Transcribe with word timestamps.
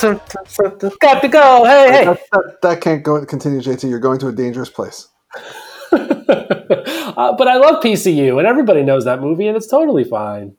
This 0.00 0.96
got 1.00 1.20
to 1.20 1.28
go. 1.28 1.64
Hey, 1.64 1.92
hey. 1.92 2.04
That, 2.04 2.20
that, 2.32 2.62
that 2.62 2.80
can't 2.80 3.02
go 3.02 3.24
continue, 3.24 3.60
JT. 3.60 3.88
You're 3.88 4.00
going 4.00 4.18
to 4.20 4.28
a 4.28 4.32
dangerous 4.32 4.68
place. 4.68 5.08
uh, 5.92 7.36
but 7.36 7.48
I 7.48 7.56
love 7.56 7.82
PCU, 7.82 8.38
and 8.38 8.46
everybody 8.46 8.82
knows 8.82 9.04
that 9.04 9.20
movie, 9.20 9.46
and 9.46 9.56
it's 9.56 9.66
totally 9.66 10.04
fine. 10.04 10.56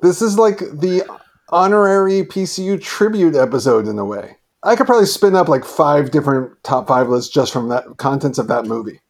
This 0.00 0.22
is 0.22 0.38
like 0.38 0.58
the 0.58 1.04
honorary 1.48 2.22
PCU 2.24 2.80
tribute 2.80 3.34
episode 3.34 3.88
in 3.88 3.98
a 3.98 4.04
way. 4.04 4.36
I 4.62 4.76
could 4.76 4.86
probably 4.86 5.06
spin 5.06 5.34
up 5.34 5.48
like 5.48 5.64
five 5.64 6.10
different 6.10 6.52
top 6.62 6.88
five 6.88 7.08
lists 7.08 7.32
just 7.32 7.52
from 7.52 7.68
that 7.68 7.96
contents 7.98 8.38
of 8.38 8.48
that 8.48 8.64
movie. 8.64 9.00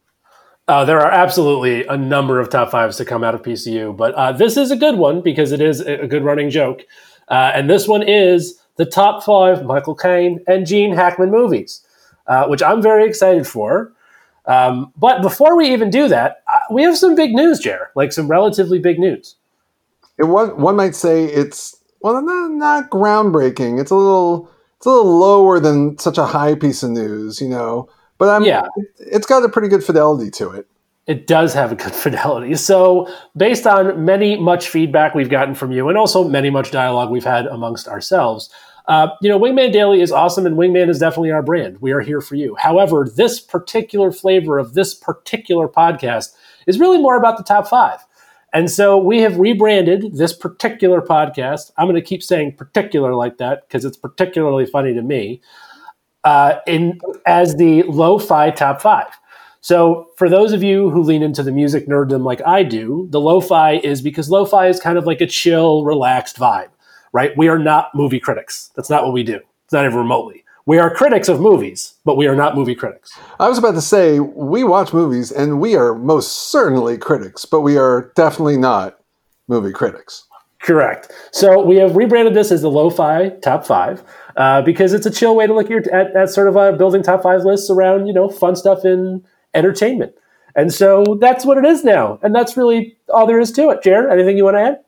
Uh, 0.67 0.84
there 0.84 0.98
are 0.98 1.11
absolutely 1.11 1.87
a 1.87 1.97
number 1.97 2.41
of 2.41 2.48
top 2.48 2.70
fives 2.70 2.97
to 2.97 3.05
come 3.05 3.23
out 3.23 3.34
of 3.34 3.42
PCU, 3.42 3.95
but 3.95 4.15
uh, 4.15 4.33
this 4.33 4.56
is 4.56 4.70
a 4.70 4.77
good 4.77 4.97
one 4.97 5.20
because 5.20 5.53
it 5.53 5.61
is 5.61 5.81
a 5.81 6.06
good 6.06 6.25
running 6.25 6.48
joke. 6.48 6.83
Uh, 7.29 7.53
and 7.55 7.69
this 7.69 7.87
one 7.87 8.03
is 8.03 8.61
the 8.77 8.84
top 8.84 9.23
five 9.23 9.64
Michael 9.64 9.95
Caine 9.95 10.41
and 10.46 10.66
Gene 10.66 10.95
Hackman 10.95 11.30
movies, 11.30 11.84
uh, 12.27 12.46
which 12.46 12.62
I'm 12.62 12.83
very 12.83 13.06
excited 13.09 13.47
for. 13.47 13.92
Um, 14.47 14.92
but 14.97 15.23
before 15.23 15.56
we 15.56 15.73
even 15.73 15.91
do 15.91 16.09
that, 16.09 16.42
uh, 16.52 16.59
we 16.70 16.83
have 16.83 16.98
some 16.98 17.14
big 17.14 17.33
news, 17.33 17.60
Jer, 17.60 17.91
like 17.95 18.12
some 18.12 18.28
relatively 18.28 18.78
big 18.78 18.98
news. 18.98 19.37
It 20.19 20.24
one 20.24 20.60
one 20.60 20.77
might 20.77 20.95
say 20.95 21.24
it's 21.24 21.77
well 22.00 22.20
not, 22.23 22.50
not 22.50 22.91
groundbreaking. 22.91 23.80
It's 23.80 23.91
a 23.91 23.95
little 23.97 24.50
it's 24.77 24.86
a 24.86 24.91
little 24.91 25.19
lower 25.19 25.61
than 25.61 25.98
such 25.98 26.19
a 26.19 26.27
high 26.27 26.55
piece 26.55 26.83
of 26.83 26.91
news, 26.91 27.41
you 27.41 27.48
know. 27.48 27.88
But 28.19 28.28
I'm, 28.28 28.44
Yeah. 28.44 28.66
it, 28.77 28.86
it's 28.98 29.27
got 29.27 29.44
a 29.44 29.48
pretty 29.48 29.69
good 29.69 29.83
fidelity 29.83 30.31
to 30.33 30.50
it. 30.50 30.66
It 31.06 31.27
does 31.27 31.52
have 31.55 31.72
a 31.72 31.74
good 31.74 31.92
fidelity. 31.94 32.55
So, 32.55 33.12
based 33.36 33.66
on 33.66 34.05
many 34.05 34.36
much 34.38 34.69
feedback 34.69 35.14
we've 35.14 35.30
gotten 35.30 35.55
from 35.55 35.72
you, 35.72 35.88
and 35.88 35.98
also 35.98 36.27
many 36.28 36.50
much 36.50 36.70
dialogue 36.70 37.10
we've 37.10 37.24
had 37.24 37.47
amongst 37.47 37.88
ourselves, 37.88 38.50
uh, 38.86 39.08
you 39.22 39.28
know, 39.30 39.38
Wingman 39.38 39.72
Daily 39.72 40.02
is 40.02 40.12
awesome, 40.12 40.47
and 40.47 40.56
Wingman 40.56 40.88
is 40.88 40.98
definitely 40.98 41.30
our 41.30 41.42
brand. 41.42 41.78
We 41.80 41.92
are 41.92 42.00
here 42.00 42.20
for 42.20 42.34
you. 42.34 42.55
However, 42.58 43.08
this 43.14 43.41
particular 43.41 44.12
flavor 44.12 44.58
of 44.58 44.75
this 44.75 44.94
particular 44.94 45.69
podcast 45.69 46.34
is 46.66 46.78
really 46.78 46.98
more 46.98 47.16
about 47.16 47.38
the 47.38 47.44
top 47.44 47.66
five. 47.66 48.00
And 48.52 48.70
so 48.70 48.97
we 48.97 49.20
have 49.20 49.38
rebranded 49.38 50.16
this 50.16 50.32
particular 50.32 51.00
podcast. 51.00 51.72
I'm 51.77 51.86
going 51.86 51.97
to 51.97 52.06
keep 52.06 52.22
saying 52.22 52.56
particular 52.56 53.14
like 53.14 53.38
that 53.38 53.66
because 53.66 53.84
it's 53.84 53.97
particularly 53.97 54.66
funny 54.66 54.94
to 54.94 55.02
me. 55.02 55.41
Uh, 56.22 56.60
in 56.66 56.98
as 57.27 57.56
the 57.56 57.82
lo-fi 57.82 58.50
top 58.50 58.80
five. 58.80 59.08
So, 59.65 60.11
for 60.19 60.29
those 60.29 60.53
of 60.53 60.62
you 60.62 60.91
who 60.91 61.03
lean 61.03 61.23
into 61.23 61.43
the 61.43 61.51
music 61.51 61.89
nerddom 61.89 62.23
like 62.23 62.43
I 62.47 62.65
do, 62.65 63.07
the 63.09 63.19
lo-fi 63.19 63.77
is 63.77 64.03
because 64.03 64.29
lo-fi 64.29 64.67
is 64.67 64.79
kind 64.79 64.98
of 64.98 65.06
like 65.06 65.23
a 65.23 65.27
chill, 65.27 65.87
relaxed 65.87 66.37
vibe, 66.37 66.69
right? 67.15 67.34
We 67.34 67.48
are 67.48 67.59
not 67.59 67.89
movie 67.95 68.21
critics. 68.21 68.71
That's 68.77 68.91
not 68.91 69.05
what 69.05 69.15
we 69.15 69.23
do. 69.23 69.41
It's 69.65 69.73
not 69.73 69.87
even 69.87 69.97
remotely. 69.97 70.45
We 70.67 70.77
are 70.77 70.95
critics 70.95 71.31
of 71.31 71.41
movies, 71.41 71.95
but 72.05 72.19
we 72.19 72.27
are 72.27 72.37
not 72.37 72.55
movie 72.55 72.75
critics. 72.75 73.19
I 73.41 73.48
was 73.48 73.56
about 73.56 73.73
to 73.77 73.81
say 73.81 74.21
we 74.21 74.65
watch 74.65 74.93
movies 74.93 75.33
and 75.33 75.62
we 75.62 75.77
are 75.77 75.95
most 75.95 76.51
certainly 76.51 76.99
critics, 76.99 77.47
but 77.47 77.62
we 77.62 77.78
are 77.78 78.12
definitely 78.15 78.59
not 78.59 78.99
movie 79.49 79.73
critics. 79.73 80.25
Correct. 80.61 81.11
So 81.33 81.62
we 81.62 81.77
have 81.77 81.97
rebranded 81.97 82.34
this 82.34 82.53
as 82.53 82.61
the 82.61 82.71
lo-fi 82.71 83.31
top 83.41 83.65
five 83.65 84.05
uh, 84.37 84.61
because 84.61 84.93
it's 84.93 85.06
a 85.06 85.11
chill 85.11 85.34
way 85.34 85.47
to 85.47 85.55
look 85.55 85.71
at, 85.71 85.87
at, 85.89 86.15
at 86.15 86.28
sort 86.28 86.49
of 86.49 86.56
uh, 86.59 86.73
building 86.73 87.03
top 87.03 87.23
five 87.23 87.45
lists 87.45 87.71
around 87.71 88.06
you 88.06 88.12
know 88.12 88.28
fun 88.28 88.56
stuff 88.56 88.84
in 88.84 89.25
entertainment. 89.55 90.14
And 90.56 90.72
so 90.72 91.19
that's 91.20 91.44
what 91.44 91.58
it 91.58 91.64
is 91.64 91.84
now, 91.84 92.19
and 92.22 92.34
that's 92.34 92.56
really 92.56 92.97
all 93.12 93.26
there 93.26 93.41
is 93.41 93.50
to 93.53 93.70
it. 93.70 93.82
Jared, 93.82 94.10
anything 94.12 94.37
you 94.37 94.44
want 94.44 94.56
to 94.56 94.60
add? 94.60 94.81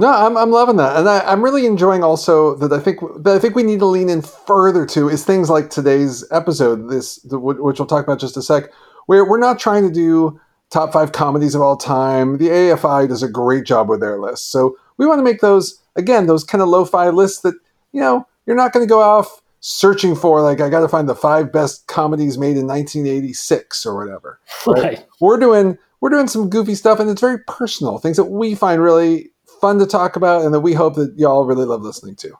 No, 0.00 0.08
I'm, 0.08 0.36
I'm 0.36 0.50
loving 0.50 0.76
that, 0.76 0.96
and 0.96 1.08
I, 1.08 1.20
I'm 1.20 1.42
really 1.42 1.66
enjoying 1.66 2.04
also 2.04 2.54
that 2.56 2.72
I 2.72 2.78
think 2.78 3.00
that 3.24 3.34
I 3.34 3.38
think 3.38 3.56
we 3.56 3.62
need 3.62 3.80
to 3.80 3.86
lean 3.86 4.08
in 4.08 4.22
further 4.22 4.86
to 4.86 5.08
is 5.08 5.24
things 5.24 5.48
like 5.50 5.70
today's 5.70 6.24
episode, 6.30 6.88
this 6.88 7.16
the, 7.22 7.38
which 7.38 7.78
we'll 7.78 7.86
talk 7.86 8.04
about 8.04 8.20
just 8.20 8.36
a 8.36 8.42
sec, 8.42 8.70
where 9.06 9.24
we're 9.24 9.40
not 9.40 9.58
trying 9.58 9.88
to 9.88 9.92
do 9.92 10.38
top 10.70 10.92
five 10.92 11.12
comedies 11.12 11.54
of 11.54 11.62
all 11.62 11.76
time. 11.76 12.36
The 12.36 12.48
AFI 12.48 13.08
does 13.08 13.22
a 13.22 13.28
great 13.28 13.64
job 13.64 13.88
with 13.88 14.00
their 14.00 14.20
list, 14.20 14.52
so 14.52 14.76
we 14.98 15.06
want 15.06 15.18
to 15.18 15.24
make 15.24 15.40
those 15.40 15.82
again 15.96 16.26
those 16.26 16.44
kind 16.44 16.60
of 16.62 16.68
lo-fi 16.68 17.08
lists 17.08 17.40
that 17.40 17.54
you 17.92 18.00
know 18.00 18.26
you're 18.46 18.56
not 18.56 18.72
going 18.72 18.86
to 18.86 18.88
go 18.88 19.00
off 19.00 19.42
searching 19.60 20.14
for 20.14 20.40
like 20.40 20.60
I 20.60 20.68
got 20.68 20.80
to 20.80 20.88
find 20.88 21.08
the 21.08 21.14
five 21.14 21.52
best 21.52 21.86
comedies 21.86 22.38
made 22.38 22.56
in 22.56 22.66
1986 22.66 23.86
or 23.86 23.96
whatever. 23.96 24.40
Right. 24.66 25.04
We're 25.20 25.38
doing 25.38 25.78
we're 26.00 26.10
doing 26.10 26.28
some 26.28 26.48
goofy 26.48 26.74
stuff, 26.74 27.00
and 27.00 27.10
it's 27.10 27.20
very 27.20 27.38
personal 27.46 27.98
things 27.98 28.16
that 28.16 28.26
we 28.26 28.54
find 28.54 28.80
really 28.80 29.30
fun 29.60 29.78
to 29.78 29.86
talk 29.86 30.16
about, 30.16 30.44
and 30.44 30.54
that 30.54 30.60
we 30.60 30.74
hope 30.74 30.94
that 30.94 31.14
y'all 31.16 31.44
really 31.44 31.64
love 31.64 31.82
listening 31.82 32.16
to. 32.16 32.32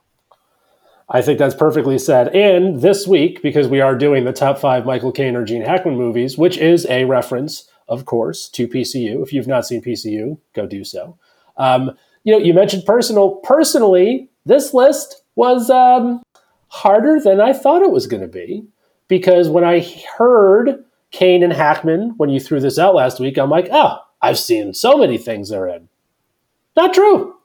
I 1.09 1.21
think 1.21 1.39
that's 1.39 1.55
perfectly 1.55 1.97
said. 1.97 2.27
And 2.35 2.81
this 2.81 3.07
week, 3.07 3.41
because 3.41 3.67
we 3.67 3.81
are 3.81 3.95
doing 3.95 4.25
the 4.25 4.31
top 4.31 4.59
five 4.59 4.85
Michael 4.85 5.11
Caine 5.11 5.35
or 5.35 5.43
Gene 5.43 5.63
Hackman 5.63 5.95
movies, 5.95 6.37
which 6.37 6.57
is 6.57 6.85
a 6.85 7.05
reference, 7.05 7.67
of 7.87 8.05
course, 8.05 8.47
to 8.49 8.67
PCU. 8.67 9.23
If 9.23 9.33
you've 9.33 9.47
not 9.47 9.65
seen 9.65 9.81
PCU, 9.81 10.37
go 10.53 10.67
do 10.67 10.83
so. 10.83 11.17
Um, 11.57 11.97
you 12.23 12.33
know, 12.33 12.39
you 12.39 12.53
mentioned 12.53 12.85
personal. 12.85 13.37
Personally, 13.37 14.29
this 14.45 14.73
list 14.73 15.23
was 15.35 15.69
um, 15.71 16.21
harder 16.69 17.19
than 17.19 17.41
I 17.41 17.53
thought 17.53 17.81
it 17.81 17.91
was 17.91 18.07
going 18.07 18.21
to 18.21 18.27
be 18.27 18.65
because 19.07 19.49
when 19.49 19.63
I 19.63 19.79
heard 20.17 20.83
Caine 21.11 21.43
and 21.43 21.53
Hackman 21.53 22.13
when 22.17 22.29
you 22.29 22.39
threw 22.39 22.59
this 22.59 22.79
out 22.79 22.95
last 22.95 23.19
week, 23.19 23.37
I'm 23.37 23.49
like, 23.49 23.67
oh, 23.71 23.97
I've 24.21 24.39
seen 24.39 24.73
so 24.73 24.97
many 24.97 25.17
things 25.17 25.49
they're 25.49 25.67
in. 25.67 25.89
Not 26.75 26.93
true. 26.93 27.35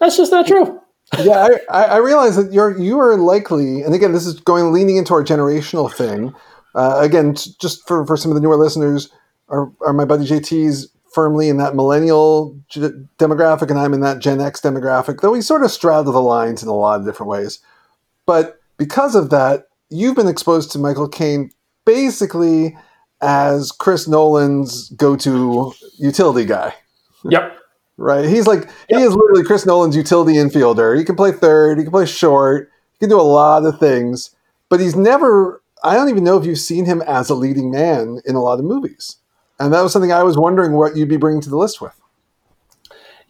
That's 0.00 0.16
just 0.16 0.32
not 0.32 0.46
true. 0.46 0.80
yeah, 1.18 1.48
I, 1.70 1.84
I 1.84 1.96
realize 1.98 2.36
that 2.36 2.52
you're 2.52 2.78
you 2.78 2.98
are 2.98 3.16
likely, 3.16 3.82
and 3.82 3.94
again, 3.94 4.12
this 4.12 4.26
is 4.26 4.40
going 4.40 4.72
leaning 4.72 4.96
into 4.96 5.14
our 5.14 5.24
generational 5.24 5.92
thing. 5.92 6.34
Uh, 6.74 6.98
again, 7.00 7.34
just 7.34 7.86
for, 7.88 8.06
for 8.06 8.16
some 8.16 8.30
of 8.30 8.34
the 8.34 8.42
newer 8.42 8.56
listeners, 8.56 9.10
are, 9.48 9.72
are 9.80 9.94
my 9.94 10.04
buddy 10.04 10.26
JT's 10.26 10.88
firmly 11.12 11.48
in 11.48 11.56
that 11.56 11.74
millennial 11.74 12.56
g- 12.68 12.90
demographic, 13.18 13.70
and 13.70 13.78
I'm 13.78 13.94
in 13.94 14.00
that 14.00 14.18
Gen 14.18 14.40
X 14.40 14.60
demographic. 14.60 15.20
Though 15.20 15.32
we 15.32 15.40
sort 15.40 15.64
of 15.64 15.70
straddle 15.70 16.12
the 16.12 16.20
lines 16.20 16.62
in 16.62 16.68
a 16.68 16.74
lot 16.74 17.00
of 17.00 17.06
different 17.06 17.30
ways. 17.30 17.60
But 18.26 18.57
because 18.78 19.14
of 19.14 19.30
that, 19.30 19.64
you've 19.90 20.16
been 20.16 20.28
exposed 20.28 20.70
to 20.72 20.78
Michael 20.78 21.08
Caine 21.08 21.50
basically 21.84 22.76
as 23.20 23.72
Chris 23.72 24.06
Nolan's 24.08 24.90
go-to 24.90 25.72
utility 25.98 26.44
guy 26.46 26.74
Yep. 27.24 27.58
right? 27.96 28.24
He's 28.28 28.46
like 28.46 28.68
he 28.88 28.96
is 28.96 29.14
literally 29.14 29.44
Chris 29.44 29.66
Nolan's 29.66 29.96
utility 29.96 30.34
infielder. 30.34 30.96
He 30.96 31.04
can 31.04 31.16
play 31.16 31.32
third, 31.32 31.78
he 31.78 31.84
can 31.84 31.90
play 31.90 32.06
short, 32.06 32.70
he 32.92 32.98
can 33.00 33.08
do 33.08 33.20
a 33.20 33.22
lot 33.22 33.64
of 33.64 33.78
things, 33.78 34.34
but 34.68 34.80
he's 34.80 34.96
never. 34.96 35.62
I 35.84 35.94
don't 35.94 36.08
even 36.08 36.24
know 36.24 36.36
if 36.38 36.44
you've 36.44 36.58
seen 36.58 36.86
him 36.86 37.02
as 37.02 37.30
a 37.30 37.34
leading 37.34 37.70
man 37.70 38.20
in 38.24 38.34
a 38.34 38.42
lot 38.42 38.58
of 38.58 38.64
movies, 38.64 39.16
and 39.60 39.72
that 39.72 39.82
was 39.82 39.92
something 39.92 40.12
I 40.12 40.24
was 40.24 40.36
wondering 40.36 40.72
what 40.72 40.96
you'd 40.96 41.08
be 41.08 41.16
bringing 41.16 41.40
to 41.42 41.50
the 41.50 41.56
list 41.56 41.80
with. 41.80 41.94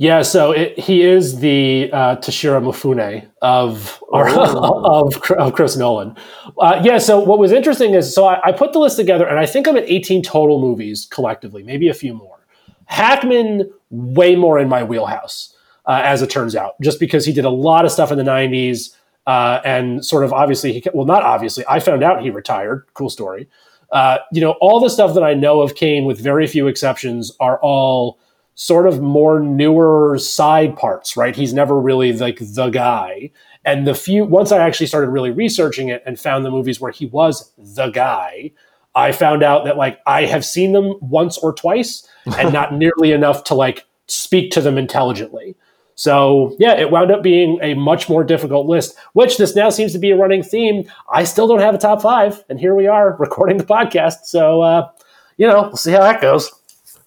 Yeah, 0.00 0.22
so 0.22 0.53
it, 0.53 0.78
he 0.78 1.03
is 1.03 1.41
the 1.41 1.91
uh, 1.92 2.16
Toshiro 2.16 2.62
Mifune 2.62 3.28
of 3.42 4.00
or, 4.09 4.28
Oh. 4.28 5.06
of 5.09 5.20
of 5.32 5.53
Chris 5.54 5.76
Nolan. 5.76 6.14
Uh, 6.56 6.81
yeah, 6.84 6.98
so 6.98 7.19
what 7.19 7.41
was 7.41 7.50
interesting 7.50 7.94
is 7.94 8.14
so 8.14 8.25
I, 8.26 8.41
I 8.48 8.53
put 8.53 8.72
the 8.72 8.78
list 8.78 8.97
together, 8.97 9.26
and 9.26 9.41
I 9.41 9.47
think 9.47 9.66
I'm 9.66 9.76
at 9.76 9.84
18 9.88 10.22
total 10.22 10.60
movies 10.60 11.08
collectively, 11.10 11.64
maybe 11.64 11.88
a 11.88 11.94
few 11.94 12.14
more. 12.14 12.38
Hackman 12.87 13.69
way 13.91 14.37
more 14.37 14.58
in 14.60 14.69
my 14.69 14.84
wheelhouse, 14.84 15.54
uh, 15.87 16.00
as 16.04 16.22
it 16.22 16.31
turns 16.31 16.54
out, 16.54 16.81
just 16.81 17.00
because 17.00 17.26
he 17.26 17.32
did 17.32 17.44
a 17.44 17.50
lot 17.50 17.84
of 17.84 17.91
stuff 17.91 18.12
in 18.12 18.19
the 18.19 18.25
90s, 18.25 18.94
uh, 19.26 19.60
and 19.64 20.04
sort 20.06 20.22
of 20.25 20.32
obviously 20.32 20.72
he 20.75 20.82
well 20.94 21.06
not 21.06 21.25
obviously 21.25 21.64
I 21.69 21.81
found 21.81 22.05
out 22.05 22.23
he 22.23 22.31
retired. 22.31 22.87
Cool 22.94 23.11
story. 23.11 23.49
Uh, 23.90 24.19
you 24.32 24.40
know, 24.40 24.52
all 24.61 24.78
the 24.78 24.90
stuff 24.90 25.14
that 25.14 25.25
I 25.25 25.34
know 25.34 25.61
of 25.61 25.75
Caine, 25.75 26.05
with 26.05 26.20
very 26.20 26.46
few 26.46 26.69
exceptions, 26.69 27.32
are 27.40 27.58
all 27.62 28.20
sort 28.60 28.88
of 28.88 29.00
more 29.00 29.38
newer 29.38 30.19
side 30.19 30.76
parts, 30.76 31.16
right? 31.16 31.37
He's 31.37 31.55
never 31.55 31.81
really 31.81 32.12
like 32.12 32.40
the 32.40 32.70
guy. 32.70 33.31
And 33.64 33.87
the 33.87 33.94
few 33.94 34.25
once 34.25 34.50
I 34.50 34.58
actually 34.58 34.88
started 34.88 35.10
really 35.10 35.31
researching 35.31 35.90
it 35.90 36.02
and 36.05 36.19
found 36.19 36.44
the 36.44 36.50
movies 36.50 36.81
where 36.81 36.90
he 36.90 37.06
was 37.06 37.52
the 37.56 37.88
guy, 37.90 38.50
I 38.96 39.12
found 39.12 39.44
out 39.44 39.64
that 39.64 39.76
like 39.76 40.00
I 40.08 40.25
have 40.25 40.44
seen 40.44 40.72
them 40.72 40.94
once 41.00 41.38
or 41.38 41.52
twice 41.52 42.05
and 42.37 42.52
not 42.52 42.75
nearly 42.75 43.12
enough 43.12 43.44
to 43.44 43.55
like 43.55 43.84
speak 44.08 44.50
to 44.52 44.61
them 44.61 44.76
intelligently. 44.76 45.54
So 45.94 46.56
yeah, 46.58 46.75
it 46.75 46.90
wound 46.90 47.12
up 47.12 47.22
being 47.22 47.61
a 47.62 47.75
much 47.75 48.08
more 48.08 48.25
difficult 48.25 48.66
list, 48.66 48.96
which 49.12 49.37
this 49.37 49.54
now 49.54 49.70
seems 49.70 49.93
to 49.93 50.00
be 50.00 50.11
a 50.11 50.16
running 50.16 50.43
theme. 50.43 50.90
I 51.12 51.22
still 51.22 51.46
don't 51.46 51.61
have 51.61 51.76
a 51.76 51.78
top 51.78 52.02
five, 52.02 52.43
and 52.49 52.58
here 52.58 52.75
we 52.75 52.88
are 52.88 53.14
recording 53.20 53.58
the 53.58 53.64
podcast. 53.64 54.25
So 54.25 54.62
uh, 54.62 54.90
you 55.37 55.46
know, 55.46 55.62
we'll 55.62 55.76
see 55.76 55.93
how 55.93 56.00
that 56.00 56.20
goes. 56.20 56.57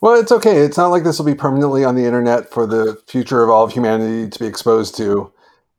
Well, 0.02 0.20
it's 0.20 0.32
okay. 0.32 0.58
It's 0.58 0.78
not 0.78 0.88
like 0.88 1.04
this 1.04 1.20
will 1.20 1.28
be 1.28 1.36
permanently 1.36 1.86
on 1.86 1.96
the 1.96 2.06
internet 2.06 2.50
for 2.50 2.66
the 2.66 3.00
future 3.08 3.44
of 3.44 3.50
all 3.52 3.64
of 3.64 3.72
humanity 3.72 4.30
to 4.30 4.40
be 4.40 4.48
exposed 4.48 4.98
to 4.98 5.32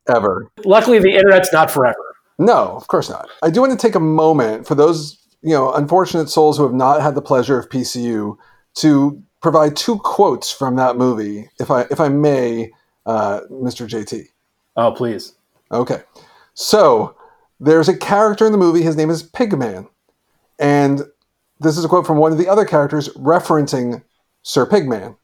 ever. 0.08 0.48
Luckily, 0.64 1.00
the 1.00 1.12
internet's 1.12 1.52
not 1.52 1.70
forever. 1.70 2.14
No, 2.38 2.76
of 2.76 2.86
course 2.86 3.10
not. 3.10 3.28
I 3.42 3.50
do 3.50 3.60
want 3.60 3.72
to 3.72 3.78
take 3.78 3.96
a 3.96 4.00
moment 4.00 4.66
for 4.66 4.76
those, 4.76 5.18
you 5.42 5.50
know, 5.50 5.72
unfortunate 5.72 6.28
souls 6.28 6.56
who 6.56 6.62
have 6.62 6.72
not 6.72 7.02
had 7.02 7.16
the 7.16 7.22
pleasure 7.22 7.58
of 7.58 7.68
PCU 7.68 8.36
to 8.74 9.22
provide 9.40 9.76
two 9.76 9.98
quotes 9.98 10.52
from 10.52 10.76
that 10.76 10.96
movie, 10.96 11.50
if 11.58 11.70
I 11.70 11.82
if 11.90 12.00
I 12.00 12.08
may, 12.08 12.70
uh, 13.06 13.40
Mr. 13.50 13.88
JT. 13.88 14.28
Oh, 14.76 14.92
please. 14.92 15.34
Okay. 15.72 16.02
So 16.54 17.16
there's 17.58 17.88
a 17.88 17.96
character 17.96 18.46
in 18.46 18.52
the 18.52 18.58
movie. 18.58 18.82
His 18.82 18.96
name 18.96 19.10
is 19.10 19.22
Pigman, 19.22 19.88
and 20.60 21.02
this 21.60 21.76
is 21.76 21.84
a 21.84 21.88
quote 21.88 22.06
from 22.06 22.18
one 22.18 22.32
of 22.32 22.38
the 22.38 22.48
other 22.48 22.64
characters 22.64 23.08
referencing 23.10 24.02
Sir 24.42 24.66
Pigman. 24.66 25.16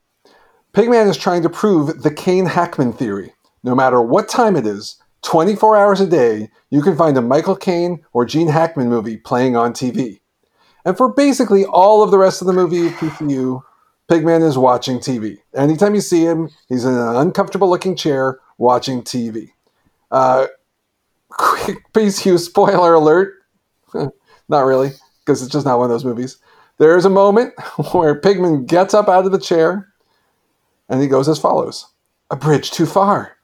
Pigman 0.73 1.09
is 1.09 1.17
trying 1.17 1.43
to 1.43 1.51
prove 1.51 2.03
the 2.03 2.11
Caine 2.11 2.47
Hackman 2.47 2.93
theory. 2.93 3.33
No 3.65 3.75
matter 3.75 4.01
what 4.01 4.29
time 4.29 4.55
it 4.55 4.67
is, 4.67 5.03
24 5.23 5.77
hours 5.77 6.01
a 6.01 6.07
day, 6.07 6.51
you 6.71 6.83
can 6.83 6.97
find 6.97 7.17
a 7.17 7.23
Michael 7.23 7.57
Caine 7.57 8.05
or 8.13 8.25
Gene 8.25 8.49
Hackman 8.49 8.89
movie 8.89 9.17
playing 9.17 9.57
on 9.57 9.73
TV. 9.73 10.21
And 10.85 10.97
for 10.97 11.13
basically 11.13 11.65
all 11.65 12.03
of 12.03 12.11
the 12.11 12.19
rest 12.19 12.41
of 12.41 12.47
the 12.47 12.53
movie 12.53 12.91
PCU, 12.91 13.63
Pigman 14.09 14.47
is 14.47 14.57
watching 14.57 14.99
TV. 14.99 15.39
Anytime 15.55 15.95
you 15.95 16.01
see 16.01 16.25
him, 16.25 16.49
he's 16.69 16.85
in 16.85 16.95
an 16.95 17.17
uncomfortable 17.17 17.69
looking 17.69 17.97
chair 17.97 18.39
watching 18.57 19.03
TV. 19.03 19.51
Uh, 20.11 20.47
quick 21.29 21.79
PCU 21.93 22.39
spoiler 22.39 22.95
alert. 22.95 23.35
not 24.49 24.61
really, 24.61 24.93
because 25.21 25.43
it's 25.43 25.53
just 25.53 25.67
not 25.67 25.79
one 25.79 25.87
of 25.87 25.91
those 25.91 26.05
movies. 26.05 26.39
There 26.79 26.97
is 26.97 27.05
a 27.05 27.11
moment 27.11 27.55
where 27.93 28.21
Pigman 28.21 28.67
gets 28.67 28.95
up 28.95 29.09
out 29.09 29.27
of 29.27 29.33
the 29.33 29.39
chair 29.39 29.89
and 30.89 31.01
he 31.03 31.09
goes 31.09 31.29
as 31.29 31.39
follows 31.39 31.87
A 32.31 32.37
bridge 32.37 32.71
too 32.71 32.87
far. 32.87 33.37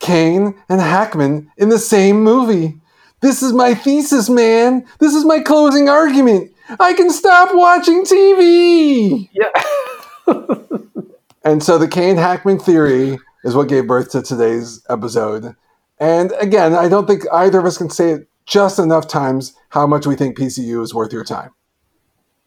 Caine 0.00 0.54
and 0.68 0.80
Hackman 0.80 1.50
in 1.56 1.68
the 1.68 1.78
same 1.78 2.22
movie. 2.22 2.80
This 3.20 3.42
is 3.42 3.52
my 3.52 3.74
thesis, 3.74 4.30
man. 4.30 4.86
This 5.00 5.14
is 5.14 5.24
my 5.24 5.40
closing 5.40 5.88
argument. 5.88 6.52
I 6.78 6.94
can 6.94 7.10
stop 7.10 7.50
watching 7.52 8.04
TV. 8.04 9.28
Yeah. 9.32 9.50
and 11.44 11.62
so 11.62 11.78
the 11.78 11.88
Caine 11.88 12.16
Hackman 12.16 12.60
theory 12.60 13.18
is 13.44 13.54
what 13.54 13.68
gave 13.68 13.86
birth 13.86 14.12
to 14.12 14.22
today's 14.22 14.84
episode. 14.88 15.56
And 15.98 16.32
again, 16.38 16.74
I 16.74 16.88
don't 16.88 17.06
think 17.06 17.24
either 17.32 17.58
of 17.58 17.64
us 17.64 17.78
can 17.78 17.90
say 17.90 18.10
it 18.10 18.28
just 18.46 18.78
enough 18.78 19.08
times 19.08 19.54
how 19.70 19.86
much 19.86 20.06
we 20.06 20.14
think 20.14 20.38
PCU 20.38 20.82
is 20.82 20.94
worth 20.94 21.12
your 21.12 21.24
time. 21.24 21.50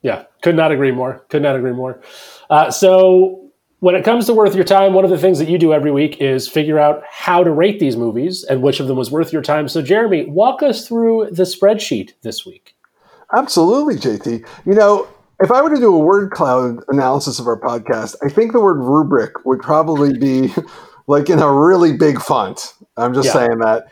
Yeah, 0.01 0.25
could 0.41 0.55
not 0.55 0.71
agree 0.71 0.91
more. 0.91 1.25
Could 1.29 1.43
not 1.43 1.55
agree 1.55 1.73
more. 1.73 2.01
Uh, 2.49 2.71
so 2.71 3.51
when 3.81 3.95
it 3.95 4.03
comes 4.03 4.25
to 4.27 4.33
worth 4.33 4.55
your 4.55 4.63
time, 4.63 4.93
one 4.93 5.03
of 5.03 5.09
the 5.09 5.17
things 5.17 5.39
that 5.39 5.49
you 5.49 5.57
do 5.57 5.73
every 5.73 5.91
week 5.91 6.21
is 6.21 6.47
figure 6.47 6.79
out 6.79 7.03
how 7.09 7.43
to 7.43 7.51
rate 7.51 7.79
these 7.79 7.97
movies 7.97 8.43
and 8.43 8.61
which 8.61 8.79
of 8.79 8.87
them 8.87 8.97
was 8.97 9.11
worth 9.11 9.33
your 9.33 9.41
time. 9.41 9.67
So, 9.67 9.81
Jeremy, 9.81 10.25
walk 10.25 10.61
us 10.61 10.87
through 10.87 11.29
the 11.31 11.43
spreadsheet 11.43 12.13
this 12.21 12.45
week. 12.45 12.75
Absolutely, 13.33 13.95
JT. 13.95 14.45
You 14.65 14.73
know, 14.73 15.07
if 15.39 15.51
I 15.51 15.61
were 15.61 15.69
to 15.69 15.77
do 15.77 15.93
a 15.93 15.99
word 15.99 16.31
cloud 16.31 16.83
analysis 16.89 17.39
of 17.39 17.47
our 17.47 17.59
podcast, 17.59 18.15
I 18.23 18.29
think 18.29 18.51
the 18.51 18.59
word 18.59 18.77
rubric 18.77 19.45
would 19.45 19.61
probably 19.61 20.15
be 20.17 20.53
like 21.07 21.29
in 21.29 21.39
a 21.39 21.51
really 21.51 21.97
big 21.97 22.21
font. 22.21 22.73
I'm 22.97 23.13
just 23.13 23.27
yeah. 23.27 23.33
saying 23.33 23.59
that. 23.59 23.87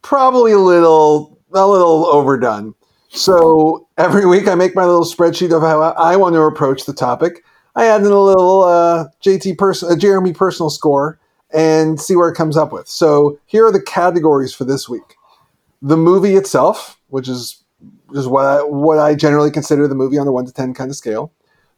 Probably 0.00 0.52
a 0.52 0.58
little 0.58 1.38
a 1.52 1.66
little 1.66 2.06
overdone. 2.06 2.74
So 3.08 3.83
every 3.96 4.26
week 4.26 4.48
I 4.48 4.54
make 4.54 4.74
my 4.74 4.84
little 4.84 5.04
spreadsheet 5.04 5.54
of 5.54 5.62
how 5.62 5.80
I 5.80 6.16
want 6.16 6.34
to 6.34 6.42
approach 6.42 6.84
the 6.84 6.92
topic. 6.92 7.44
I 7.76 7.86
add 7.86 8.02
in 8.02 8.06
a 8.06 8.20
little 8.20 8.64
uh, 8.64 9.06
JT 9.22 9.58
person, 9.58 9.90
a 9.92 9.96
Jeremy 9.96 10.32
personal 10.32 10.70
score, 10.70 11.18
and 11.52 12.00
see 12.00 12.16
where 12.16 12.28
it 12.28 12.36
comes 12.36 12.56
up 12.56 12.72
with. 12.72 12.88
So 12.88 13.38
here 13.46 13.66
are 13.66 13.72
the 13.72 13.82
categories 13.82 14.54
for 14.54 14.64
this 14.64 14.88
week: 14.88 15.16
the 15.82 15.96
movie 15.96 16.36
itself, 16.36 16.98
which 17.08 17.28
is 17.28 17.62
is 18.12 18.28
what 18.28 18.46
I, 18.46 18.62
what 18.62 18.98
I 18.98 19.14
generally 19.14 19.50
consider 19.50 19.88
the 19.88 19.94
movie 19.94 20.18
on 20.18 20.26
the 20.26 20.32
one 20.32 20.46
to 20.46 20.52
ten 20.52 20.74
kind 20.74 20.90
of 20.90 20.96
scale. 20.96 21.32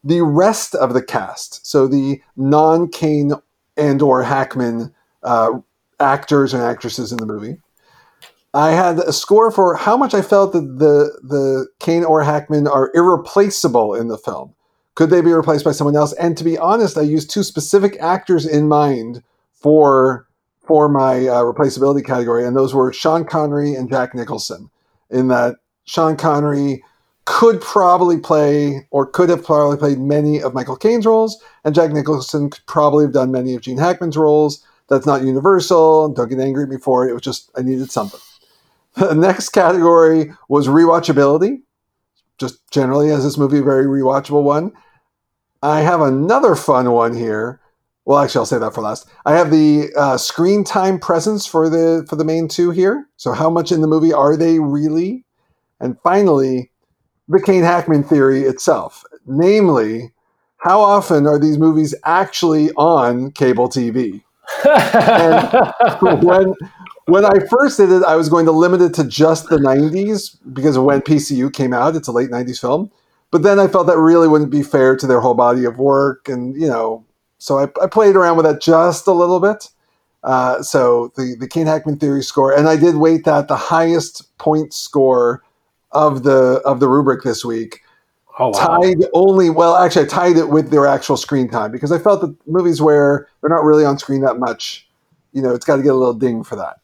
The 0.04 0.20
rest 0.22 0.74
of 0.74 0.94
the 0.94 1.02
cast, 1.02 1.66
so 1.66 1.86
the 1.86 2.20
non 2.36 2.88
Caine 2.88 3.32
and 3.76 4.00
or 4.02 4.22
Hackman 4.22 4.94
uh, 5.22 5.58
actors 5.98 6.54
and 6.54 6.62
actresses 6.62 7.10
in 7.10 7.18
the 7.18 7.26
movie. 7.26 7.58
I 8.56 8.70
had 8.70 9.00
a 9.00 9.12
score 9.12 9.50
for 9.50 9.74
how 9.74 9.98
much 9.98 10.14
I 10.14 10.22
felt 10.22 10.54
that 10.54 10.78
the 10.78 11.20
the 11.22 11.66
Caine 11.78 12.04
or 12.04 12.22
Hackman 12.22 12.66
are 12.66 12.90
irreplaceable 12.94 13.94
in 13.94 14.08
the 14.08 14.16
film. 14.16 14.54
Could 14.94 15.10
they 15.10 15.20
be 15.20 15.34
replaced 15.34 15.62
by 15.62 15.72
someone 15.72 15.94
else? 15.94 16.14
And 16.14 16.38
to 16.38 16.44
be 16.44 16.56
honest, 16.56 16.96
I 16.96 17.02
used 17.02 17.28
two 17.28 17.42
specific 17.42 17.98
actors 18.00 18.46
in 18.46 18.66
mind 18.66 19.22
for 19.52 20.26
for 20.66 20.88
my 20.88 21.28
uh, 21.28 21.42
replaceability 21.42 22.02
category, 22.02 22.46
and 22.46 22.56
those 22.56 22.74
were 22.74 22.94
Sean 22.94 23.26
Connery 23.26 23.74
and 23.74 23.90
Jack 23.90 24.14
Nicholson. 24.14 24.70
In 25.10 25.28
that 25.28 25.56
Sean 25.84 26.16
Connery 26.16 26.82
could 27.26 27.60
probably 27.60 28.18
play 28.18 28.86
or 28.90 29.04
could 29.04 29.28
have 29.28 29.44
probably 29.44 29.76
played 29.76 29.98
many 29.98 30.40
of 30.40 30.54
Michael 30.54 30.76
Caine's 30.76 31.04
roles, 31.04 31.42
and 31.62 31.74
Jack 31.74 31.92
Nicholson 31.92 32.48
could 32.48 32.64
probably 32.64 33.04
have 33.04 33.12
done 33.12 33.30
many 33.30 33.54
of 33.54 33.60
Gene 33.60 33.76
Hackman's 33.76 34.16
roles. 34.16 34.64
That's 34.88 35.04
not 35.04 35.24
universal. 35.24 36.08
Don't 36.08 36.30
get 36.30 36.40
angry 36.40 36.62
at 36.62 36.70
me 36.70 36.78
for 36.78 37.06
it. 37.06 37.10
It 37.10 37.12
was 37.12 37.22
just 37.22 37.50
I 37.54 37.60
needed 37.60 37.90
something. 37.90 38.20
The 38.96 39.14
next 39.14 39.50
category 39.50 40.32
was 40.48 40.68
rewatchability, 40.68 41.60
just 42.38 42.58
generally 42.70 43.10
as 43.10 43.24
this 43.24 43.36
movie 43.36 43.58
a 43.58 43.62
very 43.62 43.84
rewatchable 43.84 44.42
one. 44.42 44.72
I 45.62 45.80
have 45.80 46.00
another 46.00 46.54
fun 46.54 46.90
one 46.90 47.14
here. 47.14 47.60
Well, 48.06 48.18
actually, 48.18 48.38
I'll 48.38 48.46
say 48.46 48.58
that 48.58 48.74
for 48.74 48.80
last. 48.80 49.08
I 49.26 49.34
have 49.34 49.50
the 49.50 49.88
uh, 49.96 50.16
screen 50.16 50.64
time 50.64 50.98
presence 50.98 51.44
for 51.44 51.68
the 51.68 52.06
for 52.08 52.16
the 52.16 52.24
main 52.24 52.48
two 52.48 52.70
here. 52.70 53.06
So, 53.16 53.32
how 53.32 53.50
much 53.50 53.70
in 53.70 53.80
the 53.80 53.88
movie 53.88 54.12
are 54.12 54.36
they 54.36 54.60
really? 54.60 55.24
And 55.80 55.98
finally, 56.02 56.70
the 57.28 57.42
Caine 57.42 57.64
Hackman 57.64 58.04
theory 58.04 58.42
itself, 58.42 59.04
namely, 59.26 60.12
how 60.58 60.80
often 60.80 61.26
are 61.26 61.38
these 61.38 61.58
movies 61.58 61.94
actually 62.04 62.70
on 62.72 63.32
cable 63.32 63.68
TV? 63.68 64.22
and 64.64 66.22
when 66.24 66.54
when 67.06 67.24
I 67.24 67.38
first 67.50 67.78
did 67.78 67.90
it, 67.90 68.02
I 68.02 68.16
was 68.16 68.28
going 68.28 68.46
to 68.46 68.52
limit 68.52 68.82
it 68.82 68.94
to 68.94 69.04
just 69.04 69.48
the 69.48 69.56
90s 69.56 70.36
because 70.52 70.78
when 70.78 71.00
PCU 71.00 71.52
came 71.52 71.72
out. 71.72 71.96
It's 71.96 72.08
a 72.08 72.12
late 72.12 72.30
90s 72.30 72.60
film. 72.60 72.90
But 73.30 73.42
then 73.42 73.58
I 73.58 73.68
felt 73.68 73.86
that 73.88 73.98
really 73.98 74.28
wouldn't 74.28 74.50
be 74.50 74.62
fair 74.62 74.96
to 74.96 75.06
their 75.06 75.20
whole 75.20 75.34
body 75.34 75.64
of 75.64 75.78
work, 75.78 76.28
and 76.28 76.54
you 76.58 76.68
know, 76.68 77.04
so 77.38 77.58
I, 77.58 77.64
I 77.82 77.86
played 77.86 78.16
around 78.16 78.36
with 78.36 78.46
that 78.46 78.60
just 78.60 79.06
a 79.06 79.12
little 79.12 79.40
bit. 79.40 79.68
Uh, 80.22 80.62
so 80.62 81.12
the 81.16 81.36
the 81.38 81.48
Caine 81.48 81.66
Hackman 81.66 81.98
theory 81.98 82.22
score, 82.22 82.56
and 82.56 82.68
I 82.68 82.76
did 82.76 82.96
weight 82.96 83.24
that 83.24 83.48
the 83.48 83.56
highest 83.56 84.36
point 84.38 84.72
score 84.72 85.42
of 85.92 86.22
the 86.22 86.62
of 86.64 86.80
the 86.80 86.88
rubric 86.88 87.24
this 87.24 87.44
week. 87.44 87.82
Oh, 88.38 88.50
wow. 88.50 88.78
Tied 88.80 88.98
only 89.12 89.50
well, 89.50 89.76
actually, 89.76 90.04
I 90.04 90.08
tied 90.08 90.36
it 90.36 90.48
with 90.50 90.70
their 90.70 90.86
actual 90.86 91.16
screen 91.16 91.48
time 91.48 91.72
because 91.72 91.90
I 91.90 91.98
felt 91.98 92.20
that 92.20 92.34
movies 92.46 92.80
where 92.80 93.28
they're 93.40 93.50
not 93.50 93.64
really 93.64 93.84
on 93.84 93.98
screen 93.98 94.20
that 94.22 94.38
much, 94.38 94.88
you 95.32 95.42
know, 95.42 95.54
it's 95.54 95.64
got 95.64 95.76
to 95.76 95.82
get 95.82 95.92
a 95.92 95.96
little 95.96 96.14
ding 96.14 96.44
for 96.44 96.56
that. 96.56 96.78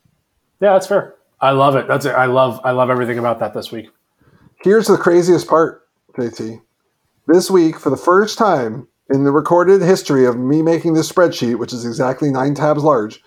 Yeah, 0.62 0.74
that's 0.74 0.86
fair. 0.86 1.16
I 1.40 1.50
love 1.50 1.74
it. 1.74 1.88
That's 1.88 2.06
it. 2.06 2.14
I 2.14 2.26
love 2.26 2.60
I 2.62 2.70
love 2.70 2.88
everything 2.88 3.18
about 3.18 3.40
that 3.40 3.52
this 3.52 3.72
week. 3.72 3.90
Here's 4.62 4.86
the 4.86 4.96
craziest 4.96 5.48
part. 5.48 5.88
JT. 6.16 6.62
This 7.26 7.50
week, 7.50 7.80
for 7.80 7.90
the 7.90 7.96
first 7.96 8.38
time 8.38 8.86
in 9.10 9.24
the 9.24 9.32
recorded 9.32 9.82
history 9.82 10.24
of 10.24 10.38
me 10.38 10.62
making 10.62 10.94
this 10.94 11.10
spreadsheet, 11.10 11.58
which 11.58 11.72
is 11.72 11.84
exactly 11.84 12.30
nine 12.30 12.54
tabs 12.54 12.84
large, 12.84 13.20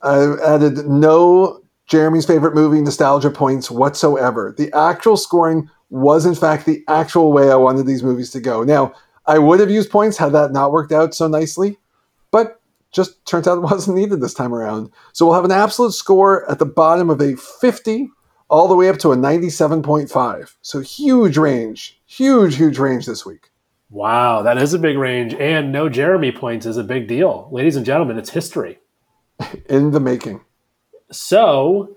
I've 0.00 0.38
added 0.40 0.88
no 0.88 1.60
Jeremy's 1.86 2.24
favorite 2.24 2.54
movie 2.54 2.80
nostalgia 2.80 3.30
points 3.30 3.70
whatsoever. 3.70 4.54
The 4.56 4.72
actual 4.72 5.18
scoring 5.18 5.68
was, 5.90 6.24
in 6.24 6.34
fact, 6.34 6.64
the 6.64 6.82
actual 6.88 7.30
way 7.30 7.50
I 7.50 7.56
wanted 7.56 7.86
these 7.86 8.02
movies 8.02 8.30
to 8.30 8.40
go. 8.40 8.62
Now, 8.62 8.94
I 9.26 9.38
would 9.38 9.60
have 9.60 9.70
used 9.70 9.90
points 9.90 10.16
had 10.16 10.32
that 10.32 10.52
not 10.52 10.72
worked 10.72 10.92
out 10.92 11.14
so 11.14 11.28
nicely, 11.28 11.76
but 12.30 12.57
just 12.92 13.24
turns 13.26 13.46
out 13.46 13.58
it 13.58 13.60
wasn't 13.72 13.96
needed 13.96 14.20
this 14.20 14.34
time 14.34 14.54
around. 14.54 14.90
So 15.12 15.26
we'll 15.26 15.34
have 15.34 15.44
an 15.44 15.52
absolute 15.52 15.92
score 15.92 16.48
at 16.50 16.58
the 16.58 16.66
bottom 16.66 17.10
of 17.10 17.20
a 17.20 17.36
50 17.36 18.10
all 18.48 18.68
the 18.68 18.74
way 18.74 18.88
up 18.88 18.98
to 18.98 19.12
a 19.12 19.16
97.5. 19.16 20.56
So 20.62 20.80
huge 20.80 21.36
range, 21.36 22.00
huge, 22.06 22.56
huge 22.56 22.78
range 22.78 23.06
this 23.06 23.26
week. 23.26 23.50
Wow, 23.90 24.42
that 24.42 24.58
is 24.58 24.74
a 24.74 24.78
big 24.78 24.98
range. 24.98 25.34
And 25.34 25.72
no 25.72 25.88
Jeremy 25.88 26.32
points 26.32 26.66
is 26.66 26.76
a 26.76 26.84
big 26.84 27.08
deal. 27.08 27.48
Ladies 27.50 27.76
and 27.76 27.86
gentlemen, 27.86 28.18
it's 28.18 28.30
history. 28.30 28.78
In 29.68 29.92
the 29.92 30.00
making. 30.00 30.40
So, 31.10 31.96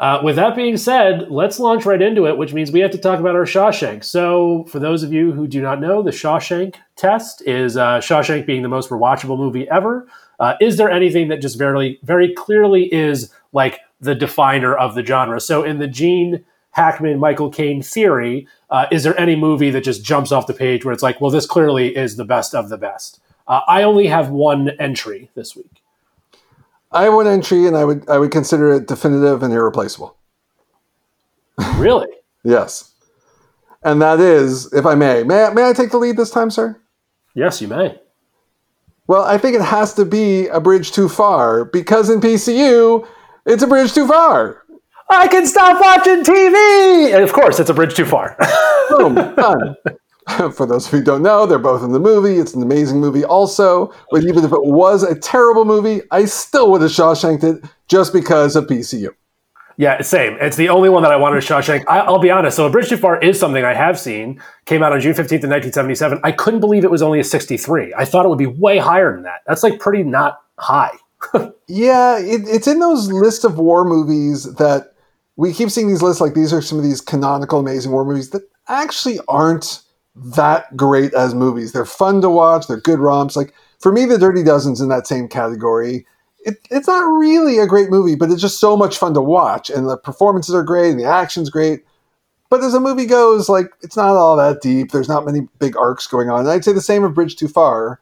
uh, 0.00 0.20
with 0.22 0.36
that 0.36 0.56
being 0.56 0.76
said, 0.76 1.30
let's 1.30 1.60
launch 1.60 1.84
right 1.84 2.00
into 2.00 2.26
it, 2.26 2.38
which 2.38 2.54
means 2.54 2.72
we 2.72 2.80
have 2.80 2.90
to 2.90 2.98
talk 2.98 3.20
about 3.20 3.34
our 3.34 3.44
Shawshank. 3.44 4.02
So, 4.02 4.64
for 4.64 4.78
those 4.78 5.02
of 5.02 5.12
you 5.12 5.32
who 5.32 5.46
do 5.46 5.62
not 5.62 5.80
know, 5.80 6.02
the 6.02 6.10
Shawshank 6.10 6.76
test 6.96 7.42
is 7.46 7.76
uh, 7.76 7.98
Shawshank 7.98 8.46
being 8.46 8.62
the 8.62 8.68
most 8.68 8.90
rewatchable 8.90 9.38
movie 9.38 9.68
ever. 9.68 10.08
Uh, 10.40 10.56
is 10.60 10.78
there 10.78 10.90
anything 10.90 11.28
that 11.28 11.40
just 11.40 11.56
very, 11.56 12.00
very 12.02 12.34
clearly 12.34 12.92
is 12.92 13.32
like 13.52 13.80
the 14.00 14.14
definer 14.14 14.74
of 14.74 14.94
the 14.94 15.04
genre. 15.04 15.40
So 15.40 15.62
in 15.62 15.78
the 15.78 15.86
Gene 15.86 16.44
Hackman, 16.72 17.18
Michael 17.18 17.50
Caine 17.50 17.82
theory, 17.82 18.46
uh, 18.70 18.86
is 18.90 19.02
there 19.02 19.18
any 19.20 19.36
movie 19.36 19.70
that 19.70 19.84
just 19.84 20.02
jumps 20.02 20.32
off 20.32 20.46
the 20.46 20.54
page 20.54 20.84
where 20.84 20.92
it's 20.92 21.02
like, 21.02 21.20
well, 21.20 21.30
this 21.30 21.46
clearly 21.46 21.96
is 21.96 22.16
the 22.16 22.24
best 22.24 22.54
of 22.54 22.68
the 22.68 22.78
best? 22.78 23.20
Uh, 23.46 23.60
I 23.66 23.82
only 23.82 24.06
have 24.06 24.30
one 24.30 24.70
entry 24.78 25.30
this 25.34 25.54
week. 25.54 25.82
I 26.92 27.04
have 27.04 27.14
one 27.14 27.26
entry, 27.26 27.66
and 27.66 27.76
I 27.76 27.84
would 27.84 28.08
I 28.08 28.18
would 28.18 28.32
consider 28.32 28.72
it 28.72 28.88
definitive 28.88 29.42
and 29.42 29.52
irreplaceable. 29.52 30.16
Really? 31.76 32.08
yes. 32.42 32.92
And 33.82 34.02
that 34.02 34.20
is, 34.20 34.72
if 34.72 34.84
I 34.84 34.94
may, 34.94 35.22
may 35.22 35.44
I, 35.44 35.52
may 35.54 35.68
I 35.68 35.72
take 35.72 35.90
the 35.90 35.98
lead 35.98 36.16
this 36.16 36.30
time, 36.30 36.50
sir? 36.50 36.78
Yes, 37.34 37.62
you 37.62 37.68
may. 37.68 37.98
Well, 39.10 39.24
I 39.24 39.38
think 39.38 39.56
it 39.56 39.62
has 39.62 39.92
to 39.94 40.04
be 40.04 40.46
a 40.46 40.60
bridge 40.60 40.92
too 40.92 41.08
far 41.08 41.64
because 41.64 42.10
in 42.10 42.20
PCU 42.20 43.04
it's 43.44 43.60
a 43.60 43.66
bridge 43.66 43.92
too 43.92 44.06
far. 44.06 44.62
I 45.10 45.26
can 45.26 45.48
stop 45.48 45.80
watching 45.80 46.22
TV. 46.22 47.12
And 47.12 47.24
of 47.24 47.32
course, 47.32 47.58
it's 47.58 47.70
a 47.70 47.74
bridge 47.74 47.96
too 47.96 48.04
far. 48.04 48.36
Oh, 48.92 49.08
Boom, 49.08 49.14
done. 49.36 49.76
For 50.52 50.64
those 50.64 50.86
of 50.86 50.92
you 50.92 50.98
who 51.00 51.04
don't 51.04 51.22
know, 51.22 51.44
they're 51.46 51.58
both 51.58 51.82
in 51.82 51.90
the 51.90 51.98
movie. 51.98 52.38
It's 52.38 52.54
an 52.54 52.62
amazing 52.62 53.00
movie, 53.00 53.24
also. 53.24 53.92
But 54.12 54.22
even 54.24 54.44
if 54.44 54.52
it 54.52 54.64
was 54.64 55.02
a 55.02 55.18
terrible 55.18 55.64
movie, 55.64 56.02
I 56.10 56.24
still 56.26 56.70
would 56.70 56.82
have 56.82 56.90
Shawshanked 56.90 57.42
it 57.42 57.64
just 57.88 58.12
because 58.12 58.54
of 58.54 58.66
PCU. 58.66 59.10
Yeah, 59.80 60.02
same. 60.02 60.36
It's 60.42 60.58
the 60.58 60.68
only 60.68 60.90
one 60.90 61.02
that 61.04 61.10
I 61.10 61.16
wanted 61.16 61.40
to 61.40 61.46
Shawshank. 61.54 61.86
I, 61.88 62.10
will 62.10 62.18
be 62.18 62.30
honest. 62.30 62.54
So, 62.54 62.66
A 62.66 62.70
Bridge 62.70 62.90
Too 62.90 62.98
Far 62.98 63.18
is 63.20 63.40
something 63.40 63.64
I 63.64 63.72
have 63.72 63.98
seen. 63.98 64.38
Came 64.66 64.82
out 64.82 64.92
on 64.92 65.00
June 65.00 65.14
15th, 65.14 65.42
of 65.42 65.48
1977. 65.48 66.20
I 66.22 66.32
couldn't 66.32 66.60
believe 66.60 66.84
it 66.84 66.90
was 66.90 67.00
only 67.00 67.18
a 67.18 67.24
63. 67.24 67.94
I 67.96 68.04
thought 68.04 68.26
it 68.26 68.28
would 68.28 68.36
be 68.36 68.44
way 68.44 68.76
higher 68.76 69.14
than 69.14 69.22
that. 69.22 69.40
That's 69.46 69.62
like 69.62 69.80
pretty 69.80 70.02
not 70.02 70.42
high. 70.58 70.92
yeah, 71.66 72.18
it, 72.18 72.42
it's 72.46 72.66
in 72.66 72.78
those 72.78 73.10
list 73.10 73.42
of 73.42 73.58
war 73.58 73.86
movies 73.86 74.54
that 74.56 74.92
we 75.36 75.50
keep 75.54 75.70
seeing 75.70 75.88
these 75.88 76.02
lists 76.02 76.20
like 76.20 76.34
these 76.34 76.52
are 76.52 76.60
some 76.60 76.76
of 76.76 76.84
these 76.84 77.00
canonical 77.00 77.58
amazing 77.58 77.90
war 77.90 78.04
movies 78.04 78.28
that 78.32 78.42
actually 78.68 79.18
aren't 79.28 79.80
that 80.14 80.76
great 80.76 81.14
as 81.14 81.34
movies. 81.34 81.72
They're 81.72 81.86
fun 81.86 82.20
to 82.20 82.28
watch, 82.28 82.66
they're 82.66 82.76
good 82.82 82.98
romps. 82.98 83.34
Like 83.34 83.54
for 83.78 83.92
me, 83.92 84.04
The 84.04 84.18
Dirty 84.18 84.42
Dozen's 84.42 84.82
in 84.82 84.90
that 84.90 85.06
same 85.06 85.26
category. 85.26 86.04
It, 86.44 86.56
it's 86.70 86.88
not 86.88 87.00
really 87.00 87.58
a 87.58 87.66
great 87.66 87.90
movie, 87.90 88.14
but 88.14 88.30
it's 88.30 88.40
just 88.40 88.60
so 88.60 88.76
much 88.76 88.96
fun 88.96 89.14
to 89.14 89.20
watch, 89.20 89.70
and 89.70 89.88
the 89.88 89.96
performances 89.96 90.54
are 90.54 90.62
great, 90.62 90.90
and 90.90 91.00
the 91.00 91.04
action's 91.04 91.50
great. 91.50 91.84
But 92.48 92.62
as 92.62 92.74
a 92.74 92.80
movie 92.80 93.06
goes, 93.06 93.48
like 93.48 93.66
it's 93.82 93.96
not 93.96 94.16
all 94.16 94.36
that 94.36 94.60
deep. 94.60 94.90
There's 94.90 95.08
not 95.08 95.24
many 95.24 95.46
big 95.58 95.76
arcs 95.76 96.06
going 96.06 96.30
on. 96.30 96.40
And 96.40 96.48
I'd 96.48 96.64
say 96.64 96.72
the 96.72 96.80
same 96.80 97.04
of 97.04 97.14
Bridge 97.14 97.36
Too 97.36 97.46
Far, 97.46 98.00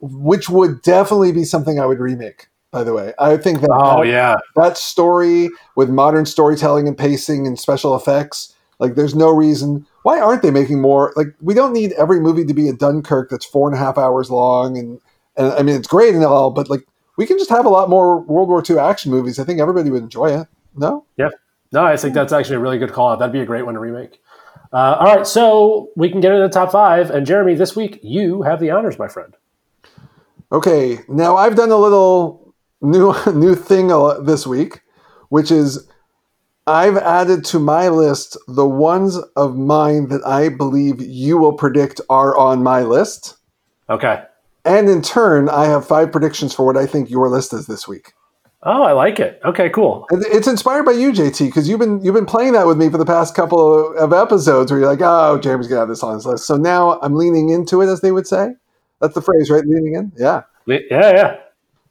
which 0.00 0.50
would 0.50 0.82
definitely 0.82 1.32
be 1.32 1.44
something 1.44 1.80
I 1.80 1.86
would 1.86 1.98
remake 1.98 2.48
by 2.70 2.84
the 2.84 2.92
way. 2.92 3.14
I 3.18 3.36
think 3.36 3.60
that 3.60 3.70
oh 3.72 4.02
that, 4.02 4.08
yeah, 4.08 4.36
that 4.56 4.76
story 4.76 5.50
with 5.76 5.88
modern 5.88 6.26
storytelling 6.26 6.86
and 6.86 6.96
pacing 6.96 7.46
and 7.46 7.58
special 7.58 7.94
effects, 7.94 8.54
like 8.78 8.94
there's 8.94 9.14
no 9.14 9.30
reason 9.30 9.86
why 10.02 10.20
aren't 10.20 10.42
they 10.42 10.50
making 10.50 10.80
more? 10.80 11.12
Like 11.16 11.28
we 11.40 11.54
don't 11.54 11.72
need 11.72 11.92
every 11.92 12.20
movie 12.20 12.44
to 12.44 12.54
be 12.54 12.68
a 12.68 12.72
Dunkirk 12.72 13.30
that's 13.30 13.44
four 13.44 13.68
and 13.68 13.76
a 13.76 13.78
half 13.78 13.98
hours 13.98 14.30
long, 14.30 14.78
and 14.78 15.00
and 15.36 15.52
I 15.52 15.62
mean 15.62 15.76
it's 15.76 15.88
great 15.88 16.14
and 16.14 16.24
all, 16.24 16.50
but 16.50 16.70
like 16.70 16.86
we 17.18 17.26
can 17.26 17.36
just 17.36 17.50
have 17.50 17.66
a 17.66 17.68
lot 17.68 17.90
more 17.90 18.20
World 18.20 18.48
War 18.48 18.62
II 18.68 18.78
action 18.78 19.10
movies. 19.10 19.38
I 19.38 19.44
think 19.44 19.60
everybody 19.60 19.90
would 19.90 20.04
enjoy 20.04 20.40
it. 20.40 20.46
No, 20.76 21.04
yeah, 21.16 21.30
no, 21.72 21.84
I 21.84 21.96
think 21.96 22.14
that's 22.14 22.32
actually 22.32 22.56
a 22.56 22.60
really 22.60 22.78
good 22.78 22.92
call 22.92 23.10
out. 23.10 23.18
That'd 23.18 23.32
be 23.32 23.40
a 23.40 23.46
great 23.46 23.66
one 23.66 23.74
to 23.74 23.80
remake. 23.80 24.22
Uh, 24.72 24.96
all 25.00 25.16
right, 25.16 25.26
so 25.26 25.90
we 25.96 26.08
can 26.08 26.20
get 26.20 26.32
into 26.32 26.46
the 26.46 26.52
top 26.52 26.70
five. 26.70 27.10
And 27.10 27.26
Jeremy, 27.26 27.54
this 27.54 27.74
week 27.74 27.98
you 28.02 28.42
have 28.42 28.60
the 28.60 28.70
honors, 28.70 28.98
my 28.98 29.08
friend. 29.08 29.34
Okay, 30.52 31.00
now 31.08 31.36
I've 31.36 31.56
done 31.56 31.70
a 31.70 31.76
little 31.76 32.54
new 32.80 33.12
new 33.34 33.56
thing 33.56 33.88
this 34.24 34.46
week, 34.46 34.80
which 35.28 35.50
is 35.50 35.88
I've 36.68 36.98
added 36.98 37.44
to 37.46 37.58
my 37.58 37.88
list 37.88 38.36
the 38.46 38.66
ones 38.66 39.16
of 39.34 39.56
mine 39.56 40.08
that 40.08 40.24
I 40.24 40.50
believe 40.50 41.00
you 41.00 41.36
will 41.36 41.54
predict 41.54 42.00
are 42.08 42.36
on 42.36 42.62
my 42.62 42.82
list. 42.82 43.36
Okay. 43.90 44.22
And 44.68 44.86
in 44.88 45.00
turn, 45.00 45.48
I 45.48 45.64
have 45.64 45.86
five 45.86 46.12
predictions 46.12 46.54
for 46.54 46.66
what 46.66 46.76
I 46.76 46.84
think 46.84 47.08
your 47.08 47.30
list 47.30 47.54
is 47.54 47.66
this 47.66 47.88
week. 47.88 48.12
Oh, 48.64 48.82
I 48.82 48.92
like 48.92 49.18
it. 49.18 49.40
Okay, 49.42 49.70
cool. 49.70 50.06
It's 50.10 50.46
inspired 50.46 50.84
by 50.84 50.92
you, 50.92 51.10
JT, 51.10 51.46
because 51.46 51.68
you've 51.68 51.78
been 51.78 52.04
you've 52.04 52.14
been 52.14 52.26
playing 52.26 52.52
that 52.52 52.66
with 52.66 52.76
me 52.76 52.90
for 52.90 52.98
the 52.98 53.06
past 53.06 53.34
couple 53.34 53.96
of 53.96 54.12
episodes 54.12 54.70
where 54.70 54.78
you're 54.78 54.90
like, 54.90 55.00
"Oh, 55.00 55.38
Jeremy's 55.38 55.68
gonna 55.68 55.80
have 55.80 55.88
this 55.88 56.02
on 56.02 56.14
his 56.14 56.26
list." 56.26 56.46
So 56.46 56.56
now 56.56 57.00
I'm 57.00 57.14
leaning 57.14 57.48
into 57.48 57.80
it, 57.80 57.86
as 57.86 58.02
they 58.02 58.12
would 58.12 58.26
say. 58.26 58.50
That's 59.00 59.14
the 59.14 59.22
phrase, 59.22 59.48
right? 59.48 59.64
Leaning 59.64 59.94
in. 59.94 60.12
Yeah. 60.18 60.42
Yeah, 60.66 60.80
yeah. 60.90 61.36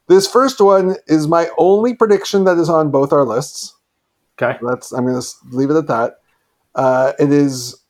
This 0.06 0.30
first 0.30 0.60
one 0.60 0.96
is 1.08 1.26
my 1.26 1.48
only 1.58 1.94
prediction 1.94 2.44
that 2.44 2.58
is 2.58 2.68
on 2.68 2.92
both 2.92 3.12
our 3.12 3.24
lists. 3.24 3.74
Okay. 4.40 4.56
That's 4.62 4.92
I'm 4.92 5.06
to 5.06 5.22
leave 5.50 5.70
it 5.70 5.76
at 5.76 5.88
that. 5.88 6.18
Uh, 6.76 7.12
it 7.18 7.32
is, 7.32 7.82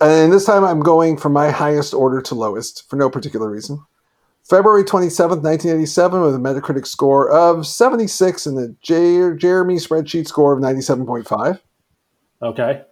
and 0.00 0.32
this 0.32 0.44
time 0.44 0.64
I'm 0.64 0.80
going 0.80 1.18
from 1.18 1.32
my 1.34 1.50
highest 1.50 1.94
order 1.94 2.20
to 2.22 2.34
lowest 2.34 2.88
for 2.90 2.96
no 2.96 3.08
particular 3.08 3.48
reason. 3.48 3.84
February 4.48 4.82
27th, 4.82 5.42
1987, 5.42 6.22
with 6.22 6.34
a 6.34 6.38
Metacritic 6.38 6.86
score 6.86 7.30
of 7.30 7.66
76 7.66 8.46
and 8.46 8.58
a 8.58 8.68
J- 8.80 9.36
Jeremy 9.36 9.76
spreadsheet 9.76 10.26
score 10.26 10.54
of 10.54 10.60
97.5. 10.60 11.60
Okay. 12.40 12.82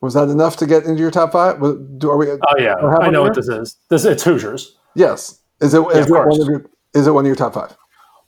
Was 0.00 0.14
that 0.14 0.28
enough 0.28 0.56
to 0.56 0.66
get 0.66 0.84
into 0.84 1.00
your 1.00 1.10
top 1.10 1.32
five? 1.32 1.60
Do, 1.98 2.10
are 2.10 2.16
we? 2.16 2.30
Oh 2.30 2.38
yeah, 2.58 2.74
I 2.74 3.10
know 3.10 3.22
what 3.22 3.34
this 3.34 3.48
is. 3.48 3.76
This 3.88 4.04
it's 4.04 4.22
Hoosiers. 4.22 4.76
Yes. 4.94 5.40
Is 5.60 5.74
it? 5.74 5.80
Is 5.88 6.08
yeah, 6.08 6.22
it 6.22 6.28
one 6.28 6.40
of 6.40 6.46
your? 6.46 6.64
Is 6.94 7.06
it 7.06 7.10
one 7.10 7.24
of 7.24 7.26
your 7.26 7.36
top 7.36 7.54
five? 7.54 7.76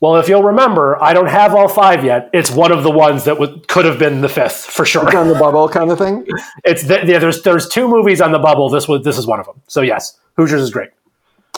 Well, 0.00 0.16
if 0.16 0.28
you'll 0.28 0.42
remember, 0.42 1.00
I 1.02 1.12
don't 1.12 1.28
have 1.28 1.54
all 1.54 1.68
five 1.68 2.04
yet. 2.04 2.30
It's 2.32 2.50
one 2.50 2.72
of 2.72 2.82
the 2.82 2.90
ones 2.90 3.24
that 3.24 3.38
would, 3.38 3.68
could 3.68 3.84
have 3.84 3.98
been 3.98 4.22
the 4.22 4.30
fifth 4.30 4.64
for 4.64 4.86
sure. 4.86 5.06
It's 5.06 5.14
on 5.14 5.28
the 5.28 5.34
bubble 5.34 5.68
kind 5.78 5.92
of 5.92 5.98
thing. 5.98 6.26
it's 6.64 6.84
the, 6.84 7.06
yeah. 7.06 7.18
There's 7.18 7.42
there's 7.42 7.68
two 7.68 7.86
movies 7.86 8.20
on 8.20 8.32
the 8.32 8.38
bubble. 8.38 8.68
This 8.68 8.88
was 8.88 9.04
this 9.04 9.16
is 9.16 9.26
one 9.26 9.38
of 9.38 9.46
them. 9.46 9.62
So 9.68 9.80
yes, 9.80 10.18
Hoosiers 10.36 10.62
is 10.62 10.70
great. 10.70 10.90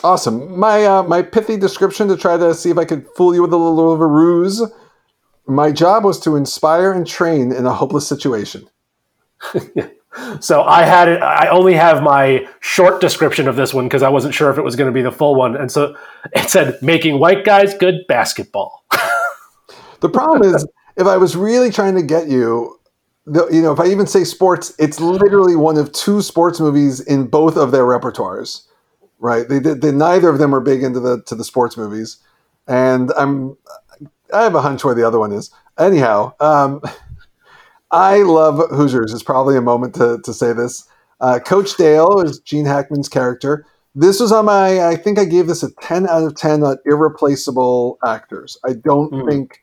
Awesome. 0.05 0.59
My 0.59 0.85
uh, 0.85 1.03
my 1.05 1.23
pithy 1.23 1.57
description 1.57 2.09
to 2.09 2.17
try 2.17 2.37
to 2.37 2.55
see 2.55 2.71
if 2.71 2.79
I 2.79 2.85
could 2.85 3.07
fool 3.17 3.35
you 3.35 3.43
with 3.43 3.53
a 3.53 3.57
little 3.57 3.93
of 3.93 4.01
a 4.01 4.07
ruse. 4.07 4.63
My 5.47 5.73
job 5.73 6.05
was 6.05 6.21
to 6.21 6.37
inspire 6.37 6.93
and 6.93 7.07
train 7.07 7.53
in 7.53 7.67
a 7.67 7.73
hopeless 7.73 8.07
situation. 8.07 8.69
So 10.41 10.63
I 10.63 10.83
had 10.83 11.09
it. 11.09 11.23
I 11.23 11.49
only 11.49 11.75
have 11.75 12.03
my 12.03 12.47
short 12.61 13.01
description 13.01 13.49
of 13.49 13.57
this 13.57 13.73
one 13.73 13.87
because 13.87 14.03
I 14.03 14.11
wasn't 14.11 14.35
sure 14.35 14.51
if 14.51 14.59
it 14.59 14.63
was 14.63 14.77
going 14.77 14.89
to 14.89 14.93
be 14.93 15.01
the 15.01 15.11
full 15.11 15.35
one, 15.35 15.57
and 15.57 15.73
so 15.73 15.97
it 16.35 16.51
said 16.51 16.81
making 16.83 17.19
white 17.19 17.45
guys 17.45 17.75
good 17.75 18.07
basketball. 18.09 18.85
the 20.01 20.11
problem 20.11 20.43
is, 20.55 20.67
if 20.97 21.07
I 21.07 21.17
was 21.17 21.35
really 21.35 21.71
trying 21.71 21.95
to 21.95 22.03
get 22.03 22.29
you, 22.29 22.79
you 23.27 23.63
know, 23.63 23.73
if 23.73 23.81
I 23.81 23.87
even 23.87 24.07
say 24.07 24.25
sports, 24.25 24.75
it's 24.79 25.01
literally 25.01 25.57
one 25.57 25.79
of 25.79 25.93
two 25.93 26.21
sports 26.21 26.61
movies 26.61 27.01
in 27.01 27.27
both 27.27 27.57
of 27.57 27.71
their 27.71 27.85
repertoires, 27.85 28.67
right? 29.23 29.49
They 29.49 29.61
did. 29.61 29.81
They, 29.81 29.93
neither 29.93 30.29
of 30.29 30.39
them 30.39 30.55
are 30.55 30.61
big 30.61 30.83
into 30.83 31.01
the 31.01 31.23
to 31.23 31.35
the 31.35 31.45
sports 31.45 31.79
movies, 31.79 32.19
and 32.67 33.11
I'm. 33.17 33.57
I 34.35 34.43
have 34.43 34.55
a 34.55 34.63
hunch 34.63 34.85
where 34.85 34.95
the 34.95 35.07
other 35.07 35.19
one 35.19 35.33
is. 35.33 35.51
Anyhow. 35.79 36.35
Um, 36.41 36.83
I 37.93 38.23
love 38.23 38.71
Hoosiers. 38.71 39.13
It's 39.13 39.23
probably 39.23 39.57
a 39.57 39.61
moment 39.61 39.95
to, 39.97 40.19
to 40.25 40.33
say 40.33 40.55
this. 40.55 40.89
Uh, 41.21 41.39
Coach 41.39 41.77
Dale 41.77 42.21
is 42.21 42.39
Gene 42.39 42.65
Hackman's 42.65 43.09
character. 43.09 43.67
This 43.95 44.19
was 44.19 44.33
on 44.33 44.47
my. 44.47 44.87
I 44.89 44.97
think 44.97 45.19
I 45.19 45.27
gave 45.27 45.47
this 45.47 45.63
a 45.63 45.71
ten 45.83 46.09
out 46.09 46.25
of 46.25 46.35
ten 46.35 46.63
on 46.63 46.79
irreplaceable 46.87 47.99
actors. 48.05 48.59
I 48.65 48.73
don't 48.73 49.13
mm. 49.13 49.29
think. 49.29 49.63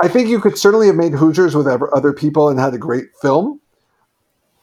I 0.00 0.06
think 0.06 0.28
you 0.28 0.40
could 0.40 0.56
certainly 0.56 0.86
have 0.86 0.94
made 0.94 1.12
Hoosiers 1.12 1.56
with 1.56 1.66
other 1.66 2.12
people 2.12 2.48
and 2.48 2.60
had 2.60 2.72
a 2.72 2.78
great 2.78 3.06
film. 3.20 3.60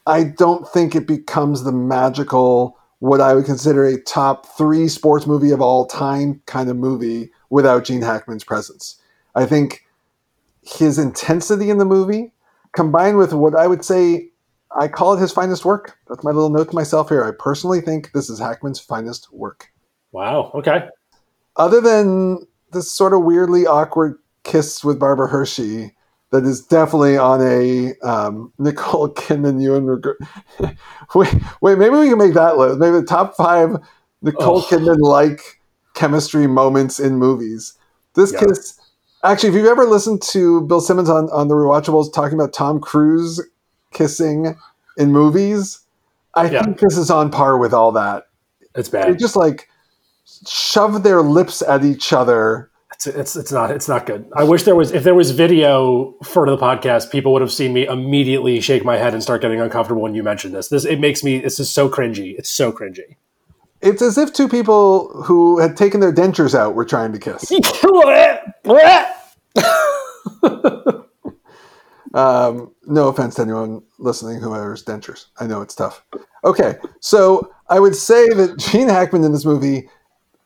I 0.07 0.23
don't 0.23 0.65
think 0.69 0.95
it 0.95 1.07
becomes 1.07 1.63
the 1.63 1.73
magical, 1.73 2.77
what 2.99 3.21
I 3.21 3.33
would 3.33 3.45
consider 3.45 3.85
a 3.85 4.01
top 4.01 4.45
three 4.57 4.87
sports 4.87 5.27
movie 5.27 5.51
of 5.51 5.61
all 5.61 5.85
time 5.85 6.41
kind 6.45 6.69
of 6.69 6.77
movie 6.77 7.29
without 7.49 7.83
Gene 7.83 8.01
Hackman's 8.01 8.43
presence. 8.43 9.01
I 9.35 9.45
think 9.45 9.85
his 10.61 10.97
intensity 10.97 11.69
in 11.69 11.77
the 11.77 11.85
movie 11.85 12.31
combined 12.71 13.17
with 13.17 13.33
what 13.33 13.55
I 13.55 13.67
would 13.67 13.85
say 13.85 14.29
I 14.77 14.87
call 14.89 15.13
it 15.13 15.21
his 15.21 15.31
finest 15.31 15.63
work. 15.63 15.97
That's 16.07 16.23
my 16.23 16.31
little 16.31 16.49
note 16.49 16.69
to 16.69 16.75
myself 16.75 17.09
here. 17.09 17.23
I 17.23 17.31
personally 17.37 17.79
think 17.79 18.11
this 18.11 18.29
is 18.29 18.39
Hackman's 18.39 18.79
finest 18.79 19.31
work. 19.31 19.71
Wow. 20.11 20.51
Okay. 20.53 20.87
Other 21.55 21.79
than 21.79 22.45
this 22.71 22.91
sort 22.91 23.13
of 23.13 23.23
weirdly 23.23 23.65
awkward 23.65 24.17
kiss 24.43 24.83
with 24.83 24.99
Barbara 24.99 25.29
Hershey, 25.29 25.94
that 26.35 26.47
is 26.47 26.61
definitely 26.61 27.17
on 27.17 27.41
a 27.41 27.93
um, 28.07 28.53
Nicole 28.57 29.09
Kidman, 29.09 29.61
Ewan 29.61 29.85
McGregor. 29.85 30.75
wait, 31.15 31.33
wait, 31.61 31.77
maybe 31.77 31.95
we 31.95 32.09
can 32.09 32.17
make 32.17 32.33
that 32.33 32.57
list. 32.57 32.79
Maybe 32.79 32.97
the 32.97 33.03
top 33.03 33.35
five 33.35 33.77
Nicole 34.21 34.59
oh. 34.59 34.61
Kidman 34.61 34.99
like 34.99 35.61
chemistry 35.93 36.47
moments 36.47 36.99
in 36.99 37.17
movies. 37.17 37.73
This 38.13 38.31
yeah. 38.33 38.39
kiss 38.39 38.79
Actually, 39.25 39.49
if 39.49 39.55
you've 39.55 39.65
ever 39.65 39.85
listened 39.85 40.21
to 40.21 40.61
Bill 40.61 40.79
Simmons 40.79 41.09
on, 41.09 41.29
on 41.31 41.47
the 41.47 41.55
Rewatchables 41.55 42.13
talking 42.13 42.37
about 42.37 42.53
Tom 42.53 42.79
Cruise 42.79 43.41
kissing 43.91 44.55
in 44.97 45.11
movies, 45.11 45.79
I 46.35 46.47
yeah. 46.47 46.61
think 46.61 46.79
this 46.79 46.95
is 46.95 47.09
on 47.09 47.31
par 47.31 47.57
with 47.57 47.73
all 47.73 47.91
that. 47.93 48.27
It's 48.75 48.87
bad. 48.87 49.11
They 49.11 49.17
just 49.17 49.35
like 49.35 49.67
shove 50.47 51.01
their 51.01 51.23
lips 51.23 51.63
at 51.63 51.83
each 51.83 52.13
other. 52.13 52.69
It's, 53.07 53.15
it's 53.15 53.35
it's 53.35 53.51
not 53.51 53.71
it's 53.71 53.87
not 53.87 54.05
good. 54.05 54.29
I 54.35 54.43
wish 54.43 54.63
there 54.63 54.75
was 54.75 54.91
if 54.91 55.03
there 55.03 55.15
was 55.15 55.31
video 55.31 56.15
for 56.23 56.45
the 56.45 56.57
podcast, 56.57 57.11
people 57.11 57.33
would 57.33 57.41
have 57.41 57.51
seen 57.51 57.73
me 57.73 57.85
immediately 57.85 58.59
shake 58.61 58.83
my 58.83 58.97
head 58.97 59.13
and 59.13 59.21
start 59.21 59.41
getting 59.41 59.61
uncomfortable 59.61 60.01
when 60.01 60.15
you 60.15 60.23
mentioned 60.23 60.53
this. 60.53 60.69
This 60.69 60.85
it 60.85 60.99
makes 60.99 61.23
me 61.23 61.39
this 61.39 61.59
is 61.59 61.71
so 61.71 61.89
cringy. 61.89 62.37
It's 62.37 62.49
so 62.49 62.71
cringy. 62.71 63.15
It's 63.81 64.01
as 64.01 64.17
if 64.17 64.33
two 64.33 64.47
people 64.47 65.21
who 65.23 65.59
had 65.59 65.77
taken 65.77 65.99
their 65.99 66.13
dentures 66.13 66.57
out 66.57 66.73
were 66.73 66.85
trying 66.85 67.13
to 67.13 67.19
kiss. 67.19 67.51
um, 72.13 72.73
no 72.85 73.09
offense 73.09 73.35
to 73.35 73.43
anyone 73.43 73.83
listening 73.99 74.39
who 74.39 74.49
wears 74.49 74.83
dentures. 74.83 75.25
I 75.39 75.45
know 75.45 75.61
it's 75.61 75.75
tough. 75.75 76.03
Okay, 76.43 76.77
so 76.99 77.51
I 77.69 77.79
would 77.79 77.95
say 77.95 78.27
that 78.29 78.57
Gene 78.57 78.89
Hackman 78.89 79.23
in 79.23 79.33
this 79.33 79.45
movie, 79.45 79.87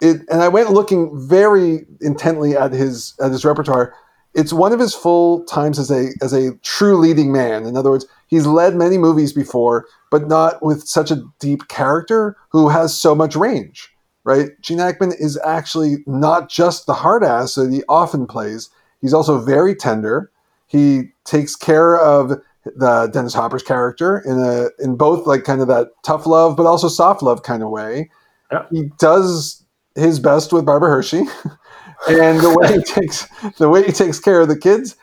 it, 0.01 0.22
and 0.32 0.41
I 0.41 0.48
went 0.48 0.72
looking 0.72 1.12
very 1.20 1.86
intently 2.01 2.56
at 2.56 2.72
his 2.72 3.13
at 3.22 3.32
his 3.32 3.46
repertoire. 3.46 3.94
it's 4.34 4.53
one 4.53 4.72
of 4.72 4.79
his 4.79 4.94
full 4.94 5.44
times 5.46 5.79
as 5.79 5.91
a 5.91 6.10
as 6.22 6.34
a 6.34 6.56
true 6.58 6.98
leading 6.98 7.32
man. 7.32 7.65
In 7.65 7.75
other 7.75 7.89
words, 7.89 8.06
he's 8.27 8.46
led 8.46 8.75
many 8.75 8.98
movies 8.98 9.34
before, 9.34 9.86
but 10.12 10.27
not 10.27 10.63
with 10.63 10.88
such 10.88 11.12
a 11.12 11.24
deep 11.39 11.68
character 11.68 12.38
who 12.50 12.70
has 12.70 12.98
so 12.98 13.15
much 13.15 13.36
range. 13.36 13.89
Right? 14.24 14.50
Gene 14.62 14.77
Hackman 14.79 15.13
is 15.13 15.39
actually 15.44 15.98
not 16.06 16.50
just 16.50 16.86
the 16.86 16.94
hard 16.94 17.24
ass 17.24 17.56
that 17.56 17.72
he 17.72 17.84
often 17.89 18.27
plays. 18.27 18.70
He's 19.01 19.13
also 19.13 19.39
very 19.39 19.74
tender. 19.74 20.29
He 20.68 21.10
takes 21.24 21.56
care 21.56 21.98
of 21.98 22.34
the 22.65 23.10
Dennis 23.12 23.34
Hopper's 23.34 23.63
character 23.63 24.20
in 24.20 24.38
a 24.39 24.70
in 24.84 24.96
both 24.98 25.25
like 25.25 25.46
kind 25.46 25.62
of 25.62 25.68
that 25.70 25.88
tough 26.03 26.27
love, 26.27 26.56
but 26.56 26.68
also 26.68 26.88
soft 26.88 27.24
love 27.24 27.41
kind 27.44 27.63
of 27.63 27.70
way. 27.70 28.12
Yeah. 28.51 28.65
He 28.70 28.91
does 29.00 29.65
his 30.00 30.20
best 30.20 30.51
with 30.53 30.65
Barbara 30.65 30.89
Hershey, 30.89 31.20
and 32.08 32.39
the 32.39 32.56
way 32.60 32.74
he 32.74 32.84
takes 33.01 33.27
the 33.58 33.70
way 33.70 33.84
he 33.86 33.91
takes 33.91 34.20
care 34.20 34.41
of 34.41 34.48
the 34.48 34.58
kids, 34.58 34.96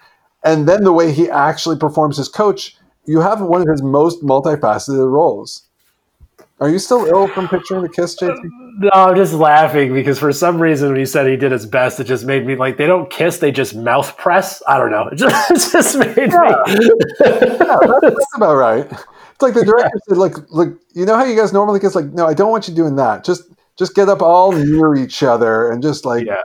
and 0.44 0.68
then 0.68 0.84
the 0.84 0.92
way 0.92 1.12
he 1.12 1.30
actually 1.30 1.76
performs 1.78 2.18
as 2.18 2.28
coach. 2.28 2.76
You 3.08 3.20
have 3.20 3.40
one 3.40 3.60
of 3.62 3.68
his 3.68 3.82
most 3.82 4.22
multifaceted 4.24 5.08
roles. 5.10 5.62
Are 6.58 6.68
you 6.68 6.78
still 6.78 7.04
ill 7.06 7.28
from 7.28 7.48
picturing 7.48 7.82
the 7.82 7.88
kiss, 7.88 8.16
JT? 8.16 8.34
No, 8.78 8.90
I'm 8.92 9.14
just 9.16 9.32
laughing 9.34 9.92
because 9.94 10.18
for 10.18 10.32
some 10.32 10.60
reason 10.60 10.88
when 10.88 10.98
he 10.98 11.06
said 11.06 11.26
he 11.26 11.36
did 11.36 11.52
his 11.52 11.66
best, 11.66 12.00
it 12.00 12.04
just 12.04 12.24
made 12.24 12.46
me 12.46 12.56
like 12.56 12.78
they 12.78 12.86
don't 12.86 13.10
kiss, 13.10 13.38
they 13.38 13.52
just 13.52 13.74
mouth 13.76 14.16
press. 14.16 14.62
I 14.66 14.78
don't 14.78 14.90
know. 14.90 15.08
It 15.12 15.16
just, 15.16 15.50
it 15.50 15.72
just 15.72 15.98
made 15.98 16.16
Yeah. 16.16 16.62
me. 16.66 16.88
yeah, 17.20 17.76
that's, 17.80 18.00
that's 18.02 18.36
about 18.36 18.56
right. 18.56 18.86
It's 18.90 19.42
like 19.42 19.54
the 19.54 19.64
director 19.64 19.98
said, 20.08 20.16
like, 20.18 20.34
look, 20.50 20.80
you 20.94 21.04
know 21.04 21.14
how 21.16 21.24
you 21.24 21.36
guys 21.36 21.52
normally 21.52 21.78
kiss? 21.78 21.94
Like, 21.94 22.06
no, 22.06 22.26
I 22.26 22.32
don't 22.34 22.50
want 22.50 22.68
you 22.68 22.74
doing 22.74 22.96
that. 22.96 23.22
Just, 23.22 23.42
just 23.78 23.95
get 23.95 24.09
up 24.09 24.23
all 24.23 24.52
near 24.52 24.95
each 24.95 25.23
other 25.23 25.71
and 25.71 25.83
just 25.83 26.04
like, 26.04 26.26
yeah, 26.26 26.42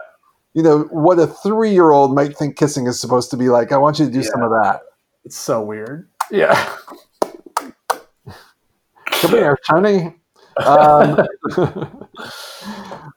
you 0.53 0.63
know, 0.63 0.81
what 0.91 1.19
a 1.19 1.27
three-year-old 1.27 2.13
might 2.13 2.37
think 2.37 2.57
kissing 2.57 2.87
is 2.87 2.99
supposed 2.99 3.31
to 3.31 3.37
be 3.37 3.49
like. 3.49 3.71
I 3.71 3.77
want 3.77 3.99
you 3.99 4.05
to 4.05 4.11
do 4.11 4.23
some 4.23 4.41
of 4.41 4.49
that. 4.49 4.81
it's 5.23 5.37
so 5.37 5.61
weird. 5.61 6.09
Yeah. 6.29 6.77
Come 9.05 9.31
here, 9.31 9.57
Tony. 9.69 10.15
Um, 10.57 11.15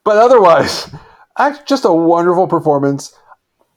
but 0.04 0.16
otherwise, 0.16 0.90
just 1.66 1.84
a 1.84 1.92
wonderful 1.92 2.46
performance. 2.46 3.16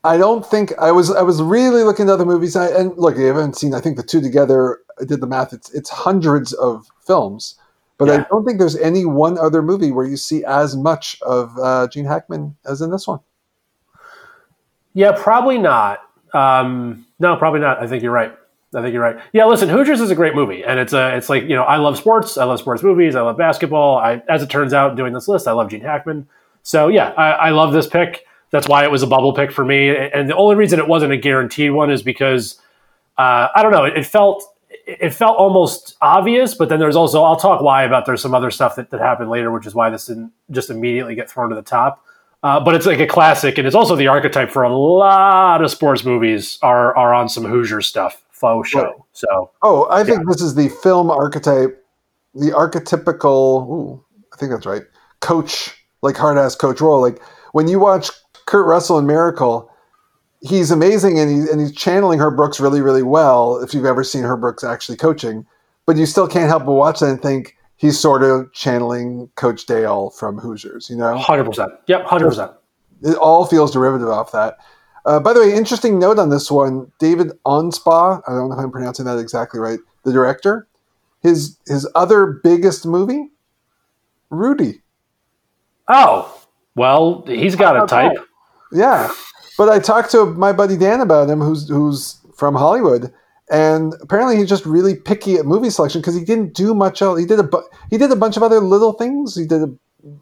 I 0.03 0.17
don't 0.17 0.46
think 0.46 0.74
I 0.77 0.91
was. 0.91 1.12
I 1.12 1.22
was 1.22 1.41
really 1.41 1.84
looking 1.84 2.08
at 2.08 2.13
other 2.13 2.25
movies. 2.25 2.56
I, 2.56 2.67
and 2.70 2.96
look, 2.98 3.17
I 3.17 3.22
haven't 3.22 3.58
seen. 3.58 3.74
I 3.74 3.82
think 3.82 3.98
the 3.98 4.03
two 4.03 4.22
together. 4.22 4.79
I 5.01 5.06
did 5.06 5.22
the 5.22 5.27
math. 5.27 5.53
It's 5.53 5.74
it's 5.74 5.89
hundreds 5.89 6.53
of 6.53 6.88
films, 7.06 7.60
but 7.97 8.09
I 8.09 8.23
don't 8.29 8.45
think 8.45 8.59
there's 8.59 8.75
any 8.75 9.05
one 9.05 9.37
other 9.37 9.61
movie 9.61 9.91
where 9.91 10.05
you 10.05 10.17
see 10.17 10.43
as 10.45 10.75
much 10.75 11.19
of 11.21 11.57
uh, 11.57 11.87
Gene 11.87 12.05
Hackman 12.05 12.55
as 12.65 12.81
in 12.81 12.91
this 12.91 13.07
one. 13.07 13.19
Yeah, 14.93 15.13
probably 15.15 15.57
not. 15.57 16.01
Um, 16.33 17.05
no, 17.19 17.35
probably 17.37 17.59
not. 17.59 17.81
I 17.81 17.87
think 17.87 18.03
you're 18.03 18.11
right. 18.11 18.35
I 18.75 18.81
think 18.81 18.93
you're 18.93 19.01
right. 19.01 19.17
Yeah, 19.33 19.45
listen, 19.45 19.69
Hoosiers 19.69 20.01
is 20.01 20.11
a 20.11 20.15
great 20.15 20.35
movie, 20.35 20.63
and 20.63 20.79
it's 20.79 20.93
a 20.93 21.15
it's 21.15 21.29
like 21.29 21.43
you 21.43 21.55
know 21.55 21.63
I 21.63 21.77
love 21.77 21.97
sports. 21.97 22.37
I 22.37 22.43
love 22.43 22.59
sports 22.59 22.83
movies. 22.83 23.15
I 23.15 23.21
love 23.21 23.37
basketball. 23.37 23.97
I, 23.97 24.21
as 24.27 24.43
it 24.43 24.49
turns 24.49 24.73
out, 24.73 24.95
doing 24.95 25.13
this 25.13 25.27
list, 25.27 25.47
I 25.47 25.53
love 25.53 25.69
Gene 25.69 25.81
Hackman. 25.81 26.27
So 26.63 26.89
yeah, 26.89 27.09
I, 27.17 27.31
I 27.31 27.49
love 27.51 27.73
this 27.73 27.87
pick. 27.87 28.25
That's 28.49 28.67
why 28.67 28.83
it 28.83 28.91
was 28.91 29.03
a 29.03 29.07
bubble 29.07 29.33
pick 29.33 29.51
for 29.51 29.65
me. 29.65 29.89
And 29.89 30.29
the 30.29 30.35
only 30.35 30.55
reason 30.55 30.79
it 30.79 30.87
wasn't 30.87 31.13
a 31.13 31.17
guaranteed 31.17 31.71
one 31.71 31.89
is 31.89 32.03
because 32.03 32.59
uh, 33.17 33.47
I 33.55 33.63
don't 33.63 33.71
know. 33.71 33.85
It, 33.85 33.97
it 33.97 34.05
felt 34.05 34.43
it 34.86 35.13
felt 35.13 35.38
almost 35.38 35.96
obvious, 36.01 36.53
but 36.53 36.69
then 36.69 36.79
there's 36.79 36.96
also 36.96 37.24
I'll 37.24 37.36
talk 37.36 37.62
why 37.62 37.84
about 37.84 38.06
there's 38.06 38.21
some 38.21 38.34
other 38.34 38.51
stuff 38.51 38.75
that, 38.75 38.89
that 38.91 38.99
happened 38.99 39.30
later, 39.30 39.51
which 39.51 39.65
is 39.65 39.73
why 39.73 39.89
this 39.89 40.06
didn't 40.06 40.32
just 40.51 40.69
immediately 40.69 41.15
get 41.15 41.30
thrown 41.30 41.49
to 41.49 41.56
the 41.56 41.62
top. 41.62 42.04
Uh, 42.43 42.60
but 42.60 42.75
it's 42.75 42.86
like 42.86 42.99
a 42.99 43.08
classic, 43.08 43.58
and 43.58 43.65
it's 43.65 43.75
also 43.75 43.95
the 43.95 44.08
archetype 44.08 44.51
for 44.51 44.63
a 44.63 44.75
lot 44.75 45.63
of 45.63 45.71
sports 45.71 46.06
movies 46.06 46.60
are 46.62 46.95
are 46.95 47.13
on 47.13 47.28
some 47.28 47.43
Hoosier 47.43 47.82
stuff, 47.82 48.23
faux 48.32 48.69
show. 48.69 48.84
Right. 48.84 48.95
So 49.13 49.51
Oh, 49.63 49.88
I 49.89 50.04
think 50.04 50.28
this 50.28 50.41
is 50.41 50.56
the 50.56 50.69
film 50.69 51.10
archetype, 51.10 51.84
the 52.36 52.51
archetypical. 52.51 53.67
Ooh, 53.69 54.06
I 54.34 54.38
think 54.38 54.51
that's 54.51 54.65
right. 54.65 54.84
Coach, 55.19 55.75
like 56.01 56.15
hard 56.15 56.38
ass 56.38 56.56
coach 56.56 56.80
role. 56.80 57.01
Like 57.01 57.21
when 57.54 57.67
you 57.67 57.80
watch 57.80 58.10
Kurt 58.45 58.67
Russell 58.67 58.99
in 58.99 59.08
Miracle, 59.08 59.71
he's 60.41 60.71
amazing 60.71 61.19
and 61.19 61.30
he's 61.30 61.50
and 61.50 61.60
he's 61.60 61.73
channeling 61.73 62.19
Herb 62.19 62.36
Brooks 62.36 62.60
really, 62.60 62.82
really 62.82 63.04
well. 63.04 63.58
If 63.58 63.73
you've 63.73 63.86
ever 63.86 64.04
seen 64.04 64.23
Herb 64.23 64.41
Brooks 64.41 64.63
actually 64.63 64.97
coaching, 64.97 65.45
but 65.86 65.97
you 65.97 66.06
still 66.06 66.28
can't 66.28 66.47
help 66.47 66.65
but 66.65 66.73
watch 66.73 67.00
that 67.00 67.10
and 67.10 67.21
think 67.21 67.56
he's 67.78 68.00
sort 68.00 68.23
of 68.23 68.52
channeling 68.54 69.30
Coach 69.36 69.65
Dale 69.65 70.10
from 70.12 70.38
Hoosiers. 70.38 70.89
You 70.89 70.97
know, 70.97 71.17
hundred 71.17 71.45
percent, 71.45 71.71
yep, 71.88 72.06
hundred 72.06 72.30
percent. 72.30 72.52
it 73.04 73.15
all 73.17 73.45
feels 73.45 73.71
derivative 73.71 74.10
off 74.10 74.32
that. 74.32 74.58
Uh, 75.06 75.21
by 75.21 75.32
the 75.32 75.39
way, 75.39 75.54
interesting 75.56 76.00
note 76.00 76.19
on 76.19 76.30
this 76.30 76.52
one: 76.52 76.91
David 77.00 77.32
Anspaugh. 77.45 78.21
I 78.28 78.32
don't 78.32 78.50
know 78.50 78.56
if 78.56 78.60
I'm 78.60 78.71
pronouncing 78.71 79.06
that 79.06 79.17
exactly 79.17 79.60
right. 79.60 79.80
The 80.04 80.12
director, 80.12 80.67
his 81.21 81.58
his 81.65 81.89
other 81.95 82.39
biggest 82.43 82.86
movie, 82.86 83.30
Rudy. 84.30 84.82
Oh 85.88 86.41
well, 86.76 87.23
he's 87.26 87.56
got 87.56 87.82
a 87.82 87.88
type. 87.88 88.17
Yeah, 88.73 89.10
but 89.58 89.70
I 89.70 89.80
talked 89.80 90.12
to 90.12 90.26
my 90.26 90.54
buddy 90.54 90.78
Dan 90.78 91.02
about 91.02 91.30
him, 91.30 91.41
who's 91.41 91.67
who's 91.67 92.22
from 92.36 92.56
Hollywood, 92.56 93.12
and 93.50 93.93
apparently 94.02 94.38
he's 94.38 94.50
just 94.50 94.65
really 94.65 94.96
picky 94.96 95.36
at 95.36 95.46
movie 95.46 95.70
selection 95.70 96.02
because 96.02 96.15
he 96.15 96.24
didn't 96.24 96.54
do 96.54 96.74
much 96.74 97.02
else. 97.02 97.20
He 97.20 97.26
did 97.26 97.39
a 97.39 97.43
bu- 97.43 97.67
he 97.89 97.98
did 97.98 98.12
a 98.12 98.15
bunch 98.15 98.38
of 98.38 98.43
other 98.43 98.60
little 98.60 98.93
things. 98.93 99.36
He 99.36 99.46
did 99.46 99.63
a 99.63 99.74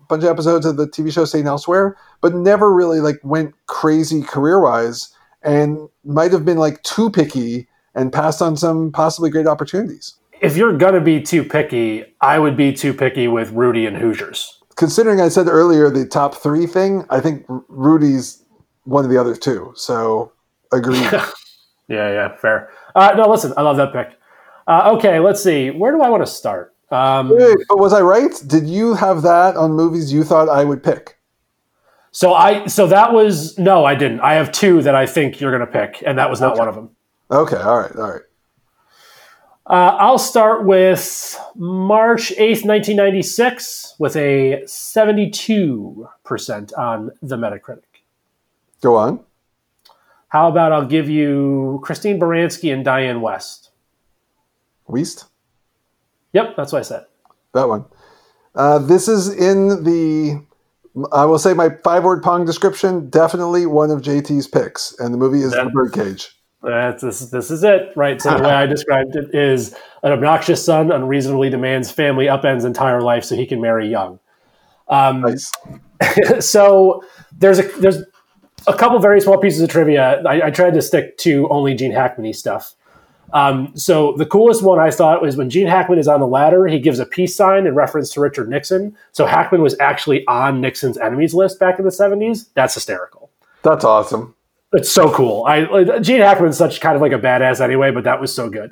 bunch 0.08 0.24
of 0.24 0.30
episodes 0.30 0.66
of 0.66 0.78
the 0.78 0.88
TV 0.88 1.12
show 1.12 1.26
St. 1.26 1.46
Elsewhere, 1.46 1.98
but 2.22 2.34
never 2.34 2.74
really 2.74 3.02
like 3.02 3.20
went 3.24 3.54
crazy 3.68 4.22
career 4.22 4.62
wise, 4.62 5.14
and 5.44 5.90
might 6.04 6.32
have 6.32 6.46
been 6.46 6.58
like 6.58 6.82
too 6.84 7.10
picky 7.10 7.68
and 7.94 8.12
passed 8.12 8.42
on 8.42 8.58
some 8.58 8.92
possibly 8.92 9.30
great 9.30 9.48
opportunities. 9.48 10.16
If 10.42 10.58
you're 10.58 10.78
gonna 10.78 11.02
be 11.02 11.22
too 11.22 11.44
picky, 11.44 12.06
I 12.22 12.40
would 12.40 12.58
be 12.58 12.74
too 12.74 12.94
picky 12.94 13.28
with 13.28 13.52
Rudy 13.52 13.86
and 13.86 13.98
Hoosiers. 13.98 14.62
Considering 14.76 15.22
I 15.22 15.30
said 15.30 15.48
earlier 15.48 15.90
the 15.90 16.06
top 16.06 16.36
three 16.36 16.68
thing, 16.68 17.06
I 17.10 17.22
think 17.22 17.46
Rudy's 17.48 18.45
one 18.86 19.04
of 19.04 19.12
the 19.12 19.18
other 19.18 19.36
two. 19.36 19.74
So 19.76 20.32
agree. 20.72 21.06
Yeah, 21.88 22.12
yeah, 22.12 22.36
fair. 22.38 22.70
Uh, 22.96 23.14
no, 23.16 23.30
listen, 23.30 23.54
I 23.58 23.62
love 23.62 23.78
that 23.78 23.94
pick. 23.94 24.18
Uh, 24.68 24.94
okay, 24.98 25.20
let's 25.20 25.44
see. 25.44 25.70
Where 25.70 25.92
do 25.92 26.02
I 26.02 26.10
want 26.10 26.26
to 26.26 26.32
start? 26.32 26.74
Um, 26.92 27.30
Wait, 27.30 27.58
but 27.68 27.78
was 27.78 27.94
I 27.94 28.02
right? 28.02 28.32
Did 28.48 28.68
you 28.68 28.96
have 28.96 29.22
that 29.24 29.56
on 29.56 29.74
movies 29.74 30.12
you 30.12 30.24
thought 30.24 30.50
I 30.50 30.64
would 30.64 30.84
pick? 30.84 31.18
so 32.12 32.34
I, 32.34 32.66
so 32.68 32.88
that 32.88 33.12
was 33.12 33.58
no, 33.60 33.86
I 33.86 33.96
didn't. 33.96 34.22
I 34.22 34.36
have 34.36 34.52
two 34.52 34.82
that 34.84 34.96
I 34.96 35.06
think 35.06 35.40
you're 35.40 35.52
gonna 35.52 35.72
pick, 35.72 36.02
and 36.06 36.18
that 36.18 36.30
was 36.30 36.42
not 36.42 36.58
one 36.58 36.68
of 36.68 36.76
them. 36.76 36.90
Okay, 37.30 37.58
all 37.58 37.80
right, 37.80 37.96
all 37.96 38.12
right. 38.12 38.22
Uh, 39.68 39.98
I'll 40.00 40.20
start 40.20 40.64
with 40.64 41.40
March 41.56 42.32
8th, 42.38 42.66
1996, 42.66 43.96
with 43.98 44.16
a 44.16 44.62
72% 44.68 46.78
on 46.78 47.10
the 47.24 47.36
Metacritic. 47.36 47.82
Go 48.86 48.98
on. 48.98 49.20
How 50.28 50.48
about 50.48 50.72
I'll 50.72 50.86
give 50.86 51.10
you 51.10 51.80
Christine 51.84 52.20
Baranski 52.20 52.72
and 52.72 52.86
Dianne 52.86 53.20
West? 53.20 53.72
Wiest, 54.88 55.26
Yep, 56.34 56.56
that's 56.56 56.72
what 56.72 56.80
I 56.80 56.82
said. 56.84 57.06
that 57.56 57.68
one. 57.68 57.86
Uh, 58.54 58.78
this 58.78 59.08
is 59.08 59.30
in 59.34 59.84
the. 59.84 60.46
I 61.12 61.26
will 61.26 61.40
say 61.40 61.56
my 61.56 61.70
five-word 61.84 62.22
pong 62.22 62.46
description. 62.46 63.10
Definitely 63.10 63.66
one 63.66 63.90
of 63.90 64.04
JT's 64.04 64.46
picks, 64.48 64.94
and 65.00 65.12
the 65.12 65.18
movie 65.18 65.42
is 65.42 65.54
That- 65.54 65.64
The 65.64 65.72
Birdcage. 65.72 66.30
That's, 66.62 67.02
this, 67.02 67.20
this 67.32 67.50
is 67.50 67.64
it, 67.64 67.92
right? 67.96 68.22
So 68.22 68.38
the 68.38 68.44
way 68.44 68.50
I 68.52 68.68
described 68.68 69.16
it 69.16 69.34
is 69.34 69.76
an 70.04 70.12
obnoxious 70.12 70.64
son 70.64 70.92
unreasonably 70.92 71.50
demands 71.50 71.90
family 71.92 72.26
upends 72.26 72.66
entire 72.66 73.02
life 73.02 73.24
so 73.24 73.36
he 73.36 73.48
can 73.48 73.62
marry 73.62 73.88
young. 73.90 74.20
Um, 74.88 75.22
Nice. 75.22 75.52
so 76.48 77.04
there's 77.36 77.58
a 77.58 77.64
there's 77.80 77.98
a 78.68 78.74
couple 78.74 79.00
very 79.00 79.22
small 79.22 79.38
pieces 79.38 79.62
of 79.62 79.70
trivia. 79.70 80.22
I, 80.24 80.48
I 80.48 80.52
tried 80.52 80.74
to 80.74 80.82
stick 80.82 81.18
to 81.20 81.48
only 81.50 81.76
Gene 81.76 81.92
Hackman 81.92 82.34
stuff. 82.34 82.76
Um, 83.34 83.72
so 83.76 84.14
the 84.14 84.26
coolest 84.26 84.64
one 84.64 84.80
I 84.80 84.92
thought 84.92 85.22
was 85.22 85.36
when 85.36 85.50
Gene 85.50 85.68
Hackman 85.68 86.00
is 86.00 86.08
on 86.08 86.20
the 86.20 86.28
ladder, 86.28 86.68
he 86.68 86.80
gives 86.80 87.00
a 87.00 87.06
peace 87.06 87.36
sign 87.36 87.68
in 87.68 87.76
reference 87.76 88.12
to 88.14 88.22
Richard 88.22 88.50
Nixon. 88.50 88.96
So 89.12 89.26
Hackman 89.26 89.62
was 89.62 89.76
actually 89.80 90.26
on 90.28 90.62
Nixon's 90.62 90.98
enemies 90.98 91.34
list 91.34 91.60
back 91.60 91.80
in 91.80 91.86
the 91.86 91.92
70s. 91.92 92.48
That's 92.54 92.74
hysterical. 92.74 93.30
That's 93.64 93.84
awesome. 93.84 94.36
It's 94.74 94.90
so 94.90 95.12
cool. 95.14 95.44
I 95.46 95.62
like, 95.62 96.02
Gene 96.02 96.22
Hackman's 96.22 96.58
such 96.58 96.82
kind 96.82 96.96
of 96.96 97.02
like 97.02 97.12
a 97.12 97.20
badass 97.20 97.62
anyway, 97.62 97.92
but 97.92 98.04
that 98.04 98.22
was 98.22 98.34
so 98.34 98.50
good. 98.50 98.72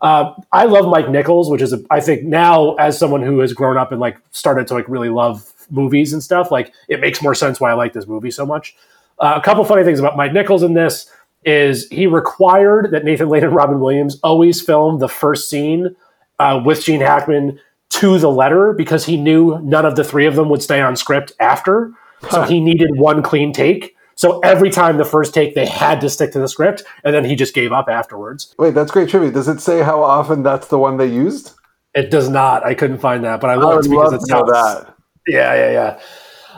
Uh, 0.00 0.34
I 0.52 0.64
love 0.64 0.86
Mike 0.86 1.08
Nichols, 1.08 1.50
which 1.50 1.62
is 1.62 1.72
a, 1.72 1.82
I 1.90 2.00
think 2.00 2.22
now 2.22 2.74
as 2.74 2.98
someone 2.98 3.22
who 3.22 3.38
has 3.38 3.52
grown 3.52 3.78
up 3.78 3.92
and 3.92 4.00
like 4.00 4.18
started 4.30 4.66
to 4.68 4.74
like 4.74 4.88
really 4.88 5.08
love 5.08 5.52
movies 5.70 6.12
and 6.12 6.22
stuff, 6.22 6.50
like 6.50 6.72
it 6.88 7.00
makes 7.00 7.22
more 7.22 7.34
sense 7.34 7.60
why 7.60 7.70
I 7.70 7.74
like 7.74 7.92
this 7.92 8.06
movie 8.06 8.30
so 8.30 8.44
much. 8.44 8.76
Uh, 9.18 9.34
a 9.36 9.40
couple 9.40 9.64
funny 9.64 9.84
things 9.84 9.98
about 9.98 10.16
Mike 10.16 10.32
Nichols 10.32 10.62
in 10.62 10.74
this 10.74 11.10
is 11.44 11.88
he 11.90 12.06
required 12.06 12.90
that 12.90 13.04
Nathan 13.04 13.28
Lane 13.28 13.44
and 13.44 13.54
Robin 13.54 13.80
Williams 13.80 14.18
always 14.22 14.60
film 14.60 14.98
the 14.98 15.08
first 15.08 15.48
scene 15.48 15.94
uh, 16.38 16.60
with 16.64 16.84
Gene 16.84 17.00
Hackman 17.00 17.58
to 17.88 18.18
the 18.18 18.30
letter 18.30 18.72
because 18.72 19.06
he 19.06 19.16
knew 19.16 19.58
none 19.62 19.86
of 19.86 19.96
the 19.96 20.04
three 20.04 20.26
of 20.26 20.34
them 20.34 20.48
would 20.48 20.62
stay 20.62 20.80
on 20.80 20.96
script 20.96 21.32
after. 21.40 21.92
So 22.30 22.42
he 22.42 22.60
needed 22.60 22.96
one 22.96 23.22
clean 23.22 23.52
take. 23.52 23.94
So 24.16 24.40
every 24.40 24.70
time 24.70 24.96
the 24.96 25.04
first 25.04 25.34
take, 25.34 25.54
they 25.54 25.66
had 25.66 26.00
to 26.00 26.08
stick 26.08 26.32
to 26.32 26.38
the 26.38 26.48
script, 26.48 26.82
and 27.04 27.14
then 27.14 27.24
he 27.24 27.36
just 27.36 27.54
gave 27.54 27.70
up 27.70 27.88
afterwards. 27.88 28.54
Wait, 28.58 28.74
that's 28.74 28.90
great 28.90 29.10
trivia. 29.10 29.30
Does 29.30 29.46
it 29.46 29.60
say 29.60 29.82
how 29.82 30.02
often 30.02 30.42
that's 30.42 30.68
the 30.68 30.78
one 30.78 30.96
they 30.96 31.06
used? 31.06 31.52
It 31.94 32.10
does 32.10 32.28
not. 32.28 32.64
I 32.64 32.74
couldn't 32.74 32.98
find 32.98 33.24
that, 33.24 33.40
but 33.40 33.50
I 33.50 33.52
I 33.52 33.56
looked 33.56 33.84
because 33.84 34.12
love 34.12 34.14
it 34.14 34.20
to 34.26 34.32
know 34.32 34.38
sounds. 34.38 34.52
that. 34.52 34.94
Yeah, 35.26 35.54
yeah, 35.54 35.70
yeah. 35.70 36.00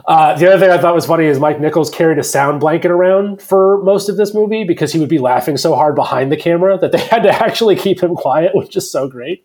Uh, 0.06 0.36
the 0.38 0.46
other 0.46 0.58
thing 0.58 0.70
I 0.70 0.78
thought 0.80 0.94
was 0.94 1.06
funny 1.06 1.26
is 1.26 1.38
Mike 1.38 1.60
Nichols 1.60 1.90
carried 1.90 2.18
a 2.18 2.24
sound 2.24 2.60
blanket 2.60 2.90
around 2.90 3.42
for 3.42 3.82
most 3.82 4.08
of 4.08 4.16
this 4.16 4.32
movie 4.32 4.64
because 4.64 4.92
he 4.92 4.98
would 4.98 5.08
be 5.08 5.18
laughing 5.18 5.56
so 5.56 5.74
hard 5.74 5.94
behind 5.94 6.30
the 6.30 6.36
camera 6.36 6.78
that 6.78 6.92
they 6.92 6.98
had 7.06 7.22
to 7.24 7.30
actually 7.30 7.76
keep 7.76 8.02
him 8.02 8.14
quiet, 8.14 8.54
which 8.54 8.76
is 8.76 8.90
so 8.90 9.08
great. 9.08 9.44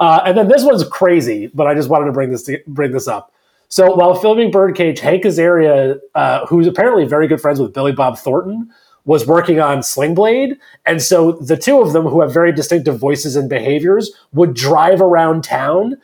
Uh, 0.00 0.22
and 0.24 0.36
then 0.36 0.48
this 0.48 0.64
one's 0.64 0.84
crazy, 0.84 1.48
but 1.48 1.66
I 1.66 1.74
just 1.74 1.88
wanted 1.88 2.06
to 2.06 2.12
bring 2.12 2.30
this 2.30 2.44
to, 2.44 2.58
bring 2.66 2.92
this 2.92 3.08
up. 3.08 3.32
So 3.68 3.94
while 3.94 4.14
filming 4.14 4.50
Birdcage, 4.50 5.00
Hank 5.00 5.24
Azaria, 5.24 5.98
uh, 6.14 6.46
who's 6.46 6.66
apparently 6.66 7.04
very 7.04 7.26
good 7.28 7.40
friends 7.40 7.60
with 7.60 7.74
Billy 7.74 7.92
Bob 7.92 8.18
Thornton, 8.18 8.70
was 9.04 9.26
working 9.26 9.58
on 9.58 9.82
Sling 9.82 10.14
Blade, 10.14 10.58
and 10.84 11.00
so 11.00 11.32
the 11.32 11.56
two 11.56 11.80
of 11.80 11.94
them, 11.94 12.04
who 12.04 12.20
have 12.20 12.32
very 12.32 12.52
distinctive 12.52 12.98
voices 12.98 13.36
and 13.36 13.48
behaviors, 13.48 14.12
would 14.32 14.54
drive 14.54 15.00
around 15.00 15.44
town 15.44 15.96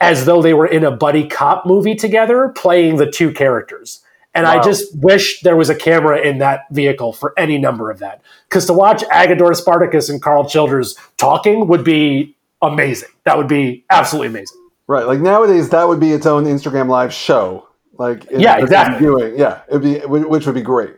as 0.00 0.24
though 0.24 0.42
they 0.42 0.54
were 0.54 0.66
in 0.66 0.84
a 0.84 0.90
buddy 0.90 1.26
cop 1.26 1.66
movie 1.66 1.94
together, 1.94 2.48
playing 2.50 2.96
the 2.96 3.10
two 3.10 3.32
characters. 3.32 4.00
And 4.34 4.46
I 4.46 4.62
just 4.62 4.96
wish 4.96 5.40
there 5.40 5.56
was 5.56 5.68
a 5.68 5.74
camera 5.74 6.20
in 6.20 6.38
that 6.38 6.66
vehicle 6.70 7.12
for 7.12 7.34
any 7.36 7.58
number 7.58 7.90
of 7.90 7.98
that. 7.98 8.22
Because 8.48 8.66
to 8.66 8.72
watch 8.72 9.02
Agador 9.04 9.56
Spartacus 9.56 10.08
and 10.08 10.22
Carl 10.22 10.48
Childers 10.48 10.96
talking 11.16 11.66
would 11.66 11.82
be 11.82 12.36
amazing. 12.62 13.08
That 13.24 13.36
would 13.36 13.48
be 13.48 13.84
absolutely 13.90 14.28
amazing. 14.28 14.58
Right. 14.86 15.06
Like 15.06 15.18
nowadays, 15.18 15.70
that 15.70 15.88
would 15.88 15.98
be 15.98 16.12
its 16.12 16.24
own 16.24 16.44
Instagram 16.44 16.88
live 16.88 17.12
show. 17.12 17.66
Like, 17.94 18.30
Yeah, 18.30 18.58
exactly. 18.58 19.04
Doing, 19.04 19.36
yeah, 19.36 19.62
it'd 19.68 19.82
be, 19.82 19.98
which 20.06 20.46
would 20.46 20.54
be 20.54 20.62
great. 20.62 20.94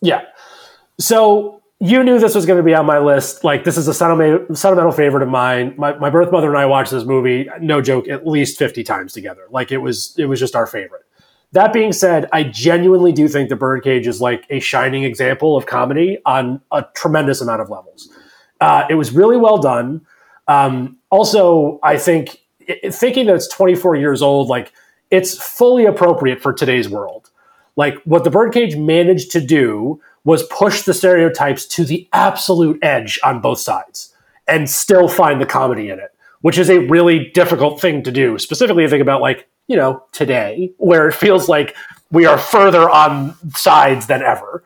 Yeah. 0.00 0.22
So 0.98 1.61
you 1.82 2.04
knew 2.04 2.18
this 2.20 2.34
was 2.34 2.46
going 2.46 2.58
to 2.58 2.62
be 2.62 2.74
on 2.74 2.86
my 2.86 2.98
list. 2.98 3.42
Like, 3.42 3.64
this 3.64 3.76
is 3.76 3.88
a 3.88 3.94
sentimental, 3.94 4.54
sentimental 4.54 4.92
favorite 4.92 5.22
of 5.22 5.28
mine. 5.28 5.74
My, 5.76 5.94
my 5.98 6.10
birth 6.10 6.30
mother 6.30 6.48
and 6.48 6.56
I 6.56 6.64
watched 6.66 6.92
this 6.92 7.04
movie, 7.04 7.48
no 7.60 7.80
joke, 7.80 8.08
at 8.08 8.24
least 8.26 8.56
50 8.58 8.84
times 8.84 9.12
together. 9.12 9.46
Like, 9.50 9.72
it 9.72 9.78
was, 9.78 10.14
it 10.16 10.26
was 10.26 10.38
just 10.38 10.54
our 10.54 10.66
favorite. 10.66 11.02
That 11.50 11.72
being 11.72 11.92
said, 11.92 12.28
I 12.32 12.44
genuinely 12.44 13.10
do 13.12 13.26
think 13.26 13.48
The 13.48 13.56
Birdcage 13.56 14.06
is 14.06 14.20
like 14.20 14.46
a 14.48 14.60
shining 14.60 15.02
example 15.02 15.56
of 15.56 15.66
comedy 15.66 16.18
on 16.24 16.60
a 16.70 16.84
tremendous 16.94 17.40
amount 17.40 17.60
of 17.60 17.68
levels. 17.68 18.08
Uh, 18.60 18.86
it 18.88 18.94
was 18.94 19.10
really 19.12 19.36
well 19.36 19.58
done. 19.58 20.06
Um, 20.48 20.98
also, 21.10 21.80
I 21.82 21.98
think 21.98 22.38
i- 22.68 22.90
thinking 22.90 23.26
that 23.26 23.34
it's 23.34 23.48
24 23.48 23.96
years 23.96 24.22
old, 24.22 24.48
like 24.48 24.72
it's 25.10 25.36
fully 25.36 25.84
appropriate 25.84 26.40
for 26.40 26.52
today's 26.52 26.88
world. 26.88 27.30
Like 27.76 27.96
what 28.04 28.24
the 28.24 28.30
Birdcage 28.30 28.76
managed 28.76 29.30
to 29.32 29.40
do 29.40 30.00
was 30.24 30.44
push 30.44 30.82
the 30.82 30.94
stereotypes 30.94 31.66
to 31.66 31.84
the 31.84 32.08
absolute 32.12 32.78
edge 32.82 33.18
on 33.24 33.40
both 33.40 33.58
sides 33.58 34.14
and 34.46 34.68
still 34.68 35.08
find 35.08 35.40
the 35.40 35.46
comedy 35.46 35.88
in 35.88 35.98
it, 35.98 36.10
which 36.40 36.58
is 36.58 36.70
a 36.70 36.78
really 36.86 37.30
difficult 37.34 37.80
thing 37.80 38.02
to 38.02 38.12
do. 38.12 38.38
Specifically, 38.38 38.86
think 38.88 39.02
about 39.02 39.20
like, 39.20 39.48
you 39.66 39.76
know, 39.76 40.04
today, 40.12 40.72
where 40.78 41.08
it 41.08 41.14
feels 41.14 41.48
like 41.48 41.74
we 42.10 42.26
are 42.26 42.38
further 42.38 42.88
on 42.88 43.34
sides 43.50 44.06
than 44.06 44.22
ever. 44.22 44.62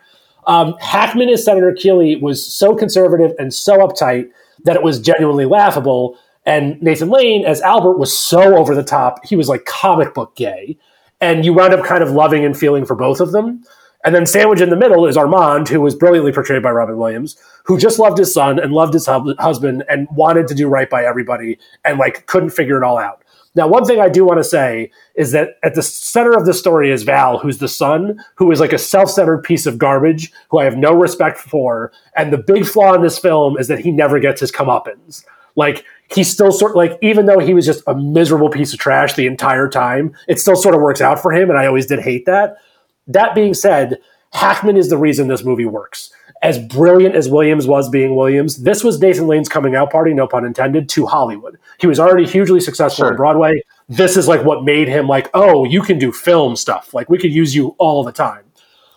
Um, 0.46 0.74
Hackman 0.80 1.28
as 1.28 1.44
Senator 1.44 1.72
Keeley 1.72 2.16
was 2.16 2.44
so 2.44 2.74
conservative 2.74 3.34
and 3.38 3.52
so 3.52 3.78
uptight 3.78 4.30
that 4.64 4.76
it 4.76 4.82
was 4.82 5.00
genuinely 5.00 5.44
laughable. 5.44 6.18
And 6.44 6.80
Nathan 6.80 7.08
Lane 7.08 7.44
as 7.44 7.60
Albert 7.62 7.98
was 7.98 8.16
so 8.16 8.56
over 8.56 8.74
the 8.74 8.84
top. 8.84 9.24
He 9.24 9.36
was 9.36 9.48
like 9.48 9.64
comic 9.64 10.14
book 10.14 10.36
gay. 10.36 10.78
And 11.20 11.44
you 11.44 11.52
wound 11.52 11.72
up 11.72 11.84
kind 11.84 12.02
of 12.02 12.10
loving 12.10 12.44
and 12.44 12.56
feeling 12.56 12.84
for 12.84 12.94
both 12.94 13.20
of 13.20 13.32
them. 13.32 13.64
And 14.06 14.14
then 14.14 14.24
sandwich 14.24 14.60
in 14.60 14.70
the 14.70 14.76
middle 14.76 15.04
is 15.04 15.16
Armand, 15.16 15.68
who 15.68 15.80
was 15.80 15.96
brilliantly 15.96 16.30
portrayed 16.30 16.62
by 16.62 16.70
Robin 16.70 16.96
Williams, 16.96 17.36
who 17.64 17.76
just 17.76 17.98
loved 17.98 18.18
his 18.18 18.32
son 18.32 18.60
and 18.60 18.72
loved 18.72 18.94
his 18.94 19.04
hub- 19.04 19.36
husband 19.40 19.82
and 19.88 20.06
wanted 20.12 20.46
to 20.46 20.54
do 20.54 20.68
right 20.68 20.88
by 20.88 21.04
everybody 21.04 21.58
and 21.84 21.98
like 21.98 22.24
couldn't 22.26 22.50
figure 22.50 22.80
it 22.80 22.84
all 22.84 22.98
out. 22.98 23.24
Now, 23.56 23.66
one 23.66 23.84
thing 23.84 24.00
I 24.00 24.08
do 24.08 24.24
want 24.24 24.38
to 24.38 24.44
say 24.44 24.92
is 25.16 25.32
that 25.32 25.58
at 25.64 25.74
the 25.74 25.82
center 25.82 26.38
of 26.38 26.46
the 26.46 26.54
story 26.54 26.92
is 26.92 27.02
Val, 27.02 27.38
who's 27.38 27.58
the 27.58 27.66
son, 27.66 28.22
who 28.36 28.52
is 28.52 28.60
like 28.60 28.72
a 28.72 28.78
self 28.78 29.10
centered 29.10 29.42
piece 29.42 29.66
of 29.66 29.76
garbage, 29.76 30.30
who 30.50 30.58
I 30.58 30.64
have 30.64 30.76
no 30.76 30.92
respect 30.92 31.38
for. 31.38 31.90
And 32.16 32.32
the 32.32 32.38
big 32.38 32.64
flaw 32.64 32.94
in 32.94 33.02
this 33.02 33.18
film 33.18 33.58
is 33.58 33.66
that 33.66 33.80
he 33.80 33.90
never 33.90 34.20
gets 34.20 34.40
his 34.40 34.52
comeuppance. 34.52 35.24
Like, 35.56 35.84
he's 36.14 36.30
still 36.30 36.52
sort 36.52 36.72
of 36.72 36.76
like, 36.76 36.96
even 37.02 37.26
though 37.26 37.40
he 37.40 37.54
was 37.54 37.66
just 37.66 37.82
a 37.86 37.94
miserable 37.94 38.50
piece 38.50 38.72
of 38.72 38.78
trash 38.78 39.14
the 39.14 39.26
entire 39.26 39.68
time, 39.68 40.14
it 40.28 40.38
still 40.38 40.54
sort 40.54 40.76
of 40.76 40.80
works 40.80 41.00
out 41.00 41.20
for 41.20 41.32
him. 41.32 41.50
And 41.50 41.58
I 41.58 41.66
always 41.66 41.86
did 41.86 41.98
hate 41.98 42.26
that. 42.26 42.58
That 43.06 43.34
being 43.34 43.54
said, 43.54 43.98
Hackman 44.32 44.76
is 44.76 44.90
the 44.90 44.98
reason 44.98 45.28
this 45.28 45.44
movie 45.44 45.64
works. 45.64 46.10
As 46.42 46.58
brilliant 46.58 47.14
as 47.14 47.30
Williams 47.30 47.66
was 47.66 47.88
being 47.88 48.14
Williams, 48.14 48.58
this 48.58 48.84
was 48.84 49.00
Nathan 49.00 49.26
Lane's 49.26 49.48
coming 49.48 49.74
out 49.74 49.90
party, 49.90 50.12
no 50.12 50.26
pun 50.26 50.44
intended, 50.44 50.88
to 50.90 51.06
Hollywood. 51.06 51.58
He 51.78 51.86
was 51.86 51.98
already 51.98 52.26
hugely 52.26 52.60
successful 52.60 53.04
Sure. 53.04 53.10
on 53.12 53.16
Broadway. 53.16 53.62
This 53.88 54.16
is 54.16 54.28
like 54.28 54.44
what 54.44 54.64
made 54.64 54.88
him 54.88 55.06
like, 55.08 55.30
oh, 55.32 55.64
you 55.64 55.80
can 55.80 55.98
do 55.98 56.12
film 56.12 56.54
stuff. 56.56 56.92
Like 56.92 57.08
we 57.08 57.16
could 57.18 57.32
use 57.32 57.54
you 57.54 57.74
all 57.78 58.04
the 58.04 58.12
time. 58.12 58.44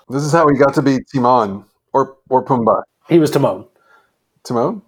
This 0.10 0.24
is 0.24 0.32
how 0.34 0.48
he 0.50 0.58
got 0.58 0.74
to 0.74 0.82
be 0.82 1.00
Timon 1.14 1.64
or 1.94 2.18
or 2.30 2.44
Pumbaa. 2.44 2.84
He 3.08 3.20
was 3.20 3.32
Timon. 3.32 3.66
Timon? 4.44 4.82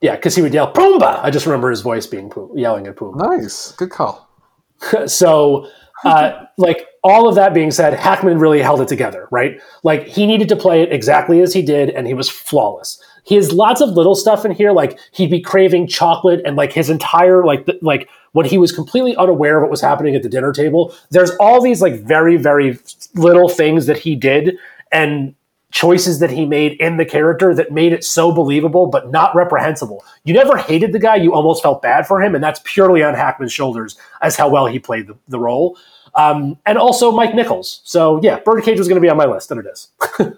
Yeah, 0.00 0.14
because 0.16 0.36
he 0.36 0.42
would 0.42 0.52
yell 0.54 0.72
Pumbaa. 0.72 1.20
I 1.24 1.30
just 1.30 1.46
remember 1.46 1.70
his 1.70 1.80
voice 1.80 2.06
being 2.06 2.30
yelling 2.54 2.86
at 2.86 2.96
Pumbaa. 2.96 3.38
Nice. 3.38 3.72
Good 3.72 3.90
call. 3.90 4.28
so 5.06 5.68
uh, 6.04 6.44
like 6.58 6.86
all 7.06 7.28
of 7.28 7.36
that 7.36 7.54
being 7.54 7.70
said 7.70 7.94
hackman 7.94 8.36
really 8.36 8.60
held 8.60 8.80
it 8.80 8.88
together 8.88 9.28
right 9.30 9.60
like 9.84 10.04
he 10.08 10.26
needed 10.26 10.48
to 10.48 10.56
play 10.56 10.82
it 10.82 10.92
exactly 10.92 11.40
as 11.40 11.52
he 11.52 11.62
did 11.62 11.88
and 11.90 12.08
he 12.08 12.14
was 12.14 12.28
flawless 12.28 13.00
he 13.22 13.36
has 13.36 13.52
lots 13.52 13.80
of 13.80 13.90
little 13.90 14.16
stuff 14.16 14.44
in 14.44 14.50
here 14.50 14.72
like 14.72 14.98
he'd 15.12 15.30
be 15.30 15.40
craving 15.40 15.86
chocolate 15.86 16.40
and 16.44 16.56
like 16.56 16.72
his 16.72 16.90
entire 16.90 17.44
like 17.44 17.64
like 17.80 18.08
when 18.32 18.44
he 18.44 18.58
was 18.58 18.72
completely 18.72 19.14
unaware 19.14 19.58
of 19.58 19.62
what 19.62 19.70
was 19.70 19.80
happening 19.80 20.16
at 20.16 20.24
the 20.24 20.28
dinner 20.28 20.52
table 20.52 20.92
there's 21.10 21.30
all 21.36 21.62
these 21.62 21.80
like 21.80 21.94
very 22.00 22.36
very 22.36 22.76
little 23.14 23.48
things 23.48 23.86
that 23.86 23.98
he 23.98 24.16
did 24.16 24.56
and 24.90 25.36
choices 25.72 26.20
that 26.20 26.30
he 26.30 26.46
made 26.46 26.72
in 26.80 26.96
the 26.96 27.04
character 27.04 27.54
that 27.54 27.70
made 27.70 27.92
it 27.92 28.02
so 28.02 28.32
believable 28.32 28.86
but 28.86 29.10
not 29.10 29.34
reprehensible. 29.34 30.02
You 30.24 30.32
never 30.32 30.56
hated 30.56 30.92
the 30.92 30.98
guy, 30.98 31.16
you 31.16 31.34
almost 31.34 31.62
felt 31.62 31.82
bad 31.82 32.06
for 32.06 32.22
him, 32.22 32.34
and 32.34 32.42
that's 32.42 32.60
purely 32.64 33.02
on 33.02 33.14
Hackman's 33.14 33.52
shoulders 33.52 33.98
as 34.22 34.36
how 34.36 34.48
well 34.48 34.66
he 34.66 34.78
played 34.78 35.06
the, 35.06 35.16
the 35.28 35.38
role. 35.38 35.76
Um, 36.16 36.58
and 36.64 36.78
also 36.78 37.12
Mike 37.12 37.34
Nichols. 37.34 37.82
So 37.84 38.20
yeah, 38.22 38.40
Birdcage 38.40 38.78
was 38.78 38.88
going 38.88 38.96
to 38.96 39.04
be 39.04 39.10
on 39.10 39.16
my 39.16 39.26
list, 39.26 39.50
and 39.50 39.60
it 39.60 39.66
is. 39.66 39.88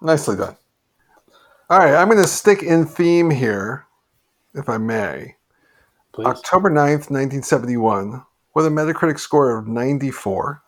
Nicely 0.00 0.36
done. 0.36 0.56
All 1.70 1.78
right, 1.78 1.94
I'm 1.94 2.08
going 2.08 2.22
to 2.22 2.26
stick 2.26 2.62
in 2.62 2.86
theme 2.86 3.28
here, 3.28 3.84
if 4.54 4.70
I 4.70 4.78
may. 4.78 5.36
Please. 6.12 6.26
October 6.26 6.70
9th, 6.70 7.10
1971, 7.10 8.24
with 8.54 8.64
a 8.64 8.70
Metacritic 8.70 9.18
score 9.18 9.56
of 9.56 9.68
94, 9.68 10.62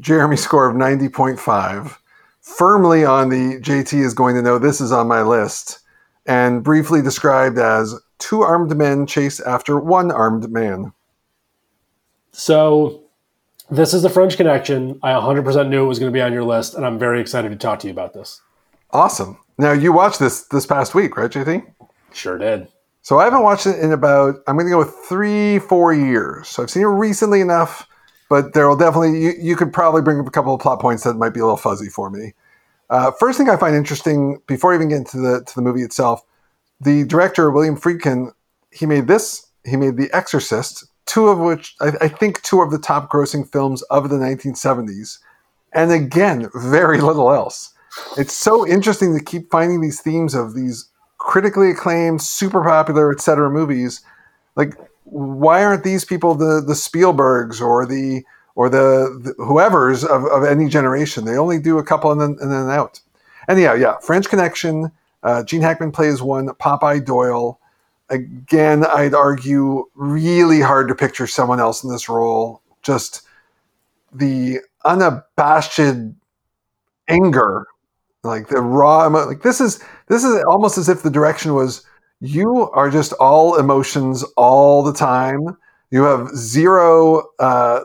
Jeremy 0.00 0.36
score 0.36 0.70
of 0.70 0.74
90.5, 0.74 1.98
firmly 2.40 3.04
on 3.04 3.28
the 3.28 3.60
JT 3.60 3.92
is 3.92 4.14
going 4.14 4.34
to 4.36 4.42
know 4.42 4.58
this 4.58 4.80
is 4.80 4.90
on 4.90 5.06
my 5.06 5.20
list, 5.20 5.80
and 6.24 6.64
briefly 6.64 7.02
described 7.02 7.58
as 7.58 7.94
two 8.18 8.40
armed 8.40 8.74
men 8.74 9.06
chase 9.06 9.38
after 9.40 9.78
one 9.78 10.10
armed 10.10 10.50
man. 10.50 10.92
So 12.32 13.05
this 13.70 13.94
is 13.94 14.02
the 14.02 14.10
French 14.10 14.36
Connection. 14.36 14.98
I 15.02 15.12
100% 15.12 15.68
knew 15.68 15.84
it 15.84 15.88
was 15.88 15.98
going 15.98 16.10
to 16.10 16.16
be 16.16 16.22
on 16.22 16.32
your 16.32 16.44
list, 16.44 16.74
and 16.74 16.86
I'm 16.86 16.98
very 16.98 17.20
excited 17.20 17.50
to 17.50 17.56
talk 17.56 17.80
to 17.80 17.86
you 17.86 17.92
about 17.92 18.12
this. 18.12 18.40
Awesome. 18.90 19.38
Now, 19.58 19.72
you 19.72 19.92
watched 19.92 20.18
this 20.18 20.42
this 20.44 20.66
past 20.66 20.94
week, 20.94 21.16
right, 21.16 21.30
JT? 21.30 21.66
Sure 22.12 22.38
did. 22.38 22.68
So 23.02 23.18
I 23.18 23.24
haven't 23.24 23.42
watched 23.42 23.66
it 23.66 23.78
in 23.78 23.92
about 23.92 24.36
I'm 24.46 24.56
going 24.56 24.66
to 24.66 24.70
go 24.70 24.78
with 24.78 24.94
three, 25.08 25.58
four 25.58 25.94
years. 25.94 26.48
So 26.48 26.62
I've 26.62 26.70
seen 26.70 26.82
it 26.82 26.86
recently 26.86 27.40
enough, 27.40 27.88
but 28.28 28.52
there 28.52 28.68
will 28.68 28.76
definitely 28.76 29.20
you, 29.20 29.32
you 29.38 29.56
could 29.56 29.72
probably 29.72 30.02
bring 30.02 30.18
up 30.18 30.26
a 30.26 30.30
couple 30.30 30.54
of 30.54 30.60
plot 30.60 30.80
points 30.80 31.04
that 31.04 31.14
might 31.14 31.30
be 31.30 31.40
a 31.40 31.44
little 31.44 31.56
fuzzy 31.56 31.88
for 31.88 32.10
me. 32.10 32.34
Uh, 32.90 33.10
first 33.12 33.38
thing 33.38 33.48
I 33.48 33.56
find 33.56 33.74
interesting 33.74 34.40
before 34.46 34.72
I 34.72 34.76
even 34.76 34.88
get 34.88 34.98
into 34.98 35.18
the 35.18 35.44
to 35.44 35.54
the 35.54 35.62
movie 35.62 35.82
itself, 35.82 36.22
the 36.80 37.04
director 37.04 37.50
William 37.50 37.76
Friedkin 37.76 38.32
he 38.70 38.86
made 38.86 39.06
this 39.06 39.46
he 39.64 39.76
made 39.76 39.96
The 39.96 40.10
Exorcist, 40.12 40.86
two 41.06 41.28
of 41.28 41.38
which 41.38 41.74
I, 41.80 41.92
I 42.02 42.08
think 42.08 42.42
two 42.42 42.60
of 42.60 42.70
the 42.70 42.78
top 42.78 43.10
grossing 43.10 43.50
films 43.50 43.82
of 43.82 44.10
the 44.10 44.16
1970s, 44.16 45.18
and 45.72 45.90
again 45.90 46.50
very 46.54 47.00
little 47.00 47.32
else. 47.32 47.72
It's 48.18 48.34
so 48.34 48.66
interesting 48.66 49.16
to 49.16 49.24
keep 49.24 49.50
finding 49.50 49.80
these 49.80 50.00
themes 50.00 50.34
of 50.34 50.54
these 50.54 50.88
critically 51.18 51.70
acclaimed, 51.70 52.22
super 52.22 52.62
popular, 52.62 53.10
etc. 53.10 53.50
movies. 53.50 54.02
Like, 54.54 54.74
why 55.04 55.64
aren't 55.64 55.84
these 55.84 56.04
people 56.04 56.34
the 56.34 56.60
the 56.60 56.74
Spielbergs 56.74 57.60
or 57.60 57.86
the 57.86 58.24
or 58.54 58.68
the, 58.68 59.20
the 59.22 59.44
whoever's 59.44 60.04
of, 60.04 60.24
of 60.26 60.44
any 60.44 60.68
generation? 60.68 61.24
They 61.24 61.36
only 61.36 61.58
do 61.58 61.78
a 61.78 61.84
couple 61.84 62.12
and 62.12 62.20
then 62.20 62.36
and 62.40 62.50
then 62.50 62.70
out. 62.70 63.00
Anyhow, 63.48 63.74
yeah, 63.74 63.98
French 63.98 64.28
Connection. 64.28 64.90
Uh, 65.22 65.42
Gene 65.42 65.62
Hackman 65.62 65.92
plays 65.92 66.22
one. 66.22 66.48
Popeye 66.48 67.04
Doyle. 67.04 67.58
Again, 68.08 68.84
I'd 68.86 69.14
argue 69.14 69.84
really 69.94 70.60
hard 70.60 70.88
to 70.88 70.94
picture 70.94 71.26
someone 71.26 71.60
else 71.60 71.82
in 71.82 71.90
this 71.90 72.08
role. 72.08 72.62
Just 72.82 73.22
the 74.12 74.60
unabashed 74.84 75.80
anger, 77.08 77.66
like 78.22 78.48
the 78.48 78.60
raw. 78.60 79.06
Like 79.06 79.42
this 79.42 79.60
is 79.60 79.82
this 80.08 80.24
is 80.24 80.42
almost 80.48 80.78
as 80.78 80.88
if 80.88 81.02
the 81.02 81.10
direction 81.10 81.54
was 81.54 81.84
you 82.20 82.70
are 82.70 82.90
just 82.90 83.12
all 83.14 83.58
emotions 83.58 84.22
all 84.36 84.82
the 84.82 84.92
time. 84.92 85.56
You 85.90 86.02
have 86.04 86.28
zero 86.30 87.28
uh, 87.38 87.80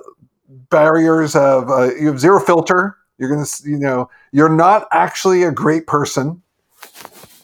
barriers 0.69 1.35
of 1.35 1.69
uh, 1.69 1.93
you 1.95 2.07
have 2.07 2.19
zero 2.19 2.39
filter. 2.39 2.97
You're 3.17 3.29
gonna 3.29 3.47
you 3.63 3.77
know 3.77 4.09
you're 4.31 4.49
not 4.49 4.87
actually 4.91 5.43
a 5.43 5.51
great 5.51 5.87
person, 5.87 6.41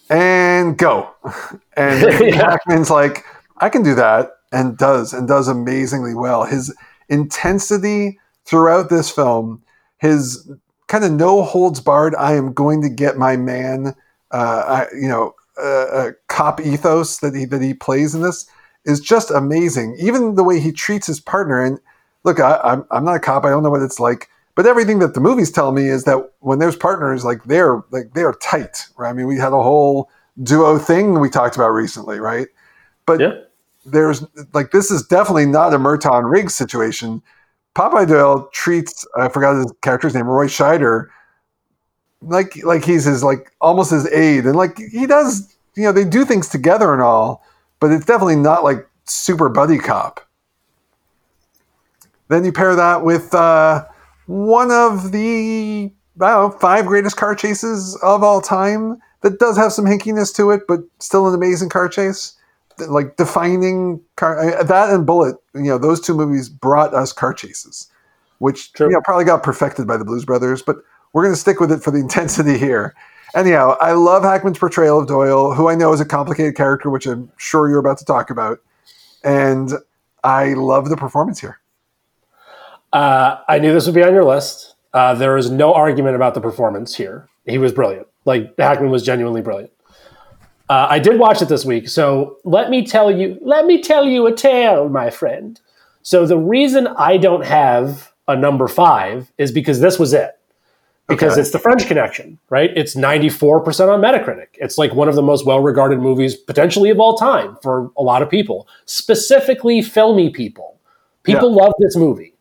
and 0.09 0.77
go. 0.77 1.09
And 1.75 2.01
Yeah. 2.21 2.35
Hackman's 2.51 2.89
like 2.89 3.23
I 3.57 3.69
can 3.69 3.83
do 3.83 3.93
that 3.95 4.31
and 4.51 4.77
does 4.77 5.13
and 5.13 5.27
does 5.27 5.47
amazingly 5.47 6.15
well. 6.15 6.43
His 6.45 6.73
intensity 7.09 8.19
throughout 8.45 8.89
this 8.89 9.11
film, 9.11 9.61
his 9.99 10.49
kind 10.87 11.03
of 11.03 11.11
no 11.11 11.43
holds 11.43 11.79
barred. 11.79 12.15
I 12.15 12.33
am 12.33 12.53
going 12.53 12.81
to 12.81 12.89
get 12.89 13.17
my 13.17 13.37
man. 13.37 13.95
Uh, 14.31 14.85
I, 14.91 14.95
you 14.95 15.07
know, 15.07 15.35
uh, 15.61 15.85
uh, 15.85 16.11
cop 16.27 16.59
ethos 16.61 17.19
that 17.19 17.35
he 17.35 17.45
that 17.45 17.61
he 17.61 17.73
plays 17.73 18.15
in 18.15 18.21
this 18.21 18.49
is 18.85 18.99
just 18.99 19.29
amazing. 19.31 19.97
Even 19.99 20.35
the 20.35 20.43
way 20.43 20.59
he 20.59 20.71
treats 20.71 21.07
his 21.07 21.19
partner. 21.19 21.63
And 21.63 21.79
look, 22.23 22.39
I, 22.39 22.59
I'm 22.63 22.85
I'm 22.91 23.05
not 23.05 23.15
a 23.15 23.19
cop. 23.19 23.45
I 23.45 23.49
don't 23.49 23.63
know 23.63 23.69
what 23.69 23.83
it's 23.83 23.99
like. 23.99 24.29
But 24.57 24.65
everything 24.65 24.97
that 24.99 25.13
the 25.13 25.19
movies 25.19 25.51
tell 25.51 25.71
me 25.71 25.87
is 25.87 26.05
that 26.05 26.31
when 26.39 26.57
there's 26.57 26.75
partners, 26.75 27.23
like 27.23 27.43
they're 27.43 27.83
like 27.91 28.15
they're 28.15 28.33
tight. 28.33 28.87
Right? 28.97 29.11
I 29.11 29.13
mean, 29.13 29.27
we 29.27 29.37
had 29.37 29.53
a 29.53 29.61
whole 29.61 30.09
duo 30.41 30.79
thing 30.79 31.19
we 31.19 31.29
talked 31.29 31.55
about 31.55 31.69
recently, 31.69 32.19
right? 32.19 32.47
But 33.05 33.19
Yeah. 33.19 33.33
there's 33.85 34.25
like 34.53 34.71
this 34.71 34.89
is 34.89 35.05
definitely 35.05 35.45
not 35.45 35.75
a 35.75 35.77
Murtaugh 35.77 36.27
Riggs 36.27 36.55
situation. 36.55 37.21
Popeye 37.75 38.07
Doyle 38.07 38.49
treats 38.51 39.05
I 39.15 39.29
forgot 39.29 39.57
his 39.57 39.71
character's 39.83 40.15
name, 40.15 40.25
Roy 40.25 40.47
Scheider, 40.47 41.09
like 42.23 42.57
like 42.63 42.83
he's 42.83 43.03
his 43.03 43.23
like 43.23 43.51
almost 43.61 43.91
his 43.91 44.07
aide, 44.11 44.45
and 44.45 44.55
like 44.55 44.79
he 44.79 45.05
does, 45.05 45.55
you 45.75 45.83
know, 45.83 45.91
they 45.91 46.03
do 46.03 46.25
things 46.25 46.49
together 46.49 46.93
and 46.93 47.01
all, 47.03 47.43
but 47.79 47.91
it's 47.91 48.07
definitely 48.07 48.37
not 48.37 48.63
like 48.63 48.89
super 49.05 49.49
buddy 49.49 49.77
cop. 49.77 50.19
Then 52.29 52.43
you 52.43 52.51
pair 52.51 52.75
that 52.75 53.03
with 53.03 53.35
uh, 53.35 53.85
one 54.27 54.71
of 54.71 55.11
the 55.11 55.91
know, 56.19 56.51
five 56.59 56.85
greatest 56.85 57.17
car 57.17 57.35
chases 57.35 57.97
of 58.03 58.23
all 58.23 58.41
time 58.41 58.97
that 59.21 59.39
does 59.39 59.57
have 59.57 59.73
some 59.73 59.85
hinkiness 59.85 60.33
to 60.35 60.51
it, 60.51 60.61
but 60.67 60.81
still 60.99 61.27
an 61.27 61.33
amazing 61.33 61.69
car 61.69 61.89
chase 61.89 62.37
like 62.87 63.15
defining 63.15 63.99
car 64.15 64.39
uh, 64.39 64.63
that 64.63 64.89
and 64.89 65.05
Bullitt. 65.05 65.37
You 65.55 65.63
know, 65.63 65.77
those 65.77 65.99
two 65.99 66.13
movies 66.13 66.49
brought 66.49 66.93
us 66.93 67.11
car 67.11 67.33
chases, 67.33 67.89
which 68.39 68.73
True. 68.73 68.87
you 68.87 68.93
know 68.93 69.01
probably 69.03 69.25
got 69.25 69.43
perfected 69.43 69.87
by 69.87 69.97
the 69.97 70.05
Blues 70.05 70.25
Brothers, 70.25 70.61
but 70.61 70.77
we're 71.13 71.23
going 71.23 71.33
to 71.33 71.39
stick 71.39 71.59
with 71.59 71.71
it 71.71 71.83
for 71.83 71.91
the 71.91 71.97
intensity 71.99 72.57
here. 72.57 72.95
Anyhow, 73.35 73.77
I 73.81 73.91
love 73.91 74.23
Hackman's 74.23 74.57
portrayal 74.57 74.99
of 74.99 75.07
Doyle, 75.07 75.53
who 75.53 75.67
I 75.67 75.75
know 75.75 75.91
is 75.93 75.99
a 75.99 76.05
complicated 76.05 76.55
character, 76.55 76.89
which 76.89 77.05
I'm 77.05 77.31
sure 77.37 77.69
you're 77.69 77.79
about 77.79 77.97
to 77.99 78.05
talk 78.05 78.29
about, 78.29 78.59
and 79.23 79.71
I 80.23 80.53
love 80.53 80.89
the 80.89 80.97
performance 80.97 81.39
here. 81.39 81.59
Uh, 82.97 83.43
I 83.47 83.59
knew 83.59 83.73
this 83.73 83.85
would 83.85 83.93
be 83.93 84.03
on 84.03 84.13
your 84.15 84.23
list. 84.23 84.73
Uh, 84.91 85.13
there 85.13 85.37
is 85.37 85.51
no 85.51 85.71
argument 85.73 86.15
about 86.15 86.33
the 86.33 86.41
performance 86.41 86.95
here. 86.95 87.27
He 87.45 87.59
was 87.59 87.71
brilliant. 87.71 88.07
Like 88.25 88.57
Hackman 88.57 88.89
was 88.89 89.03
genuinely 89.03 89.41
brilliant. 89.41 89.71
Uh, 90.67 90.87
I 90.89 90.97
did 90.97 91.19
watch 91.19 91.41
it 91.43 91.47
this 91.47 91.63
week, 91.63 91.87
so 91.89 92.37
let 92.43 92.71
me 92.71 92.83
tell 92.83 93.11
you. 93.11 93.37
Let 93.41 93.67
me 93.67 93.83
tell 93.83 94.03
you 94.05 94.25
a 94.25 94.33
tale, 94.33 94.89
my 94.89 95.11
friend. 95.11 95.61
So 96.01 96.25
the 96.25 96.39
reason 96.39 96.87
I 96.87 97.17
don't 97.17 97.45
have 97.45 98.11
a 98.27 98.35
number 98.35 98.67
five 98.67 99.31
is 99.37 99.51
because 99.51 99.79
this 99.79 99.99
was 99.99 100.11
it. 100.13 100.31
Because 101.07 101.33
Okay. 101.33 101.41
it's 101.41 101.51
the 101.51 101.59
French 101.59 101.85
Connection, 101.85 102.39
right? 102.49 102.71
It's 102.75 102.95
94% 102.95 103.89
on 103.89 104.01
Metacritic. 104.01 104.47
It's 104.55 104.77
like 104.77 104.93
one 104.95 105.07
of 105.07 105.15
the 105.15 105.21
most 105.21 105.45
well 105.45 105.59
regarded 105.61 105.99
movies, 105.99 106.35
potentially 106.35 106.89
of 106.89 106.99
all 106.99 107.15
time, 107.15 107.57
for 107.61 107.91
a 107.95 108.01
lot 108.01 108.21
of 108.23 108.29
people, 108.29 108.67
specifically 108.85 109.81
filmy 109.83 110.29
people. 110.31 110.79
People 111.23 111.53
love 111.53 111.73
this 111.79 111.95
movie. 111.95 112.33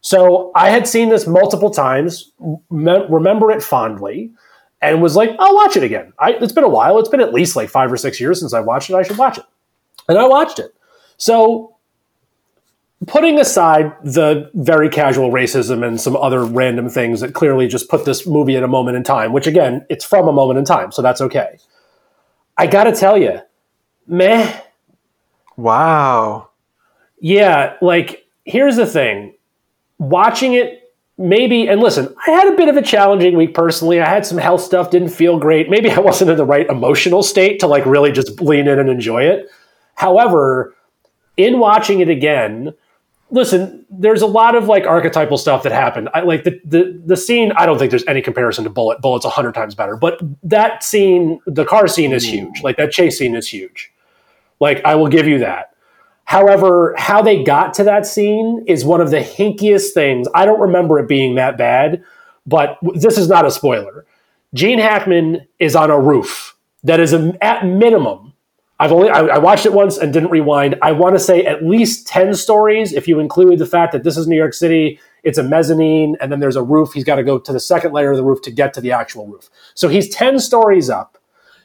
So 0.00 0.50
I 0.54 0.70
had 0.70 0.88
seen 0.88 1.08
this 1.10 1.26
multiple 1.26 1.70
times, 1.70 2.32
me- 2.70 3.06
remember 3.08 3.50
it 3.50 3.62
fondly, 3.62 4.30
and 4.80 5.02
was 5.02 5.14
like, 5.14 5.30
I'll 5.38 5.54
watch 5.54 5.76
it 5.76 5.82
again. 5.82 6.12
I, 6.18 6.32
it's 6.32 6.52
been 6.52 6.64
a 6.64 6.68
while. 6.68 6.98
It's 6.98 7.08
been 7.08 7.20
at 7.20 7.34
least 7.34 7.54
like 7.54 7.68
five 7.68 7.92
or 7.92 7.96
six 7.96 8.18
years 8.18 8.40
since 8.40 8.54
I 8.54 8.60
watched 8.60 8.88
it. 8.88 8.94
I 8.94 9.02
should 9.02 9.18
watch 9.18 9.36
it. 9.38 9.44
And 10.08 10.16
I 10.18 10.26
watched 10.26 10.58
it. 10.58 10.74
So 11.18 11.76
putting 13.06 13.38
aside 13.38 13.94
the 14.02 14.50
very 14.54 14.88
casual 14.88 15.30
racism 15.30 15.86
and 15.86 16.00
some 16.00 16.16
other 16.16 16.44
random 16.44 16.88
things 16.88 17.20
that 17.20 17.34
clearly 17.34 17.66
just 17.66 17.88
put 17.88 18.04
this 18.04 18.26
movie 18.26 18.56
at 18.56 18.62
a 18.62 18.68
moment 18.68 18.96
in 18.96 19.02
time, 19.02 19.32
which 19.32 19.46
again, 19.46 19.84
it's 19.88 20.04
from 20.04 20.28
a 20.28 20.32
moment 20.32 20.58
in 20.58 20.64
time, 20.64 20.92
so 20.92 21.02
that's 21.02 21.20
okay. 21.20 21.58
I 22.58 22.66
gotta 22.66 22.92
tell 22.92 23.16
you, 23.16 23.40
meh. 24.06 24.60
Wow. 25.56 26.50
Yeah, 27.20 27.76
like 27.80 28.26
here's 28.44 28.76
the 28.76 28.86
thing. 28.86 29.34
Watching 30.00 30.54
it 30.54 30.80
maybe 31.20 31.68
and 31.68 31.80
listen, 31.80 32.12
I 32.26 32.30
had 32.30 32.52
a 32.52 32.56
bit 32.56 32.68
of 32.68 32.76
a 32.76 32.82
challenging 32.82 33.36
week 33.36 33.54
personally. 33.54 34.00
I 34.00 34.08
had 34.08 34.26
some 34.26 34.38
health 34.38 34.62
stuff, 34.62 34.90
didn't 34.90 35.10
feel 35.10 35.38
great. 35.38 35.70
Maybe 35.70 35.90
I 35.90 36.00
wasn't 36.00 36.30
in 36.30 36.36
the 36.36 36.44
right 36.44 36.68
emotional 36.68 37.22
state 37.22 37.60
to 37.60 37.66
like 37.66 37.86
really 37.86 38.10
just 38.10 38.40
lean 38.40 38.66
in 38.66 38.78
and 38.78 38.88
enjoy 38.88 39.24
it. 39.24 39.48
However, 39.94 40.74
in 41.36 41.58
watching 41.58 42.00
it 42.00 42.08
again, 42.08 42.72
listen, 43.30 43.84
there's 43.90 44.22
a 44.22 44.26
lot 44.26 44.54
of 44.54 44.66
like 44.66 44.86
archetypal 44.86 45.36
stuff 45.36 45.62
that 45.62 45.72
happened. 45.72 46.08
I 46.14 46.20
like 46.20 46.44
the 46.44 46.60
the 46.64 47.00
the 47.04 47.16
scene, 47.16 47.52
I 47.52 47.66
don't 47.66 47.78
think 47.78 47.90
there's 47.90 48.06
any 48.06 48.22
comparison 48.22 48.64
to 48.64 48.70
Bullitt. 48.70 49.00
Bullitt's 49.00 49.26
100 49.26 49.52
times 49.52 49.74
better, 49.74 49.96
but 49.96 50.20
that 50.42 50.82
scene, 50.82 51.40
the 51.46 51.64
car 51.64 51.86
scene 51.86 52.12
is 52.12 52.24
huge. 52.24 52.62
Like 52.62 52.76
that 52.78 52.92
chase 52.92 53.18
scene 53.18 53.34
is 53.34 53.48
huge. 53.48 53.92
Like 54.58 54.84
I 54.84 54.94
will 54.94 55.08
give 55.08 55.26
you 55.26 55.38
that. 55.38 55.69
However, 56.30 56.94
how 56.96 57.22
they 57.22 57.42
got 57.42 57.74
to 57.74 57.82
that 57.82 58.06
scene 58.06 58.62
is 58.68 58.84
one 58.84 59.00
of 59.00 59.10
the 59.10 59.18
hinkiest 59.18 59.94
things. 59.94 60.28
I 60.32 60.44
don't 60.44 60.60
remember 60.60 61.00
it 61.00 61.08
being 61.08 61.34
that 61.34 61.58
bad, 61.58 62.04
but 62.46 62.78
this 62.94 63.18
is 63.18 63.28
not 63.28 63.44
a 63.44 63.50
spoiler. 63.50 64.06
Gene 64.54 64.78
Hackman 64.78 65.48
is 65.58 65.74
on 65.74 65.90
a 65.90 65.98
roof 65.98 66.56
that 66.84 67.00
is 67.00 67.12
a, 67.12 67.36
at 67.42 67.66
minimum. 67.66 68.34
I've 68.78 68.92
only 68.92 69.10
I, 69.10 69.22
I 69.22 69.38
watched 69.38 69.66
it 69.66 69.72
once 69.72 69.98
and 69.98 70.12
didn't 70.12 70.30
rewind. 70.30 70.76
I 70.82 70.92
want 70.92 71.16
to 71.16 71.18
say 71.18 71.44
at 71.44 71.64
least 71.64 72.06
ten 72.06 72.32
stories 72.34 72.92
if 72.92 73.08
you 73.08 73.18
include 73.18 73.58
the 73.58 73.66
fact 73.66 73.90
that 73.90 74.04
this 74.04 74.16
is 74.16 74.28
New 74.28 74.36
York 74.36 74.54
City. 74.54 75.00
It's 75.24 75.36
a 75.36 75.42
mezzanine, 75.42 76.16
and 76.20 76.30
then 76.30 76.38
there's 76.38 76.54
a 76.54 76.62
roof. 76.62 76.92
He's 76.92 77.02
got 77.02 77.16
to 77.16 77.24
go 77.24 77.40
to 77.40 77.52
the 77.52 77.58
second 77.58 77.92
layer 77.92 78.12
of 78.12 78.16
the 78.16 78.24
roof 78.24 78.40
to 78.42 78.52
get 78.52 78.72
to 78.74 78.80
the 78.80 78.92
actual 78.92 79.26
roof. 79.26 79.50
So 79.74 79.88
he's 79.88 80.08
ten 80.08 80.38
stories 80.38 80.88
up 80.88 81.18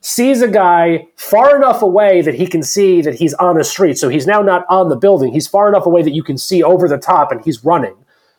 sees 0.05 0.43
a 0.43 0.47
guy 0.47 1.07
far 1.15 1.55
enough 1.55 1.81
away 1.81 2.21
that 2.21 2.35
he 2.35 2.45
can 2.45 2.61
see 2.61 3.01
that 3.01 3.15
he's 3.15 3.33
on 3.35 3.59
a 3.59 3.63
street. 3.63 3.97
So 3.97 4.07
he's 4.07 4.27
now 4.27 4.43
not 4.43 4.63
on 4.69 4.89
the 4.89 4.95
building. 4.95 5.33
He's 5.33 5.47
far 5.47 5.67
enough 5.67 5.87
away 5.87 6.03
that 6.03 6.13
you 6.13 6.21
can 6.21 6.37
see 6.37 6.61
over 6.61 6.87
the 6.87 6.99
top 6.99 7.31
and 7.31 7.43
he's 7.43 7.65
running. 7.65 7.95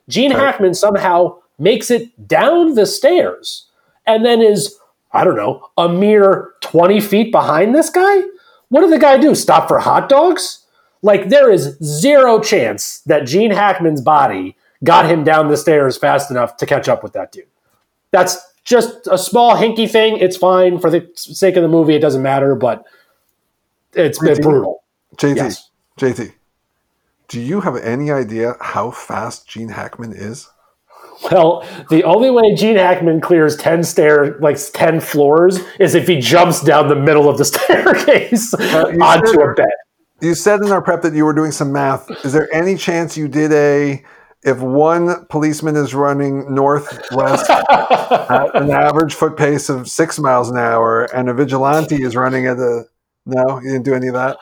Gene 0.09 0.31
Hackman 0.31 0.75
somehow 0.75 1.39
makes 1.59 1.91
it 1.91 2.29
down 2.29 2.77
the 2.77 2.87
stairs 2.87 3.67
and 4.07 4.25
then 4.25 4.41
is, 4.41 4.79
I 5.11 5.25
don't 5.25 5.35
know, 5.35 5.69
a 5.77 5.89
mere 5.89 6.53
20 6.61 7.01
feet 7.01 7.33
behind 7.33 7.75
this 7.75 7.91
guy? 7.91 8.23
What 8.69 8.83
did 8.83 8.93
the 8.93 9.01
guy 9.01 9.19
do? 9.19 9.35
Stop 9.35 9.67
for 9.67 9.81
hot 9.81 10.09
dogs? 10.09 10.65
Like, 11.03 11.31
there 11.31 11.51
is 11.51 11.77
zero 11.83 12.39
chance 12.39 13.01
that 13.07 13.27
Gene 13.27 13.51
Hackman's 13.51 14.01
body 14.01 14.57
got 14.85 15.11
him 15.11 15.25
down 15.25 15.49
the 15.49 15.57
stairs 15.57 15.99
fast 15.99 16.31
enough 16.31 16.57
to 16.59 16.67
catch 16.67 16.89
up 16.89 17.03
with 17.03 17.13
that 17.15 17.33
dude. 17.33 17.49
That's 18.13 18.39
just 18.67 19.07
a 19.11 19.17
small 19.17 19.57
hinky 19.57 19.89
thing. 19.91 20.19
It's 20.19 20.37
fine 20.37 20.79
for 20.79 20.91
the 20.91 21.09
sake 21.15 21.57
of 21.57 21.63
the 21.63 21.69
movie. 21.69 21.95
It 21.95 22.01
doesn't 22.01 22.23
matter, 22.23 22.55
but 22.55 22.85
it's, 23.95 24.23
it's 24.23 24.41
brutal. 24.41 24.83
JT, 25.17 25.37
Yes. 25.37 25.71
JT, 25.99 26.33
do 27.29 27.41
you 27.41 27.63
have 27.63 27.77
any 27.77 28.11
idea 28.11 28.55
how 28.61 28.91
fast 28.91 29.49
Gene 29.49 29.71
Hackman 29.71 30.13
is? 30.13 30.49
Well, 31.33 31.67
the 31.89 32.05
only 32.05 32.31
way 32.31 32.55
Gene 32.55 32.77
Hackman 32.77 33.23
clears 33.23 33.57
ten 33.57 33.83
stair 33.83 34.39
like 34.41 34.59
ten 34.75 35.01
floors 35.01 35.61
is 35.81 35.95
if 35.95 36.07
he 36.07 36.19
jumps 36.21 36.61
down 36.63 36.89
the 36.89 36.97
middle 36.97 37.31
of 37.31 37.39
the 37.39 37.45
staircase 37.47 38.53
uh, 38.53 38.91
you 38.93 39.03
onto 39.03 39.29
said- 39.29 39.41
a 39.41 39.55
bed. 39.55 39.67
You 40.21 40.35
said 40.35 40.61
in 40.61 40.71
our 40.73 40.81
prep 40.83 41.03
that 41.03 41.13
you 41.15 41.25
were 41.27 41.35
doing 41.35 41.53
some 41.53 41.73
math. 41.73 42.11
Is 42.25 42.33
there 42.33 42.49
any 42.55 42.77
chance 42.77 43.17
you 43.19 43.29
did 43.29 43.53
a 43.53 44.03
if 44.47 44.61
one 44.61 45.27
policeman 45.27 45.77
is 45.77 45.93
running 45.93 46.55
northwest 46.55 47.51
at 47.51 48.55
an 48.55 48.71
average 48.71 49.13
foot 49.13 49.37
pace 49.37 49.69
of 49.69 49.89
six 49.89 50.19
miles 50.19 50.49
an 50.49 50.57
hour 50.57 51.05
and 51.15 51.29
a 51.29 51.35
vigilante 51.35 52.03
is 52.03 52.15
running 52.17 52.47
at 52.47 52.57
a 52.59 52.85
no, 53.27 53.59
you 53.61 53.73
didn't 53.73 53.85
do 53.85 53.93
any 53.95 54.07
of 54.07 54.15
that. 54.15 54.39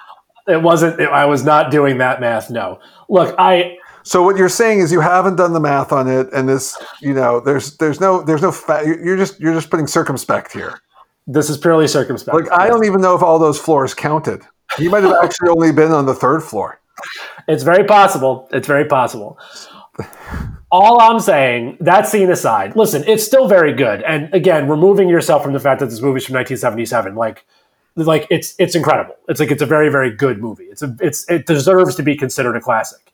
It 0.47 0.61
wasn't. 0.63 1.01
I 1.01 1.25
was 1.25 1.43
not 1.43 1.71
doing 1.71 1.97
that 1.99 2.21
math. 2.21 2.51
No. 2.51 2.79
Look, 3.09 3.35
I 3.39 3.79
So 4.03 4.23
what 4.23 4.37
you're 4.37 4.51
saying 4.51 4.81
is 4.81 4.93
you 4.93 5.01
haven't 5.01 5.37
done 5.37 5.55
the 5.55 5.61
math 5.61 5.91
on 5.91 6.07
it, 6.07 6.31
and 6.35 6.47
this, 6.47 6.77
you 7.01 7.15
know, 7.15 7.41
there's 7.41 7.79
there's 7.79 7.99
no 7.99 8.23
there's 8.23 8.43
no 8.43 8.53
fa- 8.53 8.83
you're 8.85 9.03
you're 9.03 9.17
just 9.17 9.41
you're 9.41 9.55
just 9.55 9.71
putting 9.71 9.87
circumspect 9.87 10.53
here. 10.53 10.79
this 11.27 11.49
is 11.49 11.57
purely 11.57 11.89
circumspect. 11.89 12.35
Like 12.35 12.53
I 12.53 12.69
don't 12.69 12.85
even 12.85 13.01
know 13.01 13.15
if 13.15 13.23
all 13.23 13.39
those 13.39 13.59
floors 13.59 13.95
counted. 13.95 14.43
He 14.77 14.89
might 14.89 15.03
have 15.03 15.17
actually 15.23 15.49
only 15.49 15.73
been 15.73 15.93
on 15.93 16.05
the 16.05 16.15
third 16.15 16.43
floor. 16.43 16.79
It's 17.49 17.63
very 17.63 17.85
possible. 17.85 18.49
It's 18.53 18.67
very 18.67 18.85
possible. 18.85 19.39
All 20.71 21.01
I'm 21.01 21.21
saying, 21.21 21.77
that 21.81 22.09
scene 22.09 22.31
aside, 22.31 22.75
listen, 22.75 23.05
it's 23.07 23.25
still 23.25 23.47
very 23.47 23.73
good. 23.73 24.03
And 24.03 24.33
again, 24.35 24.69
removing 24.69 25.09
yourself 25.09 25.43
from 25.43 25.53
the 25.53 25.61
fact 25.61 25.81
that 25.81 25.87
this 25.87 26.01
movie's 26.01 26.25
from 26.27 26.35
1977, 26.35 27.15
like, 27.15 27.45
like 27.97 28.27
it's 28.31 28.55
it's 28.59 28.75
incredible. 28.75 29.15
It's 29.29 29.39
like 29.39 29.51
it's 29.53 29.63
a 29.63 29.67
very 29.67 29.89
very 29.89 30.11
good 30.11 30.41
movie. 30.41 30.65
It's 30.65 30.83
a 30.83 30.97
it's 31.01 31.31
it 31.31 31.47
deserves 31.47 31.95
to 31.97 32.03
be 32.03 32.17
considered 32.17 32.57
a 32.57 32.61
classic. 32.61 33.13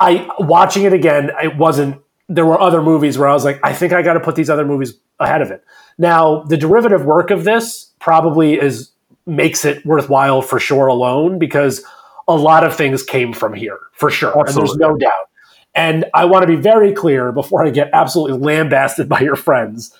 I 0.00 0.28
watching 0.38 0.82
it 0.82 0.92
again, 0.92 1.30
it 1.42 1.56
wasn't. 1.56 2.02
There 2.28 2.46
were 2.46 2.60
other 2.60 2.82
movies 2.82 3.18
where 3.18 3.28
I 3.28 3.34
was 3.34 3.44
like, 3.44 3.60
I 3.62 3.72
think 3.72 3.92
I 3.92 4.02
got 4.02 4.14
to 4.14 4.20
put 4.20 4.34
these 4.34 4.50
other 4.50 4.64
movies 4.64 4.94
ahead 5.20 5.42
of 5.42 5.50
it. 5.50 5.64
Now, 5.98 6.42
the 6.44 6.56
derivative 6.56 7.04
work 7.04 7.30
of 7.30 7.44
this 7.44 7.92
probably 8.00 8.54
is 8.54 8.90
makes 9.26 9.64
it 9.64 9.84
worthwhile 9.86 10.42
for 10.42 10.58
sure 10.58 10.88
alone 10.88 11.38
because 11.38 11.84
a 12.26 12.34
lot 12.34 12.64
of 12.64 12.74
things 12.74 13.02
came 13.02 13.32
from 13.32 13.54
here 13.54 13.78
for 13.92 14.10
sure, 14.10 14.36
Absolutely. 14.38 14.72
and 14.72 14.80
there's 14.80 14.90
no 14.90 14.96
doubt. 14.96 15.28
And 15.74 16.04
I 16.12 16.26
want 16.26 16.42
to 16.42 16.46
be 16.46 16.56
very 16.56 16.92
clear 16.92 17.32
before 17.32 17.64
I 17.64 17.70
get 17.70 17.90
absolutely 17.92 18.38
lambasted 18.38 19.08
by 19.08 19.20
your 19.20 19.36
friends. 19.36 19.96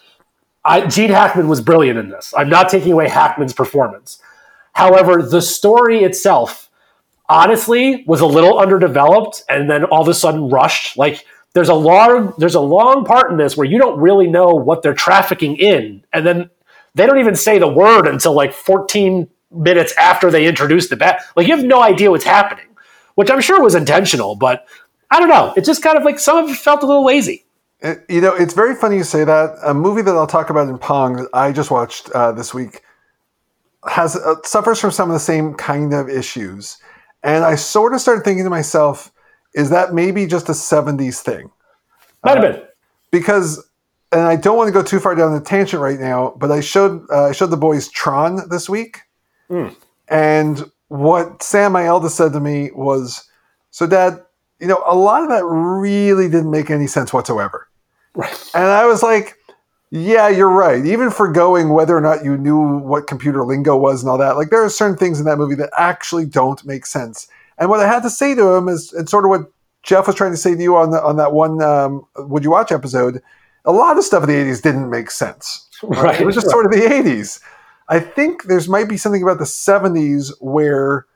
I, 0.65 0.87
Gene 0.87 1.11
Hackman 1.11 1.49
was 1.49 1.61
brilliant 1.61 1.99
in 1.99 2.09
this. 2.11 2.33
I'm 2.37 2.49
not 2.49 2.69
taking 2.69 2.93
away 2.93 3.09
Hackman's 3.09 3.53
performance. 3.53 4.21
However, 4.75 5.23
the 5.23 5.43
story 5.43 6.05
itself, 6.05 6.71
honestly, 7.29 8.05
was 8.07 8.21
a 8.21 8.27
little 8.27 8.59
underdeveloped, 8.59 9.43
and 9.49 9.69
then 9.69 9.85
all 9.85 10.03
of 10.03 10.09
a 10.09 10.15
sudden 10.15 10.49
rushed. 10.49 10.97
Like 10.97 11.27
there's 11.55 11.69
a 11.69 11.75
long 11.75 12.33
there's 12.39 12.55
a 12.55 12.61
long 12.61 13.05
part 13.05 13.31
in 13.31 13.37
this 13.37 13.57
where 13.57 13.67
you 13.67 13.79
don't 13.79 14.01
really 14.01 14.27
know 14.27 14.49
what 14.49 14.83
they're 14.83 14.95
trafficking 14.95 15.57
in, 15.57 16.05
and 16.13 16.27
then 16.27 16.51
they 16.95 17.07
don't 17.07 17.19
even 17.19 17.35
say 17.37 17.59
the 17.59 17.69
word 17.69 18.07
until 18.07 18.35
like 18.35 18.53
14 18.53 19.29
minutes 19.51 19.95
after 19.97 20.31
they 20.31 20.47
introduce 20.47 20.89
the 20.89 20.97
bat. 20.97 21.23
Like 21.37 21.47
you 21.47 21.57
have 21.57 21.65
no 21.65 21.83
idea 21.83 22.11
what's 22.11 22.25
happening, 22.25 22.67
which 23.15 23.31
I'm 23.31 23.41
sure 23.41 23.63
was 23.63 23.75
intentional, 23.75 24.35
but 24.35 24.67
I 25.13 25.21
don't 25.21 25.29
know. 25.29 25.53
It 25.57 25.65
just 25.65 25.83
kind 25.83 25.99
of 25.99 26.05
like 26.05 26.19
some 26.19 26.43
of 26.43 26.51
it 26.51 26.57
felt 26.57 26.83
a 26.83 26.87
little 26.87 27.05
lazy. 27.05 27.45
It, 27.81 28.05
you 28.09 28.23
know, 28.23 28.35
it's 28.35 28.55
very 28.55 28.75
funny 28.75 28.97
you 28.97 29.05
say 29.05 29.25
that. 29.25 29.59
A 29.63 29.75
movie 29.75 30.01
that 30.01 30.17
I'll 30.17 30.27
talk 30.27 30.49
about 30.49 30.69
in 30.69 30.79
Pong 30.79 31.17
that 31.17 31.29
I 31.35 31.53
just 31.53 31.71
watched 31.71 32.11
uh, 32.11 32.33
this 32.33 32.55
week 32.55 32.83
has 33.89 34.17
uh, 34.17 34.37
suffers 34.43 34.81
from 34.81 34.91
some 34.91 35.11
of 35.11 35.15
the 35.15 35.21
same 35.21 35.53
kind 35.55 35.93
of 35.93 36.09
issues, 36.09 36.79
and 37.23 37.45
I 37.45 37.57
sort 37.57 37.93
of 37.93 38.01
started 38.01 38.25
thinking 38.25 38.45
to 38.45 38.51
myself, 38.51 39.13
is 39.55 39.69
that 39.69 39.93
maybe 39.93 40.27
just 40.27 40.49
a 40.49 40.53
'70s 40.53 41.21
thing? 41.21 41.51
Might 42.25 42.37
have 42.39 42.45
uh, 42.45 42.53
been 42.53 42.63
because 43.11 43.63
and 44.13 44.23
I 44.23 44.37
don't 44.37 44.57
want 44.57 44.69
to 44.69 44.73
go 44.73 44.83
too 44.83 45.01
far 45.01 45.15
down 45.15 45.35
the 45.35 45.41
tangent 45.41 45.83
right 45.83 45.99
now, 45.99 46.35
but 46.39 46.51
I 46.51 46.61
showed 46.61 47.05
uh, 47.11 47.25
I 47.25 47.33
showed 47.33 47.51
the 47.51 47.57
boys 47.57 47.89
Tron 47.89 48.49
this 48.49 48.69
week, 48.69 49.01
mm. 49.51 49.75
and 50.09 50.71
what 50.89 51.43
Sam, 51.43 51.73
my 51.73 51.85
eldest, 51.85 52.17
said 52.17 52.33
to 52.33 52.41
me 52.41 52.71
was, 52.75 53.29
"So, 53.71 53.87
Dad, 53.87 54.23
you 54.63 54.69
know, 54.69 54.83
a 54.87 54.97
lot 54.97 55.23
of 55.23 55.29
that 55.29 55.45
really 55.45 56.29
didn't 56.29 56.51
make 56.51 56.71
any 56.71 56.87
sense 56.87 57.13
whatsoever." 57.13 57.69
Right. 58.15 58.51
And 58.55 58.65
I 58.65 58.87
was 58.87 59.03
like, 59.03 59.37
"Yeah, 59.91 60.29
you're 60.29 60.49
right. 60.49 60.85
Even 60.87 61.11
forgoing 61.11 61.69
whether 61.71 61.95
or 61.95 62.01
not 62.01 62.25
you 62.25 62.39
knew 62.39 62.79
what 62.79 63.07
computer 63.07 63.45
lingo 63.45 63.77
was 63.77 64.03
and 64.03 64.11
all 64.11 64.19
that, 64.19 64.37
like 64.37 64.49
there 64.49 64.65
are 64.65 64.71
certain 64.71 64.97
things 64.97 65.19
in 65.19 65.27
that 65.27 65.37
movie 65.37 65.57
that 65.57 65.71
actually 65.77 66.25
don't 66.25 66.65
make 66.65 66.87
sense." 66.87 67.29
And 67.59 67.69
what 67.69 67.81
I 67.81 67.87
had 67.87 68.03
to 68.05 68.11
say 68.11 68.35
to 68.35 68.55
him 68.55 68.69
is, 68.69 68.95
and 68.95 69.09
sort 69.09 69.25
of 69.25 69.29
what 69.29 69.53
Jeff 69.83 70.07
was 70.07 70.17
trying 70.17 70.31
to 70.31 70.37
say 70.39 70.55
to 70.55 70.63
you 70.63 70.77
on 70.77 70.93
the, 70.93 71.03
on 71.03 71.17
that 71.17 71.33
one 71.33 71.61
um, 71.61 72.07
"Would 72.17 72.45
You 72.45 72.51
Watch" 72.53 72.73
episode 72.73 73.21
a 73.65 73.73
lot 73.73 73.97
of 73.97 74.05
stuff 74.05 74.25
in 74.25 74.29
the 74.29 74.35
80s 74.35 74.63
didn't 74.63 74.91
make 74.91 75.11
sense. 75.11 75.69
Right. 75.83 76.21
It 76.21 76.25
was 76.25 76.35
just 76.35 76.51
sort 76.51 76.67
of 76.67 76.73
the 76.73 76.79
80s. 76.79 77.41
I 77.89 78.01
think 78.01 78.45
there's 78.45 78.69
might 78.69 78.89
be 78.89 78.97
something 78.97 79.23
about 79.23 79.39
the 79.39 79.45
70s 79.45 80.33
where 80.41 81.07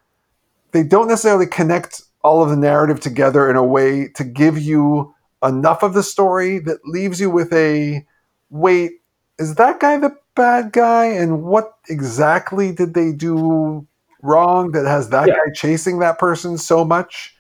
they 0.73 0.83
don't 0.83 1.09
necessarily 1.09 1.47
connect 1.47 2.03
all 2.27 2.43
of 2.43 2.51
the 2.51 2.57
narrative 2.57 2.99
together 2.99 3.49
in 3.49 3.55
a 3.55 3.63
way 3.63 4.09
to 4.17 4.25
give 4.25 4.59
you 4.59 5.15
enough 5.45 5.85
of 5.85 5.95
the 5.95 6.03
story 6.03 6.59
that 6.59 6.85
leaves 6.85 7.21
you 7.21 7.31
with 7.31 7.53
a 7.53 8.05
wait, 8.51 8.91
is 9.39 9.55
that 9.55 9.79
guy 9.79 9.97
the 9.97 10.11
bad 10.35 10.73
guy? 10.73 11.05
And 11.05 11.45
what 11.45 11.75
exactly 11.89 12.73
did 12.73 12.95
they 12.95 13.13
do 13.13 13.87
wrong 14.23 14.73
that 14.73 14.87
has 14.87 15.11
that 15.11 15.29
yeah. 15.29 15.35
guy 15.35 15.53
chasing 15.55 16.01
that 16.01 16.19
person 16.19 16.59
so 16.59 16.85
much? 16.85 17.37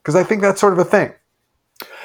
Because 0.00 0.14
I 0.14 0.22
think 0.22 0.40
that's 0.40 0.60
sort 0.60 0.72
of 0.72 0.78
a 0.78 0.84
thing. 0.84 1.12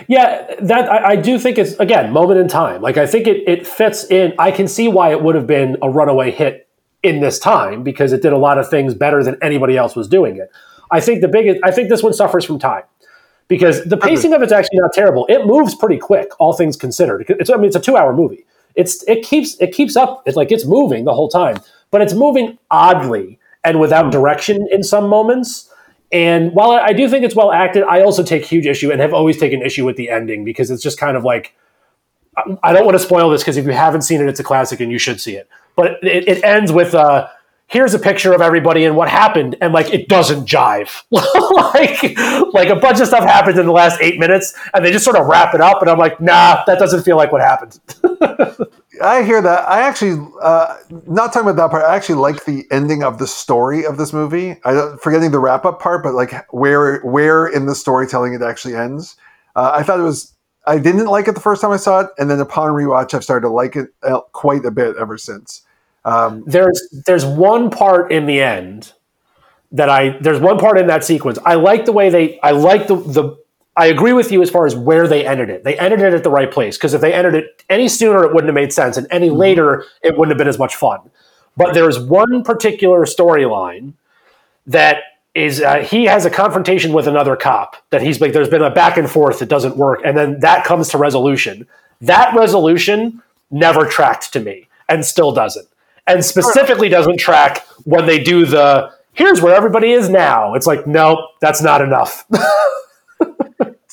Yeah, 0.08 0.56
that 0.60 0.90
I, 0.90 1.10
I, 1.10 1.16
do 1.18 1.38
think 1.38 1.60
it's 1.60 1.74
again 1.74 2.12
moment 2.12 2.40
in 2.40 2.48
time. 2.48 2.82
Like 2.82 2.98
I 2.98 3.06
think 3.06 3.28
it 3.28 3.48
it 3.48 3.68
fits 3.68 4.06
in. 4.06 4.34
I 4.40 4.50
can 4.50 4.68
see 4.68 4.88
why 4.88 5.12
it 5.12 5.22
would 5.22 5.36
have 5.36 5.46
been 5.46 5.78
a 5.84 5.90
runaway 5.90 6.32
hit 6.32 6.68
in 7.04 7.20
this 7.20 7.38
time 7.38 7.84
because 7.84 8.12
it 8.12 8.24
did 8.24 8.34
a 8.34 8.38
lot 8.40 8.58
of 8.58 8.68
things 8.68 8.96
better 8.96 9.24
than 9.24 9.38
anybody 9.40 9.78
else 9.78 9.96
was 9.96 10.08
doing 10.08 10.38
it. 10.38 10.50
I 10.92 11.00
think 11.00 11.22
the 11.22 11.28
biggest. 11.28 11.60
I 11.64 11.72
think 11.72 11.90
this 11.90 12.04
one 12.04 12.14
suffers 12.14 12.46
from 12.46 12.60
time 12.60 12.84
because 13.48 13.84
the 13.86 13.98
pacing 13.98 14.34
of 14.34 14.42
it's 14.42 14.52
actually 14.52 14.80
not 14.80 14.94
terrible. 14.94 15.26
It 15.28 15.46
moves 15.46 15.76
pretty 15.76 15.98
quick, 15.98 16.30
all 16.40 16.54
things 16.54 16.76
considered. 16.76 17.26
It's 17.30 17.50
I 17.50 17.56
mean 17.56 17.66
it's 17.66 17.76
a 17.76 17.82
two 17.82 17.98
hour 17.98 18.14
movie. 18.14 18.46
It's 18.76 19.04
it 19.08 19.24
keeps 19.24 19.56
it 19.60 19.74
keeps 19.74 19.96
up. 19.96 20.24
It's 20.26 20.38
like 20.38 20.52
it's 20.52 20.66
moving 20.66 21.06
the 21.06 21.14
whole 21.14 21.30
time, 21.30 21.58
but 21.92 22.02
it's 22.02 22.14
moving 22.14 22.58
oddly 22.72 23.40
and 23.64 23.80
without 23.80 24.12
direction 24.12 24.68
in 24.72 24.84
some 24.84 25.10
moments 25.10 25.68
and 26.12 26.54
while 26.54 26.72
I 26.72 26.94
do 26.94 27.10
think 27.10 27.26
it's 27.26 27.36
well 27.36 27.52
acted, 27.52 27.84
I 27.84 28.02
also 28.02 28.24
take 28.24 28.46
huge 28.46 28.66
issue 28.66 28.92
and 28.92 29.02
have 29.02 29.14
always 29.14 29.38
taken 29.38 29.62
issue 29.62 29.86
with 29.86 29.98
the 29.98 30.10
ending 30.10 30.46
because 30.46 30.72
it's 30.72 30.82
just 30.82 30.98
kind 30.98 31.18
of 31.18 31.24
like 31.24 31.54
I 32.64 32.72
don't 32.72 32.86
want 32.86 32.96
to 32.96 33.04
spoil 33.04 33.30
this 33.30 33.42
because 33.42 33.58
if 33.58 33.66
you 33.66 33.72
haven't 33.72 34.04
seen 34.04 34.22
it, 34.22 34.30
it's 34.30 34.40
a 34.40 34.44
classic 34.44 34.80
and 34.80 34.92
you 34.92 35.00
should 35.00 35.20
see 35.20 35.36
it. 35.36 35.50
But 35.76 36.04
it, 36.04 36.28
it 36.28 36.44
ends 36.44 36.72
with 36.72 36.94
uh, 36.94 37.28
here's 37.68 37.94
a 37.94 38.00
picture 38.00 38.34
of 38.34 38.42
everybody 38.42 38.86
and 38.86 38.96
what 38.96 39.10
happened, 39.10 39.56
and 39.62 39.74
like 39.74 39.94
it 39.94 40.08
doesn't 40.08 40.48
jive. 40.48 41.04
like 41.12 42.18
like 42.54 42.70
a 42.70 42.76
bunch 42.76 43.00
of 43.00 43.08
stuff 43.08 43.24
happened 43.24 43.60
in 43.60 43.66
the 43.66 43.72
last 43.72 44.02
eight 44.02 44.20
minutes, 44.20 44.54
and 44.74 44.84
they 44.84 44.92
just 44.92 45.06
sort 45.06 45.18
of 45.18 45.28
wrap 45.28 45.54
it 45.54 45.62
up, 45.62 45.82
and 45.82 45.90
I'm 45.90 46.00
like, 46.00 46.20
nah, 46.20 46.64
that 46.66 46.80
doesn't 46.80 47.04
feel 47.04 47.18
like 47.18 47.32
what 47.32 47.42
happened. 47.42 47.80
I 49.02 49.22
hear 49.24 49.42
that. 49.42 49.70
I 49.70 49.82
actually, 49.82 50.28
uh, 50.42 50.78
not 51.06 51.32
talking 51.32 51.50
about 51.50 51.58
that 51.58 51.70
part. 51.70 51.84
I 51.84 51.96
actually 51.96 52.16
like 52.16 52.46
the 52.46 52.66
ending 52.72 53.04
of 53.04 53.20
the 53.20 53.28
story 53.28 53.86
of 53.86 53.98
this 53.98 54.12
movie. 54.12 54.58
I 54.64 54.96
forgetting 55.02 55.32
the 55.32 55.40
wrap 55.40 55.66
up 55.66 55.80
part, 55.80 56.04
but 56.04 56.14
like 56.14 56.52
where 56.52 57.00
where 57.02 57.48
in 57.48 57.66
the 57.66 57.76
storytelling 57.76 58.34
it 58.34 58.42
actually 58.42 58.76
ends. 58.76 59.16
Uh, 59.56 59.72
I 59.74 59.84
thought 59.84 60.00
it 60.00 60.04
was. 60.04 60.34
I 60.66 60.80
didn't 60.80 61.06
like 61.06 61.30
it 61.30 61.34
the 61.34 61.42
first 61.42 61.62
time 61.62 61.72
I 61.72 61.78
saw 61.78 62.02
it, 62.02 62.08
and 62.18 62.30
then 62.30 62.42
upon 62.42 62.72
rewatch, 62.72 63.14
I've 63.14 63.24
started 63.24 63.48
to 63.48 63.54
like 63.54 63.78
it 63.78 63.88
uh, 64.04 64.20
quite 64.34 64.66
a 64.66 64.72
bit 64.72 64.98
ever 64.98 65.18
since. 65.18 65.62
Um, 66.08 66.46
there's 66.48 66.82
there's 67.06 67.26
one 67.26 67.70
part 67.70 68.14
in 68.14 68.28
the 68.28 68.42
end 68.42 68.94
that 69.74 69.90
I 69.90 70.18
there's 70.22 70.40
one 70.40 70.58
part 70.58 70.78
in 70.78 70.88
that 70.88 71.04
sequence. 71.04 71.38
I 71.46 71.56
like 71.56 71.84
the 71.84 71.92
way 71.92 72.10
they 72.10 72.40
I 72.40 72.52
like 72.52 72.88
the 72.88 72.96
the 72.96 73.38
I 73.76 73.88
agree 73.88 74.14
with 74.14 74.32
you 74.32 74.42
as 74.42 74.50
far 74.50 74.66
as 74.66 74.74
where 74.74 75.06
they 75.06 75.28
ended 75.28 75.50
it. 75.50 75.66
They 75.66 75.78
ended 75.78 76.00
it 76.00 76.14
at 76.14 76.24
the 76.24 76.32
right 76.32 76.50
place 76.50 76.78
because 76.78 76.94
if 76.94 77.02
they 77.02 77.14
ended 77.14 77.36
it 77.36 77.64
any 77.70 77.90
sooner, 77.90 78.24
it 78.24 78.34
wouldn't 78.34 78.48
have 78.48 78.56
made 78.56 78.72
sense, 78.72 78.96
and 78.96 79.06
any 79.12 79.28
mm-hmm. 79.28 79.38
later, 79.38 79.86
it 80.02 80.18
wouldn't 80.18 80.32
have 80.32 80.38
been 80.38 80.48
as 80.48 80.58
much 80.58 80.78
fun. 80.78 81.00
But 81.58 81.74
there's 81.74 82.00
one 82.00 82.42
particular 82.44 83.06
storyline 83.06 83.94
that 84.66 85.04
is 85.36 85.62
uh, 85.62 85.80
he 85.80 86.06
has 86.06 86.26
a 86.26 86.30
confrontation 86.30 86.94
with 86.94 87.06
another 87.06 87.36
cop 87.36 87.76
that 87.90 88.02
he's 88.02 88.22
like 88.22 88.32
there's 88.32 88.50
been 88.50 88.64
a 88.64 88.72
back 88.72 88.96
and 88.96 89.12
forth 89.12 89.40
that 89.40 89.50
doesn't 89.50 89.76
work, 89.76 90.00
and 90.06 90.18
then 90.18 90.40
that 90.40 90.64
comes 90.64 90.88
to 90.90 90.98
resolution. 90.98 91.68
That 92.00 92.34
resolution 92.34 93.22
never 93.52 93.86
tracked 93.86 94.32
to 94.34 94.40
me 94.40 94.70
and 94.88 95.04
still 95.04 95.34
doesn't, 95.34 95.68
and 96.08 96.24
specifically 96.24 96.90
doesn't 96.90 97.20
track 97.20 97.66
when 97.84 98.06
they 98.06 98.24
do 98.24 98.46
the 98.46 98.92
here's 99.14 99.42
where 99.42 99.56
everybody 99.56 99.92
is 99.92 100.10
now. 100.10 100.54
It's 100.54 100.68
like 100.68 100.88
nope, 100.88 101.20
that's 101.42 101.62
not 101.62 101.82
enough. 101.82 102.26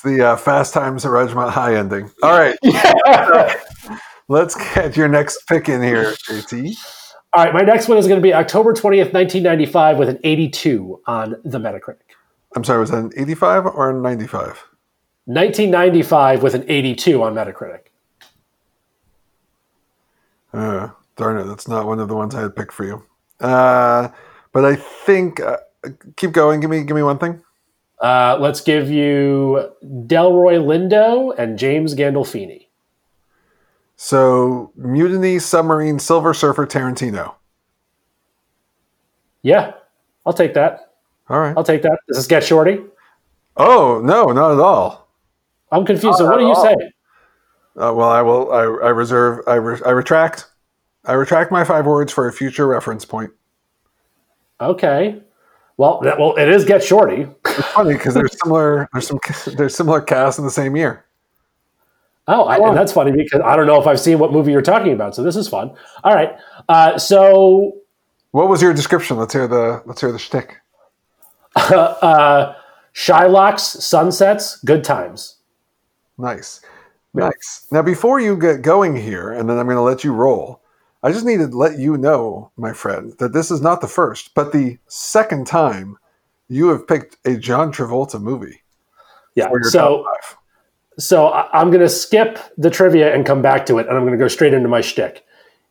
the 0.04 0.24
uh, 0.24 0.36
Fast 0.36 0.72
Times 0.72 1.04
at 1.04 1.10
Ridgemont 1.10 1.50
High 1.50 1.76
ending. 1.76 2.10
All 2.22 2.38
right. 2.38 2.56
Yeah. 2.62 3.54
Let's 4.28 4.54
get 4.54 4.96
your 4.96 5.08
next 5.08 5.46
pick 5.48 5.68
in 5.68 5.82
here, 5.82 6.12
JT. 6.28 6.74
All 7.34 7.44
right, 7.44 7.52
my 7.52 7.60
next 7.60 7.88
one 7.88 7.98
is 7.98 8.06
going 8.06 8.20
to 8.20 8.22
be 8.22 8.32
October 8.32 8.72
20th, 8.72 9.12
1995, 9.12 9.98
with 9.98 10.08
an 10.08 10.18
82 10.22 11.00
on 11.06 11.34
the 11.44 11.58
Metacritic. 11.58 11.96
I'm 12.54 12.64
sorry, 12.64 12.80
was 12.80 12.90
that 12.90 12.98
an 12.98 13.12
85 13.16 13.66
or 13.66 13.90
a 13.90 13.92
95? 13.92 14.64
1995 15.26 16.42
with 16.42 16.54
an 16.54 16.64
82 16.68 17.22
on 17.22 17.34
Metacritic. 17.34 17.80
Uh, 20.52 20.90
darn 21.16 21.38
it, 21.38 21.44
that's 21.44 21.68
not 21.68 21.86
one 21.86 22.00
of 22.00 22.08
the 22.08 22.14
ones 22.14 22.34
I 22.34 22.42
had 22.42 22.56
picked 22.56 22.72
for 22.72 22.84
you. 22.84 23.02
Uh, 23.40 24.08
but 24.52 24.64
I 24.64 24.76
think, 24.76 25.40
uh, 25.40 25.58
keep 26.16 26.32
going. 26.32 26.60
Give 26.60 26.70
me, 26.70 26.82
give 26.84 26.96
me 26.96 27.02
one 27.02 27.18
thing. 27.18 27.42
Uh, 28.00 28.36
let's 28.40 28.60
give 28.60 28.90
you 28.90 29.70
Delroy 29.84 30.58
Lindo 30.58 31.34
and 31.38 31.58
James 31.58 31.94
Gandolfini. 31.94 32.66
So, 33.96 34.72
Mutiny, 34.76 35.38
Submarine, 35.38 35.98
Silver 35.98 36.34
Surfer, 36.34 36.66
Tarantino. 36.66 37.34
Yeah, 39.42 39.74
I'll 40.26 40.32
take 40.32 40.54
that. 40.54 40.94
All 41.28 41.38
right. 41.38 41.56
I'll 41.56 41.64
take 41.64 41.82
that. 41.82 41.98
Does 42.08 42.18
this 42.18 42.26
get 42.26 42.42
shorty? 42.42 42.80
Oh, 43.56 44.00
no, 44.04 44.26
not 44.32 44.52
at 44.52 44.58
all. 44.58 45.08
I'm 45.70 45.86
confused. 45.86 46.18
Not 46.18 46.18
so, 46.18 46.26
what 46.26 46.38
do 46.38 46.46
you 46.46 46.54
say? 46.54 46.74
Uh, 47.76 47.92
well, 47.94 48.08
I 48.08 48.22
will. 48.22 48.52
I, 48.52 48.62
I 48.62 48.90
reserve. 48.90 49.40
I, 49.46 49.54
re, 49.54 49.78
I 49.86 49.90
retract. 49.90 50.46
I 51.06 51.12
retract 51.12 51.52
my 51.52 51.64
five 51.64 51.86
words 51.86 52.12
for 52.12 52.28
a 52.28 52.32
future 52.32 52.66
reference 52.66 53.04
point. 53.04 53.30
Okay. 54.60 55.20
Well, 55.76 56.00
that, 56.02 56.18
well, 56.18 56.36
it 56.36 56.48
is 56.48 56.64
Get 56.64 56.82
Shorty. 56.82 57.26
It's 57.46 57.68
funny 57.68 57.94
because 57.94 58.14
there's 58.14 58.36
similar. 58.42 58.88
There's 58.92 59.08
some. 59.08 59.18
There's 59.56 59.74
similar 59.74 60.00
cast 60.00 60.38
in 60.38 60.44
the 60.44 60.50
same 60.50 60.76
year. 60.76 61.04
Oh, 62.26 62.44
I, 62.44 62.56
and 62.56 62.76
that's 62.76 62.92
funny 62.92 63.12
because 63.12 63.42
I 63.42 63.54
don't 63.54 63.66
know 63.66 63.80
if 63.80 63.86
I've 63.86 64.00
seen 64.00 64.18
what 64.18 64.32
movie 64.32 64.50
you're 64.50 64.62
talking 64.62 64.92
about, 64.92 65.14
so 65.14 65.22
this 65.22 65.36
is 65.36 65.46
fun. 65.46 65.74
All 66.04 66.14
right, 66.14 66.36
uh, 66.68 66.96
so 66.96 67.76
What 68.30 68.48
was 68.48 68.62
your 68.62 68.72
description? 68.72 69.18
Let's 69.18 69.34
hear 69.34 69.46
the 69.46 69.82
let's 69.84 70.00
hear 70.00 70.10
the 70.10 70.18
shtick. 70.18 70.56
uh, 71.56 72.54
Shylock's 72.94 73.84
sunsets, 73.84 74.56
good 74.64 74.84
times. 74.84 75.36
Nice. 76.16 76.60
Nice. 77.12 77.66
Now, 77.70 77.82
before 77.82 78.20
you 78.20 78.36
get 78.36 78.62
going 78.62 78.96
here, 78.96 79.32
and 79.32 79.48
then 79.48 79.58
I'm 79.58 79.66
going 79.66 79.76
to 79.76 79.82
let 79.82 80.02
you 80.02 80.12
roll, 80.12 80.60
I 81.04 81.12
just 81.12 81.26
need 81.26 81.36
to 81.36 81.46
let 81.46 81.78
you 81.78 81.98
know, 81.98 82.50
my 82.56 82.72
friend, 82.72 83.12
that 83.18 83.34
this 83.34 83.50
is 83.50 83.60
not 83.60 83.82
the 83.82 83.86
first, 83.86 84.34
but 84.34 84.52
the 84.52 84.78
second 84.88 85.46
time 85.46 85.98
you 86.48 86.68
have 86.68 86.88
picked 86.88 87.18
a 87.26 87.36
John 87.36 87.72
Travolta 87.72 88.20
movie 88.20 88.62
Yeah. 89.34 89.50
So. 89.62 90.06
So 90.96 91.32
I'm 91.32 91.70
going 91.70 91.80
to 91.80 91.88
skip 91.88 92.38
the 92.56 92.70
trivia 92.70 93.12
and 93.12 93.26
come 93.26 93.42
back 93.42 93.66
to 93.66 93.78
it, 93.78 93.88
and 93.88 93.96
I'm 93.96 94.04
going 94.04 94.16
to 94.16 94.24
go 94.24 94.28
straight 94.28 94.54
into 94.54 94.68
my 94.68 94.80
shtick. 94.80 95.24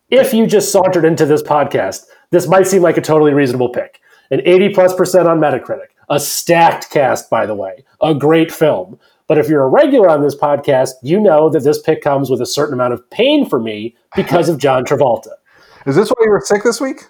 If 0.09 0.33
you 0.33 0.45
just 0.45 0.69
sauntered 0.69 1.05
into 1.05 1.25
this 1.25 1.41
podcast, 1.41 2.07
this 2.31 2.45
might 2.45 2.67
seem 2.67 2.81
like 2.81 2.97
a 2.97 3.01
totally 3.01 3.33
reasonable 3.33 3.69
pick. 3.69 4.01
An 4.31 4.41
80 4.43 4.73
plus 4.73 4.93
percent 4.93 5.29
on 5.29 5.39
Metacritic, 5.39 5.87
a 6.09 6.19
stacked 6.19 6.89
cast, 6.89 7.29
by 7.29 7.45
the 7.45 7.55
way, 7.55 7.85
a 8.01 8.13
great 8.13 8.51
film. 8.51 8.99
But 9.33 9.39
if 9.39 9.49
you're 9.49 9.63
a 9.63 9.67
regular 9.67 10.11
on 10.11 10.21
this 10.21 10.35
podcast, 10.35 10.91
you 11.01 11.19
know 11.19 11.49
that 11.49 11.63
this 11.63 11.81
pick 11.81 12.03
comes 12.03 12.29
with 12.29 12.39
a 12.39 12.45
certain 12.45 12.75
amount 12.75 12.93
of 12.93 13.09
pain 13.09 13.49
for 13.49 13.59
me 13.59 13.95
because 14.15 14.47
of 14.47 14.59
John 14.59 14.85
Travolta. 14.85 15.31
Is 15.87 15.95
this 15.95 16.09
why 16.09 16.17
you 16.23 16.29
were 16.29 16.39
sick 16.45 16.61
this 16.61 16.79
week? 16.79 17.01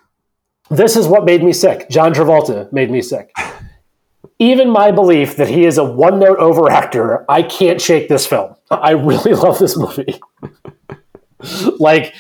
This 0.69 0.95
is 0.95 1.05
what 1.05 1.26
made 1.26 1.43
me 1.43 1.51
sick. 1.51 1.89
John 1.89 2.13
Travolta 2.13 2.71
made 2.71 2.89
me 2.89 3.01
sick. 3.01 3.36
Even 4.39 4.69
my 4.69 4.89
belief 4.89 5.36
that 5.36 5.49
he 5.49 5.65
is 5.65 5.78
a 5.78 5.84
one 5.84 6.17
note 6.17 6.39
over 6.39 6.71
actor, 6.71 7.26
I 7.30 7.43
can't 7.43 7.82
shake 7.82 8.07
this 8.07 8.26
film. 8.26 8.55
I 8.71 8.91
really 8.91 9.34
love 9.34 9.59
this 9.59 9.76
movie. 9.76 10.17
like, 11.78 12.13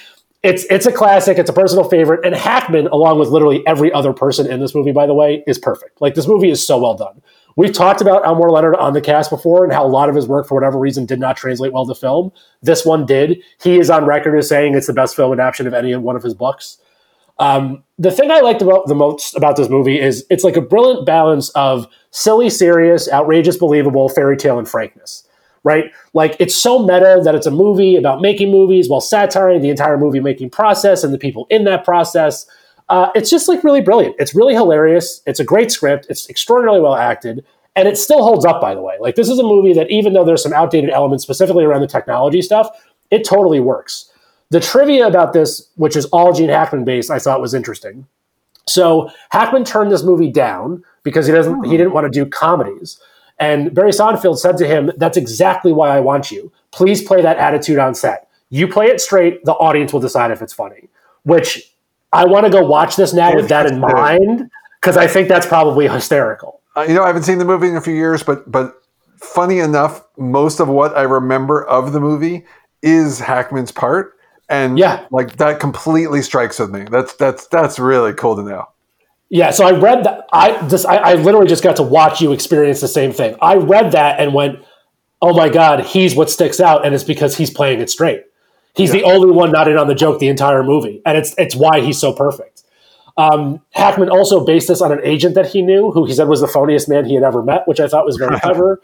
it's 0.43 0.65
it's 0.65 0.85
a 0.85 0.91
classic. 0.91 1.37
It's 1.37 1.49
a 1.49 1.53
personal 1.53 1.85
favorite, 1.85 2.25
and 2.25 2.35
Hackman, 2.35 2.87
along 2.87 3.19
with 3.19 3.29
literally 3.29 3.65
every 3.65 3.89
other 3.93 4.11
person 4.11 4.51
in 4.51 4.59
this 4.59 4.75
movie, 4.75 4.91
by 4.91 5.05
the 5.05 5.13
way, 5.13 5.45
is 5.47 5.57
perfect. 5.57 6.01
Like 6.01 6.15
this 6.15 6.27
movie 6.27 6.49
is 6.49 6.67
so 6.67 6.77
well 6.77 6.95
done. 6.95 7.21
We've 7.55 7.73
talked 7.73 8.01
about 8.01 8.25
Elmore 8.25 8.49
Leonard 8.49 8.75
on 8.75 8.93
the 8.93 9.01
cast 9.01 9.29
before, 9.29 9.63
and 9.63 9.71
how 9.71 9.85
a 9.85 9.87
lot 9.87 10.09
of 10.09 10.15
his 10.15 10.27
work, 10.27 10.47
for 10.47 10.55
whatever 10.55 10.79
reason, 10.79 11.05
did 11.05 11.19
not 11.19 11.37
translate 11.37 11.71
well 11.73 11.85
to 11.85 11.95
film. 11.95 12.31
This 12.61 12.85
one 12.85 13.05
did. 13.05 13.41
He 13.61 13.79
is 13.79 13.89
on 13.89 14.05
record 14.05 14.37
as 14.37 14.49
saying 14.49 14.75
it's 14.75 14.87
the 14.87 14.93
best 14.93 15.15
film 15.15 15.33
adaptation 15.33 15.67
of 15.67 15.73
any 15.73 15.95
one 15.95 16.15
of 16.15 16.23
his 16.23 16.33
books. 16.33 16.77
Um, 17.39 17.83
the 17.97 18.11
thing 18.11 18.31
I 18.31 18.41
liked 18.41 18.61
about 18.61 18.87
the 18.87 18.95
most 18.95 19.35
about 19.35 19.55
this 19.55 19.69
movie 19.69 19.99
is 19.99 20.25
it's 20.29 20.43
like 20.43 20.55
a 20.55 20.61
brilliant 20.61 21.05
balance 21.05 21.49
of 21.49 21.87
silly, 22.11 22.49
serious, 22.49 23.11
outrageous, 23.11 23.57
believable, 23.57 24.09
fairy 24.09 24.37
tale, 24.37 24.59
and 24.59 24.67
frankness. 24.67 25.27
Right? 25.63 25.91
Like 26.13 26.35
it's 26.39 26.55
so 26.55 26.79
meta 26.79 27.21
that 27.23 27.35
it's 27.35 27.45
a 27.45 27.51
movie 27.51 27.95
about 27.95 28.21
making 28.21 28.51
movies 28.51 28.89
while 28.89 28.99
satirizing 28.99 29.61
the 29.61 29.69
entire 29.69 29.97
movie 29.97 30.19
making 30.19 30.49
process 30.49 31.03
and 31.03 31.13
the 31.13 31.17
people 31.17 31.47
in 31.49 31.63
that 31.63 31.85
process. 31.85 32.45
Uh, 32.89 33.09
it's 33.15 33.29
just 33.29 33.47
like 33.47 33.63
really 33.63 33.81
brilliant. 33.81 34.15
It's 34.19 34.35
really 34.35 34.53
hilarious. 34.53 35.21
It's 35.25 35.39
a 35.39 35.43
great 35.43 35.71
script. 35.71 36.07
It's 36.09 36.29
extraordinarily 36.29 36.81
well 36.81 36.95
acted, 36.95 37.45
and 37.75 37.87
it 37.87 37.97
still 37.97 38.23
holds 38.23 38.45
up. 38.45 38.61
By 38.61 38.75
the 38.75 38.81
way, 38.81 38.95
like 38.99 39.15
this 39.15 39.29
is 39.29 39.39
a 39.39 39.43
movie 39.43 39.73
that 39.73 39.89
even 39.89 40.13
though 40.13 40.25
there's 40.25 40.43
some 40.43 40.53
outdated 40.53 40.89
elements 40.89 41.23
specifically 41.23 41.63
around 41.63 41.81
the 41.81 41.87
technology 41.87 42.41
stuff, 42.41 42.69
it 43.11 43.23
totally 43.23 43.59
works. 43.59 44.11
The 44.49 44.59
trivia 44.59 45.07
about 45.07 45.33
this, 45.33 45.69
which 45.75 45.95
is 45.95 46.05
all 46.07 46.33
Gene 46.33 46.49
Hackman 46.49 46.85
based, 46.85 47.09
I 47.09 47.19
thought 47.19 47.41
was 47.41 47.53
interesting. 47.53 48.05
So 48.67 49.09
Hackman 49.31 49.65
turned 49.65 49.91
this 49.91 50.03
movie 50.03 50.31
down 50.31 50.83
because 51.03 51.25
he 51.25 51.33
doesn't 51.33 51.65
he 51.65 51.77
didn't 51.77 51.93
want 51.93 52.05
to 52.05 52.11
do 52.11 52.29
comedies. 52.29 52.99
And 53.39 53.73
Barry 53.73 53.91
Sonnenfeld 53.91 54.37
said 54.37 54.57
to 54.57 54.67
him, 54.67 54.91
That's 54.97 55.17
exactly 55.17 55.73
why 55.73 55.89
I 55.89 55.99
want 55.99 56.31
you. 56.31 56.51
Please 56.71 57.01
play 57.01 57.21
that 57.21 57.37
attitude 57.37 57.79
on 57.79 57.95
set. 57.95 58.29
You 58.49 58.67
play 58.67 58.87
it 58.87 59.01
straight, 59.01 59.43
the 59.45 59.53
audience 59.53 59.91
will 59.91 59.99
decide 59.99 60.31
if 60.31 60.41
it's 60.41 60.53
funny. 60.53 60.89
Which 61.23 61.72
I 62.13 62.25
want 62.25 62.45
to 62.45 62.51
go 62.51 62.61
watch 62.65 62.95
this 62.95 63.13
now 63.13 63.35
with 63.35 63.49
that 63.49 63.65
in 63.65 63.79
mind, 63.79 64.49
because 64.81 64.97
I 64.97 65.07
think 65.07 65.27
that's 65.27 65.45
probably 65.47 65.87
hysterical. 65.87 66.61
Uh, 66.75 66.85
you 66.87 66.93
know, 66.93 67.03
I 67.03 67.07
haven't 67.07 67.23
seen 67.23 67.37
the 67.39 67.45
movie 67.45 67.67
in 67.67 67.75
a 67.75 67.81
few 67.81 67.93
years, 67.93 68.23
but 68.23 68.49
but 68.51 68.73
funny 69.17 69.59
enough, 69.59 70.03
most 70.17 70.59
of 70.59 70.67
what 70.67 70.95
I 70.97 71.03
remember 71.03 71.63
of 71.65 71.93
the 71.93 71.99
movie 71.99 72.45
is 72.81 73.19
Hackman's 73.19 73.71
part, 73.71 74.13
and 74.49 74.77
Yeah. 74.77 75.05
like 75.11 75.37
that 75.37 75.59
completely 75.59 76.21
strikes 76.21 76.59
with 76.59 76.71
me. 76.71 76.85
That's 76.89 77.13
that's 77.15 77.47
that's 77.47 77.79
really 77.79 78.13
cool 78.13 78.35
to 78.35 78.43
know. 78.43 78.65
Yeah, 79.29 79.49
so 79.49 79.65
I 79.65 79.71
read 79.71 80.03
that. 80.03 80.27
I 80.31 80.67
just, 80.67 80.85
I, 80.85 80.97
I 80.97 81.13
literally 81.15 81.47
just 81.47 81.63
got 81.63 81.75
to 81.77 81.83
watch 81.83 82.21
you 82.21 82.33
experience 82.33 82.81
the 82.81 82.87
same 82.87 83.11
thing. 83.11 83.35
I 83.41 83.55
read 83.55 83.93
that 83.93 84.19
and 84.19 84.31
went, 84.33 84.59
"Oh 85.23 85.33
my 85.33 85.49
god, 85.49 85.85
he's 85.85 86.15
what 86.15 86.29
sticks 86.29 86.59
out," 86.59 86.85
and 86.85 86.93
it's 86.93 87.03
because 87.03 87.35
he's 87.35 87.49
playing 87.49 87.79
it 87.81 87.89
straight. 87.89 88.23
He's 88.75 88.91
the 88.91 89.03
only 89.03 89.29
one 89.29 89.51
not 89.51 89.67
in 89.67 89.77
on 89.77 89.87
the 89.87 89.95
joke 89.95 90.19
the 90.19 90.27
entire 90.27 90.63
movie, 90.63 91.01
and 91.05 91.17
it's 91.17 91.35
it's 91.37 91.55
why 91.55 91.81
he's 91.81 91.99
so 91.99 92.11
perfect. 92.11 92.63
Um, 93.17 93.61
Hackman 93.71 94.09
also 94.09 94.43
based 94.43 94.67
this 94.67 94.81
on 94.81 94.91
an 94.91 94.99
agent 95.03 95.35
that 95.35 95.47
he 95.47 95.61
knew, 95.61 95.91
who 95.91 96.05
he 96.05 96.13
said 96.13 96.27
was 96.27 96.41
the 96.41 96.47
phoniest 96.47 96.89
man 96.89 97.05
he 97.05 97.13
had 97.13 97.23
ever 97.23 97.43
met, 97.43 97.67
which 97.67 97.79
I 97.79 97.87
thought 97.87 98.05
was 98.05 98.17
very 98.17 98.39
clever. 98.41 98.81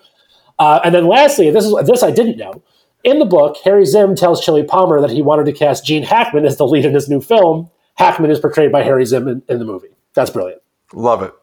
Uh, 0.60 0.80
and 0.84 0.94
then 0.94 1.08
lastly, 1.08 1.50
this 1.50 1.66
is 1.66 1.74
this 1.86 2.04
I 2.04 2.12
didn't 2.12 2.38
know. 2.38 2.62
In 3.04 3.18
the 3.18 3.26
book, 3.26 3.58
Harry 3.64 3.84
Zimm 3.84 4.16
tells 4.16 4.44
Chili 4.44 4.64
Palmer 4.64 5.02
that 5.02 5.10
he 5.10 5.22
wanted 5.22 5.46
to 5.46 5.54
cast 5.54 5.86
Gene 5.86 6.04
Hackman 6.04 6.46
as 6.46 6.58
the 6.58 6.68
lead 6.68 6.86
in 6.86 6.94
his 6.94 7.10
new 7.10 7.22
film. 7.22 7.72
Hackman 7.96 8.30
is 8.30 8.40
portrayed 8.40 8.72
by 8.72 8.84
Harry 8.84 9.06
Zimm 9.06 9.28
in, 9.28 9.42
in 9.48 9.60
the 9.60 9.66
movie. 9.66 9.90
That's 10.14 10.30
brilliant. 10.30 10.62
Love 10.94 11.24
it, 11.24 11.34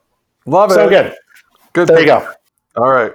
love 0.45 0.71
it. 0.71 0.75
So 0.75 0.89
good. 0.89 1.15
Good. 1.73 1.89
There 1.89 2.01
you 2.01 2.07
go. 2.07 2.33
All 2.77 2.91
right. 2.91 3.13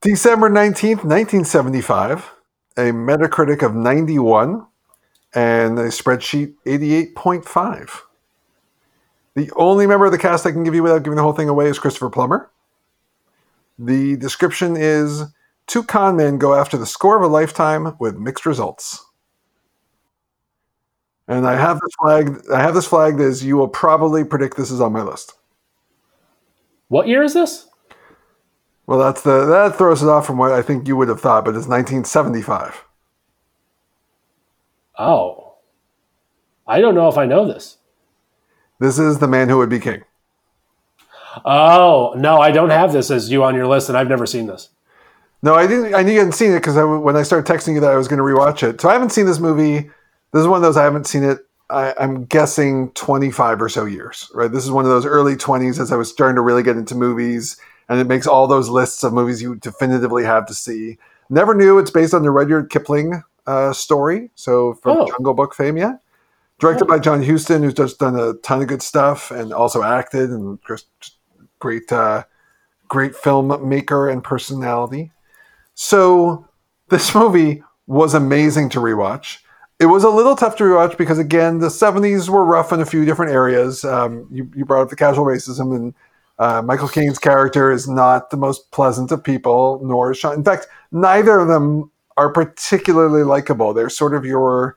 December 0.00 0.50
19th, 0.50 1.04
1975, 1.04 2.30
a 2.76 2.80
Metacritic 2.80 3.64
of 3.64 3.74
91 3.74 4.66
and 5.34 5.78
the 5.78 5.84
spreadsheet 5.84 6.54
88.5. 6.66 8.00
The 9.34 9.50
only 9.56 9.86
member 9.86 10.06
of 10.06 10.12
the 10.12 10.18
cast 10.18 10.44
I 10.46 10.52
can 10.52 10.64
give 10.64 10.74
you 10.74 10.82
without 10.82 11.02
giving 11.02 11.16
the 11.16 11.22
whole 11.22 11.32
thing 11.32 11.48
away 11.48 11.66
is 11.66 11.78
Christopher 11.78 12.10
Plummer. 12.10 12.50
The 13.78 14.16
description 14.16 14.76
is 14.76 15.24
two 15.66 15.82
con 15.82 16.16
men 16.16 16.38
go 16.38 16.54
after 16.54 16.76
the 16.76 16.86
score 16.86 17.16
of 17.16 17.22
a 17.22 17.32
lifetime 17.32 17.96
with 17.98 18.18
mixed 18.18 18.44
results. 18.44 19.04
And 21.28 21.46
I 21.46 21.56
have 21.56 21.80
this 21.80 21.94
flag. 21.98 22.42
I 22.52 22.60
have 22.60 22.74
this 22.74 22.86
flagged 22.86 23.20
as 23.20 23.44
you 23.44 23.56
will 23.56 23.68
probably 23.68 24.24
predict 24.24 24.56
this 24.56 24.70
is 24.70 24.80
on 24.80 24.92
my 24.92 25.02
list. 25.02 25.34
What 26.88 27.08
year 27.08 27.22
is 27.22 27.32
this? 27.32 27.68
Well, 28.86 28.98
that's 28.98 29.22
the 29.22 29.46
that 29.46 29.78
throws 29.78 30.02
it 30.02 30.08
off 30.08 30.26
from 30.26 30.36
what 30.36 30.52
I 30.52 30.60
think 30.60 30.86
you 30.86 30.96
would 30.96 31.08
have 31.08 31.20
thought, 31.20 31.44
but 31.44 31.54
it's 31.54 31.68
1975. 31.68 32.84
Oh. 34.98 35.54
I 36.66 36.80
don't 36.80 36.94
know 36.94 37.08
if 37.08 37.18
I 37.18 37.26
know 37.26 37.46
this. 37.46 37.78
This 38.78 38.98
is 38.98 39.18
the 39.18 39.28
man 39.28 39.48
who 39.48 39.58
would 39.58 39.70
be 39.70 39.80
king. 39.80 40.02
Oh, 41.44 42.14
no, 42.16 42.40
I 42.40 42.50
don't 42.50 42.70
have 42.70 42.92
this 42.92 43.10
as 43.10 43.30
you 43.30 43.42
on 43.44 43.54
your 43.54 43.66
list, 43.66 43.88
and 43.88 43.96
I've 43.96 44.08
never 44.08 44.26
seen 44.26 44.46
this. 44.46 44.68
No, 45.42 45.54
I 45.54 45.66
didn't. 45.66 45.94
I 45.94 46.02
knew 46.02 46.12
you 46.12 46.18
hadn't 46.18 46.34
seen 46.34 46.52
it 46.52 46.60
because 46.60 46.76
I, 46.76 46.84
when 46.84 47.16
I 47.16 47.22
started 47.22 47.50
texting 47.50 47.74
you 47.74 47.80
that 47.80 47.90
I 47.90 47.96
was 47.96 48.06
going 48.06 48.18
to 48.18 48.24
rewatch 48.24 48.68
it. 48.68 48.80
So 48.80 48.88
I 48.88 48.92
haven't 48.92 49.10
seen 49.10 49.26
this 49.26 49.40
movie. 49.40 49.90
This 50.32 50.40
is 50.40 50.46
one 50.46 50.56
of 50.56 50.62
those 50.62 50.76
I 50.76 50.84
haven't 50.84 51.06
seen 51.06 51.24
it. 51.24 51.38
I, 51.68 51.94
I'm 51.98 52.26
guessing 52.26 52.90
25 52.92 53.62
or 53.62 53.68
so 53.68 53.84
years. 53.84 54.30
Right. 54.34 54.52
This 54.52 54.64
is 54.64 54.70
one 54.70 54.84
of 54.84 54.90
those 54.90 55.06
early 55.06 55.36
20s 55.36 55.80
as 55.80 55.90
I 55.90 55.96
was 55.96 56.10
starting 56.10 56.36
to 56.36 56.42
really 56.42 56.62
get 56.62 56.76
into 56.76 56.94
movies, 56.94 57.56
and 57.88 57.98
it 57.98 58.06
makes 58.06 58.26
all 58.26 58.46
those 58.46 58.68
lists 58.68 59.02
of 59.02 59.12
movies 59.12 59.42
you 59.42 59.56
definitively 59.56 60.24
have 60.24 60.46
to 60.46 60.54
see. 60.54 60.98
Never 61.28 61.54
knew 61.54 61.78
it's 61.78 61.90
based 61.90 62.14
on 62.14 62.22
the 62.22 62.30
Rudyard 62.30 62.70
Kipling 62.70 63.22
uh, 63.46 63.72
story. 63.72 64.30
So 64.34 64.74
from 64.74 64.98
Oh. 64.98 65.06
Jungle 65.06 65.34
Book 65.34 65.54
fame, 65.54 65.76
yeah. 65.76 65.94
Directed 66.58 66.86
by 66.86 66.98
John 67.00 67.22
Huston, 67.22 67.62
who's 67.62 67.74
just 67.74 67.98
done 67.98 68.16
a 68.18 68.34
ton 68.34 68.62
of 68.62 68.68
good 68.68 68.82
stuff 68.82 69.30
and 69.32 69.52
also 69.52 69.82
acted 69.82 70.30
and 70.30 70.58
just 70.68 70.86
great, 71.58 71.90
uh, 71.90 72.22
great 72.88 73.14
filmmaker 73.14 74.10
and 74.12 74.22
personality. 74.22 75.10
So 75.74 76.46
this 76.88 77.14
movie 77.16 77.62
was 77.86 78.14
amazing 78.14 78.68
to 78.70 78.78
rewatch. 78.78 79.38
It 79.80 79.86
was 79.86 80.04
a 80.04 80.08
little 80.10 80.36
tough 80.36 80.56
to 80.56 80.64
rewatch 80.64 80.96
because 80.96 81.18
again, 81.18 81.58
the 81.58 81.66
'70s 81.66 82.28
were 82.28 82.44
rough 82.44 82.72
in 82.72 82.80
a 82.80 82.86
few 82.86 83.04
different 83.04 83.32
areas. 83.32 83.84
Um, 83.84 84.28
you, 84.30 84.48
you 84.54 84.64
brought 84.64 84.82
up 84.82 84.90
the 84.90 84.96
casual 84.96 85.24
racism, 85.24 85.74
and 85.74 85.94
uh, 86.38 86.62
Michael 86.62 86.86
Caine's 86.88 87.18
character 87.18 87.72
is 87.72 87.88
not 87.88 88.30
the 88.30 88.36
most 88.36 88.70
pleasant 88.70 89.10
of 89.10 89.24
people, 89.24 89.80
nor 89.82 90.12
is 90.12 90.18
Sean. 90.18 90.34
In 90.34 90.44
fact, 90.44 90.68
neither 90.92 91.40
of 91.40 91.48
them 91.48 91.90
are 92.16 92.30
particularly 92.32 93.22
likable. 93.22 93.72
They're 93.72 93.90
sort 93.90 94.14
of 94.14 94.24
your 94.24 94.76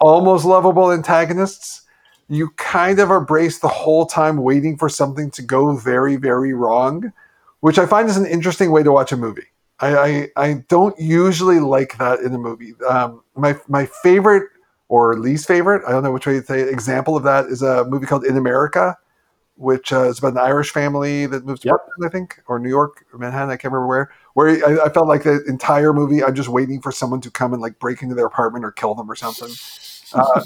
almost 0.00 0.44
lovable 0.44 0.92
antagonists. 0.92 1.82
You 2.28 2.50
kind 2.56 2.98
of 2.98 3.10
are 3.10 3.20
braced 3.20 3.60
the 3.60 3.68
whole 3.68 4.06
time 4.06 4.38
waiting 4.38 4.76
for 4.76 4.88
something 4.88 5.30
to 5.32 5.42
go 5.42 5.76
very, 5.76 6.16
very 6.16 6.52
wrong, 6.52 7.12
which 7.60 7.78
I 7.78 7.86
find 7.86 8.08
is 8.08 8.16
an 8.16 8.26
interesting 8.26 8.70
way 8.70 8.82
to 8.82 8.92
watch 8.92 9.12
a 9.12 9.16
movie. 9.16 9.46
I, 9.80 9.96
I, 9.96 10.28
I 10.36 10.64
don't 10.68 10.98
usually 10.98 11.60
like 11.60 11.98
that 11.98 12.20
in 12.20 12.32
a 12.34 12.38
movie. 12.38 12.74
Um, 12.88 13.22
my, 13.34 13.58
my 13.68 13.86
favorite 13.86 14.48
or 14.88 15.18
least 15.18 15.46
favorite, 15.46 15.82
I 15.86 15.90
don't 15.90 16.02
know 16.02 16.12
which 16.12 16.26
way 16.26 16.34
to 16.34 16.44
say 16.44 16.60
it, 16.60 16.68
example 16.68 17.16
of 17.16 17.24
that 17.24 17.46
is 17.46 17.62
a 17.62 17.84
movie 17.86 18.06
called 18.06 18.24
In 18.24 18.36
America, 18.36 18.96
which 19.56 19.92
uh, 19.92 20.04
is 20.04 20.18
about 20.18 20.32
an 20.32 20.38
Irish 20.38 20.70
family 20.70 21.26
that 21.26 21.44
moves 21.44 21.60
to 21.60 21.68
Yep. 21.68 21.76
Brooklyn, 21.76 22.08
I 22.08 22.10
think, 22.10 22.40
or 22.46 22.58
New 22.58 22.68
York, 22.68 23.04
or 23.12 23.18
Manhattan, 23.18 23.50
I 23.50 23.56
can't 23.56 23.72
remember 23.72 23.86
where, 23.86 24.10
where 24.34 24.48
I, 24.66 24.86
I 24.86 24.88
felt 24.90 25.08
like 25.08 25.22
the 25.24 25.42
entire 25.48 25.92
movie 25.92 26.22
I'm 26.22 26.34
just 26.34 26.48
waiting 26.48 26.80
for 26.80 26.92
someone 26.92 27.20
to 27.22 27.30
come 27.30 27.52
and 27.52 27.62
like 27.62 27.78
break 27.78 28.02
into 28.02 28.14
their 28.14 28.26
apartment 28.26 28.64
or 28.64 28.72
kill 28.72 28.94
them 28.94 29.10
or 29.10 29.16
something. 29.16 29.50
Uh, 30.12 30.40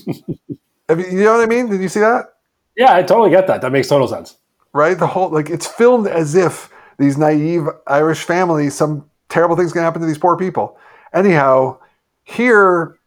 have 0.88 0.98
you, 0.98 1.06
you 1.18 1.24
know 1.24 1.36
what 1.36 1.42
I 1.42 1.46
mean? 1.46 1.68
Did 1.68 1.82
you 1.82 1.90
see 1.90 2.00
that? 2.00 2.36
Yeah, 2.74 2.94
I 2.94 3.02
totally 3.02 3.28
get 3.28 3.46
that. 3.48 3.60
That 3.60 3.70
makes 3.70 3.88
total 3.88 4.08
sense. 4.08 4.38
Right? 4.72 4.98
The 4.98 5.06
whole 5.06 5.28
like 5.28 5.50
it's 5.50 5.66
filmed 5.66 6.06
as 6.06 6.34
if 6.34 6.72
these 6.98 7.18
naive 7.18 7.66
Irish 7.86 8.22
families, 8.22 8.74
some 8.74 9.04
terrible 9.28 9.56
thing's 9.56 9.74
gonna 9.74 9.84
happen 9.84 10.00
to 10.00 10.06
these 10.06 10.16
poor 10.16 10.38
people. 10.38 10.78
Anyhow, 11.12 11.80
here 12.24 12.98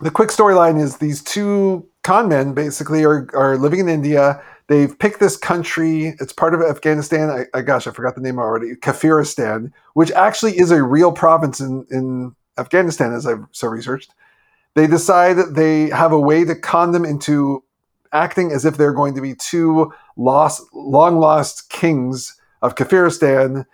the 0.00 0.10
quick 0.10 0.30
storyline 0.30 0.80
is 0.80 0.96
these 0.96 1.22
two 1.22 1.86
con 2.02 2.28
men 2.28 2.54
basically 2.54 3.04
are, 3.04 3.28
are 3.34 3.56
living 3.56 3.80
in 3.80 3.88
India. 3.88 4.42
They've 4.66 4.96
picked 4.98 5.20
this 5.20 5.36
country. 5.36 6.14
It's 6.20 6.32
part 6.32 6.54
of 6.54 6.62
Afghanistan. 6.62 7.28
I, 7.30 7.58
I 7.58 7.62
gosh, 7.62 7.86
I 7.86 7.90
forgot 7.90 8.14
the 8.14 8.20
name 8.20 8.38
already. 8.38 8.74
Kafiristan, 8.76 9.72
which 9.94 10.12
actually 10.12 10.58
is 10.58 10.70
a 10.70 10.82
real 10.82 11.12
province 11.12 11.60
in, 11.60 11.86
in 11.90 12.36
Afghanistan, 12.56 13.12
as 13.12 13.26
I've 13.26 13.44
so 13.52 13.68
researched. 13.68 14.14
They 14.74 14.86
decide 14.86 15.36
they 15.54 15.88
have 15.90 16.12
a 16.12 16.20
way 16.20 16.44
to 16.44 16.54
con 16.54 16.92
them 16.92 17.04
into 17.04 17.64
acting 18.12 18.52
as 18.52 18.64
if 18.64 18.76
they're 18.76 18.92
going 18.92 19.14
to 19.14 19.20
be 19.20 19.34
two 19.34 19.92
lost, 20.16 20.62
long 20.72 21.18
lost 21.18 21.70
kings 21.70 22.36
of 22.62 22.74
Kafiristan, 22.74 23.66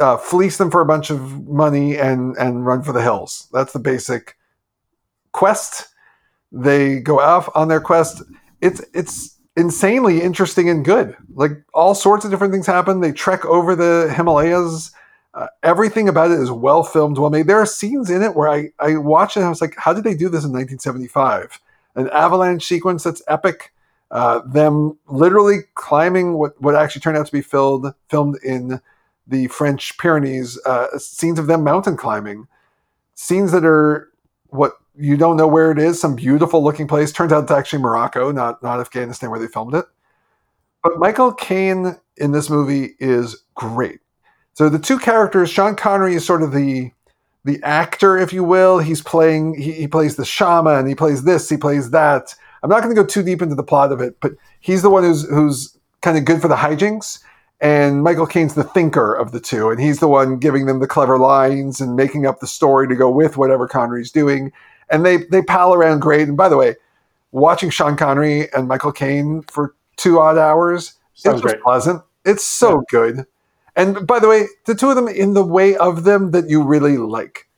uh, 0.00 0.16
fleece 0.16 0.58
them 0.58 0.70
for 0.70 0.80
a 0.80 0.86
bunch 0.86 1.10
of 1.10 1.48
money, 1.48 1.96
and 1.96 2.36
and 2.36 2.64
run 2.64 2.82
for 2.82 2.92
the 2.92 3.02
hills. 3.02 3.48
That's 3.52 3.72
the 3.72 3.78
basic 3.78 4.36
quest. 5.32 5.88
They 6.52 7.00
go 7.00 7.20
off 7.20 7.48
on 7.54 7.68
their 7.68 7.80
quest. 7.80 8.22
It's 8.60 8.80
it's 8.94 9.37
insanely 9.58 10.22
interesting 10.22 10.70
and 10.70 10.84
good. 10.84 11.16
Like 11.34 11.50
all 11.74 11.94
sorts 11.94 12.24
of 12.24 12.30
different 12.30 12.52
things 12.52 12.66
happen. 12.66 13.00
They 13.00 13.12
trek 13.12 13.44
over 13.44 13.74
the 13.74 14.12
Himalayas. 14.16 14.92
Uh, 15.34 15.48
everything 15.62 16.08
about 16.08 16.30
it 16.30 16.38
is 16.38 16.50
well 16.50 16.82
filmed, 16.82 17.18
well 17.18 17.28
made. 17.28 17.46
There 17.46 17.60
are 17.60 17.66
scenes 17.66 18.08
in 18.08 18.22
it 18.22 18.34
where 18.34 18.48
I 18.48 18.70
I 18.78 18.96
watched 18.96 19.36
it. 19.36 19.40
and 19.40 19.46
I 19.46 19.50
was 19.50 19.60
like, 19.60 19.74
how 19.76 19.92
did 19.92 20.04
they 20.04 20.14
do 20.14 20.28
this 20.28 20.44
in 20.44 20.52
1975? 20.52 21.60
An 21.96 22.08
avalanche 22.10 22.64
sequence 22.64 23.02
that's 23.02 23.22
epic. 23.28 23.72
Uh, 24.10 24.40
them 24.46 24.96
literally 25.08 25.58
climbing 25.74 26.34
what, 26.38 26.58
what 26.62 26.74
actually 26.74 27.00
turned 27.00 27.18
out 27.18 27.26
to 27.26 27.32
be 27.32 27.42
filmed 27.42 27.92
filmed 28.08 28.38
in 28.42 28.80
the 29.26 29.48
French 29.48 29.98
Pyrenees. 29.98 30.58
Uh, 30.64 30.98
scenes 30.98 31.38
of 31.38 31.46
them 31.46 31.62
mountain 31.62 31.96
climbing, 31.96 32.46
scenes 33.14 33.52
that 33.52 33.64
are 33.64 34.10
what 34.46 34.78
you 34.98 35.16
don't 35.16 35.36
know 35.36 35.46
where 35.46 35.70
it 35.70 35.78
is, 35.78 36.00
some 36.00 36.16
beautiful 36.16 36.62
looking 36.62 36.88
place. 36.88 37.12
Turns 37.12 37.32
out 37.32 37.44
it's 37.44 37.52
actually 37.52 37.80
Morocco, 37.80 38.32
not 38.32 38.62
not 38.62 38.80
Afghanistan 38.80 39.30
where 39.30 39.38
they 39.38 39.46
filmed 39.46 39.74
it. 39.74 39.84
But 40.82 40.98
Michael 40.98 41.32
Caine 41.32 41.96
in 42.16 42.32
this 42.32 42.50
movie 42.50 42.94
is 42.98 43.44
great. 43.54 44.00
So 44.54 44.68
the 44.68 44.78
two 44.78 44.98
characters, 44.98 45.50
Sean 45.50 45.76
Connery 45.76 46.14
is 46.14 46.26
sort 46.26 46.42
of 46.42 46.52
the 46.52 46.90
the 47.44 47.62
actor, 47.62 48.18
if 48.18 48.32
you 48.32 48.42
will. 48.42 48.78
He's 48.78 49.00
playing 49.00 49.54
he, 49.60 49.72
he 49.72 49.88
plays 49.88 50.16
the 50.16 50.24
shaman, 50.24 50.86
he 50.86 50.94
plays 50.94 51.24
this, 51.24 51.48
he 51.48 51.56
plays 51.56 51.90
that. 51.90 52.34
I'm 52.62 52.70
not 52.70 52.82
going 52.82 52.94
to 52.94 53.00
go 53.00 53.06
too 53.06 53.22
deep 53.22 53.40
into 53.40 53.54
the 53.54 53.62
plot 53.62 53.92
of 53.92 54.00
it, 54.00 54.18
but 54.20 54.32
he's 54.58 54.82
the 54.82 54.90
one 54.90 55.04
who's 55.04 55.28
who's 55.28 55.76
kind 56.02 56.18
of 56.18 56.24
good 56.24 56.42
for 56.42 56.48
the 56.48 56.56
hijinks. 56.56 57.20
And 57.60 58.04
Michael 58.04 58.26
Caine's 58.26 58.54
the 58.54 58.62
thinker 58.64 59.12
of 59.12 59.32
the 59.32 59.40
two, 59.40 59.70
and 59.70 59.80
he's 59.80 59.98
the 59.98 60.08
one 60.08 60.38
giving 60.38 60.66
them 60.66 60.78
the 60.78 60.86
clever 60.86 61.18
lines 61.18 61.80
and 61.80 61.96
making 61.96 62.24
up 62.26 62.38
the 62.38 62.46
story 62.46 62.86
to 62.86 62.94
go 62.94 63.10
with 63.10 63.36
whatever 63.36 63.66
Connery's 63.66 64.12
doing 64.12 64.52
and 64.90 65.04
they 65.04 65.18
they 65.18 65.42
pal 65.42 65.74
around 65.74 66.00
great. 66.00 66.28
And 66.28 66.36
by 66.36 66.48
the 66.48 66.56
way, 66.56 66.76
watching 67.32 67.70
Sean 67.70 67.96
Connery 67.96 68.52
and 68.52 68.68
Michael 68.68 68.92
Caine 68.92 69.42
for 69.42 69.74
two 69.96 70.20
odd 70.20 70.38
hours 70.38 70.94
Sounds 71.18 71.44
it's 71.44 71.62
pleasant. 71.62 72.02
It's 72.24 72.44
so 72.44 72.74
yeah. 72.74 72.82
good. 72.90 73.26
And 73.74 74.06
by 74.06 74.20
the 74.20 74.28
way, 74.28 74.46
the 74.66 74.74
two 74.74 74.88
of 74.88 74.94
them 74.94 75.08
in 75.08 75.34
the 75.34 75.44
way 75.44 75.76
of 75.76 76.04
them 76.04 76.30
that 76.30 76.48
you 76.48 76.62
really 76.62 76.96
like. 76.96 77.48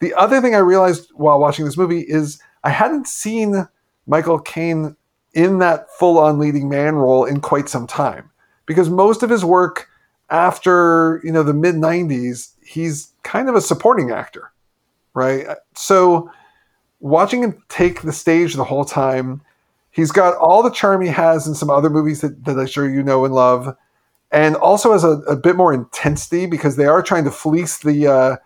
The 0.00 0.14
other 0.14 0.40
thing 0.40 0.54
I 0.54 0.58
realized 0.58 1.10
while 1.14 1.38
watching 1.38 1.64
this 1.64 1.76
movie 1.76 2.00
is 2.00 2.40
I 2.64 2.70
hadn't 2.70 3.06
seen 3.06 3.68
Michael 4.06 4.40
Caine 4.40 4.96
in 5.32 5.58
that 5.60 5.90
full-on 5.92 6.40
leading 6.40 6.68
man 6.68 6.96
role 6.96 7.24
in 7.24 7.40
quite 7.40 7.68
some 7.68 7.86
time 7.86 8.30
because 8.66 8.90
most 8.90 9.22
of 9.22 9.30
his 9.30 9.44
work 9.44 9.88
after 10.30 11.20
you 11.22 11.30
know 11.30 11.42
the 11.42 11.54
mid 11.54 11.74
90s 11.74 12.52
he's 12.62 13.12
kind 13.22 13.48
of 13.48 13.54
a 13.54 13.60
supporting 13.60 14.10
actor 14.10 14.52
right 15.14 15.46
so 15.74 16.30
watching 17.00 17.42
him 17.42 17.62
take 17.68 18.02
the 18.02 18.12
stage 18.12 18.54
the 18.54 18.64
whole 18.64 18.84
time, 18.84 19.40
he's 19.90 20.12
got 20.12 20.36
all 20.36 20.62
the 20.62 20.70
charm 20.70 21.00
he 21.02 21.08
has 21.08 21.46
in 21.46 21.54
some 21.54 21.70
other 21.70 21.90
movies 21.90 22.20
that, 22.20 22.44
that 22.44 22.58
I'm 22.58 22.66
sure 22.66 22.88
you 22.88 23.02
know 23.02 23.24
and 23.24 23.34
love, 23.34 23.76
and 24.30 24.56
also 24.56 24.92
has 24.92 25.04
a, 25.04 25.20
a 25.22 25.36
bit 25.36 25.56
more 25.56 25.72
intensity 25.72 26.46
because 26.46 26.76
they 26.76 26.86
are 26.86 27.02
trying 27.02 27.24
to 27.24 27.30
fleece 27.30 27.78
the, 27.78 28.06
uh, 28.06 28.36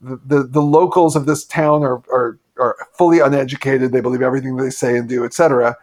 the, 0.00 0.20
the, 0.24 0.42
the 0.44 0.62
locals 0.62 1.16
of 1.16 1.26
this 1.26 1.44
town 1.44 1.82
are, 1.82 2.02
are 2.12 2.38
are 2.58 2.76
fully 2.92 3.20
uneducated. 3.20 3.92
They 3.92 4.00
believe 4.00 4.22
everything 4.22 4.56
they 4.56 4.70
say 4.70 4.96
and 4.96 5.08
do, 5.08 5.24
etc. 5.24 5.76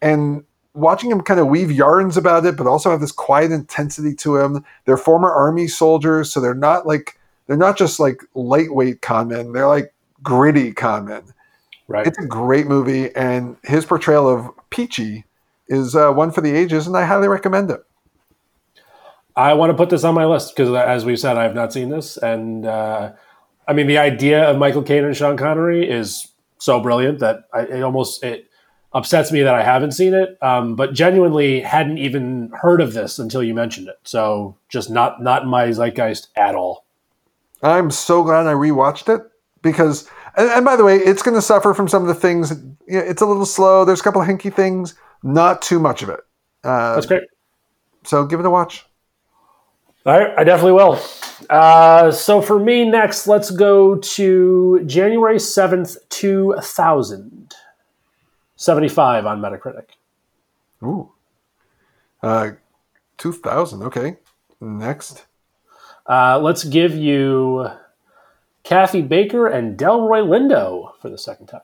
And 0.00 0.44
watching 0.74 1.10
him 1.10 1.20
kind 1.20 1.40
of 1.40 1.48
weave 1.48 1.70
yarns 1.70 2.16
about 2.16 2.46
it, 2.46 2.56
but 2.56 2.66
also 2.66 2.90
have 2.90 3.00
this 3.00 3.12
quiet 3.12 3.52
intensity 3.52 4.14
to 4.16 4.38
him. 4.38 4.64
They're 4.84 4.96
former 4.96 5.30
army 5.30 5.68
soldiers, 5.68 6.32
so 6.32 6.40
they're 6.40 6.54
not 6.54 6.86
like 6.86 7.18
they're 7.46 7.56
not 7.56 7.76
just 7.76 8.00
like 8.00 8.22
lightweight 8.34 9.02
con 9.02 9.28
men. 9.28 9.52
They're 9.52 9.68
like 9.68 9.92
gritty 10.22 10.72
con 10.72 11.06
men. 11.06 11.22
Right. 11.86 12.06
It's 12.06 12.18
a 12.18 12.26
great 12.26 12.66
movie, 12.66 13.14
and 13.14 13.56
his 13.62 13.84
portrayal 13.84 14.28
of 14.28 14.50
Peachy 14.70 15.24
is 15.68 15.94
uh, 15.94 16.12
one 16.12 16.30
for 16.30 16.40
the 16.40 16.54
ages, 16.54 16.86
and 16.86 16.96
I 16.96 17.04
highly 17.04 17.28
recommend 17.28 17.70
it. 17.70 17.84
I 19.36 19.52
want 19.54 19.70
to 19.70 19.76
put 19.76 19.90
this 19.90 20.04
on 20.04 20.14
my 20.14 20.24
list 20.24 20.54
because, 20.54 20.72
as 20.74 21.04
we 21.04 21.16
said, 21.16 21.36
I 21.36 21.42
have 21.42 21.54
not 21.54 21.72
seen 21.72 21.90
this, 21.90 22.16
and 22.16 22.64
uh, 22.64 23.12
I 23.68 23.72
mean 23.72 23.86
the 23.86 23.98
idea 23.98 24.48
of 24.48 24.56
Michael 24.56 24.82
Caine 24.82 25.04
and 25.04 25.16
Sean 25.16 25.36
Connery 25.36 25.88
is 25.88 26.28
so 26.58 26.80
brilliant 26.80 27.18
that 27.18 27.44
I, 27.52 27.60
it 27.62 27.82
almost 27.82 28.22
it 28.22 28.48
upsets 28.94 29.32
me 29.32 29.42
that 29.42 29.54
I 29.54 29.62
haven't 29.62 29.92
seen 29.92 30.14
it. 30.14 30.38
Um, 30.40 30.76
but 30.76 30.94
genuinely 30.94 31.60
hadn't 31.60 31.98
even 31.98 32.50
heard 32.54 32.80
of 32.80 32.94
this 32.94 33.18
until 33.18 33.42
you 33.42 33.52
mentioned 33.52 33.88
it. 33.88 33.98
So 34.04 34.56
just 34.70 34.88
not 34.88 35.22
not 35.22 35.42
in 35.42 35.48
my 35.48 35.66
zeitgeist 35.70 36.28
at 36.36 36.54
all. 36.54 36.86
I'm 37.62 37.90
so 37.90 38.22
glad 38.22 38.46
I 38.46 38.54
rewatched 38.54 39.14
it 39.14 39.22
because 39.64 40.08
and, 40.36 40.48
and 40.50 40.64
by 40.64 40.76
the 40.76 40.84
way, 40.84 40.96
it's 40.96 41.22
going 41.22 41.34
to 41.34 41.42
suffer 41.42 41.74
from 41.74 41.88
some 41.88 42.02
of 42.02 42.08
the 42.08 42.14
things. 42.14 42.52
You 42.86 42.98
know, 42.98 43.00
it's 43.00 43.22
a 43.22 43.26
little 43.26 43.46
slow. 43.46 43.84
There's 43.84 44.00
a 44.00 44.02
couple 44.04 44.20
of 44.20 44.28
hinky 44.28 44.54
things. 44.54 44.94
Not 45.22 45.62
too 45.62 45.80
much 45.80 46.02
of 46.02 46.10
it. 46.10 46.20
Uh, 46.62 46.94
That's 46.94 47.06
great. 47.06 47.22
So 48.04 48.24
give 48.26 48.40
it 48.40 48.46
a 48.46 48.50
watch. 48.50 48.84
All 50.06 50.18
right, 50.18 50.34
I 50.36 50.44
definitely 50.44 50.72
will. 50.72 51.00
Uh, 51.48 52.10
so 52.10 52.42
for 52.42 52.58
me 52.58 52.84
next, 52.84 53.26
let's 53.26 53.50
go 53.50 53.96
to 53.96 54.84
January 54.84 55.36
7th, 55.36 55.96
2000. 56.10 57.54
75 58.56 59.26
on 59.26 59.40
Metacritic. 59.40 59.86
Ooh. 60.82 61.10
Uh, 62.22 62.50
2000, 63.16 63.82
okay. 63.82 64.16
Next. 64.60 65.24
Uh, 66.06 66.38
let's 66.38 66.64
give 66.64 66.94
you 66.94 67.66
Kathy 68.64 69.02
Baker 69.02 69.46
and 69.46 69.78
Delroy 69.78 70.26
Lindo 70.26 70.92
for 71.00 71.10
the 71.10 71.18
second 71.18 71.46
time. 71.46 71.60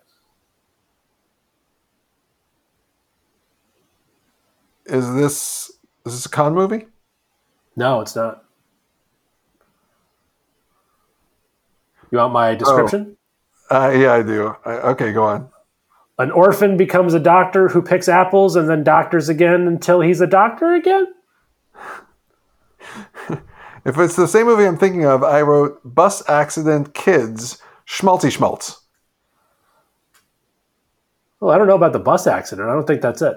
Is 4.87 5.15
this 5.15 5.71
is 6.05 6.13
this 6.13 6.27
a 6.27 6.29
con 6.29 6.55
movie? 6.55 6.87
No, 7.77 8.01
it's 8.01 8.15
not. 8.15 8.45
You 12.11 12.19
want 12.19 12.33
my 12.33 12.55
description? 12.55 13.17
Oh. 13.71 13.87
Uh, 13.87 13.91
yeah, 13.91 14.15
I 14.15 14.23
do. 14.23 14.55
I, 14.65 14.71
okay, 14.91 15.13
go 15.13 15.23
on. 15.23 15.49
An 16.19 16.33
orphan 16.33 16.77
becomes 16.77 17.15
a 17.15 17.21
doctor 17.21 17.69
who 17.69 17.81
picks 17.81 18.09
apples 18.09 18.57
and 18.57 18.69
then 18.69 18.83
doctors 18.83 19.29
again 19.29 19.67
until 19.69 20.01
he's 20.01 20.21
a 20.21 20.27
doctor 20.27 20.75
again? 20.75 21.07
If 23.91 23.99
it's 23.99 24.15
the 24.15 24.29
same 24.29 24.47
movie 24.47 24.67
I'm 24.67 24.79
thinking 24.79 25.05
of, 25.05 25.25
I 25.25 25.41
wrote 25.41 25.81
Bus 25.85 26.23
Accident 26.29 26.95
Kids 26.95 27.61
Schmaltzy 27.89 28.31
Schmaltz. 28.31 28.83
Well, 31.41 31.51
I 31.51 31.59
don't 31.59 31.67
know 31.67 31.75
about 31.75 31.93
the 31.93 31.99
bus 31.99 32.29
accident. 32.29 32.69
I 32.69 32.73
don't 32.73 32.87
think 32.87 33.03
that's 33.03 33.21
it. 33.21 33.37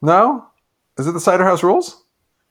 No? 0.00 0.46
Is 0.96 1.06
it 1.06 1.12
the 1.12 1.20
Cider 1.20 1.44
House 1.44 1.62
Rules? 1.62 2.04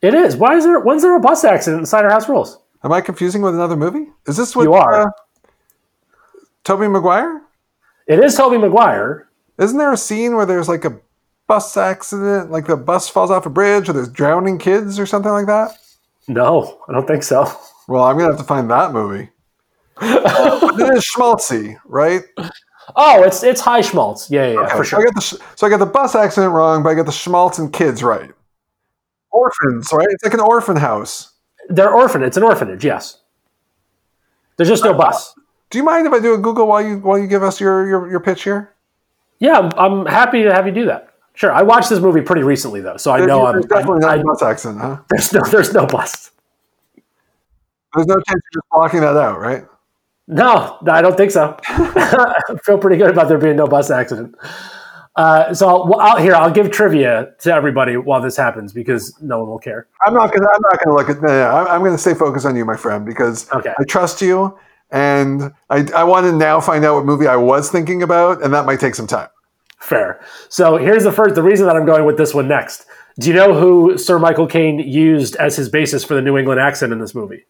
It 0.04 0.14
is. 0.14 0.38
Why 0.38 0.56
is 0.56 0.66
there? 0.66 0.82
When's 0.82 1.02
there 1.02 1.16
a 1.16 1.20
bus 1.20 1.44
accident 1.44 1.80
in 1.80 1.86
Cider 1.88 2.12
House 2.12 2.30
Rules? 2.30 2.60
Am 2.84 2.92
I 2.92 3.02
confusing 3.02 3.42
with 3.42 3.56
another 3.56 3.76
movie? 3.76 4.12
Is 4.28 4.38
this 4.38 4.56
what 4.56 4.62
you 4.62 4.74
are? 4.74 5.08
Uh, 5.08 5.12
Tobey 6.64 6.88
Maguire? 6.88 7.42
It 8.06 8.20
is 8.20 8.36
Tobey 8.36 8.60
Maguire. 8.60 9.30
Isn't 9.58 9.80
there 9.80 9.92
a 9.92 9.98
scene 9.98 10.36
where 10.36 10.46
there's 10.46 10.70
like 10.70 10.86
a 10.86 11.00
bus 11.48 11.76
accident, 11.76 12.52
like 12.52 12.68
the 12.68 12.78
bus 12.78 13.10
falls 13.10 13.32
off 13.32 13.48
a 13.48 13.50
bridge, 13.50 13.90
or 13.90 13.94
there's 13.94 14.10
drowning 14.10 14.60
kids, 14.60 15.00
or 15.00 15.08
something 15.08 15.32
like 15.32 15.48
that? 15.48 15.72
No, 16.32 16.80
I 16.88 16.94
don't 16.94 17.06
think 17.06 17.24
so. 17.24 17.52
Well, 17.90 18.04
I'm 18.04 18.18
gonna 18.18 18.30
have 18.30 18.40
to 18.40 18.46
find 18.46 18.72
that 18.72 18.94
movie. 18.94 19.30
it 20.02 20.96
is 20.96 21.06
schmaltzy, 21.14 21.78
right? 21.84 22.24
Oh, 22.96 23.22
it's 23.24 23.44
it's 23.44 23.60
high 23.60 23.82
schmaltz. 23.82 24.32
Yeah, 24.32 24.48
yeah, 24.48 24.60
okay. 24.62 24.78
for 24.78 24.86
sure. 24.86 25.00
So 25.00 25.02
I 25.02 25.04
got 25.04 25.16
the 25.16 25.22
so 25.58 25.68
I 25.68 25.70
got 25.70 25.78
the 25.80 25.86
bus 25.86 26.16
accident 26.16 26.54
wrong, 26.54 26.84
but 26.84 26.90
I 26.90 26.94
got 26.94 27.06
the 27.06 27.12
schmaltz 27.12 27.60
and 27.60 27.74
kids 27.74 28.02
right. 28.02 28.32
Orphans, 29.32 29.90
right? 29.92 30.08
It's 30.10 30.24
like 30.24 30.34
an 30.34 30.40
orphan 30.40 30.78
house. 30.78 31.34
They're 31.68 31.94
orphan. 31.94 32.24
It's 32.24 32.38
an 32.38 32.44
orphanage. 32.44 32.86
Yes. 32.86 33.20
There's 34.56 34.70
just 34.70 34.86
no 34.86 34.94
bus. 34.94 35.34
Do 35.70 35.78
you 35.78 35.84
mind 35.84 36.08
if 36.08 36.14
I 36.14 36.20
do 36.20 36.34
a 36.34 36.38
Google 36.38 36.68
while 36.68 36.82
you 36.82 37.00
while 37.00 37.20
you 37.20 37.28
give 37.28 37.44
us 37.44 37.60
your 37.60 37.88
your, 37.88 38.10
your 38.10 38.20
pitch 38.22 38.44
here? 38.44 38.74
Yeah, 39.40 39.58
I'm, 39.58 39.72
I'm 39.78 40.06
happy 40.06 40.44
to 40.44 40.54
have 40.54 40.66
you 40.66 40.74
do 40.74 40.86
that. 40.86 41.11
Sure, 41.34 41.52
I 41.52 41.62
watched 41.62 41.90
this 41.90 42.00
movie 42.00 42.22
pretty 42.22 42.44
recently 42.44 42.82
though, 42.82 42.98
so 42.98 43.12
I 43.12 43.26
know 43.26 43.46
I'm 43.46 43.54
There's 43.54 43.66
definitely 43.66 44.04
I- 44.06 44.16
not 44.18 44.20
a 44.20 44.24
bus 44.24 44.42
accident, 44.42 44.82
huh? 44.82 44.98
there's 45.10 45.34
no 45.34 45.42
there's 45.44 45.74
no 45.74 45.86
bus. 45.86 46.32
There's 47.96 48.08
no 48.08 48.16
chance 48.16 48.28
you're 48.54 48.62
just 48.62 48.70
blocking 48.72 49.02
that 49.02 49.18
out, 49.18 49.40
right? 49.40 49.66
No, 50.28 50.78
no, 50.82 50.92
I 50.94 51.02
don't 51.02 51.18
think 51.18 51.32
so. 51.32 51.58
I 51.68 52.34
feel 52.64 52.78
pretty 52.78 52.98
good 52.98 53.10
about 53.10 53.28
there 53.28 53.38
being 53.38 53.56
no 53.58 53.68
bus 53.68 53.90
accident. 53.92 54.36
Uh, 55.18 55.54
so 55.54 55.68
I'll, 55.68 56.00
I'll, 56.00 56.18
here, 56.18 56.34
I'll 56.34 56.52
give 56.52 56.72
trivia 56.72 57.34
to 57.40 57.54
everybody 57.54 57.98
while 57.98 58.22
this 58.22 58.38
happens 58.38 58.72
because 58.72 59.14
no 59.22 59.40
one 59.40 59.50
will 59.50 59.60
care. 59.60 59.88
I'm 60.08 60.14
not 60.14 60.32
gonna. 60.34 60.48
I'm 60.48 60.62
not 60.62 60.84
gonna 60.84 60.96
look 60.96 61.10
at. 61.10 61.22
No, 61.22 61.28
no, 61.28 61.50
I'm, 61.50 61.68
I'm 61.68 61.84
gonna 61.84 61.98
stay 61.98 62.14
focused 62.14 62.46
on 62.46 62.56
you, 62.56 62.64
my 62.64 62.78
friend, 62.78 63.06
because 63.06 63.52
Okay. 63.52 63.74
I 63.78 63.84
trust 63.84 64.22
you, 64.22 64.58
and 64.92 65.52
I 65.70 65.86
I 65.94 66.06
want 66.06 66.28
to 66.28 66.32
now 66.32 66.62
find 66.62 66.86
out 66.86 66.96
what 66.96 67.06
movie 67.06 67.28
I 67.28 67.36
was 67.36 67.70
thinking 67.70 68.04
about, 68.04 68.42
and 68.42 68.54
that 68.54 68.66
might 68.66 68.80
take 68.80 68.96
some 68.96 69.08
time. 69.08 69.28
Fair. 69.82 70.22
So 70.50 70.78
here's 70.78 71.04
the 71.04 71.12
first. 71.12 71.36
The 71.36 71.44
reason 71.44 71.66
that 71.66 71.76
I'm 71.76 71.86
going 71.86 72.06
with 72.06 72.18
this 72.18 72.34
one 72.34 72.48
next. 72.48 72.86
Do 73.20 73.28
you 73.28 73.34
know 73.34 73.54
who 73.54 73.98
Sir 73.98 74.20
Michael 74.20 74.48
Caine 74.48 74.80
used 74.80 75.36
as 75.38 75.56
his 75.56 75.70
basis 75.70 76.04
for 76.04 76.14
the 76.14 76.22
New 76.22 76.38
England 76.38 76.62
accent 76.62 76.94
in 76.94 77.00
this 77.00 77.14
movie? 77.14 77.46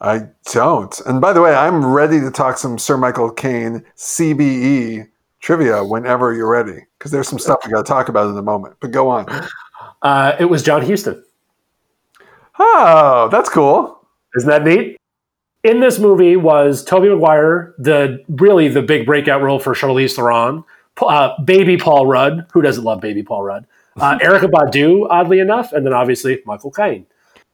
I 0.00 0.28
don't. 0.50 0.98
And 1.00 1.20
by 1.20 1.34
the 1.34 1.42
way, 1.42 1.54
I'm 1.54 1.84
ready 1.84 2.20
to 2.20 2.30
talk 2.30 2.56
some 2.56 2.78
Sir 2.78 2.96
Michael 2.96 3.30
Caine 3.30 3.84
CBE 3.96 5.08
trivia 5.40 5.84
whenever 5.84 6.32
you're 6.32 6.50
ready, 6.50 6.86
because 6.98 7.10
there's 7.10 7.28
some 7.28 7.38
stuff 7.38 7.58
we 7.64 7.70
got 7.70 7.84
to 7.84 7.88
talk 7.88 8.08
about 8.08 8.30
in 8.30 8.36
a 8.36 8.42
moment. 8.42 8.76
But 8.80 8.92
go 8.92 9.08
on. 9.08 9.26
Uh, 10.02 10.36
it 10.40 10.46
was 10.46 10.62
John 10.62 10.84
Huston. 10.84 11.22
Oh, 12.58 13.28
that's 13.30 13.50
cool. 13.50 14.06
Isn't 14.36 14.48
that 14.48 14.64
neat? 14.64 14.99
In 15.62 15.80
this 15.80 15.98
movie 15.98 16.36
was 16.36 16.82
Tobey 16.82 17.10
Maguire, 17.10 17.74
the 17.78 18.24
really 18.28 18.68
the 18.68 18.80
big 18.80 19.04
breakout 19.04 19.42
role 19.42 19.58
for 19.58 19.74
Charlize 19.74 20.14
Theron, 20.14 20.64
uh, 21.02 21.40
baby 21.42 21.76
Paul 21.76 22.06
Rudd, 22.06 22.46
who 22.52 22.62
doesn't 22.62 22.82
love 22.82 23.00
baby 23.00 23.22
Paul 23.22 23.42
Rudd, 23.42 23.66
uh, 23.96 24.18
Erykah 24.22 24.50
Badu, 24.50 25.06
oddly 25.10 25.38
enough, 25.38 25.72
and 25.72 25.84
then 25.84 25.92
obviously 25.92 26.40
Michael 26.46 26.70
Caine. 26.70 27.06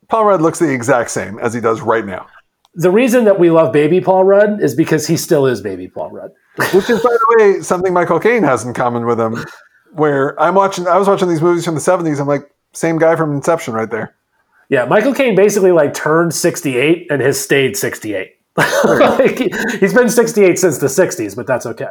Paul 0.09 0.27
Rudd 0.27 0.41
looks 0.41 0.61
the 0.61 0.73
exact 0.73 1.11
same 1.11 1.39
as 1.41 1.53
he 1.53 1.61
does 1.61 1.81
right 1.81 2.07
now. 2.07 2.27
The 2.75 2.91
reason 2.91 3.25
that 3.25 3.41
we 3.41 3.51
love 3.51 3.73
baby 3.73 4.01
Paul 4.01 4.23
Rudd 4.23 4.63
is 4.63 4.75
because 4.75 5.07
he 5.07 5.17
still 5.17 5.47
is 5.47 5.61
baby 5.61 5.89
Paul 5.89 6.11
Rudd. 6.11 6.31
Which 6.73 6.89
is, 6.89 7.03
by 7.03 7.11
the 7.11 7.37
way, 7.39 7.61
something 7.61 7.93
Michael 7.93 8.21
Caine 8.21 8.43
has 8.45 8.65
in 8.65 8.73
common 8.73 9.05
with 9.07 9.19
him. 9.19 9.37
Where 9.93 10.41
I'm 10.41 10.55
watching, 10.55 10.87
I 10.87 10.97
was 10.97 11.09
watching 11.09 11.29
these 11.29 11.41
movies 11.41 11.65
from 11.65 11.75
the 11.75 11.81
'70s. 11.81 12.21
I'm 12.21 12.27
like, 12.27 12.51
same 12.73 12.99
guy 12.99 13.17
from 13.17 13.35
Inception, 13.35 13.75
right 13.75 13.91
there. 13.91 14.15
Yeah, 14.69 14.85
Michael 14.85 15.15
Caine 15.15 15.35
basically 15.37 15.73
like 15.73 15.95
turned 15.95 16.35
68 16.35 17.07
and 17.11 17.23
has 17.23 17.41
stayed 17.41 17.77
68. 17.77 18.33
like, 18.57 19.39
he- 19.39 19.53
he's 19.79 19.95
been 19.95 20.09
68 20.09 20.59
since 20.59 20.79
the 20.79 20.87
60s, 20.87 21.37
but 21.37 21.47
that's 21.47 21.67
okay. 21.67 21.91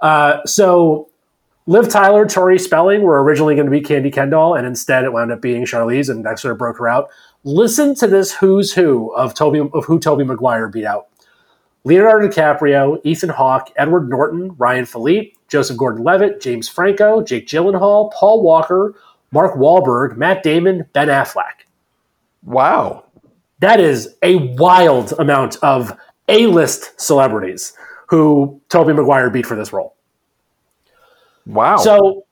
Uh, 0.00 0.38
so 0.46 1.08
Liv 1.66 1.88
Tyler, 1.88 2.26
Tori 2.26 2.58
Spelling 2.58 3.02
were 3.02 3.22
originally 3.22 3.54
going 3.54 3.66
to 3.66 3.70
be 3.70 3.80
Candy 3.80 4.10
Kendall, 4.10 4.54
and 4.54 4.66
instead 4.66 5.04
it 5.04 5.12
wound 5.12 5.30
up 5.30 5.40
being 5.42 5.64
Charlize, 5.64 6.08
and 6.08 6.24
that 6.24 6.38
sort 6.38 6.52
of 6.52 6.58
broke 6.58 6.78
her 6.78 6.88
out. 6.88 7.10
Listen 7.44 7.94
to 7.96 8.06
this 8.06 8.32
who's 8.34 8.72
who 8.72 9.12
of 9.14 9.34
Tobey 9.34 9.60
of 9.60 9.84
who 9.84 9.98
Tobey 10.00 10.24
Maguire 10.24 10.68
beat 10.68 10.84
out. 10.86 11.06
Leonardo 11.84 12.28
DiCaprio, 12.28 13.00
Ethan 13.04 13.30
Hawke, 13.30 13.70
Edward 13.76 14.08
Norton, 14.10 14.54
Ryan 14.58 14.84
Phillippe, 14.84 15.34
Joseph 15.48 15.78
Gordon-Levitt, 15.78 16.40
James 16.40 16.68
Franco, 16.68 17.22
Jake 17.22 17.46
Gyllenhaal, 17.46 18.12
Paul 18.12 18.42
Walker, 18.42 18.94
Mark 19.32 19.54
Wahlberg, 19.54 20.16
Matt 20.16 20.42
Damon, 20.42 20.84
Ben 20.92 21.08
Affleck. 21.08 21.59
Wow. 22.42 23.04
That 23.60 23.80
is 23.80 24.14
a 24.22 24.36
wild 24.36 25.12
amount 25.18 25.56
of 25.62 25.96
A-list 26.28 26.98
celebrities 27.00 27.74
who 28.08 28.60
Tobey 28.68 28.92
Maguire 28.92 29.30
beat 29.30 29.46
for 29.46 29.56
this 29.56 29.72
role. 29.72 29.94
Wow. 31.46 31.76
So, 31.76 32.24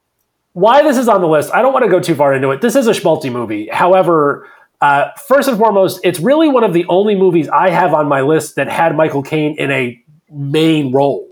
why 0.52 0.82
this 0.82 0.96
is 0.96 1.08
on 1.08 1.20
the 1.20 1.28
list, 1.28 1.52
I 1.54 1.62
don't 1.62 1.72
want 1.72 1.84
to 1.84 1.90
go 1.90 2.00
too 2.00 2.14
far 2.14 2.34
into 2.34 2.50
it. 2.50 2.60
This 2.60 2.74
is 2.74 2.86
a 2.88 2.92
schmaltzy 2.92 3.30
movie. 3.30 3.68
However, 3.68 4.48
uh, 4.80 5.10
first 5.26 5.48
and 5.48 5.58
foremost, 5.58 6.00
it's 6.02 6.18
really 6.20 6.48
one 6.48 6.64
of 6.64 6.72
the 6.72 6.84
only 6.88 7.14
movies 7.14 7.48
I 7.48 7.70
have 7.70 7.94
on 7.94 8.08
my 8.08 8.22
list 8.22 8.56
that 8.56 8.68
had 8.68 8.96
Michael 8.96 9.22
Caine 9.22 9.56
in 9.58 9.70
a 9.70 10.02
main 10.30 10.92
role. 10.92 11.28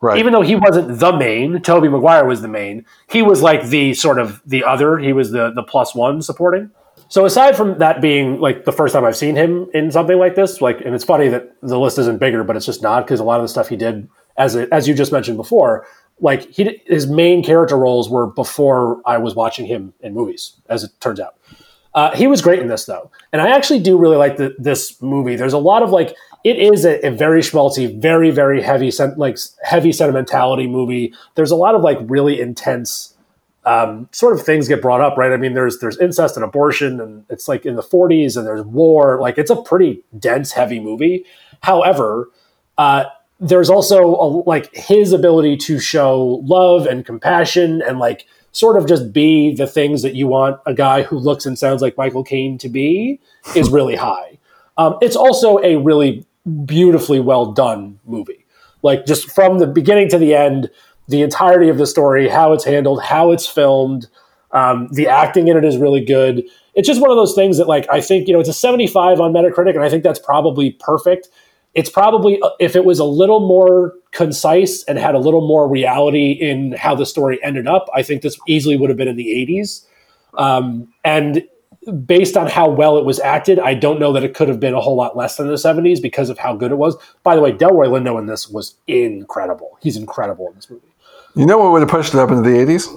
right. 0.00 0.18
Even 0.18 0.32
though 0.32 0.42
he 0.42 0.56
wasn't 0.56 0.98
the 0.98 1.12
main, 1.16 1.60
Tobey 1.62 1.88
Maguire 1.88 2.24
was 2.24 2.40
the 2.42 2.48
main. 2.48 2.84
He 3.08 3.22
was 3.22 3.42
like 3.42 3.66
the 3.66 3.94
sort 3.94 4.18
of 4.18 4.42
the 4.44 4.64
other. 4.64 4.98
He 4.98 5.12
was 5.12 5.30
the 5.30 5.52
the 5.52 5.62
plus 5.62 5.94
one 5.94 6.22
supporting. 6.22 6.70
So 7.14 7.24
aside 7.24 7.56
from 7.56 7.78
that 7.78 8.00
being 8.00 8.40
like 8.40 8.64
the 8.64 8.72
first 8.72 8.92
time 8.92 9.04
I've 9.04 9.16
seen 9.16 9.36
him 9.36 9.68
in 9.72 9.92
something 9.92 10.18
like 10.18 10.34
this, 10.34 10.60
like, 10.60 10.80
and 10.80 10.96
it's 10.96 11.04
funny 11.04 11.28
that 11.28 11.54
the 11.60 11.78
list 11.78 11.96
isn't 11.96 12.18
bigger, 12.18 12.42
but 12.42 12.56
it's 12.56 12.66
just 12.66 12.82
not 12.82 13.06
because 13.06 13.20
a 13.20 13.22
lot 13.22 13.38
of 13.38 13.44
the 13.44 13.48
stuff 13.48 13.68
he 13.68 13.76
did, 13.76 14.08
as 14.36 14.56
it, 14.56 14.68
as 14.72 14.88
you 14.88 14.94
just 14.94 15.12
mentioned 15.12 15.36
before, 15.36 15.86
like 16.18 16.50
he 16.50 16.82
his 16.86 17.06
main 17.06 17.44
character 17.44 17.78
roles 17.78 18.10
were 18.10 18.26
before 18.26 19.00
I 19.06 19.18
was 19.18 19.36
watching 19.36 19.64
him 19.64 19.94
in 20.00 20.12
movies, 20.12 20.54
as 20.68 20.82
it 20.82 20.90
turns 20.98 21.20
out. 21.20 21.36
Uh, 21.94 22.10
he 22.16 22.26
was 22.26 22.42
great 22.42 22.58
in 22.58 22.66
this 22.66 22.84
though, 22.84 23.12
and 23.32 23.40
I 23.40 23.54
actually 23.54 23.78
do 23.78 23.96
really 23.96 24.16
like 24.16 24.36
the, 24.36 24.52
this 24.58 25.00
movie. 25.00 25.36
There's 25.36 25.52
a 25.52 25.58
lot 25.58 25.84
of 25.84 25.90
like 25.90 26.16
it 26.42 26.56
is 26.58 26.84
a, 26.84 26.98
a 27.06 27.12
very 27.12 27.42
schmaltzy, 27.42 27.96
very 27.96 28.32
very 28.32 28.60
heavy 28.60 28.90
like 29.16 29.38
heavy 29.62 29.92
sentimentality 29.92 30.66
movie. 30.66 31.14
There's 31.36 31.52
a 31.52 31.56
lot 31.56 31.76
of 31.76 31.82
like 31.82 31.98
really 32.02 32.40
intense 32.40 33.13
um, 33.66 34.08
sort 34.12 34.34
of 34.34 34.42
things 34.42 34.68
get 34.68 34.82
brought 34.82 35.00
up, 35.00 35.16
right? 35.16 35.32
I 35.32 35.36
mean, 35.36 35.54
there's 35.54 35.78
there's 35.78 35.98
incest 35.98 36.36
and 36.36 36.44
abortion, 36.44 37.00
and 37.00 37.24
it's 37.30 37.48
like 37.48 37.64
in 37.64 37.76
the 37.76 37.82
40s, 37.82 38.36
and 38.36 38.46
there's 38.46 38.64
war. 38.64 39.20
Like 39.20 39.38
it's 39.38 39.50
a 39.50 39.56
pretty 39.56 40.02
dense, 40.18 40.52
heavy 40.52 40.80
movie. 40.80 41.24
However, 41.62 42.28
uh, 42.78 43.04
there's 43.40 43.70
also 43.70 44.14
a, 44.16 44.26
like 44.46 44.74
his 44.74 45.12
ability 45.12 45.56
to 45.56 45.78
show 45.78 46.40
love 46.44 46.86
and 46.86 47.04
compassion 47.04 47.82
and 47.82 47.98
like 47.98 48.26
sort 48.52 48.76
of 48.76 48.86
just 48.86 49.12
be 49.12 49.54
the 49.54 49.66
things 49.66 50.02
that 50.02 50.14
you 50.14 50.26
want 50.26 50.60
a 50.66 50.74
guy 50.74 51.02
who 51.02 51.18
looks 51.18 51.44
and 51.44 51.58
sounds 51.58 51.82
like 51.82 51.96
Michael 51.96 52.22
Caine 52.22 52.56
to 52.58 52.68
be 52.68 53.20
is 53.56 53.68
really 53.68 53.96
high. 53.96 54.38
Um, 54.76 54.96
it's 55.00 55.16
also 55.16 55.58
a 55.58 55.76
really 55.76 56.24
beautifully 56.64 57.20
well 57.20 57.52
done 57.52 57.98
movie. 58.04 58.46
Like 58.82 59.06
just 59.06 59.30
from 59.30 59.58
the 59.58 59.66
beginning 59.66 60.08
to 60.10 60.18
the 60.18 60.34
end, 60.34 60.70
the 61.08 61.22
entirety 61.22 61.68
of 61.68 61.78
the 61.78 61.86
story, 61.86 62.28
how 62.28 62.52
it's 62.52 62.64
handled, 62.64 63.02
how 63.02 63.30
it's 63.30 63.46
filmed, 63.46 64.08
um, 64.52 64.88
the 64.92 65.08
acting 65.08 65.48
in 65.48 65.56
it 65.56 65.64
is 65.64 65.76
really 65.76 66.04
good. 66.04 66.44
It's 66.74 66.86
just 66.86 67.00
one 67.00 67.10
of 67.10 67.16
those 67.16 67.34
things 67.34 67.58
that, 67.58 67.66
like, 67.66 67.86
I 67.90 68.00
think 68.00 68.28
you 68.28 68.34
know, 68.34 68.40
it's 68.40 68.48
a 68.48 68.54
75 68.54 69.20
on 69.20 69.32
Metacritic, 69.32 69.74
and 69.74 69.82
I 69.82 69.90
think 69.90 70.02
that's 70.02 70.18
probably 70.18 70.72
perfect. 70.80 71.28
It's 71.74 71.90
probably 71.90 72.40
if 72.60 72.76
it 72.76 72.84
was 72.84 73.00
a 73.00 73.04
little 73.04 73.40
more 73.40 73.94
concise 74.12 74.84
and 74.84 74.96
had 74.96 75.16
a 75.16 75.18
little 75.18 75.46
more 75.46 75.68
reality 75.68 76.30
in 76.32 76.72
how 76.72 76.94
the 76.94 77.04
story 77.04 77.42
ended 77.42 77.66
up, 77.66 77.88
I 77.92 78.02
think 78.04 78.22
this 78.22 78.38
easily 78.46 78.76
would 78.76 78.90
have 78.90 78.96
been 78.96 79.08
in 79.08 79.16
the 79.16 79.26
80s. 79.26 79.84
Um, 80.38 80.92
and 81.04 81.42
based 82.06 82.36
on 82.36 82.48
how 82.48 82.70
well 82.70 82.96
it 82.96 83.04
was 83.04 83.18
acted, 83.18 83.58
I 83.58 83.74
don't 83.74 83.98
know 83.98 84.12
that 84.12 84.22
it 84.22 84.34
could 84.34 84.48
have 84.48 84.60
been 84.60 84.74
a 84.74 84.80
whole 84.80 84.94
lot 84.94 85.16
less 85.16 85.36
than 85.36 85.48
the 85.48 85.54
70s 85.54 86.00
because 86.00 86.30
of 86.30 86.38
how 86.38 86.54
good 86.54 86.70
it 86.70 86.76
was. 86.76 86.96
By 87.24 87.34
the 87.34 87.42
way, 87.42 87.52
Delroy 87.52 87.88
Lindo 87.88 88.18
in 88.20 88.26
this 88.26 88.48
was 88.48 88.76
incredible. 88.86 89.76
He's 89.82 89.96
incredible 89.96 90.48
in 90.48 90.54
this 90.54 90.70
movie. 90.70 90.93
You 91.34 91.46
know 91.46 91.58
what 91.58 91.72
would 91.72 91.80
have 91.82 91.90
pushed 91.90 92.14
it 92.14 92.20
up 92.20 92.30
into 92.30 92.42
the 92.42 92.56
80s? 92.56 92.88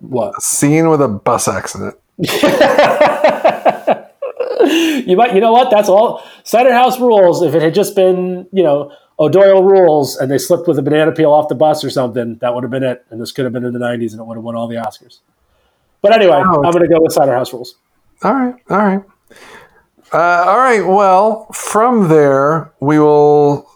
What? 0.00 0.34
A 0.36 0.40
scene 0.40 0.88
with 0.88 1.00
a 1.00 1.08
bus 1.08 1.48
accident. 1.48 1.96
you 5.06 5.16
might, 5.16 5.34
you 5.34 5.40
know 5.40 5.52
what? 5.52 5.70
That's 5.70 5.88
all. 5.88 6.22
Cider 6.44 6.72
House 6.72 6.98
rules. 7.00 7.42
If 7.42 7.54
it 7.54 7.62
had 7.62 7.74
just 7.74 7.94
been, 7.96 8.46
you 8.52 8.62
know, 8.62 8.92
O'Doyle 9.18 9.62
rules, 9.62 10.16
and 10.16 10.30
they 10.30 10.38
slipped 10.38 10.66
with 10.66 10.78
a 10.78 10.82
banana 10.82 11.12
peel 11.12 11.32
off 11.32 11.48
the 11.48 11.54
bus 11.54 11.84
or 11.84 11.90
something, 11.90 12.36
that 12.38 12.54
would 12.54 12.64
have 12.64 12.70
been 12.70 12.82
it. 12.82 13.04
And 13.10 13.20
this 13.20 13.32
could 13.32 13.44
have 13.44 13.52
been 13.52 13.64
in 13.64 13.72
the 13.72 13.78
'90s, 13.78 14.12
and 14.12 14.20
it 14.20 14.24
would 14.24 14.36
have 14.36 14.44
won 14.44 14.56
all 14.56 14.66
the 14.66 14.74
Oscars. 14.76 15.20
But 16.02 16.12
anyway, 16.12 16.36
Wow. 16.38 16.62
I'm 16.64 16.72
going 16.72 16.82
to 16.82 16.88
go 16.88 17.00
with 17.00 17.12
Cider 17.12 17.32
House 17.32 17.52
rules. 17.52 17.76
All 18.22 18.34
right. 18.34 18.54
All 18.70 18.78
right. 18.78 19.02
Uh, 20.12 20.44
all 20.46 20.58
right. 20.58 20.84
Well, 20.86 21.46
from 21.52 22.08
there, 22.08 22.72
we 22.80 22.98
will 22.98 23.70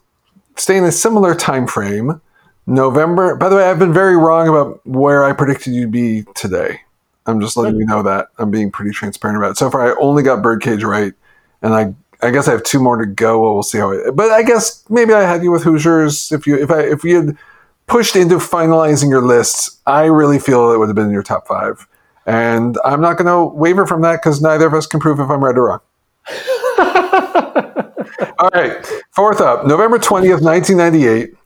stay 0.56 0.76
in 0.76 0.84
a 0.84 0.92
similar 0.92 1.34
time 1.34 1.66
frame. 1.66 2.20
November. 2.68 3.34
By 3.34 3.48
the 3.48 3.56
way, 3.56 3.64
I've 3.64 3.78
been 3.78 3.94
very 3.94 4.16
wrong 4.16 4.46
about 4.46 4.86
where 4.86 5.24
I 5.24 5.32
predicted 5.32 5.72
you'd 5.72 5.90
be 5.90 6.24
today. 6.34 6.80
I'm 7.26 7.40
just 7.40 7.56
letting 7.56 7.78
you 7.78 7.86
know 7.86 8.02
that 8.02 8.28
I'm 8.38 8.50
being 8.50 8.70
pretty 8.70 8.92
transparent 8.92 9.38
about 9.38 9.52
it. 9.52 9.56
So 9.56 9.70
far, 9.70 9.90
I 9.90 10.00
only 10.00 10.22
got 10.22 10.42
Birdcage 10.42 10.84
right, 10.84 11.14
and 11.62 11.74
I 11.74 11.94
I 12.20 12.30
guess 12.30 12.46
I 12.46 12.52
have 12.52 12.62
two 12.62 12.80
more 12.80 12.96
to 12.96 13.06
go. 13.06 13.40
Well, 13.40 13.54
we'll 13.54 13.62
see 13.62 13.78
how 13.78 13.90
it. 13.90 14.14
But 14.14 14.30
I 14.30 14.42
guess 14.42 14.84
maybe 14.90 15.14
I 15.14 15.22
had 15.22 15.42
you 15.42 15.50
with 15.50 15.62
Hoosiers. 15.62 16.30
If 16.30 16.46
you 16.46 16.56
if 16.56 16.70
I 16.70 16.80
if 16.80 17.04
you 17.04 17.16
had 17.16 17.38
pushed 17.86 18.16
into 18.16 18.36
finalizing 18.36 19.08
your 19.08 19.22
lists, 19.22 19.78
I 19.86 20.04
really 20.04 20.38
feel 20.38 20.72
it 20.72 20.78
would 20.78 20.88
have 20.88 20.96
been 20.96 21.06
in 21.06 21.12
your 21.12 21.22
top 21.22 21.48
five. 21.48 21.86
And 22.26 22.76
I'm 22.84 23.00
not 23.00 23.16
going 23.16 23.26
to 23.26 23.56
waver 23.56 23.86
from 23.86 24.02
that 24.02 24.16
because 24.16 24.42
neither 24.42 24.66
of 24.66 24.74
us 24.74 24.86
can 24.86 25.00
prove 25.00 25.18
if 25.18 25.30
I'm 25.30 25.42
right 25.42 25.56
or 25.56 25.68
wrong. 25.68 25.80
All 28.38 28.50
right. 28.52 28.86
Fourth 29.12 29.40
up, 29.40 29.66
November 29.66 29.98
20th, 29.98 30.42
1998. 30.42 31.37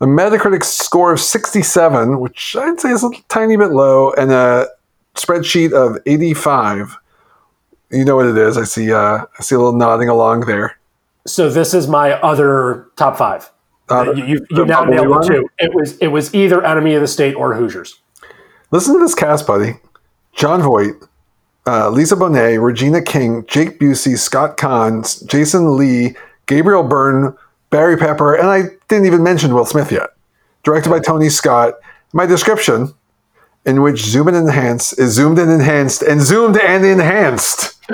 The 0.00 0.06
Metacritic 0.06 0.64
score 0.64 1.12
of 1.12 1.20
67, 1.20 2.20
which 2.20 2.56
I'd 2.58 2.80
say 2.80 2.90
is 2.90 3.04
a 3.04 3.10
tiny 3.28 3.58
bit 3.58 3.70
low, 3.70 4.12
and 4.14 4.32
a 4.32 4.66
spreadsheet 5.14 5.72
of 5.72 5.98
85. 6.06 6.96
You 7.90 8.06
know 8.06 8.16
what 8.16 8.24
it 8.24 8.38
is. 8.38 8.56
I 8.56 8.64
see 8.64 8.92
uh, 8.92 9.24
I 9.38 9.42
see 9.42 9.54
a 9.54 9.58
little 9.58 9.76
nodding 9.76 10.08
along 10.08 10.46
there. 10.46 10.78
So 11.26 11.50
this 11.50 11.74
is 11.74 11.86
my 11.86 12.12
other 12.22 12.88
top 12.96 13.18
five. 13.18 13.50
Uh, 13.90 14.12
you 14.12 14.24
you, 14.24 14.46
you 14.50 14.64
now 14.64 14.84
nailed 14.84 15.24
it 15.24 15.28
too. 15.28 15.50
It 15.58 15.74
was 15.74 15.98
it 15.98 16.08
was 16.08 16.34
either 16.34 16.64
Enemy 16.64 16.94
of 16.94 17.02
the 17.02 17.08
State 17.08 17.34
or 17.34 17.54
Hoosiers. 17.54 18.00
Listen 18.70 18.94
to 18.94 19.00
this 19.00 19.14
cast, 19.14 19.46
buddy. 19.46 19.74
Jon 20.32 20.62
Voight, 20.62 20.94
uh, 21.66 21.90
Lisa 21.90 22.14
Bonet, 22.16 22.62
Regina 22.62 23.02
King, 23.02 23.44
Jake 23.46 23.78
Busey, 23.78 24.16
Scott 24.16 24.56
Caan, 24.56 25.26
Jason 25.26 25.76
Lee, 25.76 26.14
Gabriel 26.46 26.84
Byrne, 26.84 27.36
Barry 27.70 27.96
Pepper, 27.96 28.34
and 28.34 28.48
I 28.48 28.62
didn't 28.90 29.06
even 29.06 29.22
mention 29.22 29.54
Will 29.54 29.64
Smith 29.64 29.90
yet. 29.90 30.10
Directed 30.62 30.90
by 30.90 31.00
Tony 31.00 31.30
Scott. 31.30 31.74
My 32.12 32.26
description, 32.26 32.92
in 33.64 33.82
which 33.82 34.00
zoom 34.00 34.28
and 34.28 34.36
enhance 34.36 34.92
is 34.92 35.14
zoomed 35.14 35.38
and 35.38 35.50
enhanced 35.50 36.02
and 36.02 36.20
zoomed 36.20 36.58
and 36.58 36.84
enhanced. 36.84 37.80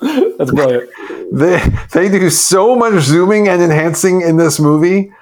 That's 0.00 0.50
brilliant. 0.50 0.90
They 1.32 1.62
they 1.92 2.08
do 2.08 2.30
so 2.30 2.74
much 2.76 3.02
zooming 3.02 3.48
and 3.48 3.62
enhancing 3.62 4.20
in 4.22 4.36
this 4.36 4.58
movie 4.58 5.12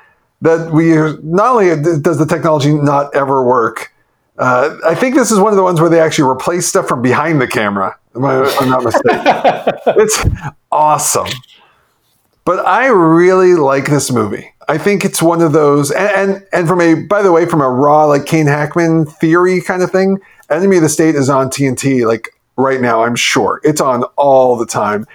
that 0.40 0.72
we 0.72 0.94
not 1.22 1.54
only 1.54 2.00
does 2.00 2.18
the 2.18 2.26
technology 2.26 2.74
not 2.74 3.14
ever 3.14 3.44
work. 3.44 3.92
Uh, 4.38 4.76
I 4.84 4.94
think 4.94 5.14
this 5.14 5.30
is 5.30 5.38
one 5.38 5.52
of 5.52 5.56
the 5.56 5.62
ones 5.62 5.80
where 5.80 5.90
they 5.90 6.00
actually 6.00 6.28
replace 6.28 6.66
stuff 6.66 6.88
from 6.88 7.02
behind 7.02 7.40
the 7.40 7.46
camera. 7.46 7.96
Am 8.16 8.24
I, 8.24 8.42
I'm 8.60 8.68
not 8.68 8.82
mistaken. 8.82 9.20
it's 10.00 10.26
awesome. 10.70 11.28
But 12.44 12.66
I 12.66 12.86
really 12.86 13.54
like 13.54 13.86
this 13.86 14.10
movie. 14.10 14.52
I 14.68 14.78
think 14.78 15.04
it's 15.04 15.22
one 15.22 15.42
of 15.42 15.52
those, 15.52 15.90
and, 15.90 16.32
and 16.32 16.46
and 16.52 16.68
from 16.68 16.80
a 16.80 16.94
by 16.94 17.22
the 17.22 17.32
way, 17.32 17.46
from 17.46 17.60
a 17.60 17.68
raw 17.68 18.06
like 18.06 18.26
Caine 18.26 18.46
Hackman 18.46 19.06
theory 19.06 19.60
kind 19.60 19.82
of 19.82 19.90
thing, 19.90 20.18
Enemy 20.50 20.76
of 20.76 20.82
the 20.82 20.88
State 20.88 21.14
is 21.14 21.28
on 21.28 21.48
TNT 21.50 22.06
like 22.06 22.34
right 22.56 22.80
now. 22.80 23.02
I'm 23.04 23.16
sure 23.16 23.60
it's 23.64 23.80
on 23.80 24.04
all 24.16 24.56
the 24.56 24.66
time, 24.66 25.06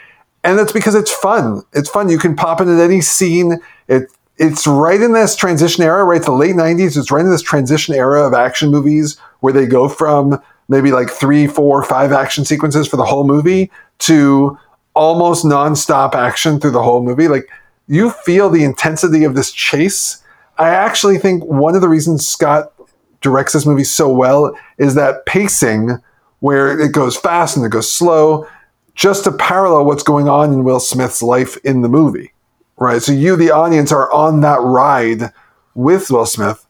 and 0.43 0.57
that's 0.57 0.71
because 0.71 0.95
it's 0.95 1.11
fun. 1.11 1.63
It's 1.73 1.89
fun. 1.89 2.09
You 2.09 2.17
can 2.17 2.35
pop 2.35 2.61
in 2.61 2.69
at 2.69 2.79
any 2.79 3.01
scene. 3.01 3.57
It 3.87 4.09
it's 4.37 4.67
right 4.67 5.01
in 5.01 5.13
this 5.13 5.35
transition 5.35 5.83
era, 5.83 6.03
right? 6.05 6.21
The 6.21 6.31
late 6.31 6.55
'90s. 6.55 6.97
It's 6.97 7.11
right 7.11 7.23
in 7.23 7.31
this 7.31 7.41
transition 7.41 7.95
era 7.95 8.25
of 8.25 8.33
action 8.33 8.69
movies 8.69 9.17
where 9.39 9.53
they 9.53 9.65
go 9.65 9.89
from 9.89 10.41
maybe 10.69 10.91
like 10.91 11.09
three, 11.09 11.47
four, 11.47 11.83
five 11.83 12.11
action 12.11 12.45
sequences 12.45 12.87
for 12.87 12.97
the 12.97 13.05
whole 13.05 13.25
movie 13.25 13.71
to 13.99 14.57
almost 14.97 15.45
nonstop 15.45 16.15
action 16.15 16.59
through 16.59 16.71
the 16.71 16.83
whole 16.83 17.03
movie. 17.03 17.27
Like 17.27 17.47
you 17.87 18.09
feel 18.09 18.49
the 18.49 18.63
intensity 18.63 19.23
of 19.23 19.35
this 19.35 19.51
chase. 19.51 20.23
I 20.57 20.69
actually 20.69 21.19
think 21.19 21.45
one 21.45 21.75
of 21.75 21.81
the 21.81 21.87
reasons 21.87 22.27
Scott 22.27 22.73
directs 23.21 23.53
this 23.53 23.65
movie 23.65 23.83
so 23.83 24.09
well 24.09 24.57
is 24.77 24.95
that 24.95 25.25
pacing 25.25 25.99
where 26.39 26.79
it 26.79 26.91
goes 26.91 27.15
fast 27.15 27.55
and 27.55 27.65
it 27.65 27.69
goes 27.69 27.91
slow 27.91 28.47
just 28.95 29.23
to 29.23 29.31
parallel 29.31 29.85
what's 29.85 30.03
going 30.03 30.27
on 30.27 30.51
in 30.51 30.63
Will 30.63 30.79
Smith's 30.79 31.21
life 31.21 31.57
in 31.63 31.81
the 31.81 31.89
movie. 31.89 32.33
Right? 32.77 33.01
So 33.01 33.11
you 33.11 33.35
the 33.35 33.51
audience 33.51 33.91
are 33.91 34.11
on 34.11 34.41
that 34.41 34.59
ride 34.61 35.31
with 35.75 36.09
Will 36.09 36.25
Smith. 36.25 36.65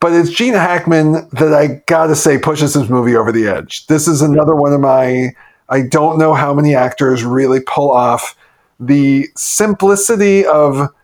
But 0.00 0.12
it's 0.12 0.30
Gene 0.30 0.54
Hackman 0.54 1.28
that 1.32 1.54
I 1.54 1.82
got 1.86 2.08
to 2.08 2.16
say 2.16 2.36
pushes 2.36 2.74
this 2.74 2.90
movie 2.90 3.16
over 3.16 3.32
the 3.32 3.46
edge. 3.46 3.86
This 3.86 4.06
is 4.06 4.20
another 4.20 4.54
one 4.54 4.72
of 4.72 4.80
my 4.80 5.30
I 5.74 5.82
don't 5.82 6.18
know 6.18 6.34
how 6.34 6.54
many 6.54 6.76
actors 6.76 7.24
really 7.24 7.58
pull 7.58 7.90
off 7.90 8.36
the 8.78 9.26
simplicity 9.36 10.46
of 10.46 10.94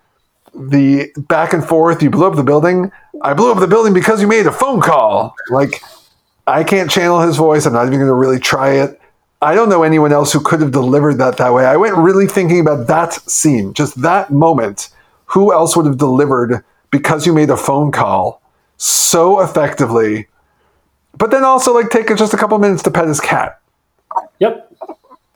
the 0.55 1.11
back 1.17 1.53
and 1.53 1.67
forth. 1.67 2.05
You 2.05 2.11
blew 2.11 2.29
up 2.29 2.37
the 2.37 2.45
building. 2.45 2.93
I 3.21 3.35
blew 3.35 3.51
up 3.51 3.59
the 3.59 3.67
building 3.67 3.93
because 3.93 4.23
you 4.23 4.29
made 4.29 4.47
a 4.47 4.53
phone 4.53 4.81
call. 4.81 5.35
Like, 5.49 5.83
I 6.47 6.63
can't 6.63 6.89
channel 6.89 7.21
his 7.21 7.37
voice. 7.37 7.67
I'm 7.67 7.73
not 7.73 7.89
even 7.89 7.99
going 7.99 8.07
to 8.07 8.15
really 8.15 8.39
try 8.39 8.75
it. 8.75 9.01
I 9.43 9.57
don't 9.57 9.71
know 9.71 9.83
anyone 9.83 10.13
else 10.13 10.33
who 10.33 10.39
could 10.39 10.61
have 10.61 10.71
delivered 10.71 11.15
that 11.15 11.37
that 11.39 11.53
way. 11.53 11.65
I 11.65 11.77
went 11.77 11.97
really 11.97 12.29
thinking 12.29 12.61
about 12.61 12.87
that 12.87 13.15
scene, 13.29 13.75
just 13.75 14.01
that 14.03 14.31
moment. 14.31 14.91
Who 15.27 15.53
else 15.53 15.77
would 15.77 15.87
have 15.87 15.99
delivered 15.99 16.63
because 16.93 17.27
you 17.27 17.33
made 17.33 17.51
a 17.51 17.57
phone 17.57 17.91
call 17.91 18.41
so 18.77 19.41
effectively? 19.41 20.29
But 21.19 21.33
then 21.33 21.43
also, 21.43 21.75
like, 21.75 21.91
take 21.91 22.07
just 22.17 22.35
a 22.35 22.37
couple 22.37 22.57
minutes 22.61 22.85
to 22.85 22.93
pet 22.93 23.09
his 23.09 23.19
cat. 23.19 23.60
Yep. 24.41 24.75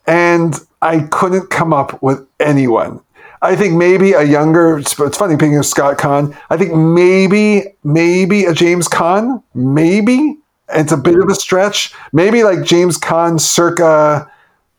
And 0.06 0.58
I 0.82 1.00
couldn't 1.10 1.50
come 1.50 1.72
up 1.72 2.02
with 2.02 2.26
anyone. 2.40 3.00
I 3.40 3.56
think 3.56 3.74
maybe 3.74 4.12
a 4.12 4.22
younger. 4.22 4.78
It's 4.78 4.92
funny 4.94 5.36
picking 5.36 5.58
of 5.58 5.66
Scott 5.66 5.98
Caan. 5.98 6.36
I 6.50 6.56
think 6.56 6.74
maybe 6.74 7.76
maybe 7.84 8.46
a 8.46 8.54
James 8.54 8.88
Caan. 8.88 9.42
Maybe 9.54 10.38
it's 10.70 10.92
a 10.92 10.96
bit 10.96 11.18
of 11.18 11.28
a 11.28 11.34
stretch. 11.34 11.94
Maybe 12.12 12.42
like 12.42 12.64
James 12.64 12.98
Caan, 12.98 13.38
circa 13.38 14.30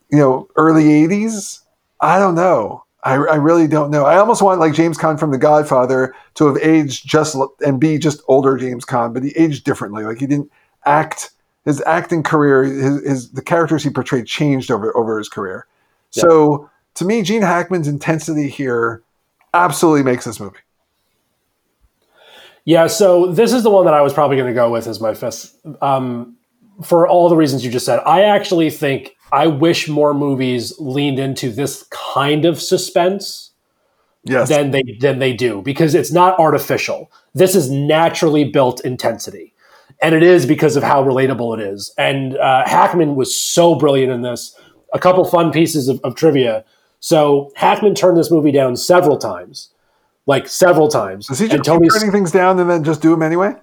you 0.09 0.17
know 0.17 0.47
early 0.55 0.85
'80s. 0.85 1.61
I 2.01 2.17
don't 2.17 2.35
know. 2.35 2.83
I, 3.03 3.13
I 3.13 3.35
really 3.35 3.67
don't 3.67 3.91
know. 3.91 4.05
I 4.05 4.17
almost 4.17 4.41
want 4.41 4.59
like 4.59 4.73
James 4.73 4.97
Caan 4.97 5.19
from 5.19 5.29
The 5.29 5.37
Godfather 5.37 6.15
to 6.33 6.47
have 6.47 6.57
aged 6.57 7.07
just 7.07 7.37
and 7.63 7.79
be 7.79 7.99
just 7.99 8.21
older 8.27 8.57
James 8.57 8.83
Caan, 8.83 9.13
but 9.13 9.23
he 9.23 9.29
aged 9.37 9.63
differently. 9.63 10.03
Like 10.03 10.17
he 10.17 10.25
didn't 10.25 10.51
act 10.85 11.29
his 11.65 11.81
acting 11.85 12.23
career, 12.23 12.63
his, 12.63 13.03
his 13.05 13.31
the 13.31 13.41
characters 13.41 13.83
he 13.83 13.89
portrayed 13.89 14.27
changed 14.27 14.71
over 14.71 14.95
over 14.95 15.17
his 15.17 15.27
career. 15.27 15.67
Yeah. 16.13 16.21
So 16.21 16.69
to 16.95 17.05
me, 17.05 17.23
Gene 17.23 17.41
Hackman's 17.41 17.87
intensity 17.87 18.49
here 18.49 19.01
absolutely 19.53 20.03
makes 20.03 20.25
this 20.25 20.39
movie. 20.39 20.59
Yeah, 22.63 22.87
so 22.87 23.31
this 23.31 23.53
is 23.53 23.61
the 23.61 23.69
one 23.69 23.85
that 23.85 23.93
I 23.93 24.01
was 24.01 24.11
probably 24.11 24.37
going 24.37 24.47
to 24.47 24.53
go 24.53 24.71
with 24.71 24.87
as 24.87 24.99
my 24.99 25.13
fifth. 25.13 25.55
Um, 25.83 26.35
for 26.83 27.07
all 27.07 27.29
the 27.29 27.35
reasons 27.35 27.63
you 27.63 27.71
just 27.71 27.85
said, 27.85 27.99
I 28.05 28.23
actually 28.23 28.71
think 28.71 29.15
I 29.31 29.47
wish 29.47 29.87
more 29.87 30.13
movies 30.13 30.73
leaned 30.79 31.19
into 31.19 31.51
this 31.51 31.83
kind 31.91 32.43
of 32.43 32.59
suspense 32.59 33.51
yes. 34.23 34.49
than 34.49 34.71
they 34.71 34.83
than 34.99 35.19
they 35.19 35.33
do 35.33 35.61
because 35.61 35.93
it's 35.93 36.11
not 36.11 36.37
artificial. 36.39 37.11
This 37.33 37.55
is 37.55 37.69
naturally 37.69 38.43
built 38.43 38.81
intensity 38.81 39.53
and 40.05 40.13
it 40.13 40.21
is 40.21 40.45
because 40.45 40.75
of 40.75 40.83
how 40.83 41.03
relatable 41.03 41.57
it 41.57 41.67
is. 41.67 41.91
And 41.97 42.37
uh, 42.37 42.63
Hackman 42.67 43.15
was 43.15 43.35
so 43.35 43.73
brilliant 43.73 44.11
in 44.11 44.21
this. 44.21 44.55
A 44.93 44.99
couple 44.99 45.25
fun 45.25 45.51
pieces 45.51 45.87
of, 45.87 45.99
of, 46.03 46.13
trivia. 46.13 46.63
So 46.99 47.51
Hackman 47.55 47.95
turned 47.95 48.15
this 48.15 48.29
movie 48.29 48.51
down 48.51 48.75
several 48.75 49.17
times, 49.17 49.69
like 50.27 50.47
several 50.47 50.89
times. 50.89 51.25
Does 51.27 51.39
he 51.39 51.47
just 51.47 51.63
keep 51.63 51.91
turning 51.91 52.11
things 52.11 52.31
down 52.31 52.59
and 52.59 52.69
then 52.69 52.83
just 52.83 53.01
do 53.01 53.09
them 53.09 53.23
anyway? 53.23 53.55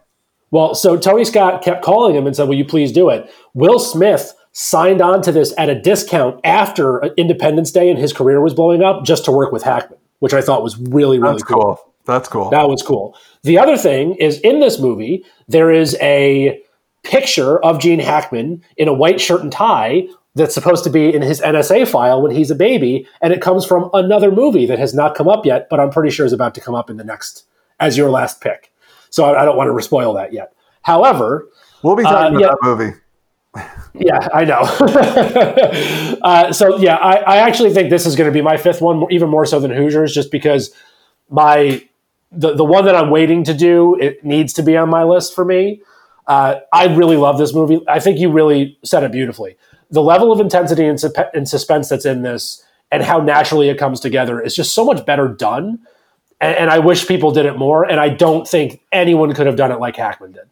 Well, 0.51 0.75
so 0.75 0.99
Tony 0.99 1.25
Scott 1.25 1.63
kept 1.63 1.85
calling 1.85 2.17
him 2.17 2.27
and 2.27 2.35
said, 2.35 2.49
"Will 2.49 2.57
you 2.57 2.65
please 2.65 2.91
do 2.91 3.09
it?" 3.09 3.33
Will 3.55 3.79
Smith 3.79 4.35
signed 4.51 5.01
on 5.01 5.23
to 5.23 5.31
this 5.31 5.55
at 5.57 5.71
a 5.71 5.81
discount 5.81 6.41
after 6.43 7.05
Independence 7.17 7.71
Day 7.71 7.89
and 7.89 8.01
his 8.01 8.13
career 8.13 8.41
was 8.41 8.53
blowing 8.53 8.83
up, 8.83 9.05
just 9.05 9.25
to 9.27 9.33
work 9.33 9.53
with 9.53 9.63
Hackman, 9.63 10.01
which 10.19 10.35
I 10.35 10.43
thought 10.43 10.63
was 10.65 10.77
really 10.77 11.21
really 11.21 11.35
That's 11.35 11.45
cool. 11.45 11.63
cool. 11.63 11.95
That's 12.05 12.29
cool. 12.29 12.51
That 12.51 12.69
was 12.69 12.83
cool. 12.83 13.17
The 13.43 13.59
other 13.59 13.77
thing 13.77 14.15
is 14.17 14.39
in 14.41 14.61
this 14.61 14.79
movie, 14.79 15.25
there 15.49 15.71
is 15.71 15.97
a 16.01 16.63
picture 17.03 17.59
of 17.65 17.81
Gene 17.81 17.99
Hackman 17.99 18.63
in 18.77 18.89
a 18.89 18.93
white 18.93 19.21
shirt 19.21 19.43
and 19.43 19.51
tie 19.51 20.07
that's 20.35 20.55
supposed 20.55 20.85
to 20.85 20.91
be 20.91 21.13
in 21.13 21.23
his 21.23 21.41
NSA 21.41 21.89
file 21.89 22.23
when 22.23 22.35
he's 22.35 22.51
a 22.51 22.55
baby, 22.55 23.07
and 23.21 23.33
it 23.33 23.43
comes 23.43 23.67
from 23.67 23.91
another 23.93 24.31
movie 24.31 24.65
that 24.67 24.79
has 24.79 24.95
not 24.95 25.15
come 25.15 25.29
up 25.29 25.45
yet, 25.45 25.69
but 25.69 25.81
I'm 25.81 25.91
pretty 25.91 26.11
sure 26.11 26.25
is 26.25 26.33
about 26.33 26.55
to 26.55 26.61
come 26.61 26.75
up 26.75 26.89
in 26.89 26.97
the 26.97 27.05
next 27.05 27.45
as 27.81 27.97
your 27.97 28.11
last 28.11 28.41
pick. 28.41 28.73
So 29.11 29.25
I, 29.25 29.43
I 29.43 29.45
don't 29.45 29.57
want 29.57 29.77
to 29.77 29.83
spoil 29.83 30.15
that 30.15 30.33
yet. 30.33 30.55
However, 30.83 31.49
we'll 31.83 31.97
be 31.97 32.05
talking 32.05 32.37
uh, 32.37 32.39
about 32.39 32.41
yeah, 32.41 32.49
that 32.49 32.59
movie. 32.63 32.99
yeah, 33.95 34.29
I 34.33 34.45
know. 34.45 36.19
uh, 36.23 36.53
so 36.53 36.79
yeah, 36.79 36.97
I, 36.97 37.17
I 37.17 37.37
actually 37.39 37.75
think 37.75 37.91
this 37.91 38.07
is 38.07 38.17
going 38.17 38.31
to 38.31 38.33
be 38.33 38.41
my 38.41 38.57
fifth 38.57 38.81
one, 38.81 39.05
even 39.11 39.29
more 39.29 39.45
so 39.45 39.61
than 39.61 39.71
Hoosiers, 39.71 40.15
just 40.15 40.31
because 40.31 40.73
my 41.29 41.87
the 42.33 42.55
the 42.55 42.65
one 42.65 42.85
that 42.87 42.95
I'm 42.95 43.11
waiting 43.11 43.45
to 43.45 43.55
do 43.55 43.97
it 44.01 44.25
needs 44.25 44.53
to 44.55 44.63
be 44.63 44.77
on 44.77 44.89
my 44.89 45.05
list 45.05 45.35
for 45.35 45.45
me. 45.45 45.83
Uh, 46.27 46.61
I 46.73 46.87
really 46.95 47.17
love 47.17 47.39
this 47.39 47.53
movie. 47.55 47.81
I 47.89 48.01
think 48.01 48.19
you 48.19 48.31
really 48.31 48.79
said 48.85 49.03
it 49.03 49.13
beautifully. 49.13 49.57
The 49.91 50.03
level 50.03 50.33
of 50.33 50.41
intensity 50.41 50.87
and, 50.87 50.99
su- 50.99 51.13
and 51.35 51.49
suspense 51.49 51.89
that's 51.89 52.07
in 52.07 52.23
this, 52.23 52.65
and 52.91 53.03
how 53.03 53.19
naturally 53.21 53.69
it 53.69 53.77
comes 53.77 54.01
together, 54.01 54.41
is 54.41 54.55
just 54.55 54.73
so 54.75 54.85
much 54.85 55.05
better 55.05 55.29
done. 55.29 55.81
And, 56.41 56.57
and 56.57 56.71
I 56.71 56.79
wish 56.79 57.07
people 57.07 57.33
did 57.33 57.45
it 57.45 57.59
more. 57.59 57.85
And 57.85 58.01
I 58.01 58.09
don't 58.09 58.47
think 58.47 58.81
anyone 58.93 59.35
could 59.35 59.47
have 59.47 59.57
done 59.57 59.73
it 59.73 59.81
like 59.81 59.97
Hackman 59.97 60.33
did. 60.33 60.45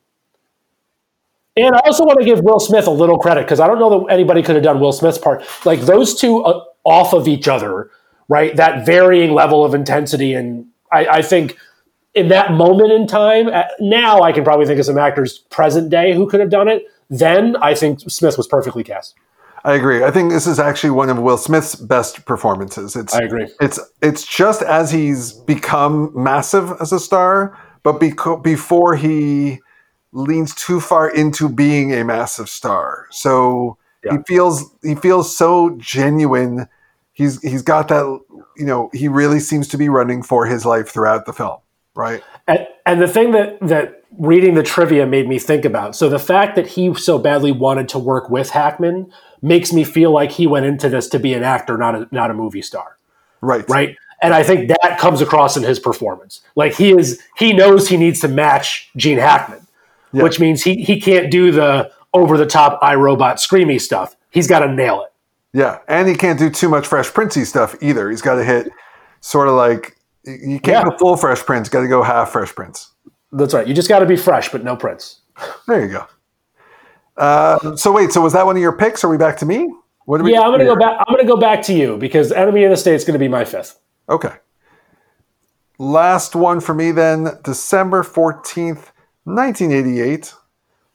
And 1.57 1.75
I 1.75 1.81
also 1.85 2.05
want 2.05 2.19
to 2.19 2.25
give 2.25 2.41
Will 2.41 2.61
Smith 2.61 2.87
a 2.87 2.91
little 2.91 3.19
credit 3.19 3.45
because 3.45 3.61
I 3.61 3.67
don't 3.67 3.79
know 3.79 4.01
that 4.01 4.13
anybody 4.13 4.43
could 4.43 4.57
have 4.57 4.65
done 4.65 4.81
Will 4.81 4.93
Smith's 4.93 5.19
part. 5.19 5.45
Like 5.65 5.81
those 5.81 6.19
two 6.19 6.43
uh, 6.43 6.65
off 6.85 7.13
of 7.13 7.29
each 7.29 7.49
other, 7.49 7.91
right? 8.29 8.55
That 8.57 8.87
varying 8.87 9.33
level 9.33 9.65
of 9.65 9.75
intensity, 9.75 10.35
and 10.35 10.67
I, 10.93 11.07
I 11.07 11.23
think 11.23 11.57
in 12.15 12.29
that 12.29 12.53
moment 12.53 12.93
in 12.93 13.07
time, 13.07 13.49
uh, 13.49 13.65
now 13.79 14.23
I 14.23 14.33
can 14.33 14.45
probably 14.45 14.67
think 14.67 14.79
of 14.79 14.87
some 14.87 14.99
actors 14.99 15.39
present 15.51 15.91
day 15.91 16.15
who 16.15 16.29
could 16.29 16.41
have 16.41 16.51
done 16.51 16.69
it. 16.69 16.85
Then 17.09 17.57
I 17.57 17.75
think 17.75 18.01
Smith 18.01 18.37
was 18.37 18.47
perfectly 18.47 18.85
cast. 18.85 19.15
I 19.65 19.75
agree. 19.75 20.03
I 20.03 20.11
think 20.11 20.31
this 20.31 20.47
is 20.47 20.59
actually 20.59 20.91
one 20.91 21.11
of 21.11 21.19
Will 21.19 21.37
Smith's 21.37 21.75
best 21.75 22.25
performances. 22.25 22.97
It's 22.97 23.15
I 23.15 23.25
agree. 23.25 23.49
It's 23.61 23.79
it's 24.01 24.27
just 24.27 24.63
as 24.63 24.91
he's 24.91 25.33
become 25.33 26.13
massive 26.15 26.73
as 26.81 26.93
a 26.93 27.01
star, 27.01 27.59
but 27.83 28.01
beco- 28.01 28.43
before 28.43 28.97
he 28.97 29.61
leans 30.13 30.55
too 30.55 30.81
far 30.81 31.11
into 31.11 31.49
being 31.49 31.93
a 31.93 32.05
massive 32.05 32.49
star. 32.49 33.07
So 33.11 33.77
yeah. 34.03 34.13
he 34.13 34.19
feels 34.27 34.65
he 34.83 34.95
feels 34.95 35.37
so 35.37 35.77
genuine. 35.79 36.67
He's 37.13 37.43
he's 37.43 37.63
got 37.63 37.89
that 37.89 38.21
you 38.61 38.67
know, 38.67 38.91
he 38.93 39.09
really 39.09 39.41
seems 39.41 39.67
to 39.69 39.79
be 39.79 39.89
running 39.89 40.23
for 40.23 40.45
his 40.45 40.67
life 40.67 40.89
throughout 40.89 41.25
the 41.25 41.33
film, 41.33 41.59
right? 42.01 42.23
And, 42.49 42.67
and 42.87 43.01
the 43.01 43.09
thing 43.09 43.33
that 43.33 43.61
that 43.61 44.03
reading 44.19 44.55
the 44.55 44.63
trivia 44.63 45.07
made 45.07 45.29
me 45.29 45.39
think 45.39 45.65
about. 45.65 45.95
So 45.95 46.09
the 46.09 46.19
fact 46.19 46.57
that 46.57 46.67
he 46.67 46.93
so 46.95 47.19
badly 47.19 47.53
wanted 47.53 47.89
to 47.91 47.99
work 47.99 48.29
with 48.29 48.51
Hackman 48.51 49.13
makes 49.41 49.73
me 49.73 49.85
feel 49.85 50.11
like 50.11 50.33
he 50.33 50.47
went 50.47 50.67
into 50.67 50.89
this 50.89 51.09
to 51.11 51.19
be 51.19 51.33
an 51.35 51.43
actor, 51.45 51.77
not 51.79 51.95
a 51.95 52.09
not 52.11 52.31
a 52.31 52.35
movie 52.35 52.63
star. 52.63 52.97
Right. 53.41 53.69
Right. 53.69 53.97
And 54.23 54.35
I 54.35 54.43
think 54.43 54.69
that 54.69 54.99
comes 54.99 55.23
across 55.23 55.57
in 55.57 55.63
his 55.63 55.79
performance. 55.79 56.43
Like 56.57 56.75
he 56.75 56.91
is 56.91 57.21
he 57.37 57.53
knows 57.53 57.89
he 57.89 57.97
needs 57.97 58.21
to 58.21 58.29
match 58.29 58.91
Gene 58.97 59.19
Hackman, 59.19 59.67
Yeah. 60.13 60.23
which 60.25 60.41
means 60.41 60.63
he 60.63 60.83
he 60.83 61.01
can't 61.01 61.31
do 61.31 61.53
the 61.53 61.91
over 62.13 62.37
the 62.37 62.47
top 62.47 62.81
iRobot 62.83 63.35
screamy 63.35 63.81
stuff. 63.81 64.17
He's 64.31 64.47
got 64.47 64.61
to 64.61 64.73
nail 64.73 65.03
it. 65.03 65.13
Yeah, 65.53 65.79
and 65.89 66.09
he 66.09 66.15
can't 66.15 66.39
do 66.39 66.51
too 66.51 66.69
much 66.69 66.87
Fresh 66.87 67.13
Princey 67.13 67.45
stuff 67.45 67.75
either. 67.83 68.11
He's 68.11 68.23
got 68.23 68.37
to 68.37 68.45
hit 68.45 68.71
sort 69.21 69.49
of 69.49 69.55
like 69.55 69.97
you 70.25 70.61
can't 70.61 70.85
Yeah. 70.87 70.91
go 70.91 70.97
full 70.99 71.17
Fresh 71.17 71.45
Prince. 71.45 71.69
Got 71.69 71.81
to 71.83 71.89
go 71.89 72.03
half 72.03 72.31
Fresh 72.33 72.55
Prince. 72.55 72.91
That's 73.33 73.55
right. 73.55 73.67
You 73.67 73.75
just 73.75 73.89
got 73.89 74.01
to 74.01 74.07
be 74.07 74.17
fresh, 74.17 74.51
but 74.51 74.65
no 74.65 74.77
Prince. 74.77 75.21
There 75.67 75.81
you 75.83 75.89
go. 75.89 76.07
Uh, 77.17 77.77
so 77.77 77.93
wait, 77.93 78.13
so 78.13 78.21
was 78.21 78.33
that 78.33 78.45
one 78.47 78.57
of 78.57 78.63
your 78.63 78.73
picks? 78.77 79.05
Are 79.05 79.09
we 79.09 79.17
back 79.19 79.37
to 79.39 79.47
me? 79.47 79.73
What 80.07 80.19
do 80.19 80.25
we? 80.25 80.33
Yeah, 80.33 80.41
I'm 80.41 80.51
gonna 80.53 80.65
here? 80.65 80.75
go 80.75 80.81
back. 80.81 80.99
I'm 81.07 81.15
gonna 81.15 81.29
go 81.29 81.37
back 81.37 81.63
to 81.65 81.73
you 81.73 81.97
because 81.99 82.33
Enemy 82.33 82.65
of 82.65 82.71
the 82.71 82.77
State 82.77 82.95
is 82.95 83.05
gonna 83.05 83.19
be 83.19 83.29
my 83.29 83.45
fifth. 83.45 83.79
Okay. 84.09 84.33
Last 85.79 86.35
one 86.35 86.61
for 86.61 86.75
me 86.75 86.93
then, 86.93 87.39
December 87.45 88.03
14th, 88.03 88.91
1988, 89.25 90.35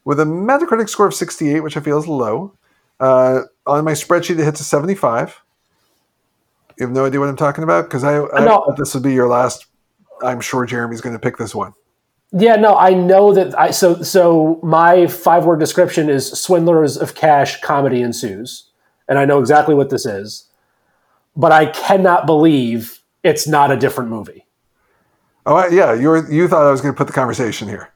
with 0.03 0.19
a 0.19 0.25
Metacritic 0.25 0.89
score 0.89 1.07
of 1.07 1.13
68, 1.13 1.61
which 1.61 1.77
I 1.77 1.79
feel 1.79 1.97
is 1.97 2.07
low. 2.07 2.53
Uh, 2.99 3.41
on 3.65 3.83
my 3.83 3.93
spreadsheet, 3.93 4.39
it 4.39 4.43
hits 4.43 4.59
a 4.61 4.63
75. 4.63 5.41
You 6.77 6.85
have 6.85 6.95
no 6.95 7.05
idea 7.05 7.19
what 7.19 7.29
I'm 7.29 7.37
talking 7.37 7.63
about? 7.63 7.85
Because 7.85 8.03
I, 8.03 8.17
I 8.17 8.43
No. 8.45 8.63
thought 8.65 8.77
this 8.77 8.93
would 8.93 9.03
be 9.03 9.13
your 9.13 9.27
last. 9.27 9.65
I'm 10.21 10.41
sure 10.41 10.65
Jeremy's 10.65 11.01
going 11.01 11.13
to 11.13 11.19
pick 11.19 11.37
this 11.37 11.53
one. 11.55 11.73
Yeah, 12.31 12.55
no, 12.57 12.75
I 12.75 12.93
know 12.93 13.33
that. 13.33 13.57
I 13.57 13.71
so 13.71 14.01
so 14.01 14.59
my 14.61 15.07
five 15.07 15.45
word 15.45 15.59
description 15.59 16.09
is 16.09 16.31
swindlers 16.31 16.97
of 16.97 17.15
cash 17.15 17.61
comedy 17.61 18.01
ensues, 18.01 18.69
and 19.07 19.17
I 19.17 19.25
know 19.25 19.39
exactly 19.39 19.73
what 19.75 19.89
this 19.89 20.05
is, 20.05 20.49
but 21.37 21.51
I 21.53 21.67
cannot 21.67 22.25
believe 22.25 22.99
it's 23.23 23.47
not 23.47 23.71
a 23.71 23.77
different 23.77 24.09
movie. 24.09 24.45
Oh, 25.45 25.65
yeah, 25.67 25.93
you 25.93 26.09
were, 26.09 26.29
you 26.29 26.47
thought 26.47 26.65
I 26.65 26.71
was 26.71 26.81
going 26.81 26.93
to 26.93 26.97
put 26.97 27.07
the 27.07 27.13
conversation 27.13 27.67
here. 27.67 27.89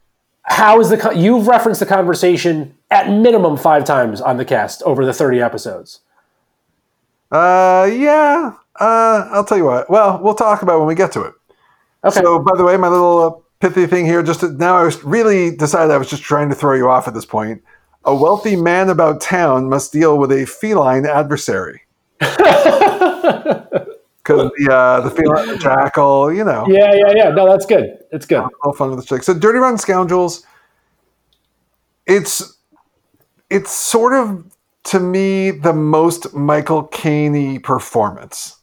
How 0.44 0.80
is 0.80 0.90
the 0.90 1.12
you've 1.16 1.48
referenced 1.48 1.80
the 1.80 1.86
conversation 1.86 2.76
at 2.92 3.10
minimum 3.10 3.58
five 3.58 3.84
times 3.84 4.22
on 4.22 4.38
the 4.38 4.46
cast 4.46 4.82
over 4.84 5.06
the 5.06 5.14
thirty 5.14 5.42
episodes? 5.42 6.02
Uh, 7.32 7.90
yeah, 7.92 8.54
uh, 8.80 9.28
I'll 9.32 9.46
tell 9.46 9.58
you 9.58 9.66
what. 9.66 9.90
Well, 9.90 10.20
we'll 10.22 10.36
talk 10.36 10.62
about 10.62 10.80
when 10.80 10.88
we 10.88 10.96
get 10.96 11.12
to 11.14 11.22
it. 11.24 11.34
Okay, 12.04 12.22
So, 12.22 12.40
by 12.40 12.58
the 12.58 12.64
way, 12.64 12.78
my 12.78 12.88
little 12.88 13.20
uh, 13.20 13.32
pithy 13.60 13.86
thing 13.88 14.06
here, 14.06 14.24
just 14.24 14.40
to, 14.42 14.52
now 14.52 14.78
I 14.78 14.84
was 14.84 15.04
really 15.04 15.56
decided 15.56 15.92
I 15.92 15.98
was 15.98 16.10
just 16.10 16.24
trying 16.24 16.50
to 16.50 16.56
throw 16.56 16.76
you 16.76 16.90
off 16.90 17.08
at 17.08 17.14
this 17.14 17.26
point. 17.26 17.62
A 18.06 18.16
wealthy 18.16 18.56
man 18.56 18.90
about 18.90 19.20
town 19.22 19.70
must 19.70 19.92
deal 19.92 20.18
with 20.18 20.32
a 20.32 20.46
feline 20.46 21.06
adversary. 21.06 21.82
Because 24.22 24.52
the, 24.58 24.72
uh, 24.72 25.02
the 25.02 25.10
feline, 25.10 25.48
the 25.48 25.58
jackal, 25.58 26.32
you 26.32 26.44
know, 26.44 26.64
yeah, 26.68 26.94
yeah, 26.94 27.12
yeah. 27.16 27.30
No, 27.30 27.50
that's 27.50 27.66
good. 27.66 27.98
It's 28.12 28.28
good. 28.28 28.44
all 28.64 28.74
fun 28.74 28.92
with 28.92 29.00
the 29.00 29.06
chick. 29.06 29.24
So, 29.24 29.34
Dirty 29.34 29.58
Rotten 29.58 29.80
Scoundrels, 29.80 30.46
it's 32.06 32.58
it's 33.50 33.72
sort 33.72 34.14
of 34.14 34.46
to 34.84 35.00
me 35.00 35.50
the 35.50 35.74
most 35.74 36.34
Michael 36.36 36.84
Caine 36.84 37.60
performance, 37.62 38.59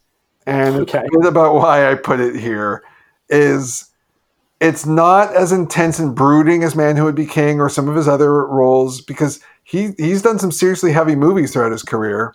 and 0.46 0.76
Okay. 0.94 1.04
about 1.26 1.54
why 1.54 1.90
I 1.90 1.94
put 1.94 2.20
it 2.20 2.36
here 2.36 2.82
is 3.28 3.86
it's 4.60 4.86
not 4.86 5.34
as 5.34 5.52
intense 5.52 5.98
and 5.98 6.14
brooding 6.14 6.62
as 6.62 6.74
Man 6.74 6.96
Who 6.96 7.04
Would 7.04 7.14
Be 7.14 7.26
King 7.26 7.60
or 7.60 7.68
some 7.68 7.88
of 7.88 7.96
his 7.96 8.08
other 8.08 8.46
roles 8.46 9.00
because 9.00 9.40
he 9.64 9.90
he's 9.98 10.22
done 10.22 10.38
some 10.38 10.52
seriously 10.52 10.92
heavy 10.92 11.16
movies 11.16 11.52
throughout 11.52 11.72
his 11.72 11.82
career. 11.82 12.34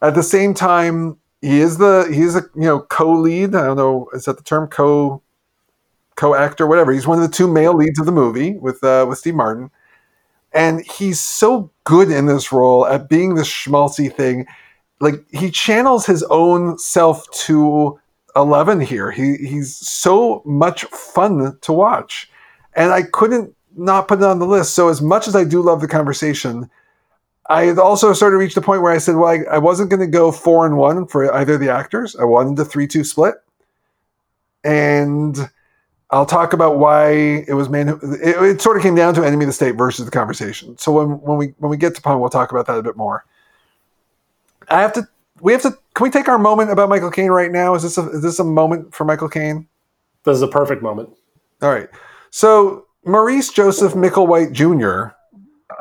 At 0.00 0.14
the 0.14 0.22
same 0.22 0.54
time, 0.54 1.18
he 1.42 1.60
is 1.60 1.78
the 1.78 2.08
he's 2.12 2.36
a 2.36 2.42
you 2.54 2.62
know 2.62 2.80
co-lead. 2.80 3.54
I 3.54 3.66
don't 3.66 3.76
know 3.76 4.08
is 4.12 4.24
that 4.24 4.38
the 4.38 4.44
term 4.44 4.68
co 4.68 5.22
co-actor 6.16 6.66
whatever. 6.66 6.92
He's 6.92 7.06
one 7.06 7.20
of 7.20 7.28
the 7.28 7.36
two 7.36 7.48
male 7.48 7.74
leads 7.74 7.98
of 7.98 8.06
the 8.06 8.12
movie 8.12 8.56
with 8.58 8.82
uh, 8.82 9.06
with 9.08 9.18
Steve 9.18 9.34
Martin, 9.34 9.70
and 10.52 10.80
he's 10.82 11.20
so 11.20 11.70
good 11.84 12.10
in 12.10 12.26
this 12.26 12.52
role 12.52 12.86
at 12.86 13.08
being 13.08 13.34
this 13.34 13.48
schmaltzy 13.48 14.12
thing. 14.14 14.46
Like 15.00 15.24
he 15.30 15.50
channels 15.50 16.06
his 16.06 16.22
own 16.24 16.78
self 16.78 17.30
to 17.46 18.00
eleven 18.34 18.80
here. 18.80 19.10
He 19.10 19.36
he's 19.36 19.76
so 19.76 20.42
much 20.44 20.84
fun 20.86 21.56
to 21.60 21.72
watch, 21.72 22.30
and 22.74 22.92
I 22.92 23.02
couldn't 23.02 23.54
not 23.76 24.08
put 24.08 24.18
it 24.18 24.24
on 24.24 24.40
the 24.40 24.46
list. 24.46 24.74
So 24.74 24.88
as 24.88 25.00
much 25.00 25.28
as 25.28 25.36
I 25.36 25.44
do 25.44 25.62
love 25.62 25.80
the 25.80 25.86
conversation, 25.88 26.68
I 27.48 27.66
had 27.66 27.78
also 27.78 28.12
sort 28.12 28.34
of 28.34 28.40
reached 28.40 28.56
a 28.56 28.60
point 28.60 28.82
where 28.82 28.92
I 28.92 28.98
said, 28.98 29.14
well, 29.14 29.28
I, 29.28 29.44
I 29.54 29.58
wasn't 29.58 29.88
going 29.88 30.00
to 30.00 30.06
go 30.06 30.32
four 30.32 30.66
and 30.66 30.76
one 30.76 31.06
for 31.06 31.32
either 31.32 31.54
of 31.54 31.60
the 31.60 31.70
actors. 31.70 32.16
I 32.16 32.24
wanted 32.24 32.58
a 32.58 32.64
three-two 32.64 33.04
split, 33.04 33.36
and 34.64 35.48
I'll 36.10 36.26
talk 36.26 36.52
about 36.52 36.78
why 36.78 37.44
it 37.46 37.54
was 37.54 37.68
man. 37.68 38.00
It, 38.02 38.42
it 38.42 38.60
sort 38.60 38.76
of 38.76 38.82
came 38.82 38.96
down 38.96 39.14
to 39.14 39.24
enemy 39.24 39.44
of 39.44 39.48
the 39.48 39.52
state 39.52 39.76
versus 39.76 40.04
the 40.06 40.10
conversation. 40.10 40.76
So 40.76 40.90
when 40.90 41.20
when 41.20 41.38
we 41.38 41.54
when 41.58 41.70
we 41.70 41.76
get 41.76 41.94
to 41.94 42.02
Pun, 42.02 42.18
we'll 42.18 42.30
talk 42.30 42.50
about 42.50 42.66
that 42.66 42.78
a 42.78 42.82
bit 42.82 42.96
more. 42.96 43.24
I 44.70 44.80
have 44.80 44.92
to. 44.94 45.08
We 45.40 45.52
have 45.52 45.62
to. 45.62 45.76
Can 45.94 46.04
we 46.04 46.10
take 46.10 46.28
our 46.28 46.38
moment 46.38 46.70
about 46.70 46.88
Michael 46.88 47.10
Caine 47.10 47.30
right 47.30 47.50
now? 47.50 47.74
Is 47.74 47.82
this 47.82 47.98
a 47.98 48.08
is 48.10 48.22
this 48.22 48.38
a 48.38 48.44
moment 48.44 48.94
for 48.94 49.04
Michael 49.04 49.28
Caine? 49.28 49.66
This 50.24 50.36
is 50.36 50.42
a 50.42 50.48
perfect 50.48 50.82
moment. 50.82 51.10
All 51.62 51.70
right. 51.70 51.88
So 52.30 52.86
Maurice 53.04 53.50
Joseph 53.50 53.94
Micklewhite 53.94 54.52
Jr. 54.52 55.14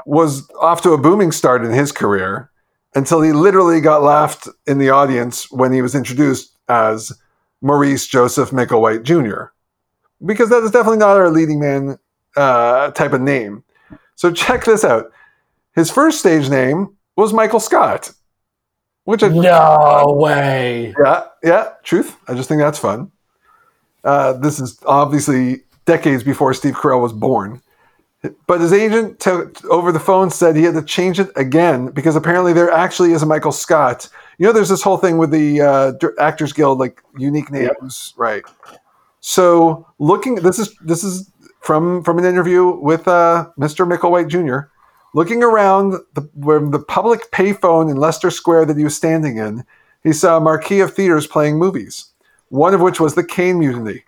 was 0.05 0.49
off 0.61 0.81
to 0.83 0.93
a 0.93 0.97
booming 0.97 1.31
start 1.31 1.65
in 1.65 1.71
his 1.71 1.91
career 1.91 2.49
until 2.95 3.21
he 3.21 3.31
literally 3.31 3.81
got 3.81 4.01
laughed 4.01 4.47
in 4.65 4.77
the 4.77 4.89
audience 4.89 5.51
when 5.51 5.71
he 5.71 5.81
was 5.81 5.93
introduced 5.93 6.57
as 6.69 7.11
Maurice 7.61 8.07
Joseph 8.07 8.51
Micklewhite 8.51 9.03
Jr. 9.03 9.51
Because 10.25 10.49
that 10.49 10.63
is 10.63 10.71
definitely 10.71 10.97
not 10.97 11.17
our 11.17 11.29
leading 11.29 11.59
man 11.59 11.99
uh, 12.35 12.91
type 12.91 13.13
of 13.13 13.21
name. 13.21 13.63
So 14.15 14.31
check 14.31 14.65
this 14.65 14.83
out. 14.83 15.11
His 15.75 15.91
first 15.91 16.19
stage 16.19 16.49
name 16.49 16.95
was 17.15 17.33
Michael 17.33 17.59
Scott, 17.59 18.11
which 19.08 19.24
I 19.24 19.30
No 19.30 20.14
way. 20.20 20.93
yeah, 21.01 21.28
yeah, 21.41 21.70
truth. 21.82 22.18
I 22.28 22.34
just 22.34 22.49
think 22.49 22.60
that's 22.60 22.78
fun. 22.78 23.10
Uh, 24.03 24.34
this 24.34 24.60
is 24.60 24.80
obviously 24.86 25.62
decades 25.86 26.24
before 26.26 26.53
Steve 26.53 26.74
Carell 26.74 27.01
was 27.01 27.14
born. 27.14 27.62
But 28.47 28.60
his 28.60 28.74
agent 28.74 29.22
to, 29.22 29.49
over 29.70 29.93
the 29.93 29.99
phone 29.99 30.30
said 30.30 30.58
he 30.58 30.64
had 30.64 30.74
to 30.74 30.82
change 30.82 31.22
it 31.22 31.30
again 31.38 31.88
because 31.91 32.18
apparently 32.18 32.51
there 32.51 32.70
actually 32.70 33.14
is 33.14 33.24
a 33.24 33.26
Michael 33.26 33.53
Scott. 33.53 34.10
You 34.39 34.47
know, 34.47 34.51
there's 34.51 34.68
this 34.68 34.82
whole 34.82 34.97
thing 34.97 35.18
with 35.18 35.32
the 35.32 35.62
uh, 35.62 35.93
Actors 36.20 36.51
Guild, 36.51 36.78
like 36.78 37.01
unique 37.18 37.49
names, 37.49 38.14
right? 38.18 38.43
So 39.22 39.88
looking, 39.99 40.36
this 40.36 40.60
is 40.60 40.76
this 40.82 41.05
is 41.05 41.32
from 41.62 42.03
from 42.03 42.20
an 42.20 42.26
interview 42.26 42.76
with 42.76 43.08
uh, 43.08 43.47
Mr. 43.58 43.89
Micklewhite 43.89 44.28
Jr. 44.28 44.68
Looking 45.18 45.41
around 45.41 45.93
the, 46.13 46.30
where 46.36 46.59
the 46.59 46.78
public 46.78 47.32
payphone 47.32 47.89
in 47.89 47.97
Leicester 47.97 48.30
Square 48.30 48.68
that 48.68 48.78
he 48.78 48.84
was 48.84 48.95
standing 48.95 49.38
in, 49.38 49.65
he 50.03 50.13
saw 50.13 50.38
a 50.38 50.39
marquee 50.39 50.80
of 50.80 50.93
theaters 50.93 51.26
playing 51.26 51.57
movies, 51.57 52.11
one 52.49 52.76
of 52.76 52.82
which 52.82 52.99
was 52.99 53.15
the 53.15 53.24
Caine 53.24 53.57
Mutiny, 53.57 54.03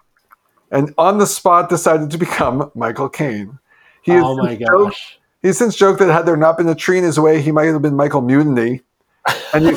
and 0.69 0.93
on 0.99 1.17
the 1.17 1.25
spot 1.25 1.67
decided 1.67 2.11
to 2.11 2.19
become 2.19 2.71
Michael 2.75 3.09
Caine. 3.09 3.57
He 4.03 4.11
Oh 4.11 4.37
my 4.37 4.49
since 4.49 4.59
joked- 4.59 4.69
gosh. 4.91 5.19
He's 5.41 5.57
since 5.57 5.75
joked 5.75 5.97
that 5.97 6.13
had 6.13 6.27
there 6.27 6.37
not 6.37 6.59
been 6.59 6.69
a 6.69 6.75
tree 6.75 6.99
in 6.99 7.03
his 7.03 7.19
way, 7.19 7.41
he 7.41 7.51
might 7.51 7.65
have 7.65 7.81
been 7.81 7.95
Michael 7.95 8.21
Mutiny. 8.21 8.81
And 9.51 9.65
he 9.65 9.75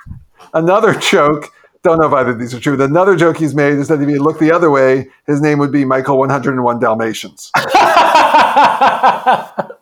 another 0.54 0.92
joke. 0.94 1.52
Don't 1.84 2.00
know 2.00 2.08
if 2.08 2.12
either 2.12 2.32
of 2.32 2.40
these 2.40 2.52
are 2.52 2.58
true. 2.58 2.76
But 2.76 2.90
another 2.90 3.14
joke 3.14 3.36
he's 3.36 3.54
made 3.54 3.74
is 3.74 3.86
that 3.86 4.02
if 4.02 4.08
he 4.08 4.18
looked 4.18 4.40
the 4.40 4.50
other 4.50 4.72
way, 4.72 5.08
his 5.28 5.40
name 5.40 5.60
would 5.60 5.70
be 5.70 5.84
Michael 5.84 6.18
101 6.18 6.80
Dalmatians. 6.80 7.52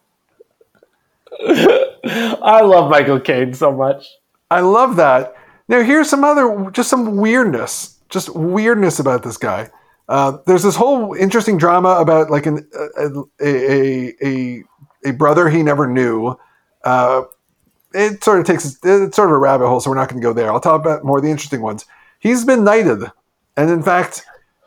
I 2.42 2.60
love 2.62 2.90
Michael 2.90 3.20
Caine 3.20 3.54
so 3.54 3.72
much. 3.72 4.06
I 4.50 4.60
love 4.60 4.96
that. 4.96 5.34
Now, 5.68 5.82
here's 5.82 6.08
some 6.08 6.24
other, 6.24 6.70
just 6.70 6.90
some 6.90 7.16
weirdness, 7.16 7.98
just 8.08 8.34
weirdness 8.34 8.98
about 8.98 9.22
this 9.22 9.36
guy. 9.36 9.70
Uh, 10.08 10.38
there's 10.46 10.62
this 10.62 10.76
whole 10.76 11.14
interesting 11.14 11.58
drama 11.58 11.96
about 12.00 12.30
like 12.30 12.46
an, 12.46 12.68
a, 13.00 13.22
a, 13.40 14.14
a, 14.24 14.62
a 15.04 15.10
brother 15.12 15.48
he 15.48 15.62
never 15.62 15.88
knew. 15.88 16.38
Uh, 16.84 17.22
it 17.92 18.22
sort 18.22 18.38
of 18.38 18.46
takes, 18.46 18.64
it's 18.64 19.16
sort 19.16 19.28
of 19.28 19.34
a 19.34 19.38
rabbit 19.38 19.66
hole, 19.66 19.80
so 19.80 19.90
we're 19.90 19.96
not 19.96 20.08
going 20.08 20.20
to 20.20 20.26
go 20.26 20.32
there. 20.32 20.52
I'll 20.52 20.60
talk 20.60 20.80
about 20.80 21.04
more 21.04 21.18
of 21.18 21.24
the 21.24 21.30
interesting 21.30 21.62
ones. 21.62 21.84
He's 22.20 22.44
been 22.44 22.62
knighted. 22.62 23.10
And 23.56 23.70
in 23.70 23.82
fact, 23.82 24.24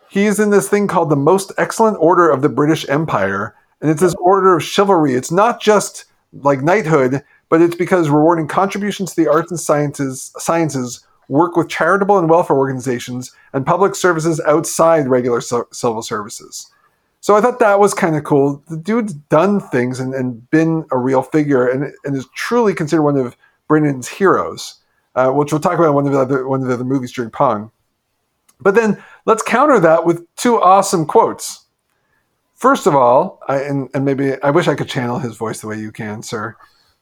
he's 0.10 0.40
in 0.40 0.50
this 0.50 0.68
thing 0.68 0.88
called 0.88 1.10
the 1.10 1.16
Most 1.16 1.52
Excellent 1.58 1.98
Order 2.00 2.30
of 2.30 2.42
the 2.42 2.50
British 2.50 2.88
Empire. 2.90 3.56
And 3.82 3.90
it's 3.90 4.02
this 4.02 4.16
order 4.16 4.58
of 4.58 4.64
chivalry. 4.64 5.14
It's 5.14 5.32
not 5.32 5.62
just 5.62 6.06
like 6.34 6.62
knighthood, 6.62 7.24
but 7.50 7.62
it's 7.62 7.76
because 7.76 8.10
rewarding 8.10 8.48
contributions 8.48 9.14
to 9.14 9.22
the 9.22 9.30
arts 9.30 9.52
and 9.52 9.60
sciences 9.60 10.32
sciences 10.38 11.06
work 11.28 11.56
with 11.56 11.70
charitable 11.70 12.18
and 12.18 12.30
welfare 12.30 12.58
organizations 12.58 13.32
and 13.54 13.66
public 13.66 13.96
services 13.96 14.42
outside 14.48 15.08
regular 15.08 15.42
civil 15.42 16.02
services. 16.02 16.72
So 17.22 17.36
I 17.36 17.42
thought 17.42 17.60
that 17.60 17.80
was 17.80 17.94
kind 17.94 18.16
of 18.16 18.24
cool. 18.24 18.64
The 18.68 18.78
dude's 18.78 19.14
done 19.14 19.60
things 19.60 20.00
and, 20.00 20.14
and 20.14 20.50
been 20.50 20.86
a 20.92 20.98
real 20.98 21.22
figure 21.22 21.68
and, 21.68 21.94
and 22.04 22.16
is 22.16 22.28
truly 22.34 22.74
considered 22.74 23.04
one 23.04 23.18
of 23.18 23.36
Britain's 23.68 24.08
heroes, 24.08 24.76
uh, 25.16 25.30
which 25.30 25.52
we'll 25.52 25.62
talk 25.62 25.78
about 25.78 25.90
in 25.90 25.94
one 25.94 26.08
of 26.08 26.14
the 26.14 26.20
other 26.20 26.48
one 26.48 26.62
of 26.62 26.68
the 26.68 26.74
other 26.74 26.86
movies 26.86 27.12
during 27.12 27.30
Pong. 27.30 27.72
But 28.62 28.76
then 28.76 29.02
let's 29.26 29.44
counter 29.44 29.80
that 29.80 30.06
with 30.06 30.26
two 30.36 30.62
awesome 30.62 31.06
quotes. 31.06 31.66
First 32.60 32.88
of 32.88 32.94
all, 32.94 33.40
I, 33.48 33.62
and, 33.62 33.90
and 33.94 34.04
maybe 34.04 34.34
I 34.44 34.52
wish 34.52 34.68
I 34.68 34.76
could 34.76 34.90
channel 34.90 35.18
his 35.18 35.38
voice 35.38 35.62
the 35.62 35.68
way 35.68 35.80
you 35.80 35.94
can, 35.94 36.22
sir. 36.22 36.58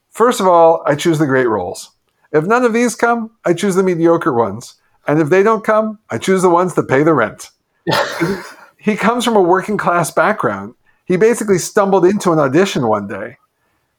First 0.08 0.38
of 0.38 0.46
all, 0.46 0.84
I 0.86 0.94
choose 0.94 1.18
the 1.18 1.26
great 1.26 1.48
roles. 1.48 1.90
If 2.30 2.44
none 2.44 2.64
of 2.64 2.72
these 2.72 2.94
come, 2.94 3.32
I 3.44 3.54
choose 3.54 3.74
the 3.74 3.82
mediocre 3.82 4.32
ones. 4.32 4.76
And 5.08 5.20
if 5.20 5.30
they 5.30 5.42
don't 5.42 5.64
come, 5.64 5.98
I 6.10 6.18
choose 6.18 6.42
the 6.42 6.48
ones 6.48 6.74
that 6.74 6.88
pay 6.88 7.02
the 7.02 7.12
rent. 7.12 7.50
he 8.78 8.94
comes 8.94 9.24
from 9.24 9.34
a 9.34 9.42
working 9.42 9.76
class 9.76 10.12
background. 10.12 10.74
He 11.06 11.16
basically 11.16 11.58
stumbled 11.58 12.04
into 12.04 12.30
an 12.30 12.38
audition 12.38 12.86
one 12.86 13.08
day. 13.08 13.38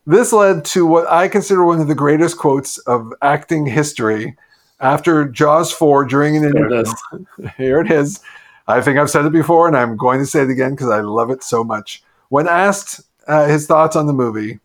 This 0.07 0.32
led 0.32 0.64
to 0.66 0.86
what 0.86 1.12
I 1.12 1.28
consider 1.28 1.66
one 1.66 1.82
of 1.82 1.89
the 1.89 1.95
greatest 1.95 2.38
quotes 2.38 2.78
of 2.80 3.12
acting 3.22 3.66
history 3.66 4.38
after 4.80 5.28
Jaws 5.28 5.74
4 5.74 6.05
during 6.05 6.38
an 6.38 6.45
interview. 6.45 6.86
Here 7.57 7.82
it 7.82 7.91
is. 7.91 8.22
I 8.70 8.82
think 8.82 8.99
I've 8.99 9.09
said 9.09 9.26
it 9.26 9.32
before, 9.32 9.67
and 9.67 9.76
I'm 9.76 9.97
going 9.97 10.20
to 10.20 10.28
say 10.28 10.43
it 10.43 10.49
again 10.51 10.72
because 10.72 10.89
I 10.89 10.99
love 10.99 11.32
it 11.32 11.43
so 11.43 11.63
much. 11.63 12.03
When 12.30 12.47
asked 12.47 13.01
uh, 13.28 13.47
his 13.47 13.65
thoughts 13.65 13.95
on 13.95 14.05
the 14.05 14.13
movie, 14.13 14.59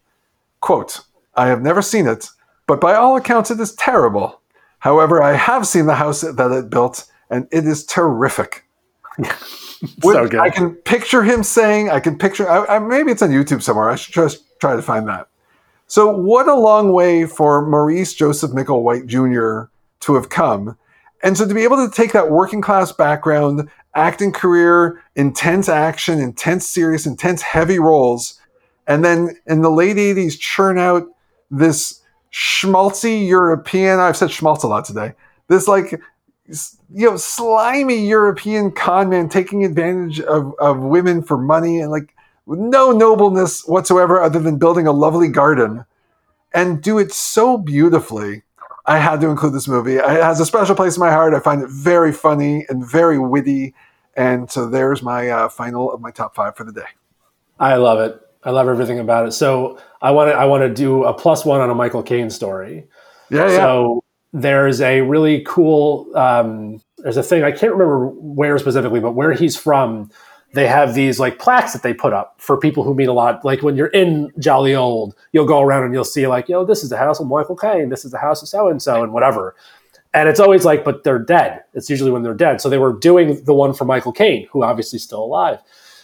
quote, 0.61 1.00
I 1.34 1.46
have 1.46 1.62
never 1.62 1.80
seen 1.80 2.07
it, 2.07 2.28
but 2.66 2.82
by 2.82 2.94
all 2.94 3.16
accounts, 3.16 3.50
it 3.50 3.59
is 3.59 3.74
terrible. 3.74 4.42
However, 4.80 5.22
I 5.22 5.32
have 5.32 5.66
seen 5.66 5.86
the 5.86 5.94
house 5.94 6.20
that 6.20 6.52
it 6.52 6.68
built, 6.68 7.11
and 7.30 7.48
it 7.50 7.66
is 7.66 7.86
terrific. 7.86 8.66
so 10.02 10.28
good. 10.28 10.36
I 10.38 10.50
can 10.50 10.74
picture 10.74 11.22
him 11.22 11.42
saying, 11.42 11.88
I 11.88 11.98
can 11.98 12.18
picture, 12.18 12.46
I, 12.46 12.76
I, 12.76 12.78
maybe 12.80 13.11
it's 13.11 13.22
on 13.22 13.30
YouTube 13.30 13.62
somewhere. 13.62 13.88
I 13.88 13.96
should 13.96 14.12
just 14.12 14.61
try 14.61 14.76
to 14.76 14.82
find 14.82 15.09
that. 15.09 15.28
So, 15.86 16.14
what 16.14 16.46
a 16.46 16.55
long 16.55 16.92
way 16.92 17.24
for 17.24 17.66
Maurice 17.66 18.12
Joseph 18.12 18.50
Micklewhite 18.50 19.07
Jr. 19.07 19.70
to 20.00 20.14
have 20.14 20.28
come. 20.28 20.76
And 21.24 21.36
so, 21.36 21.48
to 21.48 21.54
be 21.54 21.64
able 21.64 21.78
to 21.78 21.92
take 21.92 22.12
that 22.12 22.30
working 22.30 22.60
class 22.60 22.92
background 22.92 23.68
acting 23.94 24.30
career, 24.30 25.02
intense 25.16 25.68
action, 25.68 26.20
intense 26.20 26.68
serious, 26.68 27.06
intense 27.06 27.42
heavy 27.42 27.78
roles, 27.78 28.38
and 28.86 29.04
then 29.04 29.36
in 29.46 29.62
the 29.62 29.70
late 29.70 29.96
80s 29.96 30.38
churn 30.38 30.78
out 30.78 31.04
this 31.50 32.02
schmaltzy 32.30 33.26
European, 33.26 34.00
I've 34.00 34.16
said 34.16 34.30
schmaltz 34.30 34.64
a 34.64 34.68
lot 34.68 34.84
today, 34.84 35.14
this 35.48 35.66
like, 35.66 35.92
you 36.92 37.10
know, 37.10 37.16
slimy 37.16 38.06
European 38.06 38.70
con 38.70 39.08
man 39.08 39.28
taking 39.28 39.64
advantage 39.64 40.20
of, 40.20 40.52
of 40.58 40.80
women 40.80 41.22
for 41.22 41.38
money 41.38 41.80
and 41.80 41.90
like 41.90 42.14
no 42.46 42.92
nobleness 42.92 43.66
whatsoever 43.66 44.20
other 44.20 44.40
than 44.40 44.58
building 44.58 44.86
a 44.86 44.92
lovely 44.92 45.28
garden 45.28 45.86
and 46.52 46.82
do 46.82 46.98
it 46.98 47.12
so 47.12 47.56
beautifully. 47.56 48.42
I 48.87 48.99
had 48.99 49.20
to 49.22 49.28
include 49.28 49.55
this 49.55 49.66
movie. 49.66 49.97
It 49.97 50.05
has 50.05 50.41
a 50.41 50.47
special 50.47 50.74
place 50.74 50.97
in 50.97 51.01
my 51.01 51.11
heart. 51.11 51.32
I 51.35 51.41
find 51.41 51.62
it 51.62 51.70
very 51.70 52.12
funny 52.12 52.66
and 52.68 52.87
very 52.87 53.18
witty 53.18 53.74
and 54.16 54.51
so 54.51 54.68
there's 54.68 55.03
my 55.03 55.28
uh, 55.28 55.49
final 55.49 55.93
of 55.93 56.01
my 56.01 56.11
top 56.11 56.35
five 56.35 56.57
for 56.57 56.64
the 56.64 56.72
day. 56.72 56.87
I 57.59 57.76
love 57.76 57.99
it. 58.01 58.20
I 58.43 58.51
love 58.51 58.68
everything 58.68 58.99
about 58.99 59.26
it. 59.26 59.32
So 59.32 59.78
I 60.03 60.11
want 60.11 60.30
to 60.30 60.35
I 60.35 60.45
want 60.45 60.62
to 60.62 60.72
do 60.72 61.05
a 61.05 61.14
plus 61.14 61.45
one 61.45 61.61
on 61.61 61.70
a 61.70 61.74
Michael 61.74 62.03
Caine 62.03 62.30
story. 62.30 62.87
Yeah, 63.30 63.49
yeah. 63.49 63.57
So 63.57 64.05
there's 64.32 64.80
a 64.80 65.01
really 65.01 65.43
cool. 65.43 66.11
Um, 66.16 66.80
there's 66.99 67.16
a 67.16 67.22
thing 67.22 67.43
I 67.43 67.53
can't 67.53 67.72
remember 67.72 68.09
where 68.09 68.59
specifically, 68.59 69.01
but 69.01 69.12
where 69.12 69.32
he's 69.32 69.57
from, 69.57 70.11
they 70.55 70.66
have 70.66 70.94
these 70.94 71.18
like 71.20 71.38
plaques 71.38 71.72
that 71.72 71.82
they 71.82 71.92
put 71.92 72.12
up 72.12 72.36
for 72.38 72.57
people 72.57 72.84
who 72.84 72.94
mean 72.94 73.09
a 73.09 73.12
lot. 73.12 73.44
Like 73.44 73.62
when 73.62 73.76
you're 73.76 73.88
in 73.88 74.32
Jolly 74.38 74.74
Old, 74.74 75.14
you'll 75.32 75.46
go 75.46 75.61
around 75.61 75.84
and 75.84 75.92
you'll 75.92 76.05
see 76.05 76.26
like, 76.26 76.48
yo, 76.48 76.64
this 76.64 76.82
is 76.82 76.90
the 76.90 76.96
house 76.96 77.20
of 77.20 77.26
Michael 77.26 77.57
Caine. 77.57 77.88
This 77.88 78.05
is 78.05 78.12
the 78.12 78.18
house 78.18 78.40
of 78.40 78.48
so 78.48 78.68
and 78.68 78.80
so, 78.80 79.02
and 79.02 79.12
whatever. 79.12 79.57
And 80.14 80.28
it's 80.28 80.38
always 80.38 80.64
like, 80.64 80.84
but 80.84 81.02
they're 81.02 81.18
dead. 81.18 81.64
It's 81.74 81.90
usually 81.90 82.12
when 82.12 82.22
they're 82.22 82.34
dead. 82.34 82.61
So 82.61 82.70
they 82.70 82.78
were 82.78 82.92
doing 82.92 83.42
the 83.44 83.55
one 83.55 83.74
for 83.74 83.84
Michael 83.84 84.12
Caine, 84.12 84.46
who 84.52 84.62
obviously 84.62 84.98
is 84.98 85.02
still 85.02 85.24
alive. 85.24 85.59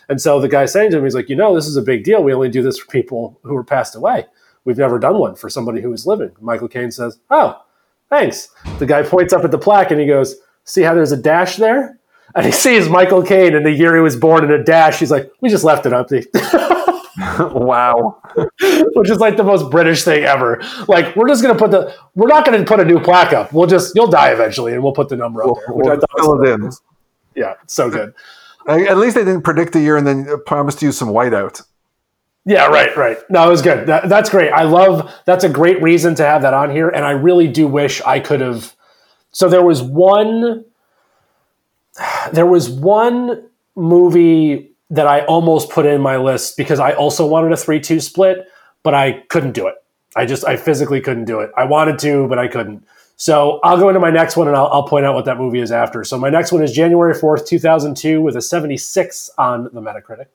And 0.08 0.20
so 0.20 0.40
the 0.40 0.48
guy 0.48 0.66
saying 0.66 0.90
to 0.90 0.98
him, 0.98 1.04
he's 1.04 1.14
like, 1.14 1.28
you 1.28 1.36
know, 1.36 1.54
this 1.54 1.68
is 1.68 1.76
a 1.76 1.82
big 1.82 2.02
deal. 2.02 2.24
We 2.24 2.34
only 2.34 2.48
do 2.48 2.62
this 2.62 2.76
for 2.76 2.90
people 2.90 3.38
who 3.44 3.56
are 3.56 3.62
passed 3.62 3.94
away. 3.94 4.26
We've 4.64 4.76
never 4.76 4.98
done 4.98 5.18
one 5.18 5.36
for 5.36 5.48
somebody 5.48 5.80
who 5.80 5.92
is 5.92 6.08
living. 6.08 6.32
Michael 6.40 6.66
Caine 6.66 6.90
says, 6.90 7.20
oh, 7.30 7.62
thanks. 8.08 8.48
The 8.80 8.86
guy 8.86 9.04
points 9.04 9.32
up 9.32 9.44
at 9.44 9.52
the 9.52 9.58
plaque 9.58 9.92
and 9.92 10.00
he 10.00 10.08
goes, 10.08 10.34
see 10.64 10.82
how 10.82 10.94
there's 10.94 11.12
a 11.12 11.16
dash 11.16 11.56
there? 11.56 11.99
And 12.34 12.46
he 12.46 12.52
sees 12.52 12.88
Michael 12.88 13.22
Caine 13.22 13.54
in 13.54 13.64
the 13.64 13.72
year 13.72 13.96
he 13.96 14.02
was 14.02 14.16
born 14.16 14.44
in 14.44 14.50
a 14.50 14.62
dash. 14.62 14.98
He's 14.98 15.10
like, 15.10 15.30
we 15.40 15.48
just 15.48 15.64
left 15.64 15.86
it 15.86 15.92
empty. 15.92 16.26
wow. 17.38 18.20
Which 18.94 19.10
is 19.10 19.18
like 19.18 19.36
the 19.36 19.44
most 19.44 19.70
British 19.70 20.04
thing 20.04 20.24
ever. 20.24 20.62
Like, 20.86 21.14
we're 21.16 21.28
just 21.28 21.42
going 21.42 21.56
to 21.56 21.58
put 21.58 21.70
the, 21.70 21.94
we're 22.14 22.28
not 22.28 22.46
going 22.46 22.58
to 22.58 22.64
put 22.64 22.80
a 22.80 22.84
new 22.84 23.00
plaque 23.00 23.32
up. 23.32 23.52
We'll 23.52 23.66
just, 23.66 23.94
you'll 23.94 24.10
die 24.10 24.30
eventually 24.30 24.74
and 24.74 24.82
we'll 24.82 24.92
put 24.92 25.08
the 25.08 25.16
number 25.16 25.42
up 25.42 25.56
there. 25.56 25.74
Which 25.74 25.86
we'll 25.86 25.92
I 25.92 25.96
thought 25.96 26.18
fill 26.18 26.42
it 26.42 26.48
in. 26.48 26.70
Yeah, 27.34 27.54
so 27.66 27.90
good. 27.90 28.14
At 28.68 28.98
least 28.98 29.16
they 29.16 29.24
didn't 29.24 29.42
predict 29.42 29.72
the 29.72 29.80
year 29.80 29.96
and 29.96 30.06
then 30.06 30.28
promised 30.46 30.82
you 30.82 30.92
some 30.92 31.08
whiteout. 31.08 31.62
Yeah, 32.44 32.66
right, 32.66 32.96
right. 32.96 33.18
No, 33.28 33.46
it 33.46 33.50
was 33.50 33.62
good. 33.62 33.86
That, 33.86 34.08
that's 34.08 34.30
great. 34.30 34.50
I 34.50 34.64
love, 34.64 35.12
that's 35.26 35.44
a 35.44 35.48
great 35.48 35.82
reason 35.82 36.14
to 36.16 36.24
have 36.24 36.42
that 36.42 36.54
on 36.54 36.70
here. 36.70 36.88
And 36.88 37.04
I 37.04 37.10
really 37.10 37.48
do 37.48 37.66
wish 37.66 38.00
I 38.02 38.20
could 38.20 38.40
have. 38.40 38.74
So 39.32 39.48
there 39.48 39.62
was 39.64 39.82
one, 39.82 40.64
there 42.32 42.46
was 42.46 42.68
one 42.68 43.48
movie 43.76 44.72
that 44.90 45.06
I 45.06 45.24
almost 45.26 45.70
put 45.70 45.86
in 45.86 46.00
my 46.00 46.16
list 46.16 46.56
because 46.56 46.80
I 46.80 46.92
also 46.92 47.26
wanted 47.26 47.52
a 47.52 47.56
3 47.56 47.80
2 47.80 48.00
split, 48.00 48.48
but 48.82 48.94
I 48.94 49.24
couldn't 49.28 49.52
do 49.52 49.66
it. 49.66 49.74
I 50.16 50.26
just, 50.26 50.44
I 50.44 50.56
physically 50.56 51.00
couldn't 51.00 51.26
do 51.26 51.40
it. 51.40 51.50
I 51.56 51.64
wanted 51.64 51.98
to, 52.00 52.26
but 52.28 52.38
I 52.38 52.48
couldn't. 52.48 52.84
So 53.16 53.60
I'll 53.62 53.76
go 53.76 53.88
into 53.88 54.00
my 54.00 54.10
next 54.10 54.36
one 54.36 54.48
and 54.48 54.56
I'll, 54.56 54.68
I'll 54.68 54.88
point 54.88 55.04
out 55.04 55.14
what 55.14 55.26
that 55.26 55.36
movie 55.36 55.60
is 55.60 55.70
after. 55.70 56.02
So 56.04 56.18
my 56.18 56.30
next 56.30 56.52
one 56.52 56.62
is 56.62 56.72
January 56.72 57.14
4th, 57.14 57.46
2002, 57.46 58.20
with 58.20 58.34
a 58.34 58.40
76 58.40 59.30
on 59.38 59.64
the 59.64 59.80
Metacritic. 59.80 60.26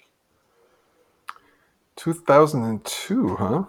2002, 1.95 3.35
huh? 3.35 3.63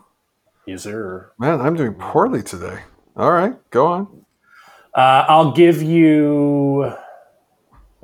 Yes, 0.66 0.82
sir. 0.82 1.32
Man, 1.38 1.60
I'm 1.60 1.74
doing 1.74 1.94
poorly 1.94 2.42
today. 2.42 2.80
All 3.16 3.32
right, 3.32 3.54
go 3.70 3.86
on. 3.86 4.26
Uh, 4.94 5.24
I'll 5.28 5.52
give 5.52 5.82
you, 5.82 6.92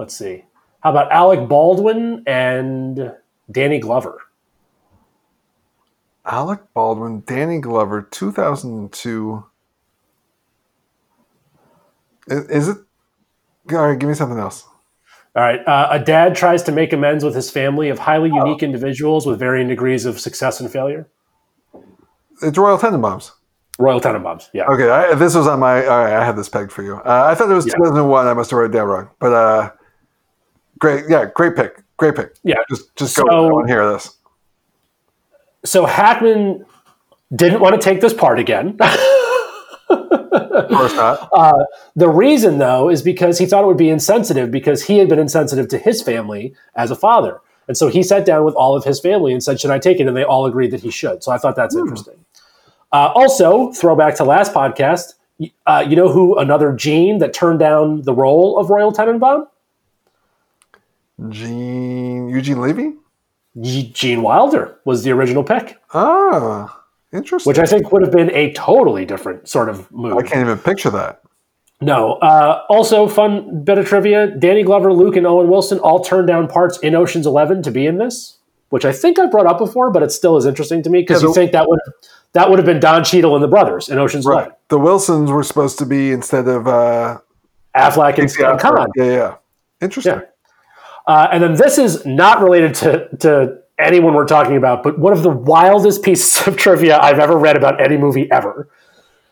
let's 0.03 0.19
see. 0.19 0.45
How 0.81 0.91
about 0.91 1.13
Alec 1.13 1.49
Baldwin 1.49 2.25
and 2.27 3.13
Danny 3.49 3.79
Glover? 3.79 4.19
Alec 6.27 6.61
Baldwin, 6.75 7.23
Danny 7.25 7.61
Glover, 7.61 8.03
2002. 8.03 9.45
Is, 12.27 12.49
is 12.49 12.69
it? 12.69 12.79
All 13.71 13.87
right, 13.89 13.97
give 13.97 14.09
me 14.09 14.15
something 14.17 14.41
else. 14.41 14.67
All 15.37 15.45
right. 15.45 15.61
Uh, 15.67 15.87
a 15.93 16.01
dad 16.01 16.35
tries 16.35 16.65
to 16.65 16.73
make 16.73 16.93
amends 16.93 17.23
with 17.23 17.37
his 17.37 17.49
family 17.49 17.89
of 17.89 18.01
highly 18.01 18.31
oh. 18.33 18.45
unique 18.45 18.65
individuals 18.65 19.25
with 19.25 19.39
varying 19.39 19.69
degrees 19.69 20.05
of 20.05 20.19
success 20.19 20.59
and 20.59 20.69
failure. 20.71 21.09
It's 22.43 22.59
Royal 22.59 22.77
Tenenbaums. 22.77 23.31
Royal 23.79 24.01
Tenenbaums. 24.01 24.49
Yeah. 24.53 24.67
Okay. 24.67 24.91
I, 24.91 25.15
this 25.15 25.37
was 25.37 25.47
on 25.47 25.61
my. 25.61 25.87
All 25.87 26.05
right. 26.05 26.13
I 26.13 26.25
had 26.25 26.37
this 26.37 26.49
pegged 26.49 26.73
for 26.73 26.83
you. 26.83 26.97
Uh, 26.97 27.27
I 27.31 27.37
thought 27.37 27.49
it 27.49 27.55
was 27.55 27.67
yeah. 27.67 27.75
2001. 27.75 28.27
I 28.27 28.35
must 28.35 28.51
have 28.51 28.59
wrote 28.59 28.71
it 28.71 28.77
down 28.77 28.89
wrong. 28.89 29.11
But 29.21 29.33
uh, 29.33 29.71
Great, 30.83 31.05
yeah, 31.09 31.27
great 31.33 31.55
pick, 31.55 31.81
great 31.97 32.17
pick. 32.17 32.35
Yeah, 32.43 32.57
just 32.69 32.97
just 32.97 33.17
go 33.17 33.23
so, 33.29 33.61
and 33.61 33.69
hear 33.69 33.89
this. 33.93 34.17
So 35.65 35.87
Hackman 35.87 36.67
didn't 37.33 37.61
want 37.61 37.81
to 37.81 37.81
take 37.81 38.01
this 38.01 38.13
part 38.13 38.41
again. 38.41 38.77
of 39.89 40.69
course 40.69 40.93
not. 40.95 41.29
Uh, 41.33 41.53
the 41.95 42.09
reason, 42.09 42.59
though, 42.59 42.91
is 42.91 43.01
because 43.01 43.39
he 43.39 43.47
thought 43.47 43.63
it 43.63 43.69
would 43.69 43.77
be 43.77 43.91
insensitive 43.91 44.51
because 44.51 44.83
he 44.83 44.99
had 44.99 45.09
been 45.09 45.21
insensitive 45.21 45.69
to 45.69 45.79
his 45.79 46.03
family 46.03 46.53
as 46.75 46.91
a 46.91 46.97
father. 46.97 47.41
And 47.69 47.77
so 47.77 47.87
he 47.87 48.03
sat 48.03 48.27
down 48.27 48.45
with 48.45 48.57
all 48.57 48.77
of 48.77 48.83
his 48.83 48.99
family 48.99 49.33
and 49.33 49.41
said, 49.41 49.61
Should 49.61 49.71
I 49.71 49.79
take 49.79 50.01
it? 50.01 50.09
And 50.09 50.17
they 50.17 50.25
all 50.25 50.47
agreed 50.47 50.73
that 50.73 50.81
he 50.81 50.91
should. 50.91 51.23
So 51.23 51.31
I 51.31 51.39
thought 51.39 51.55
that's 51.55 51.77
hmm. 51.77 51.83
interesting. 51.83 52.25
Uh, 52.91 53.13
also, 53.15 53.71
throwback 53.71 54.17
to 54.17 54.25
last 54.25 54.53
podcast, 54.53 55.15
uh, 55.65 55.85
you 55.89 55.95
know 55.95 56.09
who 56.09 56.37
another 56.41 56.73
Gene 56.73 57.19
that 57.19 57.33
turned 57.33 57.61
down 57.61 58.03
the 58.03 58.13
role 58.13 58.59
of 58.59 58.69
Royal 58.69 58.93
Tenenbaum? 58.93 59.47
Gene 61.29 62.29
Eugene 62.29 62.61
Levy? 62.61 62.95
Gene 63.61 64.23
Wilder 64.23 64.79
was 64.85 65.05
the 65.05 65.11
original 65.11 65.45
pick. 65.45 65.79
Ah, 65.93 66.83
interesting. 67.13 67.51
Which 67.51 67.59
I 67.59 67.67
think 67.67 67.93
would 67.93 68.03
have 68.03 68.13
been 68.13 68.31
a 68.31 68.53
totally 68.55 69.05
different 69.05 69.49
sort 69.49 69.69
of 69.69 69.91
move. 69.93 70.17
I 70.17 70.23
can't 70.23 70.41
even 70.41 70.59
picture 70.59 70.91
that. 70.91 71.23
No. 71.83 72.15
Uh, 72.15 72.63
also, 72.69 73.09
fun 73.09 73.63
bit 73.65 73.77
of 73.77 73.87
trivia: 73.87 74.29
Danny 74.29 74.63
Glover, 74.63 74.93
Luke, 74.93 75.17
and 75.17 75.27
Owen 75.27 75.49
Wilson 75.49 75.79
all 75.81 76.03
turned 76.03 76.29
down 76.29 76.49
parts 76.49 76.79
in 76.79 76.95
Ocean's 76.95 77.27
Eleven 77.27 77.63
to 77.63 77.71
be 77.71 77.87
in 77.87 77.99
this, 77.99 78.39
which 78.71 78.85
I 78.85 78.93
think 78.93 79.19
I 79.19 79.27
brought 79.27 79.47
up 79.47 79.59
before, 79.59 79.91
but 79.91 80.03
it 80.03 80.13
still 80.13 80.37
is 80.37 80.47
interesting 80.47 80.83
to 80.85 80.91
me 80.91 81.03
because 81.03 81.23
yeah, 81.23 81.29
you 81.29 81.35
think 81.35 81.53
that 81.53 81.69
would 81.69 81.81
that 82.33 82.49
would 82.49 82.59
have 82.59 82.67
been 82.67 82.81
Don 82.81 83.05
Cheadle 83.05 83.35
and 83.35 83.45
the 83.45 83.49
brothers 83.49 83.89
in 83.89 83.99
Ocean's 83.99 84.25
right. 84.25 84.45
Eleven. 84.45 84.55
The 84.69 84.79
Wilsons 84.79 85.31
were 85.31 85.43
supposed 85.43 85.79
to 85.79 85.87
be 85.87 86.13
instead 86.13 86.49
of 86.49 86.67
uh, 86.67 87.19
Affleck 87.77 88.19
and, 88.19 88.31
and 88.31 88.61
Caan. 88.61 88.87
yeah, 88.97 89.05
yeah. 89.05 89.35
Interesting. 89.83 90.15
Yeah. 90.15 90.21
Uh, 91.07 91.29
and 91.33 91.43
then 91.43 91.55
this 91.55 91.79
is 91.79 92.05
not 92.07 92.41
related 92.41 92.75
to, 92.75 93.09
to 93.19 93.59
anyone 93.79 94.15
we're 94.15 94.27
talking 94.27 94.57
about, 94.57 94.83
but 94.83 94.99
one 94.99 95.13
of 95.13 95.23
the 95.23 95.31
wildest 95.31 96.03
pieces 96.03 96.47
of 96.47 96.57
trivia 96.59 96.99
I've 96.99 97.19
ever 97.19 97.37
read 97.37 97.57
about 97.57 97.81
any 97.81 97.97
movie 97.97 98.31
ever. 98.31 98.69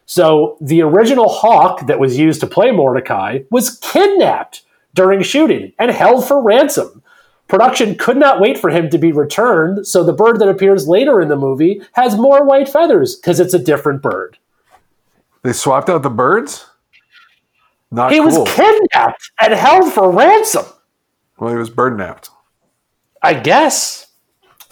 So 0.06 0.56
the 0.60 0.82
original 0.82 1.28
hawk 1.28 1.86
that 1.86 2.00
was 2.00 2.18
used 2.18 2.40
to 2.40 2.46
play 2.48 2.72
Mordecai 2.72 3.40
was 3.50 3.78
kidnapped 3.78 4.62
during 4.94 5.22
shooting 5.22 5.72
and 5.78 5.90
held 5.92 6.26
for 6.26 6.42
ransom. 6.42 7.02
Production 7.46 7.96
could 7.96 8.16
not 8.16 8.40
wait 8.40 8.58
for 8.58 8.70
him 8.70 8.90
to 8.90 8.98
be 8.98 9.12
returned, 9.12 9.86
so 9.86 10.02
the 10.04 10.12
bird 10.12 10.38
that 10.40 10.48
appears 10.48 10.88
later 10.88 11.20
in 11.20 11.28
the 11.28 11.36
movie 11.36 11.80
has 11.92 12.16
more 12.16 12.44
white 12.44 12.68
feathers 12.68 13.16
because 13.16 13.38
it's 13.40 13.54
a 13.54 13.58
different 13.58 14.02
bird. 14.02 14.38
They 15.42 15.52
swapped 15.52 15.88
out 15.88 16.02
the 16.02 16.10
birds. 16.10 16.66
Not 17.90 18.12
He 18.12 18.18
cool. 18.18 18.26
was 18.44 18.54
kidnapped 18.54 19.30
and 19.40 19.54
held 19.54 19.92
for 19.92 20.10
ransom. 20.10 20.64
Well, 21.40 21.50
he 21.50 21.56
was 21.56 21.70
bird 21.70 21.96
napped. 21.98 22.30
I 23.22 23.34
guess. 23.34 24.06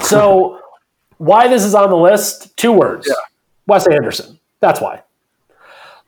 So, 0.01 0.61
why 1.17 1.49
this 1.49 1.65
is 1.65 1.75
on 1.75 1.91
the 1.91 1.97
list? 1.97 2.57
Two 2.57 2.73
words. 2.73 3.13
Wes 3.67 3.87
Anderson. 3.87 4.39
That's 4.61 4.81
why. 4.81 5.03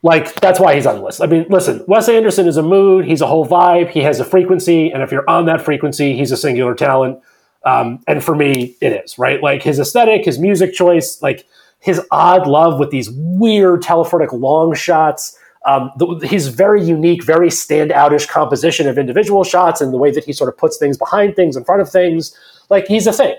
Like, 0.03 0.33
that's 0.39 0.59
why 0.59 0.75
he's 0.75 0.87
on 0.87 0.95
the 0.95 1.01
list. 1.01 1.21
I 1.21 1.27
mean, 1.27 1.45
listen, 1.49 1.83
Wes 1.87 2.09
Anderson 2.09 2.47
is 2.47 2.57
a 2.57 2.63
mood, 2.63 3.05
he's 3.05 3.21
a 3.21 3.27
whole 3.27 3.45
vibe, 3.45 3.89
he 3.89 3.99
has 3.99 4.19
a 4.19 4.25
frequency, 4.25 4.89
and 4.91 5.03
if 5.03 5.11
you're 5.11 5.29
on 5.29 5.45
that 5.45 5.61
frequency, 5.61 6.17
he's 6.17 6.31
a 6.31 6.37
singular 6.37 6.73
talent. 6.73 7.19
Um, 7.63 8.03
and 8.07 8.23
for 8.23 8.35
me, 8.35 8.75
it 8.81 8.93
is, 8.93 9.19
right? 9.19 9.43
Like, 9.43 9.61
his 9.61 9.77
aesthetic, 9.77 10.25
his 10.25 10.39
music 10.39 10.73
choice, 10.73 11.21
like, 11.21 11.45
his 11.79 12.01
odd 12.09 12.47
love 12.47 12.79
with 12.79 12.89
these 12.89 13.11
weird 13.11 13.83
telephotic 13.83 14.31
long 14.31 14.73
shots. 14.73 15.37
Um, 15.63 15.91
the, 15.97 16.27
his 16.27 16.47
very 16.47 16.83
unique, 16.83 17.23
very 17.23 17.49
standoutish 17.49 18.27
composition 18.27 18.87
of 18.87 18.97
individual 18.97 19.43
shots 19.43 19.79
and 19.79 19.93
the 19.93 19.97
way 19.97 20.09
that 20.09 20.23
he 20.23 20.33
sort 20.33 20.51
of 20.51 20.57
puts 20.57 20.77
things 20.77 20.97
behind 20.97 21.35
things, 21.35 21.55
in 21.55 21.63
front 21.63 21.81
of 21.81 21.89
things. 21.89 22.35
Like, 22.69 22.87
he's 22.87 23.05
a 23.05 23.13
thing. 23.13 23.35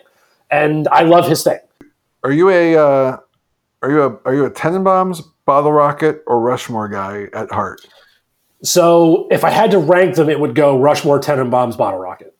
And 0.48 0.86
I 0.88 1.02
love 1.02 1.26
his 1.26 1.42
thing. 1.42 1.58
Are 2.22 2.30
you 2.30 2.48
a 2.48 2.76
uh, 2.76 3.16
are 3.82 3.90
you 3.90 4.02
a 4.02 4.18
are 4.24 4.34
you 4.34 4.44
a 4.44 4.50
Tenenbaums, 4.50 5.22
Bottle 5.46 5.72
Rocket, 5.72 6.22
or 6.28 6.38
Rushmore 6.38 6.88
guy 6.88 7.26
at 7.32 7.50
heart? 7.50 7.84
So 8.62 9.26
if 9.32 9.42
I 9.42 9.50
had 9.50 9.72
to 9.72 9.78
rank 9.78 10.14
them, 10.14 10.28
it 10.28 10.38
would 10.38 10.54
go 10.54 10.78
Rushmore, 10.78 11.18
Tenenbaums, 11.18 11.76
Bottle 11.76 11.98
Rocket. 11.98 12.36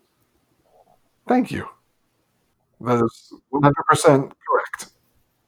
Thank 1.26 1.51
you. 1.51 1.66
That 2.83 3.03
is 3.03 3.33
one 3.49 3.64
hundred 3.64 3.83
percent 3.89 4.33
correct. 4.49 4.91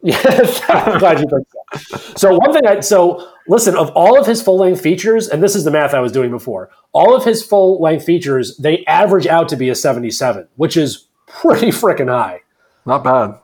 Yes, 0.05 0.61
I'm 0.69 0.99
glad 0.99 1.19
you 1.19 1.27
think 1.27 1.49
so. 1.49 1.97
So 2.15 2.37
one 2.37 2.53
thing 2.53 2.67
I 2.67 2.81
so 2.81 3.33
listen 3.49 3.75
of 3.75 3.91
all 3.93 4.21
of 4.21 4.27
his 4.27 4.43
full 4.43 4.59
length 4.59 4.83
features, 4.83 5.29
and 5.29 5.43
this 5.43 5.57
is 5.57 5.65
the 5.65 5.71
math 5.71 5.95
I 5.95 6.01
was 6.01 6.13
doing 6.13 6.31
before. 6.31 6.71
All 6.93 7.17
of 7.17 7.25
his 7.25 7.43
full 7.43 7.81
length 7.81 8.05
features, 8.05 8.57
they 8.59 8.85
average 8.85 9.27
out 9.27 9.49
to 9.49 9.57
be 9.57 9.71
a 9.71 9.75
77, 9.75 10.47
which 10.57 10.77
is 10.77 11.07
pretty 11.27 11.69
freaking 11.69 12.09
high. 12.09 12.43
Not 12.85 13.03
bad. 13.03 13.41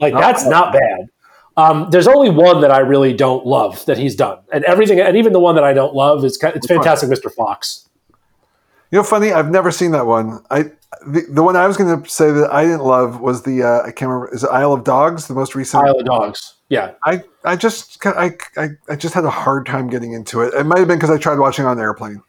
Like 0.00 0.12
Not 0.12 0.20
that's 0.20 0.42
bad. 0.44 0.50
not 0.50 0.72
bad. 0.74 1.08
Um, 1.56 1.88
there's 1.90 2.08
only 2.08 2.28
one 2.28 2.60
that 2.60 2.70
I 2.70 2.78
really 2.80 3.14
don't 3.14 3.46
love 3.46 3.84
that 3.86 3.96
he's 3.96 4.14
done, 4.14 4.38
and 4.52 4.64
everything, 4.64 5.00
and 5.00 5.16
even 5.16 5.32
the 5.32 5.40
one 5.40 5.54
that 5.54 5.64
I 5.64 5.72
don't 5.72 5.94
love 5.94 6.24
is 6.24 6.38
it's 6.42 6.66
fantastic, 6.66 7.08
Mr. 7.08 7.32
Fox. 7.32 7.88
You 8.90 8.98
know, 8.98 9.02
funny. 9.02 9.32
I've 9.32 9.50
never 9.50 9.70
seen 9.70 9.92
that 9.92 10.06
one. 10.06 10.44
I 10.50 10.72
the, 11.06 11.22
the 11.28 11.42
one 11.42 11.56
I 11.56 11.66
was 11.66 11.76
going 11.76 12.02
to 12.02 12.08
say 12.08 12.30
that 12.30 12.52
I 12.52 12.64
didn't 12.64 12.84
love 12.84 13.20
was 13.20 13.42
the 13.42 13.62
uh, 13.62 13.82
I 13.82 13.92
can't 13.92 14.10
remember. 14.10 14.34
Is 14.34 14.44
it 14.44 14.50
Isle 14.50 14.74
of 14.74 14.84
Dogs? 14.84 15.26
The 15.26 15.34
most 15.34 15.54
recent. 15.54 15.84
Isle 15.84 15.98
of 16.00 16.06
Dogs. 16.06 16.54
Yeah, 16.68 16.92
I 17.04 17.22
I 17.44 17.56
just 17.56 18.04
I, 18.06 18.36
I 18.56 18.68
I 18.88 18.96
just 18.96 19.14
had 19.14 19.24
a 19.24 19.30
hard 19.30 19.66
time 19.66 19.88
getting 19.88 20.12
into 20.12 20.42
it. 20.42 20.54
It 20.54 20.64
might 20.64 20.78
have 20.78 20.88
been 20.88 20.98
because 20.98 21.10
I 21.10 21.18
tried 21.18 21.38
watching 21.38 21.64
on 21.64 21.78
an 21.78 21.82
airplane. 21.82 22.22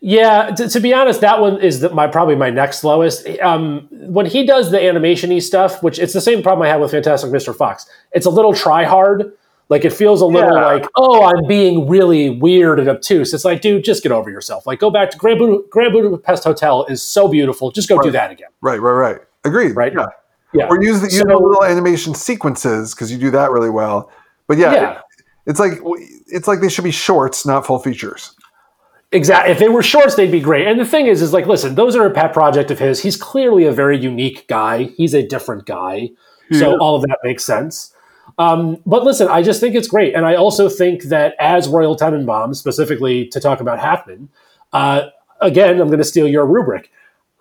Yeah, 0.00 0.50
to, 0.54 0.68
to 0.68 0.80
be 0.80 0.94
honest, 0.94 1.20
that 1.20 1.40
one 1.40 1.60
is 1.60 1.80
the, 1.80 1.90
my 1.90 2.06
probably 2.06 2.36
my 2.36 2.50
next 2.50 2.84
lowest. 2.84 3.26
Um, 3.40 3.88
when 3.90 4.26
he 4.26 4.46
does 4.46 4.70
the 4.70 4.80
animation-y 4.80 5.40
stuff, 5.40 5.82
which 5.82 5.98
it's 5.98 6.12
the 6.12 6.20
same 6.20 6.42
problem 6.42 6.64
I 6.66 6.70
had 6.70 6.80
with 6.80 6.92
Fantastic 6.92 7.30
Mr. 7.30 7.54
Fox. 7.54 7.86
It's 8.12 8.26
a 8.26 8.30
little 8.30 8.54
try 8.54 8.84
hard. 8.84 9.32
Like 9.70 9.84
it 9.86 9.92
feels 9.92 10.20
a 10.20 10.26
little 10.26 10.54
Yeah. 10.56 10.66
like, 10.66 10.86
oh, 10.96 11.22
I'm 11.24 11.46
being 11.46 11.88
really 11.88 12.28
weird 12.28 12.78
and 12.80 12.88
obtuse. 12.88 13.32
It's 13.32 13.44
like, 13.44 13.62
dude, 13.62 13.84
just 13.84 14.02
get 14.02 14.12
over 14.12 14.28
yourself. 14.28 14.66
Like, 14.66 14.80
go 14.80 14.90
back 14.90 15.10
to 15.12 15.16
Grand, 15.16 15.38
Buda- 15.38 15.62
Grand 15.70 15.92
Budapest 15.92 16.44
Hotel 16.44 16.84
is 16.86 17.02
so 17.02 17.28
beautiful. 17.28 17.70
Just 17.70 17.88
go 17.88 17.98
do 18.02 18.10
that 18.10 18.30
again. 18.32 18.48
Right, 18.60 18.80
right, 18.80 18.92
right. 18.92 19.18
Agreed. 19.44 19.76
Right. 19.76 19.92
Yeah. 19.94 20.06
Yeah. 20.52 20.66
Or 20.68 20.82
use 20.82 21.00
the, 21.00 21.06
use 21.06 21.18
So- 21.18 21.24
the 21.28 21.36
little 21.38 21.64
animation 21.64 22.14
sequences 22.14 22.94
because 22.94 23.10
you 23.12 23.16
do 23.18 23.30
that 23.30 23.52
really 23.52 23.70
well. 23.70 24.10
But 24.48 24.58
yeah, 24.58 24.72
Yeah. 24.74 25.00
it's 25.46 25.60
like 25.60 25.74
it's 26.26 26.48
like 26.48 26.60
they 26.60 26.68
should 26.68 26.84
be 26.84 26.90
shorts, 26.90 27.46
not 27.46 27.64
full 27.64 27.78
features. 27.78 28.34
Exactly. 29.12 29.52
If 29.52 29.58
they 29.60 29.68
were 29.68 29.82
shorts, 29.82 30.14
they'd 30.16 30.30
be 30.30 30.40
great. 30.40 30.66
And 30.68 30.78
the 30.80 30.84
thing 30.84 31.06
is, 31.06 31.20
is 31.22 31.32
like, 31.32 31.46
listen, 31.46 31.74
those 31.76 31.96
are 31.96 32.06
a 32.06 32.10
pet 32.10 32.32
project 32.32 32.70
of 32.70 32.78
his. 32.78 33.02
He's 33.02 33.16
clearly 33.16 33.64
a 33.64 33.72
very 33.72 33.98
unique 33.98 34.46
guy. 34.48 34.84
He's 34.96 35.14
a 35.14 35.26
different 35.26 35.66
guy. 35.66 36.10
So 36.52 36.76
all 36.80 36.96
of 36.96 37.02
that 37.02 37.18
makes 37.22 37.44
sense. 37.44 37.92
Um, 38.40 38.80
but 38.86 39.04
listen, 39.04 39.28
I 39.28 39.42
just 39.42 39.60
think 39.60 39.74
it's 39.74 39.86
great. 39.86 40.14
And 40.14 40.24
I 40.24 40.34
also 40.34 40.70
think 40.70 41.02
that 41.04 41.34
as 41.38 41.68
Royal 41.68 41.94
Tenenbaum, 41.94 42.56
specifically 42.56 43.26
to 43.28 43.38
talk 43.38 43.60
about 43.60 43.78
Hackman, 43.78 44.30
uh, 44.72 45.10
again, 45.42 45.78
I'm 45.78 45.88
going 45.88 45.98
to 45.98 46.04
steal 46.04 46.26
your 46.26 46.46
rubric. 46.46 46.90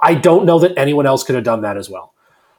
I 0.02 0.14
don't 0.14 0.46
know 0.46 0.60
that 0.60 0.78
anyone 0.78 1.06
else 1.06 1.24
could 1.24 1.36
have 1.36 1.46
done 1.46 1.62
that 1.62 1.78
as 1.78 1.90
well. 1.90 2.14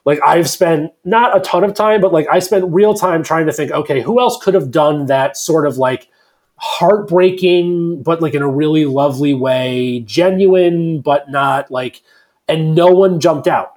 Like 0.06 0.20
I've 0.24 0.48
spent 0.48 0.92
not 1.04 1.36
a 1.36 1.40
ton 1.40 1.64
of 1.64 1.74
time, 1.74 2.00
but 2.00 2.14
like 2.14 2.28
I 2.32 2.38
spent 2.38 2.64
real 2.72 2.94
time 2.94 3.22
trying 3.22 3.44
to 3.44 3.52
think, 3.52 3.72
okay, 3.72 4.00
who 4.00 4.18
else 4.18 4.42
could 4.42 4.54
have 4.54 4.70
done 4.70 5.04
that 5.06 5.36
sort 5.36 5.66
of 5.66 5.76
like 5.76 6.08
heartbreaking, 6.56 8.02
but 8.02 8.22
like 8.22 8.32
in 8.32 8.40
a 8.40 8.48
really 8.48 8.86
lovely 8.86 9.34
way, 9.34 10.00
genuine, 10.06 11.02
but 11.02 11.30
not 11.30 11.70
like, 11.70 12.00
and 12.48 12.74
no 12.74 12.86
one 12.86 13.20
jumped 13.20 13.48
out. 13.48 13.74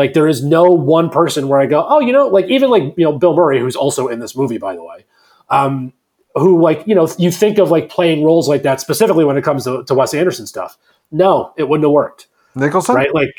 Like 0.00 0.14
there 0.14 0.26
is 0.26 0.42
no 0.42 0.64
one 0.64 1.10
person 1.10 1.46
where 1.48 1.60
I 1.60 1.66
go, 1.66 1.84
oh, 1.86 2.00
you 2.00 2.10
know, 2.10 2.26
like 2.28 2.46
even 2.46 2.70
like 2.70 2.94
you 2.96 3.04
know 3.04 3.18
Bill 3.18 3.34
Murray, 3.34 3.60
who's 3.60 3.76
also 3.76 4.08
in 4.08 4.18
this 4.18 4.34
movie, 4.34 4.56
by 4.56 4.74
the 4.74 4.82
way, 4.82 5.04
um, 5.50 5.92
who 6.36 6.58
like 6.58 6.82
you 6.86 6.94
know 6.94 7.06
you 7.18 7.30
think 7.30 7.58
of 7.58 7.70
like 7.70 7.90
playing 7.90 8.24
roles 8.24 8.48
like 8.48 8.62
that 8.62 8.80
specifically 8.80 9.26
when 9.26 9.36
it 9.36 9.44
comes 9.44 9.64
to, 9.64 9.84
to 9.84 9.94
Wes 9.94 10.14
Anderson 10.14 10.46
stuff. 10.46 10.78
No, 11.12 11.52
it 11.58 11.68
wouldn't 11.68 11.84
have 11.84 11.92
worked, 11.92 12.28
Nicholson, 12.54 12.94
right? 12.94 13.12
Like 13.12 13.34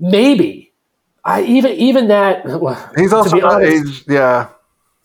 maybe 0.00 0.72
I 1.24 1.42
even 1.42 1.70
even 1.74 2.08
that. 2.08 2.46
he's 2.96 3.12
also 3.12 3.36
not 3.36 3.62
aged. 3.62 4.10
Yeah, 4.10 4.48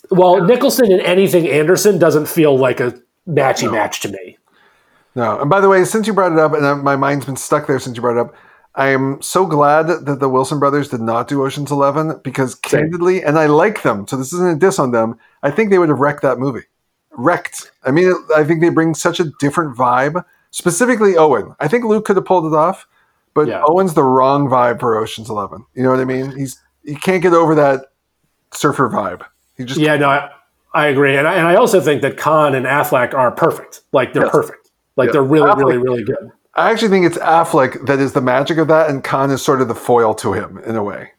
Well, 0.09 0.43
Nicholson 0.43 0.91
in 0.91 0.99
anything 0.99 1.47
Anderson 1.47 1.99
doesn't 1.99 2.27
feel 2.27 2.57
like 2.57 2.79
a 2.79 2.99
matchy 3.29 3.71
match 3.71 3.99
to 3.99 4.09
me. 4.09 4.39
no. 5.13 5.41
And 5.41 5.47
by 5.47 5.61
the 5.61 5.69
way, 5.69 5.85
since 5.85 6.07
you 6.07 6.13
brought 6.13 6.31
it 6.31 6.39
up, 6.39 6.53
and 6.53 6.81
my 6.81 6.95
mind's 6.95 7.27
been 7.27 7.35
stuck 7.35 7.67
there 7.67 7.77
since 7.77 7.95
you 7.95 8.01
brought 8.01 8.17
it 8.17 8.21
up, 8.21 8.35
I 8.77 8.89
am 8.89 9.21
so 9.21 9.45
glad 9.45 9.87
that 10.05 10.19
the 10.19 10.27
Wilson 10.29 10.59
brothers 10.59 10.89
did 10.89 10.99
not 11.01 11.27
do 11.29 11.43
Ocean's 11.45 11.71
Eleven 11.71 12.19
because 12.23 12.53
Same. 12.65 12.81
candidly, 12.81 13.23
and 13.23 13.37
I 13.39 13.45
like 13.45 13.83
them, 13.83 14.05
so 14.07 14.17
this 14.17 14.33
isn't 14.33 14.57
a 14.57 14.59
diss 14.59 14.79
on 14.79 14.91
them. 14.91 15.17
I 15.43 15.51
think 15.51 15.69
they 15.69 15.79
would 15.79 15.89
have 15.89 15.99
wrecked 15.99 16.21
that 16.23 16.39
movie. 16.39 16.63
Wrecked. 17.11 17.71
I 17.85 17.91
mean, 17.91 18.13
I 18.35 18.43
think 18.43 18.59
they 18.59 18.69
bring 18.69 18.93
such 18.93 19.19
a 19.21 19.25
different 19.39 19.77
vibe. 19.77 20.23
Specifically, 20.51 21.15
Owen. 21.17 21.55
I 21.59 21.67
think 21.69 21.85
Luke 21.85 22.03
could 22.05 22.17
have 22.17 22.25
pulled 22.25 22.45
it 22.51 22.55
off, 22.55 22.85
but 23.33 23.47
Yeah. 23.47 23.63
Owen's 23.65 23.93
the 23.93 24.03
wrong 24.03 24.47
vibe 24.49 24.79
for 24.81 24.95
Ocean's 24.97 25.29
Eleven. 25.29 25.65
You 25.73 25.83
know 25.83 25.91
what 25.91 25.99
I 26.01 26.05
mean? 26.05 26.31
He's 26.37 26.59
he 26.83 26.95
can't 26.95 27.21
get 27.23 27.33
over 27.33 27.55
that 27.55 27.85
surfer 28.53 28.89
vibe. 28.89 29.21
He 29.57 29.63
just 29.63 29.79
Yeah, 29.79 29.95
no, 29.95 30.09
I, 30.09 30.29
I 30.73 30.87
agree, 30.87 31.15
and 31.15 31.25
I, 31.27 31.35
and 31.35 31.47
I 31.47 31.55
also 31.55 31.79
think 31.79 32.01
that 32.01 32.17
Caan 32.17 32.55
and 32.55 32.65
Affleck 32.65 33.13
are 33.13 33.31
perfect. 33.31 33.81
Like 33.93 34.11
they're 34.13 34.23
Yes. 34.23 34.31
perfect. 34.31 34.69
Like 34.97 35.11
they're 35.13 35.23
really, 35.23 35.49
Affleck- 35.49 35.57
really, 35.57 35.77
really 35.77 36.03
good. 36.03 36.31
I 36.55 36.71
actually 36.71 36.89
think 36.89 37.05
it's 37.05 37.17
Affleck 37.17 37.85
that 37.87 37.99
is 37.99 38.13
the 38.13 38.21
magic 38.21 38.57
of 38.57 38.67
that, 38.69 38.89
and 38.89 39.03
Caan 39.03 39.31
is 39.31 39.41
sort 39.43 39.61
of 39.61 39.67
the 39.67 39.75
foil 39.75 40.13
to 40.15 40.33
him 40.33 40.57
in 40.59 40.75
a 40.75 40.83
way. 40.83 41.11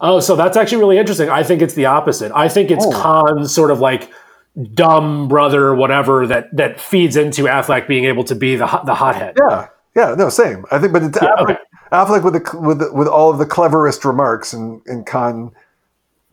Oh, 0.00 0.20
so 0.20 0.36
that's 0.36 0.56
actually 0.56 0.78
really 0.78 0.98
interesting. 0.98 1.28
I 1.30 1.42
think 1.42 1.62
it's 1.62 1.74
the 1.74 1.86
opposite. 1.86 2.32
I 2.34 2.48
think 2.48 2.70
it's 2.70 2.84
Oh. 2.86 2.90
Caan's 2.90 3.54
sort 3.54 3.70
of 3.70 3.80
like 3.80 4.10
dumb 4.74 5.28
brother, 5.28 5.74
whatever 5.74 6.26
that 6.26 6.54
that 6.56 6.80
feeds 6.80 7.16
into 7.16 7.44
Affleck 7.44 7.88
being 7.88 8.04
able 8.04 8.24
to 8.24 8.34
be 8.34 8.56
the 8.56 8.66
hot- 8.66 8.84
the 8.86 8.94
hothead. 8.94 9.36
Yeah, 9.48 9.68
yeah, 9.96 10.14
no, 10.16 10.28
same. 10.28 10.64
I 10.70 10.78
think, 10.78 10.92
but 10.92 11.02
it's 11.02 11.18
Yeah, 11.20 11.28
Affleck, 11.30 11.40
okay. 11.42 11.56
Affleck 11.92 12.22
with 12.24 12.34
the 12.34 12.58
with 12.60 12.78
the, 12.80 12.92
with 12.92 13.08
all 13.08 13.30
of 13.30 13.38
the 13.38 13.46
cleverest 13.46 14.04
remarks, 14.04 14.52
and 14.52 14.82
and 14.86 15.06
Khan 15.06 15.52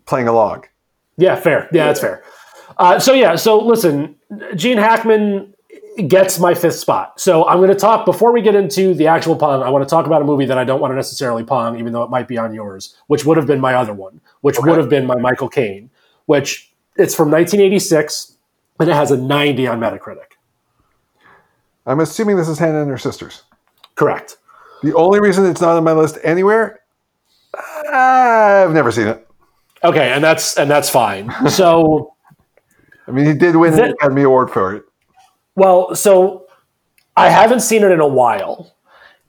playing 0.05 0.27
along. 0.27 0.65
Yeah, 1.17 1.35
fair. 1.35 1.67
Yeah, 1.71 1.85
that's 1.87 1.99
fair. 1.99 2.23
Uh, 2.77 2.99
so 2.99 3.13
yeah, 3.13 3.35
so 3.35 3.59
listen, 3.59 4.15
Gene 4.55 4.77
Hackman 4.77 5.53
gets 6.07 6.39
my 6.39 6.53
fifth 6.53 6.75
spot. 6.75 7.19
So 7.19 7.47
I'm 7.47 7.57
going 7.57 7.69
to 7.69 7.75
talk 7.75 8.05
before 8.05 8.31
we 8.31 8.41
get 8.41 8.55
into 8.55 8.93
the 8.93 9.07
actual 9.07 9.35
pong. 9.35 9.63
I 9.63 9.69
want 9.69 9.83
to 9.83 9.89
talk 9.89 10.05
about 10.05 10.21
a 10.21 10.25
movie 10.25 10.45
that 10.45 10.57
I 10.57 10.63
don't 10.63 10.79
want 10.79 10.91
to 10.91 10.95
necessarily 10.95 11.43
pong, 11.43 11.79
even 11.79 11.93
though 11.93 12.03
it 12.03 12.09
might 12.09 12.27
be 12.27 12.37
on 12.37 12.53
yours, 12.53 12.95
which 13.07 13.25
would 13.25 13.37
have 13.37 13.47
been 13.47 13.59
my 13.59 13.73
other 13.73 13.93
one, 13.93 14.21
which 14.41 14.57
would 14.59 14.77
have 14.77 14.89
been 14.89 15.05
my 15.05 15.15
Michael 15.15 15.49
Caine, 15.49 15.89
which 16.25 16.71
it's 16.95 17.15
from 17.15 17.29
1986 17.31 18.35
and 18.79 18.89
it 18.89 18.93
has 18.93 19.11
a 19.11 19.17
90 19.17 19.67
on 19.67 19.79
Metacritic. 19.79 20.35
I'm 21.85 21.99
assuming 21.99 22.37
this 22.37 22.47
is 22.47 22.59
Hannah 22.59 22.81
and 22.81 22.89
her 22.89 22.97
sisters. 22.97 23.43
Correct. 23.95 24.37
The 24.83 24.93
only 24.95 25.19
reason 25.19 25.45
it's 25.45 25.59
not 25.61 25.75
on 25.75 25.83
my 25.83 25.91
list 25.93 26.17
anywhere, 26.23 26.79
I've 27.91 28.71
never 28.73 28.91
seen 28.91 29.07
it. 29.07 29.25
Okay, 29.83 30.11
and 30.11 30.23
that's 30.23 30.57
and 30.57 30.69
that's 30.69 30.89
fine. 30.89 31.31
So 31.49 32.13
I 33.07 33.11
mean, 33.11 33.25
he 33.25 33.33
did 33.33 33.55
win 33.55 33.73
That- 33.73 33.85
an 33.85 33.91
Academy 33.91 34.23
Award 34.23 34.51
for 34.51 34.75
it. 34.75 34.83
Well, 35.59 35.93
so 35.93 36.47
I 37.17 37.27
haven't 37.29 37.59
seen 37.59 37.83
it 37.83 37.91
in 37.91 37.99
a 37.99 38.07
while. 38.07 38.73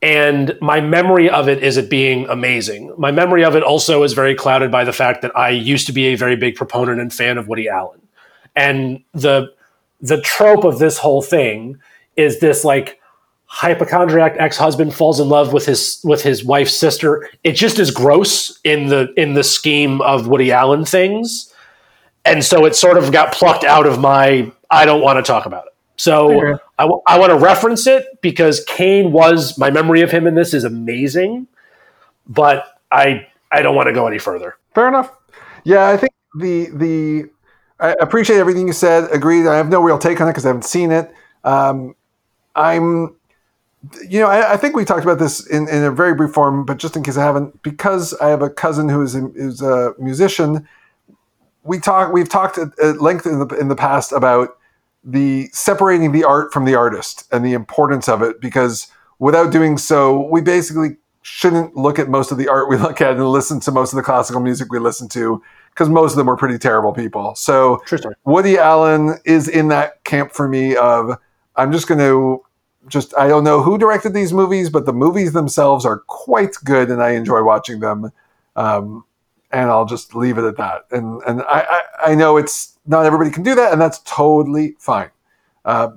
And 0.01 0.57
my 0.61 0.81
memory 0.81 1.28
of 1.28 1.48
it 1.48 1.61
is 1.61 1.77
it 1.77 1.90
being 1.90 2.28
amazing. 2.28 2.94
My 2.97 3.11
memory 3.11 3.44
of 3.44 3.57
it 3.57 3.65
also 3.65 4.05
is 4.05 4.12
very 4.12 4.36
clouded 4.36 4.70
by 4.70 4.85
the 4.85 4.93
fact 4.93 5.23
that 5.23 5.36
I 5.36 5.51
used 5.51 5.89
to 5.89 5.93
be 5.93 6.07
a 6.07 6.15
very 6.15 6.36
big 6.36 6.55
proponent 6.55 7.01
and 7.01 7.12
fan 7.12 7.36
of 7.36 7.48
Woody 7.48 7.69
Allen. 7.69 8.01
And 8.55 9.02
the 9.12 9.52
the 10.01 10.20
trope 10.20 10.62
of 10.62 10.78
this 10.78 10.98
whole 10.98 11.20
thing 11.20 11.78
is 12.15 12.39
this 12.39 12.65
like 12.65 13.01
hypochondriac 13.47 14.36
ex-husband 14.39 14.94
falls 14.94 15.19
in 15.19 15.28
love 15.28 15.52
with 15.52 15.66
his 15.66 16.01
with 16.05 16.23
his 16.23 16.44
wife's 16.44 16.77
sister. 16.77 17.28
It 17.43 17.52
just 17.52 17.81
is 17.81 17.90
gross 17.90 18.61
in 18.62 18.86
the 18.86 19.12
in 19.16 19.35
the 19.35 19.43
scheme 19.43 20.01
of 20.01 20.28
Woody 20.28 20.52
Allen 20.52 20.85
things. 20.85 21.52
And 22.24 22.44
so 22.44 22.66
it 22.66 22.77
sort 22.77 22.98
of 22.98 23.11
got 23.11 23.32
plucked 23.32 23.65
out 23.65 23.85
of 23.85 23.98
my 23.98 24.52
I 24.70 24.85
don't 24.85 25.02
want 25.02 25.19
to 25.19 25.24
talk 25.24 25.44
about 25.44 25.66
it. 25.66 25.70
So. 26.01 26.59
I, 26.78 26.85
w- 26.85 27.02
I 27.06 27.18
want 27.18 27.28
to 27.28 27.36
reference 27.36 27.86
it 27.86 28.22
because 28.22 28.64
Caine 28.64 29.12
was 29.12 29.59
my 29.59 29.70
memory 29.70 30.01
of 30.01 30.10
him 30.10 30.27
in 30.27 30.35
this 30.35 30.55
is 30.55 30.64
amazing, 30.64 31.47
but 32.27 32.81
I 32.90 33.27
I 33.52 33.60
don't 33.60 33.74
want 33.74 33.89
to 33.89 33.93
go 33.93 34.06
any 34.06 34.18
further. 34.18 34.56
Fair 34.74 34.89
enough. 34.89 35.12
Yeah, 35.64 35.89
I 35.89 35.98
think 35.98 36.12
the 36.39 36.70
the 36.72 37.31
I 37.78 37.97
appreciate 38.01 38.39
everything 38.39 38.66
you 38.66 38.72
said. 38.72 39.10
Agreed. 39.10 39.47
I 39.47 39.56
have 39.56 39.68
no 39.68 39.82
real 39.82 39.98
take 39.98 40.20
on 40.22 40.28
it 40.28 40.32
because 40.32 40.47
I 40.47 40.48
haven't 40.48 40.64
seen 40.64 40.90
it. 40.90 41.12
Um, 41.44 41.94
I'm, 42.55 43.16
you 44.09 44.20
know, 44.20 44.27
I, 44.27 44.52
I, 44.52 44.56
think 44.56 44.77
we 44.77 44.85
talked 44.85 45.05
about 45.05 45.18
this 45.18 45.47
in, 45.47 45.66
in 45.68 45.85
a 45.85 45.90
very 45.90 46.14
brief 46.14 46.32
form, 46.32 46.66
but 46.66 46.77
just 46.77 46.97
in 46.97 47.02
case 47.02 47.16
I 47.16 47.24
haven't, 47.24 47.62
because 47.62 48.12
I 48.20 48.28
have 48.28 48.43
a 48.43 48.51
cousin 48.51 48.90
who 48.90 49.01
is 49.01 49.14
a, 49.14 49.20
who's 49.20 49.62
a 49.62 49.94
musician. 49.98 50.68
We 51.62 51.78
talk. 51.78 52.12
We've 52.12 52.28
talked 52.28 52.59
at, 52.59 52.78
at 52.78 53.01
length 53.01 53.27
in 53.27 53.39
the 53.39 53.47
in 53.56 53.68
the 53.68 53.77
past 53.77 54.12
about 54.12 54.56
the 55.02 55.48
separating 55.52 56.12
the 56.12 56.24
art 56.24 56.52
from 56.52 56.64
the 56.64 56.74
artist 56.74 57.27
and 57.32 57.44
the 57.44 57.52
importance 57.52 58.09
of 58.09 58.22
it 58.22 58.40
because 58.40 58.89
without 59.18 59.51
doing 59.51 59.78
so 59.78 60.28
we 60.31 60.40
basically 60.40 60.97
shouldn't 61.22 61.77
look 61.77 61.98
at 61.98 62.09
most 62.09 62.32
of 62.32 62.39
the 62.39 62.48
art 62.48 62.68
we 62.68 62.77
look 62.77 63.01
at 63.01 63.12
and 63.12 63.28
listen 63.28 63.60
to 63.60 63.70
most 63.70 63.93
of 63.93 63.97
the 63.97 64.02
classical 64.02 64.40
music 64.40 64.70
we 64.70 64.78
listen 64.78 65.09
to 65.09 65.43
because 65.70 65.89
most 65.89 66.12
of 66.12 66.16
them 66.16 66.27
were 66.27 66.36
pretty 66.36 66.59
terrible 66.59 66.93
people. 66.93 67.35
So 67.35 67.82
woody 68.24 68.59
allen 68.59 69.18
is 69.24 69.48
in 69.48 69.68
that 69.68 70.02
camp 70.05 70.32
for 70.32 70.48
me 70.48 70.77
of 70.77 71.18
i'm 71.56 71.72
just 71.72 71.86
going 71.86 72.01
to 72.01 72.43
just 72.89 73.14
i 73.16 73.28
don't 73.28 73.44
know 73.44 73.62
who 73.62 73.77
directed 73.77 74.14
these 74.14 74.32
movies 74.32 74.70
but 74.70 74.86
the 74.86 74.93
movies 74.93 75.32
themselves 75.32 75.85
are 75.85 75.98
quite 76.06 76.56
good 76.64 76.90
and 76.90 77.02
i 77.02 77.10
enjoy 77.10 77.43
watching 77.43 77.81
them. 77.81 78.12
Um, 78.56 79.05
and 79.52 79.70
I'll 79.70 79.86
just 79.86 80.14
leave 80.14 80.39
it 80.39 80.44
at 80.44 80.56
that. 80.56 80.86
And 80.90 81.20
and 81.27 81.43
I, 81.43 81.66
I, 81.70 82.12
I, 82.12 82.14
know 82.14 82.36
it's 82.36 82.78
not 82.86 83.05
everybody 83.05 83.31
can 83.31 83.43
do 83.43 83.55
that, 83.55 83.72
and 83.72 83.81
that's 83.81 84.01
totally 84.05 84.77
fine. 84.78 85.10
Uh, 85.64 85.90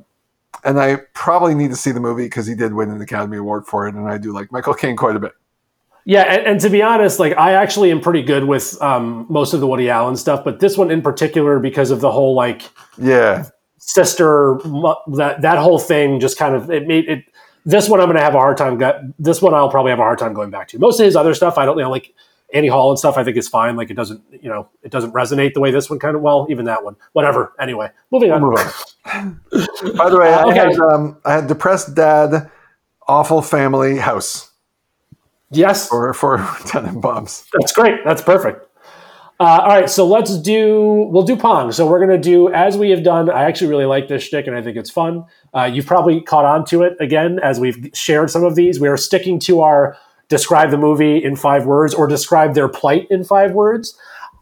and 0.64 0.80
I 0.80 0.98
probably 1.14 1.56
need 1.56 1.70
to 1.70 1.76
see 1.76 1.92
the 1.92 2.00
movie 2.00 2.26
because 2.26 2.48
he 2.48 2.56
did 2.56 2.74
win 2.74 2.90
an 2.90 3.02
Academy 3.02 3.38
Award 3.38 3.66
for 3.66 3.88
it, 3.88 3.96
and 3.96 4.08
I 4.08 4.18
do 4.18 4.34
like 4.34 4.52
Michael 4.52 4.74
Caine 4.74 4.96
quite 4.96 5.16
a 5.16 5.20
bit. 5.20 5.34
Yeah, 6.06 6.24
and, 6.24 6.46
and 6.46 6.60
to 6.62 6.70
be 6.70 6.82
honest, 6.82 7.20
like 7.20 7.38
I 7.38 7.54
actually 7.54 7.92
am 7.92 8.02
pretty 8.02 8.24
good 8.24 8.46
with 8.46 8.82
um, 8.82 9.26
most 9.30 9.54
of 9.54 9.62
the 9.62 9.68
Woody 9.68 9.90
Allen 9.90 10.18
stuff, 10.18 10.44
but 10.44 10.60
this 10.60 10.78
one 10.78 10.92
in 10.92 11.02
particular 11.02 11.60
because 11.60 11.92
of 11.92 12.02
the 12.02 12.12
whole 12.12 12.34
like 12.36 12.64
yeah 12.98 13.46
sister 13.78 14.58
that 15.08 15.38
that 15.42 15.58
whole 15.58 15.80
thing 15.80 16.20
just 16.20 16.38
kind 16.38 16.56
of 16.56 16.70
it 16.70 16.88
made 16.88 17.08
it. 17.08 17.26
This 17.66 17.88
one 17.88 18.02
I'm 18.02 18.08
going 18.08 18.18
to 18.18 18.24
have 18.24 18.36
a 18.36 18.40
hard 18.40 18.58
time. 18.58 18.78
Got 18.78 19.02
this 19.18 19.42
one 19.42 19.54
I'll 19.54 19.70
probably 19.70 19.92
have 19.92 20.00
a 20.00 20.04
hard 20.04 20.20
time 20.20 20.34
going 20.34 20.50
back 20.50 20.68
to. 20.70 20.80
Most 20.80 21.00
of 21.00 21.06
his 21.06 21.16
other 21.16 21.34
stuff 21.34 21.58
I 21.58 21.66
don't 21.66 21.78
you 21.78 21.84
know 21.84 21.92
like 21.92 22.14
Annie 22.54 22.68
Hall 22.68 22.92
and 22.92 23.00
stuff, 23.00 23.18
I 23.18 23.24
think 23.24 23.36
is 23.36 23.50
fine. 23.50 23.76
Like 23.76 23.90
it 23.90 23.96
doesn't, 23.96 24.22
you 24.32 24.50
know, 24.50 24.70
it 24.84 24.92
doesn't 24.92 25.12
resonate 25.12 25.54
the 25.54 25.60
way 25.60 25.72
this 25.72 25.90
one 25.90 26.00
kind 26.00 26.16
of. 26.16 26.22
Well, 26.22 26.48
even 26.50 26.66
that 26.66 26.84
one, 26.84 26.96
whatever. 27.14 27.54
Anyway, 27.60 27.90
moving 28.12 28.32
on. 28.32 28.42
Move 28.42 28.60
on. 29.06 29.42
By 29.98 30.10
the 30.10 30.18
way, 30.20 30.32
uh, 30.32 30.48
okay. 30.48 30.60
I, 30.60 30.64
had, 30.66 30.80
um, 30.80 31.18
I 31.26 31.34
had 31.34 31.48
depressed 31.48 31.96
dad, 31.96 32.50
awful 33.08 33.42
family, 33.42 33.98
house. 33.98 34.52
Yes, 35.50 35.88
for 35.90 36.14
for 36.14 36.38
Tenenbaums. 36.68 37.48
That's 37.60 37.74
great. 37.74 38.04
That's 38.06 38.22
perfect. 38.22 38.68
Uh, 39.40 39.62
all 39.62 39.68
right, 39.68 39.90
so 39.90 40.06
let's 40.06 40.38
do. 40.38 41.08
We'll 41.12 41.24
do 41.24 41.36
Pong. 41.36 41.72
So 41.72 41.88
we're 41.88 42.00
gonna 42.00 42.20
do 42.20 42.54
as 42.54 42.78
we 42.78 42.92
have 42.92 43.04
done. 43.04 43.30
I 43.30 43.44
actually 43.46 43.68
really 43.68 43.86
like 43.86 44.08
this 44.08 44.24
shtick, 44.24 44.46
and 44.46 44.56
I 44.56 44.62
think 44.62 44.78
it's 44.78 44.92
fun. 44.92 45.26
Uh, 45.54 45.64
you've 45.64 45.88
probably 45.88 46.22
caught 46.22 46.46
on 46.46 46.66
to 46.66 46.84
it 46.84 46.96
again 47.00 47.40
as 47.42 47.60
we've 47.60 47.90
shared 47.94 48.30
some 48.30 48.44
of 48.44 48.56
these. 48.56 48.80
We 48.80 48.88
are 48.88 48.98
sticking 48.98 49.40
to 49.40 49.62
our 49.62 49.98
describe 50.30 50.72
the 50.72 50.78
movie 50.78 51.24
in 51.24 51.36
five 51.36 51.66
words 51.66 51.94
or 51.94 52.08
describe 52.08 52.54
their 52.56 52.68
plight 52.68 53.08
in 53.10 53.24
five 53.24 53.52
words. 53.52 53.98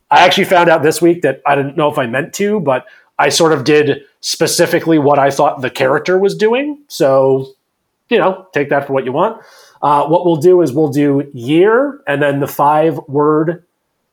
I 0.09 0.25
actually 0.25 0.45
found 0.45 0.69
out 0.69 0.83
this 0.83 1.01
week 1.01 1.21
that 1.21 1.41
I 1.45 1.55
didn't 1.55 1.77
know 1.77 1.89
if 1.89 1.97
I 1.97 2.05
meant 2.05 2.33
to, 2.35 2.59
but 2.59 2.85
I 3.17 3.29
sort 3.29 3.53
of 3.53 3.63
did 3.63 4.03
specifically 4.19 4.99
what 4.99 5.19
I 5.19 5.31
thought 5.31 5.61
the 5.61 5.69
character 5.69 6.17
was 6.17 6.35
doing. 6.35 6.79
So, 6.87 7.53
you 8.09 8.17
know, 8.17 8.47
take 8.53 8.69
that 8.69 8.87
for 8.87 8.93
what 8.93 9.05
you 9.05 9.11
want. 9.11 9.41
Uh, 9.81 10.05
what 10.07 10.25
we'll 10.25 10.35
do 10.35 10.61
is 10.61 10.73
we'll 10.73 10.91
do 10.91 11.29
year 11.33 12.01
and 12.07 12.21
then 12.21 12.39
the 12.39 12.47
five 12.47 12.99
word 13.07 13.63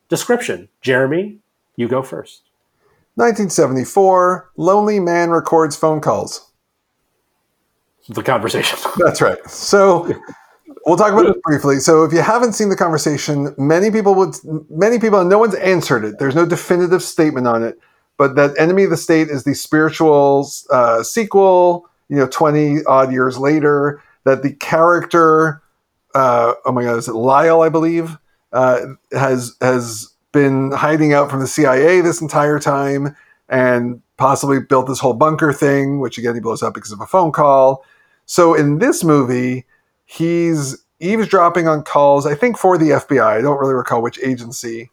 description. 0.07 0.69
Jeremy, 0.81 1.37
you 1.75 1.87
go 1.87 2.01
first. 2.01 2.43
1974, 3.15 4.51
lonely 4.55 4.99
man 4.99 5.29
records 5.29 5.75
phone 5.75 5.99
calls. 5.99 6.49
The 8.07 8.23
conversation. 8.23 8.79
That's 8.97 9.21
right. 9.21 9.37
So 9.49 10.11
We'll 10.89 10.97
talk 10.97 11.13
about 11.13 11.27
this 11.27 11.41
briefly. 11.43 11.79
So, 11.79 12.03
if 12.03 12.11
you 12.11 12.21
haven't 12.21 12.53
seen 12.53 12.69
the 12.69 12.75
conversation, 12.75 13.53
many 13.59 13.91
people 13.91 14.15
would, 14.15 14.33
many 14.71 14.97
people, 14.97 15.23
no 15.23 15.37
one's 15.37 15.53
answered 15.53 16.03
it. 16.03 16.17
There's 16.17 16.33
no 16.33 16.47
definitive 16.47 17.03
statement 17.03 17.45
on 17.45 17.61
it, 17.61 17.77
but 18.17 18.35
that 18.37 18.57
Enemy 18.57 18.85
of 18.85 18.89
the 18.89 18.97
State 18.97 19.27
is 19.27 19.43
the 19.43 19.53
spiritual 19.53 20.49
uh, 20.71 21.03
sequel. 21.03 21.87
You 22.07 22.15
know, 22.15 22.27
twenty 22.27 22.83
odd 22.85 23.11
years 23.11 23.37
later, 23.37 24.01
that 24.23 24.41
the 24.41 24.53
character, 24.53 25.61
uh, 26.15 26.53
oh 26.65 26.71
my 26.71 26.83
God, 26.83 26.97
is 26.97 27.07
it 27.07 27.13
Lyle? 27.13 27.61
I 27.61 27.69
believe 27.69 28.17
uh, 28.51 28.79
has 29.11 29.55
has 29.61 30.11
been 30.31 30.71
hiding 30.71 31.13
out 31.13 31.29
from 31.29 31.39
the 31.39 31.47
CIA 31.47 32.01
this 32.01 32.19
entire 32.19 32.57
time, 32.57 33.15
and 33.47 34.01
possibly 34.17 34.59
built 34.59 34.87
this 34.87 34.99
whole 34.99 35.13
bunker 35.13 35.53
thing, 35.53 35.99
which 35.99 36.17
again 36.17 36.33
he 36.33 36.41
blows 36.41 36.63
up 36.63 36.73
because 36.73 36.91
of 36.91 36.99
a 36.99 37.05
phone 37.05 37.31
call. 37.31 37.85
So, 38.25 38.55
in 38.55 38.79
this 38.79 39.03
movie 39.03 39.67
he's 40.09 40.75
eavesdropping 40.99 41.67
on 41.67 41.83
calls, 41.83 42.25
I 42.25 42.33
think 42.33 42.57
for 42.57 42.79
the 42.79 42.89
FBI, 42.89 43.23
I 43.23 43.41
don't 43.41 43.59
really 43.59 43.75
recall 43.75 44.01
which 44.01 44.19
agency, 44.23 44.89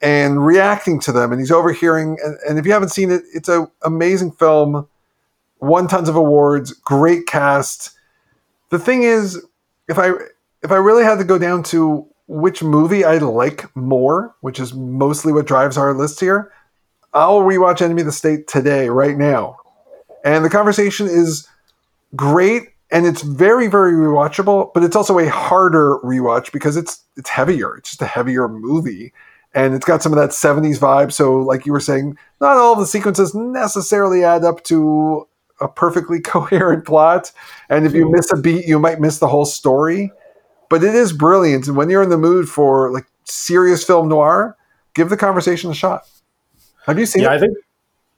and 0.00 0.46
reacting 0.46 1.00
to 1.00 1.12
them. 1.12 1.32
And 1.32 1.40
he's 1.40 1.50
overhearing, 1.50 2.16
and, 2.24 2.38
and 2.48 2.58
if 2.58 2.64
you 2.64 2.72
haven't 2.72 2.90
seen 2.90 3.10
it, 3.10 3.22
it's 3.34 3.48
an 3.48 3.66
amazing 3.82 4.30
film, 4.32 4.86
won 5.60 5.88
tons 5.88 6.08
of 6.08 6.14
awards, 6.14 6.72
great 6.72 7.26
cast. 7.26 7.90
The 8.70 8.78
thing 8.78 9.02
is, 9.02 9.44
if 9.88 9.98
I 9.98 10.12
if 10.62 10.70
I 10.70 10.76
really 10.76 11.02
had 11.02 11.18
to 11.18 11.24
go 11.24 11.38
down 11.38 11.64
to 11.64 12.06
which 12.28 12.62
movie 12.62 13.04
I 13.04 13.18
like 13.18 13.74
more, 13.74 14.32
which 14.42 14.60
is 14.60 14.72
mostly 14.72 15.32
what 15.32 15.46
drives 15.46 15.76
our 15.76 15.92
list 15.92 16.20
here, 16.20 16.52
I'll 17.12 17.40
rewatch 17.40 17.82
Enemy 17.82 18.02
of 18.02 18.06
the 18.06 18.12
State 18.12 18.46
today, 18.46 18.88
right 18.88 19.16
now. 19.16 19.56
And 20.24 20.44
the 20.44 20.50
conversation 20.50 21.08
is 21.08 21.48
great 22.14 22.71
and 22.92 23.06
it's 23.06 23.22
very 23.22 23.66
very 23.66 23.94
rewatchable 23.94 24.70
but 24.74 24.84
it's 24.84 24.94
also 24.94 25.18
a 25.18 25.28
harder 25.28 25.98
rewatch 26.04 26.52
because 26.52 26.76
it's 26.76 27.02
it's 27.16 27.30
heavier. 27.30 27.76
It's 27.76 27.90
just 27.90 28.02
a 28.02 28.06
heavier 28.06 28.48
movie. 28.48 29.12
And 29.54 29.74
it's 29.74 29.84
got 29.84 30.02
some 30.02 30.12
of 30.12 30.18
that 30.18 30.30
70s 30.30 30.78
vibe. 30.78 31.12
So 31.12 31.36
like 31.36 31.66
you 31.66 31.72
were 31.72 31.80
saying 31.80 32.16
not 32.40 32.56
all 32.56 32.74
the 32.74 32.86
sequences 32.86 33.34
necessarily 33.34 34.24
add 34.24 34.44
up 34.44 34.64
to 34.64 35.28
a 35.60 35.68
perfectly 35.68 36.20
coherent 36.24 36.86
plot. 36.86 37.32
And 37.68 37.84
if 37.86 37.92
you 37.92 38.10
miss 38.10 38.32
a 38.32 38.36
beat 38.36 38.66
you 38.66 38.78
might 38.78 39.00
miss 39.00 39.18
the 39.18 39.28
whole 39.28 39.44
story. 39.44 40.12
But 40.70 40.82
it 40.82 40.94
is 40.94 41.12
brilliant. 41.12 41.66
And 41.66 41.76
when 41.76 41.90
you're 41.90 42.02
in 42.02 42.08
the 42.08 42.16
mood 42.16 42.48
for 42.48 42.90
like 42.92 43.06
serious 43.24 43.84
film 43.84 44.08
noir 44.08 44.56
give 44.94 45.08
the 45.10 45.16
conversation 45.16 45.70
a 45.70 45.74
shot. 45.74 46.06
Have 46.86 46.98
you 46.98 47.06
seen 47.06 47.22
yeah, 47.22 47.32
it? 47.32 47.36
I 47.36 47.38
think 47.40 47.56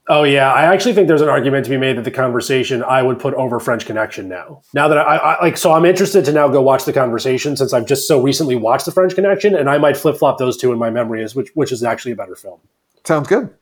Oh 0.06 0.24
yeah, 0.24 0.52
I 0.52 0.64
actually 0.64 0.92
think 0.92 1.08
there's 1.08 1.22
an 1.22 1.30
argument 1.30 1.64
to 1.64 1.70
be 1.70 1.78
made 1.78 1.96
that 1.96 2.04
the 2.04 2.10
conversation 2.10 2.82
I 2.82 3.02
would 3.02 3.18
put 3.18 3.32
over 3.34 3.58
French 3.58 3.86
Connection 3.86 4.28
now. 4.28 4.60
Now 4.74 4.86
that 4.88 4.98
I, 4.98 5.16
I 5.16 5.42
like, 5.42 5.56
so 5.56 5.72
I'm 5.72 5.86
interested 5.86 6.26
to 6.26 6.32
now 6.32 6.46
go 6.48 6.60
watch 6.60 6.84
the 6.84 6.92
conversation 6.92 7.56
since 7.56 7.72
I've 7.72 7.86
just 7.86 8.06
so 8.06 8.20
recently 8.20 8.54
watched 8.54 8.84
the 8.84 8.92
French 8.92 9.14
Connection, 9.14 9.54
and 9.54 9.70
I 9.70 9.78
might 9.78 9.96
flip 9.96 10.18
flop 10.18 10.36
those 10.36 10.58
two 10.58 10.72
in 10.72 10.78
my 10.78 10.90
memory 10.90 11.24
as 11.24 11.34
which 11.34 11.50
which 11.54 11.72
is 11.72 11.82
actually 11.82 12.12
a 12.12 12.16
better 12.16 12.36
film. 12.36 12.60
Sounds 13.04 13.28
good. 13.28 13.54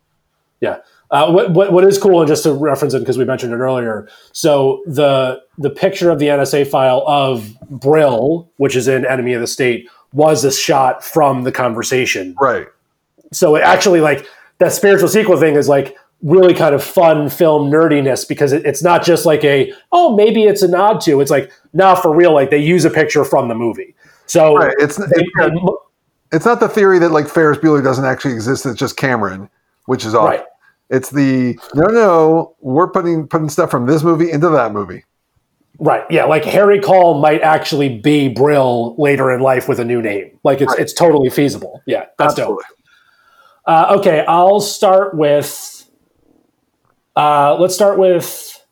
Yeah. 0.61 0.79
Uh, 1.13 1.31
what, 1.31 1.53
what 1.53 1.73
what 1.73 1.85
is 1.85 1.97
cool, 1.97 2.21
and 2.21 2.29
just 2.29 2.43
to 2.43 2.53
reference 2.53 2.95
it 2.95 3.01
because 3.01 3.19
we 3.19 3.25
mentioned 3.25 3.53
it 3.53 3.59
earlier. 3.59 4.09
So 4.33 4.83
the 4.87 5.43
the 5.59 5.71
picture 5.71 6.11
of 6.11 6.19
the 6.19 6.27
NSA 6.27 6.67
file 6.67 7.05
of 7.07 7.57
Brill, 7.71 8.51
which 8.57 8.75
is 8.75 8.89
in 8.89 9.07
Enemy 9.07 9.35
of 9.35 9.41
the 9.43 9.47
State, 9.47 9.89
was 10.13 10.43
a 10.43 10.51
shot 10.51 11.05
from 11.05 11.45
the 11.45 11.53
conversation. 11.53 12.35
Right. 12.41 12.67
So 13.31 13.55
it 13.55 13.61
actually 13.61 14.01
like 14.01 14.27
that 14.59 14.73
spiritual 14.73 15.09
sequel 15.09 15.37
thing 15.39 15.55
is 15.55 15.69
like 15.69 15.97
really 16.23 16.55
kind 16.55 16.75
of 16.75 16.83
fun 16.83 17.29
film 17.29 17.71
nerdiness 17.71 18.27
because 18.27 18.53
it, 18.53 18.65
it's 18.65 18.83
not 18.83 19.05
just 19.05 19.27
like 19.27 19.43
a 19.45 19.73
oh 19.91 20.15
maybe 20.15 20.45
it's 20.45 20.63
a 20.63 20.69
nod 20.69 21.01
to 21.01 21.21
it's 21.21 21.31
like 21.31 21.51
nah 21.73 21.95
for 21.95 22.15
real 22.15 22.33
like 22.33 22.51
they 22.51 22.59
use 22.59 22.85
a 22.85 22.91
picture 22.91 23.25
from 23.25 23.49
the 23.49 23.55
movie 23.55 23.95
so 24.27 24.57
right. 24.57 24.75
it's 24.79 24.97
they, 24.97 25.05
it's, 25.17 25.73
it's 26.33 26.45
not 26.47 26.61
the 26.61 26.69
theory 26.69 26.99
that 26.99 27.11
like 27.11 27.29
Ferris 27.29 27.59
Bueller 27.59 27.83
doesn't 27.83 28.05
actually 28.05 28.35
exist 28.35 28.65
it's 28.67 28.79
just 28.79 28.97
Cameron 28.97 29.51
which 29.87 30.05
is 30.05 30.15
all 30.15 30.27
right. 30.27 30.45
it's 30.91 31.11
the 31.11 31.59
no 31.75 31.87
no 31.89 32.57
we're 32.61 32.89
putting 32.89 33.27
putting 33.27 33.49
stuff 33.49 33.71
from 33.71 33.87
this 33.87 34.05
movie 34.05 34.31
into 34.31 34.49
that 34.49 34.73
movie 34.73 35.05
Right. 35.79 36.05
Yeah. 36.11 36.27
Like 36.27 36.45
Harry 36.45 36.81
Caul 36.81 37.21
might 37.21 37.41
actually 37.41 37.99
be 37.99 38.29
Brill 38.29 38.95
later 38.99 39.33
in 39.33 39.41
life 39.41 39.69
with 39.69 39.81
a 39.81 39.85
new 39.85 40.01
name. 40.01 40.39
Like 40.45 40.61
it's 40.61 40.71
Right. 40.71 40.79
it's 40.79 40.93
totally 40.93 41.29
feasible. 41.29 41.83
Yeah. 41.87 42.05
That's 42.19 42.39
Absolutely. 42.39 42.65
dope. 42.69 42.79
Uh, 43.67 43.97
okay. 43.99 44.25
I'll 44.29 44.61
start 44.61 45.17
with. 45.17 45.82
Uh, 47.15 47.57
let's 47.59 47.75
start 47.75 47.99
with 47.99 48.65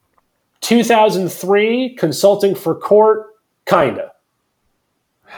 2003 0.61 1.95
consulting 1.97 2.55
for 2.55 2.75
court. 2.75 3.27
Kinda. 3.67 4.13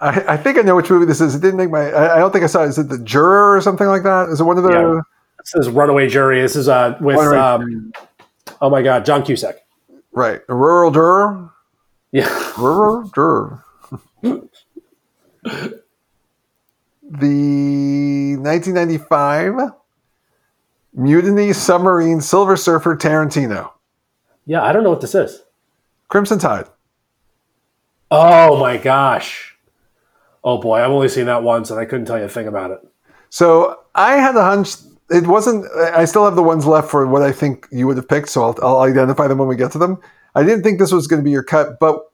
I, 0.00 0.24
I 0.28 0.36
think 0.36 0.58
I 0.58 0.62
know 0.62 0.76
which 0.76 0.90
movie 0.90 1.06
this 1.06 1.20
is. 1.20 1.34
It 1.34 1.40
didn't 1.40 1.56
make 1.56 1.70
my. 1.70 1.90
I, 1.90 2.16
I 2.16 2.18
don't 2.18 2.32
think 2.32 2.44
I 2.44 2.46
saw. 2.46 2.64
it. 2.64 2.68
Is 2.68 2.78
it 2.78 2.88
The 2.88 2.98
Juror 2.98 3.56
or 3.56 3.60
something 3.60 3.86
like 3.86 4.02
that? 4.02 4.28
Is 4.28 4.40
it 4.40 4.44
one 4.44 4.58
of 4.58 4.64
the? 4.64 4.72
Yeah. 4.72 5.00
This 5.38 5.54
is 5.54 5.68
Runaway 5.70 6.08
Jury. 6.08 6.42
This 6.42 6.54
is 6.54 6.68
uh, 6.68 6.98
with 7.00 7.18
um, 7.18 7.92
oh 8.60 8.68
my 8.68 8.82
god, 8.82 9.06
John 9.06 9.22
Cusack. 9.22 9.56
Right, 10.12 10.40
a 10.48 10.54
rural 10.54 10.90
juror. 10.90 11.50
Yeah. 12.12 12.28
Rural 12.58 13.08
juror. 13.14 13.64
the 14.22 14.48
1995 18.36 19.70
Mutiny 20.92 21.52
Submarine 21.52 22.20
Silver 22.20 22.56
Surfer 22.56 22.96
Tarantino. 22.96 23.72
Yeah. 24.46 24.62
I 24.62 24.72
don't 24.72 24.82
know 24.82 24.90
what 24.90 25.00
this 25.00 25.14
is. 25.14 25.42
Crimson 26.08 26.38
Tide. 26.38 26.66
Oh 28.10 28.58
my 28.58 28.76
gosh. 28.76 29.56
Oh 30.42 30.58
boy, 30.58 30.82
I've 30.82 30.90
only 30.90 31.08
seen 31.08 31.26
that 31.26 31.42
once, 31.42 31.70
and 31.70 31.78
I 31.78 31.84
couldn't 31.84 32.06
tell 32.06 32.18
you 32.18 32.24
a 32.24 32.28
thing 32.28 32.48
about 32.48 32.70
it. 32.70 32.80
So 33.28 33.80
I 33.94 34.14
had 34.14 34.34
a 34.34 34.42
hunch. 34.42 34.74
It 35.10 35.26
wasn't. 35.26 35.66
I 35.94 36.04
still 36.04 36.24
have 36.24 36.34
the 36.34 36.42
ones 36.42 36.66
left 36.66 36.90
for 36.90 37.06
what 37.06 37.22
I 37.22 37.30
think 37.30 37.68
you 37.70 37.86
would 37.86 37.96
have 37.96 38.08
picked. 38.08 38.30
So 38.30 38.42
I'll, 38.42 38.58
I'll 38.62 38.80
identify 38.80 39.28
them 39.28 39.38
when 39.38 39.48
we 39.48 39.56
get 39.56 39.70
to 39.72 39.78
them. 39.78 39.98
I 40.34 40.42
didn't 40.42 40.62
think 40.62 40.78
this 40.78 40.92
was 40.92 41.06
going 41.06 41.20
to 41.20 41.24
be 41.24 41.30
your 41.30 41.42
cut, 41.42 41.78
but 41.78 42.10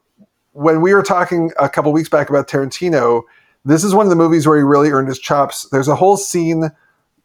when 0.51 0.81
we 0.81 0.93
were 0.93 1.03
talking 1.03 1.51
a 1.59 1.69
couple 1.69 1.91
weeks 1.91 2.09
back 2.09 2.29
about 2.29 2.47
Tarantino, 2.47 3.21
this 3.63 3.83
is 3.83 3.93
one 3.93 4.05
of 4.05 4.09
the 4.09 4.15
movies 4.15 4.47
where 4.47 4.57
he 4.57 4.63
really 4.63 4.89
earned 4.89 5.07
his 5.07 5.19
chops. 5.19 5.67
There's 5.71 5.87
a 5.87 5.95
whole 5.95 6.17
scene 6.17 6.71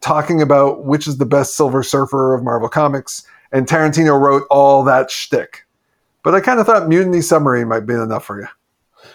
talking 0.03 0.41
about 0.41 0.85
which 0.85 1.07
is 1.07 1.17
the 1.17 1.25
best 1.25 1.55
Silver 1.55 1.81
Surfer 1.81 2.33
of 2.33 2.43
Marvel 2.43 2.69
Comics, 2.69 3.25
and 3.51 3.65
Tarantino 3.65 4.19
wrote 4.19 4.43
all 4.49 4.83
that 4.83 5.09
shtick. 5.09 5.65
But 6.23 6.35
I 6.35 6.41
kind 6.41 6.59
of 6.59 6.65
thought 6.65 6.87
Mutiny 6.87 7.21
Submarine 7.21 7.67
might 7.67 7.85
be 7.85 7.93
enough 7.93 8.25
for 8.25 8.39
you. 8.39 8.47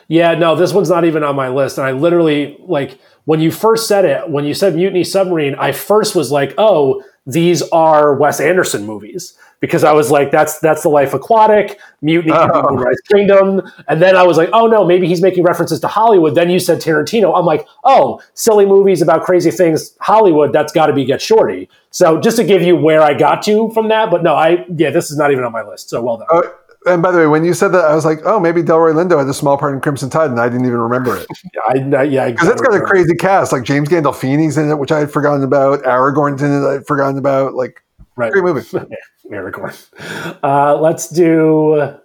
Yeah, 0.09 0.35
no, 0.35 0.56
this 0.56 0.73
one's 0.73 0.90
not 0.90 1.05
even 1.05 1.23
on 1.23 1.36
my 1.36 1.48
list. 1.48 1.78
And 1.78 1.86
I 1.86 1.93
literally 1.93 2.56
like 2.60 2.98
when 3.27 3.40
you 3.40 3.51
first 3.51 3.86
said 3.86 4.05
it, 4.05 4.31
when 4.31 4.44
you 4.44 4.55
said 4.55 4.74
Mutiny 4.74 5.05
Submarine, 5.05 5.55
I 5.56 5.73
first 5.73 6.15
was 6.15 6.31
like, 6.31 6.55
oh, 6.56 7.02
these 7.27 7.62
are 7.70 8.15
Wes 8.15 8.40
Anderson 8.40 8.86
movies. 8.86 9.36
Because 9.61 9.83
I 9.83 9.93
was 9.93 10.11
like, 10.11 10.31
that's 10.31 10.61
that's 10.61 10.83
the 10.83 10.89
Life 10.89 11.15
Aquatic, 11.15 11.81
Mutiny 12.01 12.33
Oh. 12.33 12.63
Moonrise 12.71 13.01
Kingdom, 13.11 13.63
and 13.89 14.01
then 14.01 14.17
I 14.17 14.23
was 14.23 14.37
like, 14.37 14.51
oh 14.53 14.67
no, 14.67 14.85
maybe 14.85 15.09
he's 15.09 15.21
making 15.21 15.43
references 15.43 15.81
to 15.81 15.89
Hollywood. 15.89 16.35
Then 16.37 16.49
you 16.49 16.61
said 16.61 16.81
Tarantino. 16.81 17.37
I'm 17.37 17.45
like, 17.45 17.67
oh, 17.85 18.21
silly 18.35 18.67
movies 18.67 19.03
about 19.03 19.25
crazy 19.25 19.51
things, 19.51 19.97
Hollywood. 20.01 20.53
That's 20.53 20.73
got 20.73 20.87
to 20.87 20.93
be 20.93 21.05
Get 21.05 21.21
Shorty. 21.21 21.69
So 21.91 22.21
just 22.21 22.37
to 22.37 22.45
give 22.45 22.63
you 22.63 22.77
where 22.77 23.03
I 23.03 23.15
got 23.15 23.43
to 23.45 23.71
from 23.71 23.89
that, 23.89 24.11
but 24.11 24.23
no, 24.23 24.35
I 24.35 24.65
yeah, 24.77 24.91
this 24.91 25.11
is 25.11 25.17
not 25.19 25.33
even 25.33 25.43
on 25.45 25.53
my 25.53 25.63
list. 25.63 25.91
So 25.91 26.01
well 26.03 26.19
done. 26.19 26.29
Oh, 26.31 26.55
and 26.87 27.03
by 27.03 27.11
the 27.11 27.19
way, 27.19 27.27
when 27.27 27.45
you 27.45 27.55
said 27.55 27.69
that, 27.69 27.85
I 27.85 27.95
was 27.95 28.05
like, 28.05 28.21
oh, 28.25 28.39
maybe 28.39 28.63
Delroy 28.63 28.93
Lindo 28.95 29.19
had 29.19 29.27
a 29.27 29.35
small 29.35 29.59
part 29.59 29.75
in 29.75 29.81
Crimson 29.81 30.09
Tide, 30.11 30.31
and 30.31 30.41
I 30.41 30.49
didn't 30.49 30.67
even 30.67 30.79
remember 30.79 31.17
it. 31.17 31.27
I, 31.69 31.79
I, 31.97 32.03
yeah, 32.05 32.31
Because 32.31 32.49
it's 32.49 32.63
got 32.63 32.75
a 32.75 32.81
crazy 32.81 33.15
cast. 33.17 33.53
Like 33.53 33.65
James 33.65 33.89
Gandolfini's 33.89 34.57
in 34.57 34.71
it, 34.71 34.79
which 34.79 34.93
I 34.93 35.01
had 35.01 35.11
forgotten 35.11 35.43
about. 35.43 35.83
Aragorn's 35.83 36.43
in 36.43 36.53
it, 36.53 36.67
I'd 36.67 36.87
forgotten 36.87 37.19
about. 37.19 37.55
Like, 37.55 37.83
right. 38.19 38.32
great 38.32 38.45
movie. 38.45 38.61
Aragorn. 39.31 40.39
Uh, 40.43 40.78
let's 40.81 41.09
do 41.09 41.97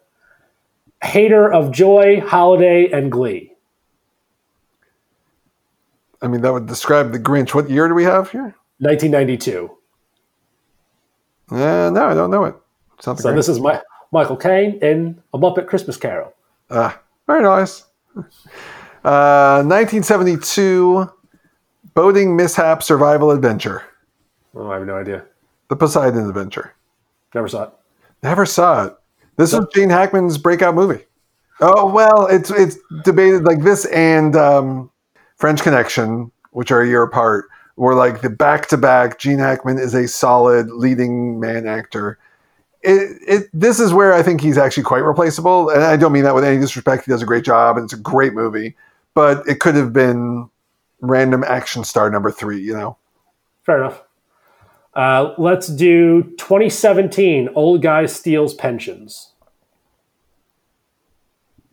Hater 1.04 1.52
of 1.52 1.72
Joy, 1.72 2.22
Holiday, 2.22 2.90
and 2.92 3.12
Glee. 3.12 3.52
I 6.22 6.28
mean, 6.28 6.42
that 6.42 6.54
would 6.54 6.68
describe 6.68 7.12
the 7.12 7.20
Grinch. 7.20 7.54
What 7.54 7.70
year 7.70 7.88
do 7.88 7.94
we 7.94 8.04
have 8.06 8.32
here? 8.32 8.56
1992. 8.80 9.70
Uh, 11.52 11.90
no, 11.90 12.08
I 12.08 12.14
don't 12.14 12.32
know 12.32 12.46
it. 12.46 12.56
It's 12.98 13.08
not 13.08 13.18
the 13.18 13.24
So 13.24 13.34
this 13.34 13.50
is 13.50 13.60
my 13.60 13.82
Michael 14.12 14.38
Caine 14.38 14.80
in 14.82 15.22
A 15.34 15.38
Muppet 15.38 15.68
Christmas 15.68 15.98
Carol. 15.98 16.34
Ah, 16.70 17.00
very 17.28 17.44
nice. 17.44 17.84
Uh, 19.06 19.60
1972, 19.68 21.12
boating 21.94 22.38
mishap 22.38 22.82
survival 22.82 23.32
adventure, 23.32 23.84
Oh, 24.56 24.70
I 24.70 24.76
have 24.76 24.88
no 24.88 24.96
idea. 24.96 25.26
The 25.70 25.76
Poseidon 25.76 26.28
Adventure. 26.28 26.74
Never 27.34 27.48
saw 27.48 27.64
it. 27.64 27.74
Never 28.22 28.46
saw 28.46 28.86
it. 28.86 28.96
This 29.38 29.54
was 29.54 29.66
Gene 29.74 29.90
Hackman's 29.90 30.38
breakout 30.38 30.76
movie. 30.76 31.06
Oh 31.60 31.86
well, 31.92 32.28
it's 32.28 32.52
it's 32.52 32.78
debated 33.04 33.44
like 33.44 33.62
this 33.62 33.86
and 33.86 34.36
um, 34.36 34.92
French 35.38 35.62
Connection, 35.62 36.32
which 36.52 36.72
are 36.72 36.82
a 36.82 36.88
year 36.88 37.04
apart, 37.04 37.46
were 37.76 37.96
like 37.96 38.22
the 38.22 38.30
back 38.30 38.68
to 38.68 38.78
back. 38.78 39.20
Gene 39.20 39.40
Hackman 39.40 39.80
is 39.80 39.94
a 39.94 40.08
solid 40.08 40.70
leading 40.72 41.40
man 41.40 41.68
actor. 41.68 42.20
It, 42.82 43.18
it 43.28 43.50
this 43.54 43.80
is 43.80 43.94
where 43.94 44.14
I 44.14 44.22
think 44.22 44.42
he's 44.42 44.58
actually 44.58 44.84
quite 44.84 45.04
replaceable, 45.04 45.70
and 45.70 45.84
I 45.84 45.96
don't 45.96 46.12
mean 46.12 46.24
that 46.24 46.36
with 46.36 46.44
any 46.44 46.60
disrespect. 46.60 47.06
He 47.06 47.12
does 47.12 47.22
a 47.22 47.26
great 47.26 47.46
job, 47.46 47.78
and 47.78 47.86
it's 47.86 47.94
a 47.94 47.98
great 47.98 48.34
movie, 48.34 48.76
but 49.14 49.48
it 49.48 49.60
could 49.60 49.76
have 49.76 49.94
been 49.94 50.50
random 51.02 51.44
action 51.44 51.84
star 51.84 52.10
number 52.10 52.30
three. 52.30 52.62
You 52.62 52.74
know, 52.74 52.98
Fair 53.64 53.80
enough. 53.80 54.04
Uh, 54.96 55.34
let's 55.38 55.68
do 55.68 56.24
2017 56.38 57.50
Old 57.56 57.82
Guy 57.82 58.06
Steals 58.06 58.54
Pensions. 58.54 59.32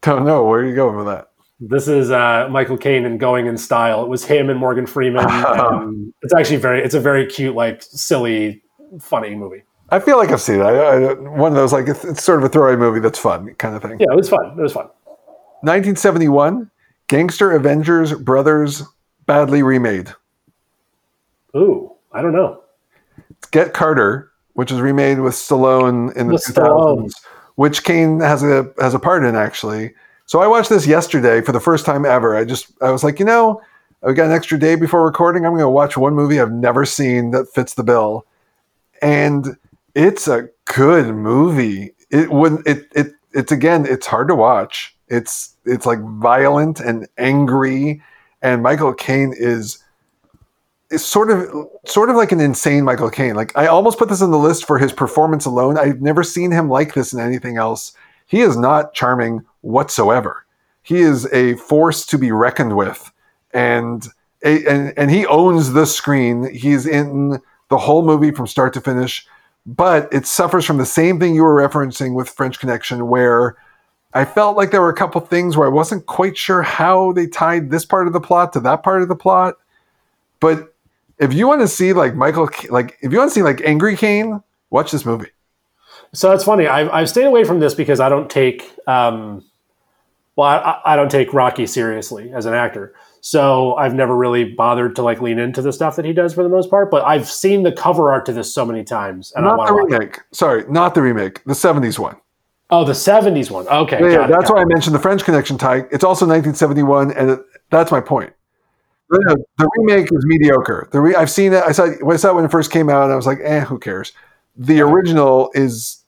don't 0.01 0.25
know 0.25 0.45
where 0.45 0.61
are 0.61 0.67
you 0.67 0.75
going 0.75 0.97
with 0.97 1.07
that. 1.07 1.31
This 1.61 1.89
is 1.89 2.11
uh, 2.11 2.49
Michael 2.51 2.79
Caine 2.79 3.05
and 3.05 3.21
Going 3.21 3.47
in 3.47 3.59
Style. 3.59 4.03
It 4.03 4.09
was 4.09 4.25
him 4.25 4.49
and 4.49 4.59
Morgan 4.59 4.87
Freeman. 4.87 5.27
and 5.29 6.15
it's 6.23 6.33
actually 6.33 6.57
very, 6.57 6.83
it's 6.83 6.95
a 6.95 7.01
very 7.01 7.27
cute, 7.27 7.55
like 7.55 7.83
silly, 7.83 8.63
funny 8.99 9.35
movie. 9.35 9.65
I 9.91 9.99
feel 9.99 10.17
like 10.17 10.31
I've 10.31 10.41
seen 10.41 10.61
it. 10.61 10.63
I, 10.63 11.11
I, 11.11 11.13
one 11.15 11.53
of 11.53 11.57
those 11.57 11.73
like 11.73 11.89
it's, 11.89 12.05
it's 12.05 12.25
sort 12.25 12.39
of 12.39 12.45
a 12.45 12.49
throwaway 12.49 12.77
movie 12.77 13.01
that's 13.01 13.19
fun 13.19 13.55
kind 13.57 13.75
of 13.75 13.83
thing. 13.83 13.99
Yeah, 14.01 14.07
it 14.11 14.17
was 14.17 14.29
fun. 14.29 14.59
It 14.59 14.63
was 14.63 14.73
fun. 14.73 14.89
1971, 15.63 16.71
Gangster 17.09 17.53
Avengers 17.53 18.15
Brothers 18.15 18.83
badly 19.27 19.63
remade. 19.63 20.15
Ooh, 21.55 21.93
I 22.13 22.23
don't 22.23 22.33
know. 22.33 22.63
Get 23.51 23.75
Carter, 23.75 24.31
which 24.55 24.71
is 24.71 24.81
remade 24.81 25.21
with 25.21 25.35
Stallone 25.35 26.15
in 26.17 26.29
the 26.29 26.35
2000s, 26.35 26.55
Stallone. 26.55 27.13
which 27.57 27.85
Caine 27.85 28.21
has 28.21 28.43
a 28.43 28.73
has 28.79 28.95
a 28.95 28.99
part 28.99 29.25
in 29.25 29.35
actually. 29.37 29.95
So 30.27 30.41
I 30.41 30.47
watched 30.47 30.71
this 30.71 30.87
yesterday 30.87 31.41
for 31.41 31.53
the 31.53 31.61
first 31.61 31.85
time 31.85 32.05
ever. 32.05 32.37
I 32.37 32.45
just 32.45 32.71
I 32.83 32.91
was 32.91 33.03
like, 33.03 33.19
you 33.19 33.25
know, 33.25 33.61
I've 34.03 34.17
got 34.17 34.27
an 34.27 34.33
extra 34.33 34.59
day 34.59 34.77
before 34.77 35.05
recording. 35.05 35.45
I'm 35.45 35.53
going 35.53 35.61
to 35.61 35.69
watch 35.69 35.97
one 35.97 36.15
movie 36.15 36.41
I've 36.41 36.53
never 36.53 36.85
seen 36.85 37.33
that 37.33 37.49
fits 37.53 37.75
the 37.75 37.83
bill, 37.83 38.25
and 39.03 39.57
it's 39.95 40.29
a 40.29 40.49
good 40.67 41.15
movie. 41.15 41.95
It 42.11 42.31
wouldn't. 42.31 42.67
It 42.67 42.87
it 42.95 43.13
it's 43.33 43.53
again. 43.53 43.87
It's 43.87 44.07
hard 44.07 44.29
to 44.29 44.35
watch. 44.35 44.97
It's 45.09 45.57
it's 45.65 45.87
like 45.87 46.01
violent 46.01 46.81
and 46.81 47.09
angry, 47.19 48.03
and 48.41 48.63
Michael 48.63 48.95
Caine 48.95 49.35
is 49.37 49.83
is 50.91 51.05
sort 51.05 51.31
of 51.31 51.69
sort 51.87 52.11
of 52.11 52.17
like 52.17 52.33
an 52.33 52.41
insane 52.41 52.85
Michael 52.85 53.11
Caine. 53.11 53.35
Like 53.35 53.57
I 53.57 53.67
almost 53.67 53.99
put 53.99 54.09
this 54.09 54.23
on 54.23 54.31
the 54.31 54.39
list 54.39 54.67
for 54.67 54.79
his 54.79 54.93
performance 54.93 55.47
alone. 55.47 55.79
I've 55.79 56.01
never 56.01 56.23
seen 56.23 56.51
him 56.51 56.69
like 56.69 56.95
this 56.95 57.13
in 57.13 57.21
anything 57.21 57.57
else. 57.57 57.93
He 58.27 58.41
is 58.41 58.57
not 58.57 58.95
charming 58.95 59.45
whatsoever. 59.61 60.45
He 60.83 61.01
is 61.01 61.31
a 61.33 61.55
force 61.57 62.07
to 62.07 62.19
be 62.19 62.33
reckoned 62.33 62.77
with, 62.77 63.13
and 63.53 64.07
and 64.43 64.93
and 64.97 65.11
he 65.11 65.27
owns 65.27 65.73
the 65.73 65.87
screen. 65.87 66.53
He's 66.53 66.87
in 66.87 67.41
the 67.69 67.79
whole 67.79 68.05
movie 68.05 68.33
from 68.33 68.47
start 68.47 68.73
to 68.75 68.81
finish. 68.81 69.27
But 69.67 70.13
it 70.13 70.27
suffers 70.27 70.65
from 70.65 70.79
the 70.79 70.87
same 70.87 71.21
thing 71.21 71.35
you 71.35 71.43
were 71.43 71.69
referencing 71.69 72.15
with 72.15 72.31
French 72.31 72.59
Connection, 72.59 73.09
where 73.09 73.57
I 74.15 74.25
felt 74.25 74.57
like 74.57 74.71
there 74.71 74.81
were 74.81 74.91
a 74.91 74.97
couple 74.97 75.21
things 75.21 75.57
where 75.57 75.69
I 75.69 75.71
wasn't 75.71 76.07
quite 76.07 76.37
sure 76.37 76.63
how 76.63 77.13
they 77.13 77.27
tied 77.27 77.71
this 77.71 77.85
part 77.85 78.07
of 78.07 78.13
the 78.13 78.21
plot 78.21 78.53
to 78.55 78.61
that 78.61 78.83
part 78.83 79.03
of 79.03 79.09
the 79.09 79.15
plot. 79.15 79.57
But 80.41 80.70
if 81.21 81.35
you 81.35 81.47
want 81.47 81.61
to 81.61 81.69
see 81.69 81.93
like 81.93 82.15
Michael, 82.15 82.49
like 82.71 82.99
if 83.03 83.13
you 83.13 83.19
want 83.19 83.31
to 83.31 83.35
see 83.35 83.43
like 83.43 83.61
Angry 83.61 83.97
Caine, 83.97 84.43
watch 84.71 84.91
this 84.91 85.05
movie. 85.05 85.29
So 86.13 86.31
that's 86.31 86.45
funny. 86.45 86.67
I've, 86.67 86.89
I've 86.89 87.09
stayed 87.09 87.27
away 87.27 87.45
from 87.45 87.61
this 87.61 87.75
because 87.75 88.01
I 88.01 88.09
don't 88.09 88.29
take, 88.29 88.73
um, 88.89 89.45
well, 90.35 90.49
I, 90.49 90.81
I 90.85 90.97
don't 90.97 91.11
take 91.11 91.33
Rocky 91.33 91.67
seriously 91.67 92.33
as 92.33 92.47
an 92.47 92.55
actor. 92.55 92.95
So 93.21 93.75
I've 93.75 93.95
never 93.95 94.17
really 94.17 94.45
bothered 94.45 94.97
to 94.97 95.03
like 95.03 95.21
lean 95.21 95.39
into 95.39 95.61
the 95.61 95.73
stuff 95.73 95.97
that 95.97 96.07
he 96.07 96.13
does 96.13 96.33
for 96.35 96.43
the 96.43 96.49
most 96.49 96.71
part. 96.71 96.91
But 96.91 97.05
I've 97.05 97.29
seen 97.29 97.63
the 97.63 97.73
cover 97.73 98.11
art 98.11 98.25
to 98.27 98.33
this 98.33 98.53
so 98.53 98.65
many 98.65 98.83
times, 98.83 99.33
and 99.37 99.45
not 99.45 99.59
want 99.59 99.69
the 99.69 99.75
to 99.75 99.83
watch. 99.83 99.93
it. 99.93 99.95
remake. 99.95 100.21
Sorry, 100.33 100.65
not 100.71 100.95
the 100.95 101.03
remake. 101.03 101.45
The 101.45 101.53
'70s 101.53 101.99
one. 101.99 102.17
Oh, 102.71 102.83
the 102.83 102.93
'70s 102.93 103.51
one. 103.51 103.69
Okay, 103.69 104.01
Yeah, 104.01 104.11
yeah, 104.11 104.25
it, 104.25 104.31
that's 104.31 104.51
why 104.51 104.59
it. 104.59 104.63
I 104.63 104.65
mentioned 104.65 104.95
the 104.95 105.01
French 105.01 105.23
Connection 105.23 105.59
tie. 105.59 105.85
It's 105.93 106.03
also 106.03 106.25
1971, 106.25 107.13
and 107.13 107.31
it, 107.33 107.41
that's 107.69 107.93
my 107.93 108.01
point. 108.01 108.33
No, 109.11 109.19
no, 109.35 109.45
the 109.59 109.71
remake 109.77 110.13
is 110.13 110.25
mediocre. 110.25 110.89
The 110.93 111.01
re- 111.01 111.15
I've 111.15 111.31
seen 111.31 111.53
it. 111.53 111.65
I 111.65 111.73
saw, 111.73 111.89
I 112.09 112.17
saw 112.17 112.31
it 112.31 112.35
when 112.37 112.45
it 112.45 112.51
first 112.51 112.71
came 112.71 112.89
out, 112.89 113.05
and 113.05 113.13
I 113.13 113.17
was 113.17 113.27
like, 113.27 113.39
"eh, 113.43 113.61
who 113.61 113.79
cares?" 113.79 114.13
The 114.57 114.81
original 114.81 115.51
is 115.55 116.05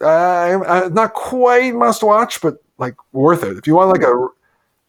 uh, 0.00 0.04
uh, 0.04 0.90
not 0.92 1.14
quite 1.14 1.74
must 1.74 2.02
watch, 2.02 2.40
but 2.42 2.56
like 2.78 2.94
worth 3.12 3.44
it. 3.44 3.56
If 3.56 3.66
you 3.66 3.74
want 3.74 3.90
like 3.90 4.02
a 4.02 4.28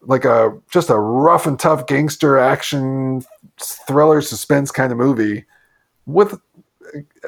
like 0.02 0.24
a 0.24 0.58
just 0.70 0.90
a 0.90 0.96
rough 0.96 1.46
and 1.46 1.58
tough 1.58 1.86
gangster 1.86 2.38
action 2.38 3.24
thriller 3.58 4.20
suspense 4.20 4.70
kind 4.70 4.92
of 4.92 4.98
movie 4.98 5.44
with 6.04 6.38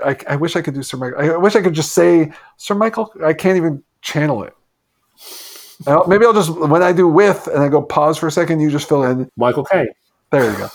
I, 0.05 0.17
I 0.29 0.37
wish 0.37 0.57
I 0.57 0.63
could 0.63 0.75
do 0.75 0.83
Sir 0.83 0.97
Michael. 0.97 1.21
I 1.21 1.37
wish 1.37 1.57
I 1.57 1.63
could 1.63 1.75
just 1.75 1.93
say 1.93 2.33
Sir 2.57 2.75
Michael. 2.75 3.13
I 3.25 3.33
can't 3.33 3.57
even 3.57 3.83
channel 4.03 4.43
it. 4.45 4.55
I'll, 5.87 6.07
maybe 6.07 6.25
I'll 6.25 6.33
just 6.33 6.51
when 6.51 6.83
I 6.83 6.93
do 6.93 7.09
with 7.09 7.47
and 7.49 7.63
I 7.63 7.69
go 7.69 7.83
pause 7.83 8.19
for 8.19 8.27
a 8.27 8.33
second. 8.33 8.61
You 8.61 8.71
just 8.71 8.89
fill 8.89 9.05
in 9.05 9.31
Michael 9.37 9.65
Caine. 9.65 9.89
There 10.31 10.51
you 10.51 10.59
go. 10.59 10.69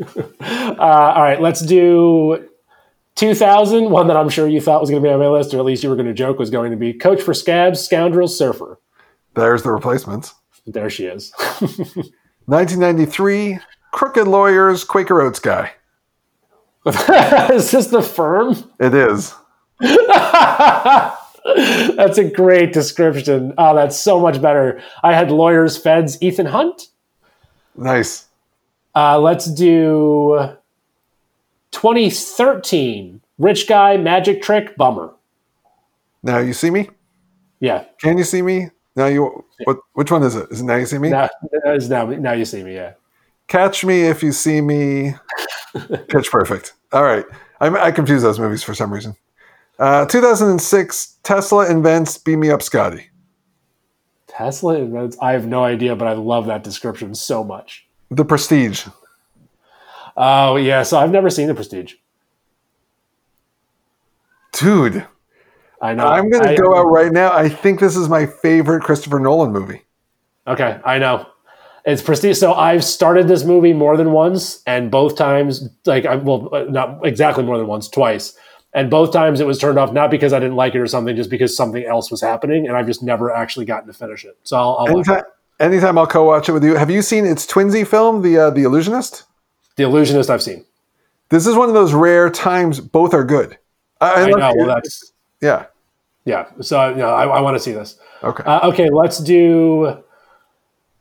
uh, 0.40 1.12
all 1.14 1.22
right, 1.22 1.40
let's 1.40 1.60
do 1.60 2.48
2000. 3.16 3.90
One 3.90 4.06
that 4.08 4.16
I'm 4.16 4.28
sure 4.28 4.48
you 4.48 4.60
thought 4.60 4.80
was 4.80 4.90
going 4.90 5.02
to 5.02 5.06
be 5.08 5.12
on 5.12 5.18
my 5.18 5.28
list, 5.28 5.52
or 5.52 5.58
at 5.58 5.64
least 5.64 5.82
you 5.82 5.90
were 5.90 5.96
going 5.96 6.06
to 6.06 6.14
joke 6.14 6.38
was 6.38 6.50
going 6.50 6.70
to 6.70 6.76
be 6.76 6.92
Coach 6.92 7.20
for 7.20 7.34
Scabs, 7.34 7.80
Scoundrels, 7.80 8.36
Surfer. 8.38 8.78
There's 9.34 9.62
the 9.62 9.70
replacements. 9.70 10.34
There 10.66 10.90
she 10.90 11.06
is. 11.06 11.32
1993, 12.46 13.58
Crooked 13.92 14.26
Lawyers, 14.26 14.84
Quaker 14.84 15.20
Oats 15.20 15.38
guy. 15.38 15.72
is 16.86 17.70
this 17.70 17.88
the 17.88 18.02
firm? 18.02 18.56
It 18.80 18.94
is. 18.94 19.34
that's 21.94 22.18
a 22.18 22.30
great 22.30 22.72
description. 22.72 23.52
Oh, 23.58 23.74
that's 23.74 23.98
so 23.98 24.18
much 24.20 24.40
better. 24.40 24.80
I 25.02 25.12
had 25.12 25.30
lawyers, 25.30 25.76
feds, 25.76 26.16
Ethan 26.22 26.46
Hunt. 26.46 26.88
Nice. 27.76 28.27
Uh, 28.98 29.16
let's 29.16 29.46
do 29.46 30.56
2013. 31.70 33.20
Rich 33.38 33.68
guy, 33.68 33.96
magic 33.96 34.42
trick, 34.42 34.76
bummer. 34.76 35.14
Now 36.24 36.38
you 36.38 36.52
see 36.52 36.70
me? 36.70 36.90
Yeah. 37.60 37.84
Can 38.00 38.18
you 38.18 38.24
see 38.24 38.42
me? 38.42 38.70
Now 38.96 39.06
you 39.06 39.44
what 39.62 39.78
which 39.92 40.10
one 40.10 40.24
is 40.24 40.34
it? 40.34 40.50
Is 40.50 40.62
it 40.62 40.64
now 40.64 40.74
you 40.74 40.86
see 40.86 40.98
me? 40.98 41.10
Now, 41.10 41.28
now, 41.64 42.06
now 42.06 42.32
you 42.32 42.44
see 42.44 42.64
me, 42.64 42.74
yeah. 42.74 42.94
Catch 43.46 43.84
me 43.84 44.02
if 44.02 44.20
you 44.20 44.32
see 44.32 44.60
me. 44.60 45.14
Pitch 46.08 46.32
perfect. 46.32 46.72
All 46.92 47.04
right. 47.04 47.24
I, 47.60 47.68
I 47.68 47.92
confuse 47.92 48.22
those 48.22 48.40
movies 48.40 48.64
for 48.64 48.74
some 48.74 48.92
reason. 48.92 49.14
Uh, 49.78 50.06
2006, 50.06 51.18
Tesla 51.22 51.70
invents 51.70 52.18
Beam 52.18 52.40
Me 52.40 52.50
Up 52.50 52.62
Scotty. 52.62 53.10
Tesla 54.26 54.74
invents, 54.74 55.16
I 55.22 55.32
have 55.32 55.46
no 55.46 55.62
idea, 55.62 55.94
but 55.94 56.08
I 56.08 56.14
love 56.14 56.46
that 56.46 56.64
description 56.64 57.14
so 57.14 57.44
much. 57.44 57.87
The 58.10 58.24
Prestige. 58.24 58.86
Oh, 60.16 60.56
yeah. 60.56 60.82
So 60.82 60.98
I've 60.98 61.10
never 61.10 61.30
seen 61.30 61.48
The 61.48 61.54
Prestige. 61.54 61.94
Dude. 64.52 65.06
I 65.80 65.94
know. 65.94 66.06
I'm 66.06 66.28
going 66.30 66.44
to 66.44 66.56
go 66.60 66.76
out 66.76 66.86
right 66.86 67.12
now. 67.12 67.32
I 67.32 67.48
think 67.48 67.78
this 67.78 67.96
is 67.96 68.08
my 68.08 68.26
favorite 68.26 68.82
Christopher 68.82 69.20
Nolan 69.20 69.52
movie. 69.52 69.82
Okay. 70.46 70.80
I 70.84 70.98
know. 70.98 71.26
It's 71.84 72.02
prestige. 72.02 72.36
So 72.36 72.52
I've 72.52 72.84
started 72.84 73.28
this 73.28 73.44
movie 73.44 73.72
more 73.72 73.96
than 73.96 74.10
once, 74.12 74.62
and 74.66 74.90
both 74.90 75.16
times, 75.16 75.68
like, 75.86 76.04
I, 76.04 76.16
well, 76.16 76.48
uh, 76.52 76.64
not 76.64 77.06
exactly 77.06 77.44
more 77.44 77.56
than 77.56 77.66
once, 77.66 77.88
twice. 77.88 78.36
And 78.74 78.90
both 78.90 79.12
times 79.12 79.40
it 79.40 79.46
was 79.46 79.58
turned 79.58 79.78
off, 79.78 79.92
not 79.92 80.10
because 80.10 80.34
I 80.34 80.38
didn't 80.38 80.56
like 80.56 80.74
it 80.74 80.80
or 80.80 80.86
something, 80.86 81.16
just 81.16 81.30
because 81.30 81.56
something 81.56 81.84
else 81.84 82.10
was 82.10 82.20
happening, 82.20 82.66
and 82.66 82.76
I've 82.76 82.86
just 82.86 83.02
never 83.02 83.32
actually 83.34 83.64
gotten 83.64 83.86
to 83.86 83.94
finish 83.94 84.26
it. 84.26 84.36
So 84.42 84.58
I'll, 84.58 84.76
I'll 84.80 84.88
anytime, 84.88 85.22
anytime, 85.60 85.98
I'll 85.98 86.06
co-watch 86.06 86.48
it 86.48 86.52
with 86.52 86.64
you. 86.64 86.74
Have 86.74 86.90
you 86.90 87.02
seen 87.02 87.26
its 87.26 87.46
twinsy 87.46 87.86
film, 87.86 88.22
the 88.22 88.38
uh, 88.38 88.50
the 88.50 88.62
Illusionist? 88.62 89.24
The 89.76 89.84
Illusionist, 89.84 90.30
I've 90.30 90.42
seen. 90.42 90.64
This 91.28 91.46
is 91.46 91.54
one 91.54 91.68
of 91.68 91.74
those 91.74 91.92
rare 91.92 92.30
times 92.30 92.80
both 92.80 93.12
are 93.14 93.24
good. 93.24 93.58
I, 94.00 94.24
I 94.24 94.30
know. 94.30 94.52
Well, 94.56 94.66
that's 94.66 95.12
yeah, 95.40 95.66
yeah. 96.24 96.46
So 96.60 96.90
you 96.90 96.96
know, 96.96 97.10
I, 97.10 97.26
I 97.26 97.40
want 97.40 97.56
to 97.56 97.62
see 97.62 97.72
this. 97.72 97.98
Okay. 98.22 98.42
Uh, 98.44 98.68
okay. 98.68 98.88
Let's 98.90 99.18
do. 99.18 100.02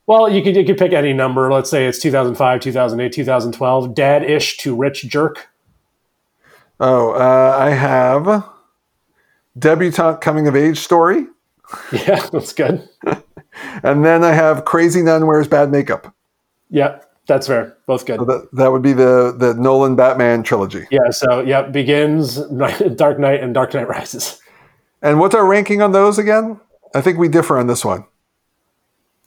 Well, 0.06 0.30
you 0.30 0.42
could 0.42 0.56
you 0.56 0.66
could 0.66 0.78
pick 0.78 0.94
any 0.94 1.14
number. 1.14 1.52
Let's 1.52 1.70
say 1.70 1.86
it's 1.86 2.00
2005, 2.00 2.62
2008, 2.62 3.12
2012. 3.12 3.94
Dad-ish 3.94 4.58
to 4.58 4.76
rich 4.76 5.08
jerk. 5.08 5.50
Oh, 6.80 7.12
uh, 7.12 7.58
I 7.60 7.72
have 7.72 8.46
debutante 9.58 10.22
coming 10.22 10.48
of 10.48 10.56
age 10.56 10.80
story. 10.80 11.28
Yeah, 11.92 12.26
that's 12.32 12.54
good. 12.54 12.88
and 13.84 14.04
then 14.06 14.24
I 14.24 14.34
have 14.34 14.66
crazy 14.66 15.02
nun 15.02 15.28
wears 15.28 15.48
bad 15.48 15.72
makeup. 15.72 16.14
Yeah, 16.70 17.00
that's 17.28 17.48
fair. 17.48 17.78
Both 17.86 18.06
good. 18.06 18.20
So 18.20 18.26
that, 18.26 18.50
that 18.54 18.72
would 18.72 18.82
be 18.82 18.94
the 18.94 19.36
the 19.38 19.54
Nolan 19.54 19.96
Batman 19.96 20.44
trilogy. 20.44 20.86
Yeah. 20.92 21.10
So 21.12 21.42
yeah, 21.42 21.64
begins 21.64 22.38
Dark 22.96 23.20
Knight 23.20 23.42
and 23.42 23.54
Dark 23.54 23.74
Knight 23.74 23.88
Rises. 23.88 24.42
And 25.02 25.20
what's 25.20 25.36
our 25.36 25.46
ranking 25.46 25.82
on 25.82 25.92
those 25.92 26.18
again? 26.18 26.60
I 26.96 27.02
think 27.02 27.18
we 27.18 27.28
differ 27.28 27.58
on 27.58 27.68
this 27.68 27.86
one. 27.86 28.06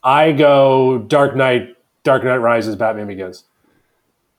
I 0.03 0.31
go 0.31 0.99
Dark 0.99 1.35
Knight, 1.35 1.77
Dark 2.03 2.23
Knight 2.23 2.37
Rises, 2.37 2.75
Batman 2.75 3.07
Begins. 3.07 3.43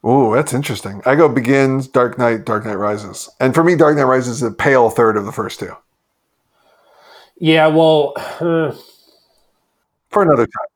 Oh, 0.05 0.35
that's 0.35 0.53
interesting. 0.53 1.01
I 1.07 1.15
go 1.15 1.29
Begins, 1.29 1.87
Dark 1.87 2.19
Knight, 2.19 2.45
Dark 2.45 2.65
Knight 2.65 2.79
Rises. 2.79 3.31
And 3.39 3.55
for 3.55 3.63
me, 3.63 3.77
Dark 3.77 3.97
Knight 3.97 4.03
Rises 4.05 4.37
is 4.37 4.43
a 4.43 4.51
pale 4.51 4.91
third 4.91 5.17
of 5.17 5.25
the 5.25 5.33
first 5.33 5.61
two. 5.61 5.77
Yeah, 7.39 7.69
well, 7.69 8.13
uh, 8.17 8.75
for 10.13 10.23
another 10.23 10.47
time. 10.47 10.73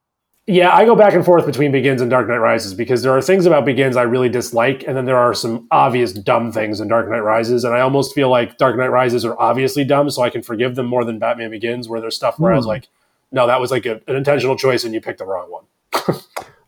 Yeah, 0.49 0.73
I 0.73 0.85
go 0.85 0.95
back 0.95 1.13
and 1.13 1.25
forth 1.25 1.45
between 1.45 1.73
Begins 1.73 2.01
and 2.01 2.09
Dark 2.09 2.29
Knight 2.29 2.37
Rises 2.37 2.73
because 2.73 3.03
there 3.03 3.11
are 3.11 3.21
things 3.21 3.47
about 3.47 3.65
Begins 3.65 3.97
I 3.97 4.03
really 4.03 4.29
dislike, 4.29 4.85
and 4.87 4.97
then 4.97 5.05
there 5.05 5.17
are 5.17 5.35
some 5.35 5.67
obvious 5.73 6.13
dumb 6.13 6.53
things 6.53 6.81
in 6.81 6.87
Dark 6.87 7.09
Knight 7.11 7.25
Rises, 7.25 7.65
and 7.65 7.75
I 7.75 7.81
almost 7.81 8.15
feel 8.15 8.31
like 8.31 8.57
Dark 8.57 8.77
Knight 8.77 8.93
Rises 8.93 9.25
are 9.25 9.39
obviously 9.41 9.83
dumb, 9.85 10.09
so 10.09 10.23
I 10.23 10.31
can 10.31 10.43
forgive 10.43 10.77
them 10.77 10.87
more 10.87 11.05
than 11.05 11.19
Batman 11.19 11.51
Begins, 11.51 11.89
where 11.89 12.01
there's 12.01 12.15
stuff 12.15 12.39
where 12.39 12.53
mm. 12.53 12.55
I 12.55 12.59
was 12.59 12.65
hmm. 12.65 12.71
like, 12.71 12.89
no, 13.33 13.49
that 13.49 13.61
was 13.61 13.73
like 13.73 13.87
a, 13.87 14.01
an 14.07 14.15
intentional 14.15 14.57
choice, 14.57 14.85
and 14.85 14.95
you 14.95 15.01
picked 15.01 15.19
the 15.19 15.27
wrong 15.27 15.51
one. 15.51 15.65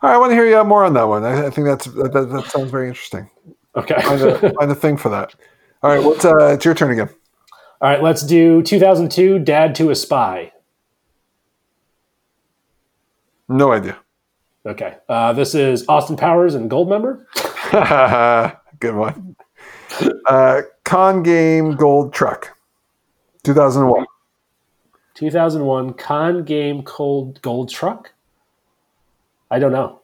All 0.01 0.11
right, 0.11 0.15
I 0.15 0.19
want 0.19 0.31
to 0.31 0.35
hear 0.35 0.47
you 0.47 0.57
out 0.57 0.67
more 0.67 0.85
on 0.85 0.95
that 0.95 1.05
one. 1.05 1.23
I, 1.23 1.47
I 1.47 1.51
think 1.51 1.69
that's 1.69 1.85
that, 1.85 2.13
that, 2.13 2.47
sounds 2.47 2.73
very 2.73 2.89
interesting. 2.89 3.31
Okay, 3.77 3.95
find 4.03 4.21
a, 4.23 4.39
find 4.59 4.71
a 4.73 4.75
thing 4.75 4.97
for 4.97 5.09
that. 5.11 5.37
All 5.85 5.91
right, 5.95 6.03
what's 6.03 6.25
uh, 6.25 6.49
it's 6.49 6.65
your 6.65 6.75
turn 6.75 6.91
again. 6.91 7.11
All 7.81 7.89
right, 7.89 8.03
let's 8.03 8.23
do 8.23 8.61
2002. 8.63 9.39
Dad 9.39 9.77
to 9.77 9.91
a 9.91 9.95
Spy. 9.95 10.53
No 13.49 13.73
idea. 13.73 13.99
Okay, 14.67 14.97
uh, 15.09 15.33
this 15.33 15.55
is 15.55 15.89
Austin 15.89 16.17
Powers 16.17 16.55
and 16.55 16.71
Goldmember. 16.71 17.25
Good 18.81 18.95
one. 18.95 19.37
Uh, 20.27 20.63
con 20.85 21.23
game 21.23 21.75
Gold 21.75 22.13
Truck. 22.13 22.57
2001. 23.45 24.05
2001 25.15 25.95
Con 25.95 26.45
Game 26.45 26.83
Cold 26.83 27.41
Gold 27.43 27.71
Truck. 27.71 28.13
I 29.51 29.59
don't 29.59 29.73
know. 29.73 30.01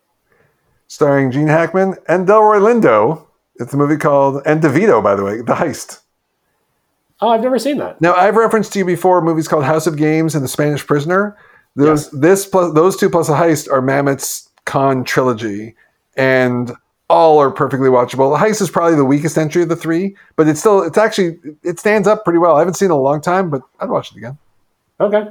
Starring 0.88 1.30
Gene 1.30 1.46
Hackman 1.46 1.94
and 2.08 2.26
Delroy 2.26 2.60
Lindo. 2.60 3.26
It's 3.56 3.72
a 3.74 3.76
movie 3.76 3.96
called, 3.96 4.42
and 4.46 4.62
DeVito, 4.62 5.02
by 5.02 5.14
the 5.14 5.22
way, 5.22 5.36
The 5.36 5.54
Heist. 5.54 6.00
Oh, 7.20 7.28
I've 7.28 7.42
never 7.42 7.58
seen 7.58 7.78
that. 7.78 8.00
Now, 8.00 8.14
I've 8.14 8.36
referenced 8.36 8.72
to 8.72 8.80
you 8.80 8.84
before 8.84 9.20
movies 9.20 9.46
called 9.46 9.64
House 9.64 9.86
of 9.86 9.96
Games 9.96 10.34
and 10.34 10.42
The 10.42 10.48
Spanish 10.48 10.84
Prisoner. 10.84 11.36
Those, 11.76 12.04
yes. 12.04 12.20
this 12.20 12.46
plus, 12.46 12.72
those 12.74 12.96
two 12.96 13.10
plus 13.10 13.26
The 13.26 13.34
Heist 13.34 13.70
are 13.70 13.82
Mamet's 13.82 14.48
Con 14.64 15.04
trilogy, 15.04 15.74
and 16.16 16.72
all 17.10 17.38
are 17.38 17.50
perfectly 17.50 17.88
watchable. 17.88 18.36
The 18.36 18.44
Heist 18.44 18.62
is 18.62 18.70
probably 18.70 18.96
the 18.96 19.04
weakest 19.04 19.36
entry 19.36 19.62
of 19.62 19.68
the 19.68 19.76
three, 19.76 20.16
but 20.36 20.48
it's 20.48 20.60
still, 20.60 20.82
it's 20.82 20.98
actually, 20.98 21.38
it 21.62 21.78
stands 21.78 22.08
up 22.08 22.24
pretty 22.24 22.38
well. 22.38 22.56
I 22.56 22.60
haven't 22.60 22.74
seen 22.74 22.86
it 22.86 22.94
in 22.94 22.98
a 22.98 23.00
long 23.00 23.20
time, 23.20 23.50
but 23.50 23.62
I'd 23.80 23.90
watch 23.90 24.12
it 24.12 24.16
again. 24.16 24.38
Okay. 25.00 25.28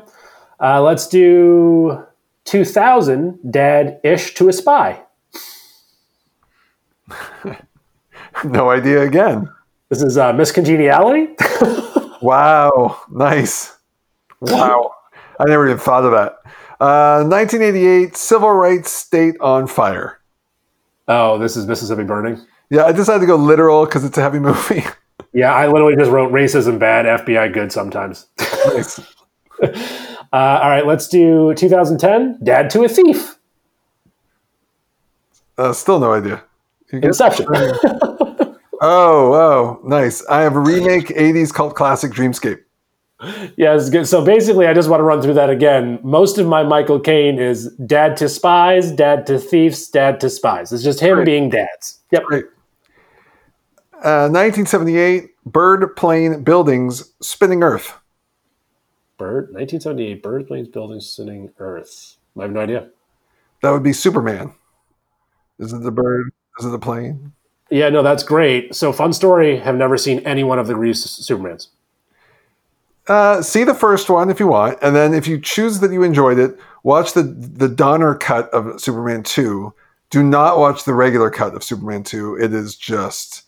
Uh, 0.59 0.81
let's 0.81 1.07
do 1.07 2.05
2000 2.45 3.39
Dad 3.51 3.99
ish 4.03 4.33
to 4.35 4.49
a 4.49 4.53
spy. 4.53 5.01
no 8.43 8.69
idea 8.69 9.01
again. 9.01 9.49
This 9.89 10.01
is 10.01 10.17
uh, 10.17 10.33
Miss 10.33 10.51
Congeniality. 10.51 11.35
wow. 12.21 13.01
Nice. 13.09 13.75
Wow. 14.39 14.93
I 15.39 15.45
never 15.45 15.67
even 15.67 15.79
thought 15.79 16.03
of 16.05 16.11
that. 16.11 16.33
Uh, 16.79 17.23
1988 17.23 18.15
Civil 18.15 18.51
Rights 18.51 18.91
State 18.91 19.35
on 19.39 19.67
Fire. 19.67 20.19
Oh, 21.07 21.37
this 21.37 21.55
is 21.57 21.65
Mississippi 21.67 22.03
Burning? 22.03 22.39
Yeah, 22.69 22.85
I 22.85 22.91
decided 22.91 23.21
to 23.21 23.27
go 23.27 23.35
literal 23.35 23.85
because 23.85 24.03
it's 24.03 24.17
a 24.17 24.21
heavy 24.21 24.39
movie. 24.39 24.83
yeah, 25.33 25.53
I 25.53 25.67
literally 25.67 25.95
just 25.95 26.11
wrote 26.11 26.31
racism 26.31 26.79
bad, 26.79 27.05
FBI 27.25 27.53
good 27.53 27.71
sometimes. 27.71 28.27
nice. 28.67 28.99
Uh, 30.33 30.59
all 30.63 30.69
right, 30.69 30.87
let's 30.87 31.07
do 31.07 31.53
2010. 31.53 32.39
Dad 32.43 32.71
to 32.71 32.83
a 32.83 32.89
thief. 32.89 33.37
Uh, 35.59 35.71
still 35.71 35.99
no 35.99 36.11
idea. 36.11 36.43
Inception. 36.91 37.45
oh, 37.53 38.57
oh, 38.81 39.79
nice. 39.83 40.25
I 40.25 40.41
have 40.41 40.55
a 40.55 40.59
remake 40.59 41.09
80s 41.09 41.53
cult 41.53 41.75
classic 41.75 42.11
Dreamscape. 42.11 42.61
Yeah, 43.57 43.75
it's 43.75 43.89
good. 43.89 44.07
So 44.07 44.23
basically, 44.23 44.67
I 44.67 44.73
just 44.73 44.89
want 44.89 44.99
to 44.99 45.03
run 45.03 45.21
through 45.21 45.35
that 45.35 45.49
again. 45.49 45.99
Most 46.03 46.37
of 46.37 46.47
my 46.47 46.63
Michael 46.63 46.99
Caine 46.99 47.39
is 47.39 47.69
dad 47.85 48.17
to 48.17 48.29
spies, 48.29 48.91
dad 48.91 49.25
to 49.27 49.39
thieves, 49.39 49.87
dad 49.87 50.19
to 50.21 50.29
spies. 50.29 50.71
It's 50.73 50.83
just 50.83 50.99
him 50.99 51.15
Great. 51.15 51.25
being 51.25 51.49
dads. 51.49 51.99
Yep. 52.11 52.23
Great. 52.23 52.45
Uh, 54.03 54.27
1978, 54.27 55.29
bird, 55.45 55.95
plane, 55.95 56.43
buildings, 56.43 57.13
spinning 57.21 57.63
Earth. 57.63 57.93
Bird, 59.17 59.53
1978. 59.53 60.21
Bird, 60.21 60.47
planes, 60.47 60.67
buildings, 60.67 61.05
Spinning 61.05 61.51
Earth. 61.59 62.17
I 62.37 62.41
have 62.41 62.51
no 62.51 62.59
idea. 62.59 62.89
That 63.61 63.71
would 63.71 63.83
be 63.83 63.93
Superman. 63.93 64.53
Is 65.59 65.71
it 65.71 65.83
the 65.83 65.91
bird? 65.91 66.31
Is 66.59 66.65
it 66.65 66.69
the 66.69 66.79
plane? 66.79 67.31
Yeah, 67.69 67.89
no, 67.89 68.03
that's 68.03 68.23
great. 68.23 68.75
So, 68.75 68.91
fun 68.91 69.13
story. 69.13 69.57
Have 69.59 69.75
never 69.75 69.97
seen 69.97 70.19
any 70.19 70.43
one 70.43 70.59
of 70.59 70.67
the 70.67 70.75
Reeves 70.75 71.05
Supermans. 71.05 71.67
Uh, 73.07 73.41
see 73.41 73.63
the 73.63 73.73
first 73.73 74.09
one 74.09 74.29
if 74.29 74.39
you 74.39 74.47
want, 74.47 74.77
and 74.81 74.95
then 74.95 75.13
if 75.13 75.27
you 75.27 75.39
choose 75.39 75.81
that 75.81 75.91
you 75.91 76.03
enjoyed 76.03 76.39
it, 76.39 76.57
watch 76.83 77.13
the 77.13 77.23
the 77.23 77.67
Donner 77.67 78.15
cut 78.15 78.49
of 78.51 78.79
Superman 78.79 79.23
two. 79.23 79.73
Do 80.09 80.23
not 80.23 80.57
watch 80.57 80.85
the 80.85 80.93
regular 80.93 81.29
cut 81.29 81.53
of 81.53 81.63
Superman 81.63 82.03
two. 82.03 82.37
It 82.39 82.53
is 82.53 82.75
just. 82.75 83.43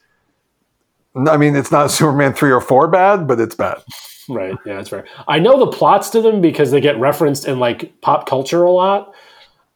I 1.15 1.37
mean, 1.37 1.55
it's 1.55 1.71
not 1.71 1.91
Superman 1.91 2.33
three 2.33 2.51
or 2.51 2.59
four 2.59 2.87
bad, 2.89 3.27
but 3.27 3.39
it's 3.39 3.55
bad. 3.55 3.81
Right. 4.27 4.55
Yeah, 4.65 4.75
that's 4.75 4.89
fair. 4.89 5.05
I 5.27 5.39
know 5.39 5.59
the 5.59 5.71
plots 5.71 6.09
to 6.09 6.21
them 6.21 6.41
because 6.41 6.71
they 6.71 6.81
get 6.81 6.99
referenced 6.99 7.47
in 7.47 7.59
like 7.59 8.01
pop 8.01 8.27
culture 8.27 8.63
a 8.63 8.71
lot, 8.71 9.13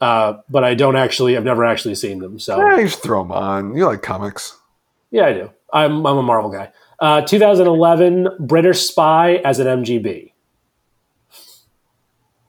uh, 0.01 0.39
but 0.49 0.63
I 0.63 0.73
don't 0.73 0.97
actually. 0.97 1.37
I've 1.37 1.43
never 1.45 1.63
actually 1.63 1.95
seen 1.95 2.19
them. 2.19 2.39
So 2.39 2.57
yeah, 2.57 2.77
you 2.77 2.85
just 2.85 3.01
throw 3.01 3.21
them 3.21 3.31
on. 3.31 3.75
You 3.77 3.85
like 3.85 4.01
comics? 4.01 4.57
Yeah, 5.11 5.27
I 5.27 5.33
do. 5.33 5.51
I'm 5.71 6.05
I'm 6.05 6.17
a 6.17 6.23
Marvel 6.23 6.49
guy. 6.49 6.71
Uh, 7.01 7.21
2011, 7.21 8.27
British 8.39 8.81
Spy 8.81 9.35
as 9.45 9.59
an 9.59 9.67
MGB. 9.67 10.33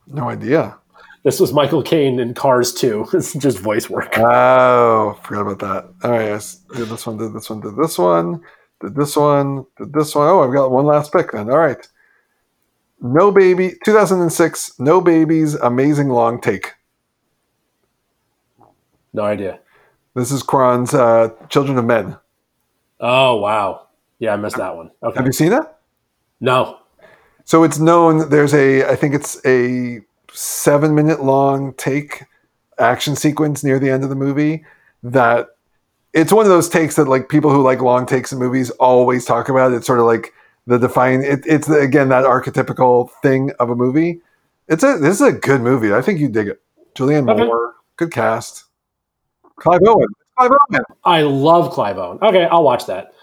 No 0.08 0.28
idea. 0.28 0.76
This 1.22 1.38
was 1.38 1.52
Michael 1.52 1.82
Caine 1.82 2.18
in 2.18 2.34
Cars 2.34 2.72
2. 2.74 3.08
It's 3.12 3.34
just 3.34 3.58
voice 3.58 3.88
work. 3.88 4.18
Oh, 4.18 5.18
forgot 5.22 5.42
about 5.42 5.58
that. 5.60 5.84
All 6.02 6.10
right, 6.10 6.26
yes. 6.26 6.56
Did 6.74 6.88
this 6.88 7.06
one, 7.06 7.18
did 7.18 7.32
this 7.32 7.48
one, 7.48 7.60
did 7.60 7.76
this 7.76 7.98
one, 7.98 8.40
did 8.80 8.94
this 8.96 9.16
one, 9.16 9.66
did 9.76 9.92
this 9.92 10.14
one. 10.14 10.28
Oh, 10.28 10.42
I've 10.42 10.54
got 10.54 10.70
one 10.70 10.86
last 10.86 11.12
pick 11.12 11.30
then. 11.32 11.50
All 11.50 11.58
right. 11.58 11.86
No 13.02 13.30
Baby, 13.30 13.74
2006, 13.84 14.78
No 14.78 15.00
Babies, 15.00 15.54
Amazing 15.54 16.08
Long 16.08 16.40
Take. 16.40 16.74
No 19.12 19.22
idea. 19.22 19.60
This 20.14 20.30
is 20.30 20.42
Cuarón's 20.42 20.92
uh, 20.92 21.30
Children 21.48 21.78
of 21.78 21.84
Men. 21.84 22.16
Oh, 22.98 23.36
wow. 23.36 23.86
Yeah, 24.20 24.34
I 24.34 24.36
missed 24.36 24.58
that 24.58 24.76
one. 24.76 24.92
Okay. 25.02 25.16
Have 25.16 25.26
you 25.26 25.32
seen 25.32 25.50
that? 25.50 25.80
No. 26.40 26.78
So 27.44 27.64
it's 27.64 27.78
known. 27.78 28.28
There's 28.30 28.54
a. 28.54 28.84
I 28.84 28.94
think 28.94 29.14
it's 29.14 29.44
a 29.44 30.00
seven 30.32 30.94
minute 30.94 31.24
long 31.24 31.72
take 31.74 32.22
action 32.78 33.16
sequence 33.16 33.64
near 33.64 33.78
the 33.78 33.90
end 33.90 34.04
of 34.04 34.10
the 34.10 34.14
movie 34.14 34.64
that 35.02 35.48
it's 36.12 36.32
one 36.32 36.44
of 36.44 36.50
those 36.50 36.68
takes 36.68 36.96
that 36.96 37.08
like 37.08 37.28
people 37.28 37.50
who 37.50 37.62
like 37.62 37.80
long 37.80 38.06
takes 38.06 38.30
in 38.32 38.38
movies 38.38 38.70
always 38.72 39.24
talk 39.24 39.48
about. 39.48 39.72
It's 39.72 39.86
sort 39.86 40.00
of 40.00 40.06
like 40.06 40.32
the 40.66 40.78
define. 40.78 41.22
It, 41.22 41.40
it's 41.46 41.68
again 41.68 42.10
that 42.10 42.24
archetypical 42.24 43.10
thing 43.22 43.52
of 43.58 43.70
a 43.70 43.74
movie. 43.74 44.20
It's 44.68 44.84
a 44.84 44.98
this 44.98 45.20
is 45.20 45.26
a 45.26 45.32
good 45.32 45.62
movie. 45.62 45.92
I 45.92 46.02
think 46.02 46.20
you 46.20 46.28
dig 46.28 46.48
it. 46.48 46.60
Julianne 46.94 47.30
Okay. 47.30 47.44
Moore, 47.44 47.74
good 47.96 48.12
cast. 48.12 48.64
Clive 49.56 49.80
Owen. 49.86 50.08
Clive 50.36 50.50
Owen. 50.50 50.82
I 51.04 51.22
love 51.22 51.72
Clive 51.72 51.98
Owen. 51.98 52.18
Okay, 52.22 52.44
I'll 52.44 52.64
watch 52.64 52.86
that. 52.86 53.14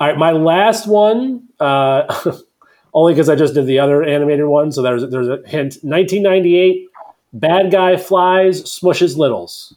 All 0.00 0.06
right, 0.06 0.16
my 0.16 0.30
last 0.30 0.86
one, 0.86 1.48
uh, 1.58 2.32
only 2.94 3.14
because 3.14 3.28
I 3.28 3.34
just 3.34 3.54
did 3.54 3.66
the 3.66 3.80
other 3.80 4.04
animated 4.04 4.46
one, 4.46 4.70
so 4.70 4.80
there's 4.80 5.08
there's 5.10 5.28
a 5.28 5.40
hint. 5.44 5.78
1998, 5.82 6.88
bad 7.32 7.72
guy 7.72 7.96
flies, 7.96 8.62
smushes 8.62 9.16
littles. 9.16 9.74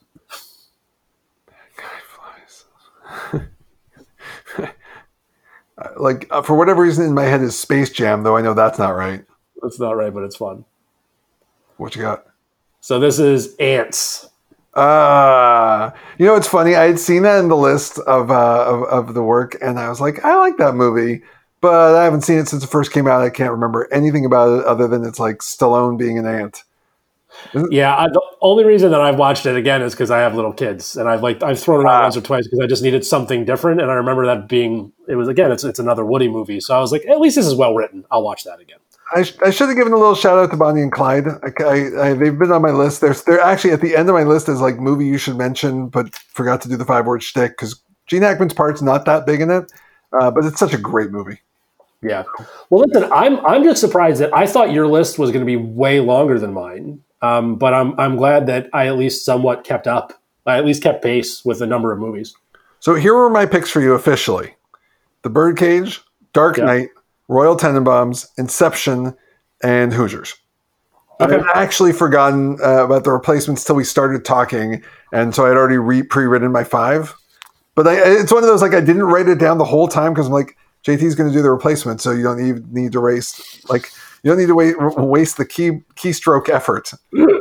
Bad 1.47 1.55
guy 1.75 1.99
flies. 2.05 2.65
like 5.97 6.27
uh, 6.29 6.43
for 6.43 6.55
whatever 6.55 6.83
reason 6.83 7.05
in 7.05 7.13
my 7.15 7.25
head 7.25 7.41
is 7.41 7.57
Space 7.57 7.89
Jam, 7.89 8.21
though 8.21 8.37
I 8.37 8.41
know 8.41 8.53
that's 8.53 8.77
not 8.77 8.91
right. 8.95 9.25
That's 9.63 9.79
not 9.79 9.93
right, 9.93 10.13
but 10.13 10.23
it's 10.23 10.35
fun. 10.35 10.65
What 11.77 11.95
you 11.95 12.01
got? 12.03 12.27
So 12.79 12.99
this 12.99 13.17
is 13.17 13.55
Antz. 13.55 14.30
Uh, 14.73 15.91
you 16.17 16.25
know, 16.25 16.35
it's 16.35 16.47
funny. 16.47 16.75
I 16.75 16.85
had 16.87 16.99
seen 16.99 17.23
that 17.23 17.39
in 17.39 17.49
the 17.49 17.57
list 17.57 17.99
of, 17.99 18.31
uh, 18.31 18.65
of 18.65 18.83
of 19.09 19.13
the 19.13 19.23
work, 19.23 19.57
and 19.61 19.77
I 19.79 19.89
was 19.89 19.99
like, 19.99 20.23
I 20.23 20.37
like 20.37 20.57
that 20.57 20.75
movie, 20.75 21.23
but 21.59 21.95
I 21.95 22.03
haven't 22.05 22.21
seen 22.21 22.39
it 22.39 22.47
since 22.47 22.63
it 22.63 22.67
first 22.69 22.93
came 22.93 23.07
out. 23.07 23.21
I 23.21 23.29
can't 23.29 23.51
remember 23.51 23.89
anything 23.91 24.25
about 24.25 24.59
it 24.59 24.65
other 24.65 24.87
than 24.87 25.03
it's 25.03 25.19
like 25.19 25.39
Stallone 25.39 25.97
being 25.97 26.17
an 26.17 26.25
ant. 26.25 26.63
Yeah, 27.69 27.95
I, 27.95 28.07
the 28.09 28.21
only 28.41 28.65
reason 28.65 28.91
that 28.91 29.01
I've 29.01 29.17
watched 29.17 29.45
it 29.45 29.55
again 29.55 29.81
is 29.81 29.93
because 29.93 30.11
I 30.11 30.19
have 30.19 30.35
little 30.35 30.53
kids, 30.53 30.95
and 30.97 31.09
I've 31.09 31.23
like 31.23 31.41
I've 31.43 31.59
thrown 31.59 31.81
it 31.81 31.89
on 31.89 31.95
Ah. 31.95 32.01
once 32.01 32.15
or 32.17 32.21
twice 32.21 32.45
because 32.45 32.59
I 32.59 32.67
just 32.67 32.83
needed 32.83 33.05
something 33.05 33.45
different, 33.45 33.81
and 33.81 33.89
I 33.91 33.95
remember 33.95 34.25
that 34.27 34.47
being 34.49 34.91
it 35.07 35.15
was 35.15 35.27
again 35.29 35.51
it's 35.51 35.63
it's 35.63 35.79
another 35.79 36.05
Woody 36.05 36.29
movie, 36.29 36.59
so 36.61 36.75
I 36.77 36.81
was 36.81 36.91
like, 36.91 37.05
at 37.07 37.19
least 37.19 37.37
this 37.37 37.47
is 37.47 37.55
well 37.55 37.73
written. 37.75 38.05
I'll 38.11 38.23
watch 38.23 38.43
that 38.45 38.59
again. 38.59 38.80
I, 39.13 39.23
sh- 39.23 39.37
I 39.45 39.49
should 39.49 39.67
have 39.67 39.77
given 39.77 39.93
a 39.93 39.97
little 39.97 40.15
shout 40.15 40.37
out 40.37 40.51
to 40.51 40.57
Bonnie 40.57 40.81
and 40.81 40.91
Clyde. 40.91 41.27
I, 41.27 41.63
I, 41.63 42.09
I, 42.09 42.13
they've 42.13 42.37
been 42.37 42.51
on 42.51 42.61
my 42.61 42.71
list. 42.71 43.01
They're, 43.01 43.13
they're 43.13 43.41
actually 43.41 43.71
at 43.71 43.81
the 43.81 43.95
end 43.95 44.09
of 44.09 44.15
my 44.15 44.23
list 44.23 44.47
is 44.49 44.61
like 44.61 44.77
movie 44.77 45.05
you 45.05 45.17
should 45.17 45.37
mention, 45.37 45.87
but 45.87 46.15
forgot 46.15 46.61
to 46.61 46.69
do 46.69 46.77
the 46.77 46.85
five 46.85 47.05
word 47.05 47.21
shtick 47.23 47.51
because 47.51 47.81
Gene 48.07 48.21
Hackman's 48.21 48.53
part's 48.53 48.81
not 48.81 49.05
that 49.05 49.25
big 49.25 49.41
in 49.41 49.49
it, 49.49 49.71
uh, 50.13 50.31
but 50.31 50.45
it's 50.45 50.59
such 50.59 50.73
a 50.73 50.77
great 50.77 51.11
movie. 51.11 51.39
Yeah. 52.01 52.23
Well, 52.69 52.85
listen, 52.87 53.11
I'm 53.11 53.45
I'm 53.45 53.63
just 53.63 53.79
surprised 53.79 54.21
that 54.21 54.33
I 54.35 54.47
thought 54.47 54.71
your 54.71 54.87
list 54.87 55.19
was 55.19 55.29
going 55.31 55.41
to 55.41 55.45
be 55.45 55.55
way 55.55 55.99
longer 55.99 56.39
than 56.39 56.53
mine. 56.53 57.03
Um, 57.21 57.57
but 57.57 57.73
I'm 57.73 57.97
I'm 57.99 58.15
glad 58.15 58.47
that 58.47 58.69
I 58.73 58.87
at 58.87 58.97
least 58.97 59.23
somewhat 59.23 59.63
kept 59.63 59.85
up. 59.87 60.13
I 60.45 60.57
at 60.57 60.65
least 60.65 60.81
kept 60.81 61.03
pace 61.03 61.45
with 61.45 61.59
the 61.59 61.67
number 61.67 61.91
of 61.91 61.99
movies. 61.99 62.35
So 62.79 62.95
here 62.95 63.13
were 63.13 63.29
my 63.29 63.45
picks 63.45 63.69
for 63.69 63.81
you 63.81 63.93
officially: 63.93 64.55
The 65.21 65.29
Birdcage, 65.29 66.01
Dark 66.33 66.57
Yeah. 66.57 66.65
Knight, 66.65 66.89
Royal 67.31 67.55
Tenenbaums, 67.55 68.27
Inception, 68.37 69.15
and 69.63 69.93
Hoosiers. 69.93 70.35
Okay. 71.21 71.35
I'd 71.35 71.45
actually 71.55 71.93
forgotten 71.93 72.57
uh, 72.61 72.83
about 72.83 73.05
the 73.05 73.11
replacements 73.11 73.63
till 73.63 73.75
we 73.75 73.85
started 73.85 74.25
talking, 74.25 74.83
and 75.13 75.33
so 75.33 75.45
I'd 75.45 75.55
already 75.55 75.77
re- 75.77 76.03
pre-written 76.03 76.51
my 76.51 76.65
five. 76.65 77.15
But 77.73 77.87
I, 77.87 77.95
it's 77.95 78.33
one 78.33 78.43
of 78.43 78.49
those 78.49 78.61
like 78.61 78.73
I 78.73 78.81
didn't 78.81 79.03
write 79.03 79.29
it 79.29 79.39
down 79.39 79.59
the 79.59 79.65
whole 79.65 79.87
time 79.87 80.13
because 80.13 80.27
I'm 80.27 80.33
like 80.33 80.57
JT's 80.85 81.15
going 81.15 81.29
to 81.29 81.33
do 81.33 81.41
the 81.41 81.51
replacement, 81.51 82.01
so 82.01 82.11
you 82.11 82.23
don't 82.23 82.37
need 82.37 82.73
need 82.73 82.91
to 82.91 82.99
waste 82.99 83.69
like 83.69 83.91
you 84.23 84.29
don't 84.29 84.37
need 84.37 84.47
to 84.47 84.55
wait, 84.55 84.75
waste 84.97 85.37
the 85.37 85.45
key 85.45 85.81
keystroke 85.95 86.49
effort. 86.49 86.91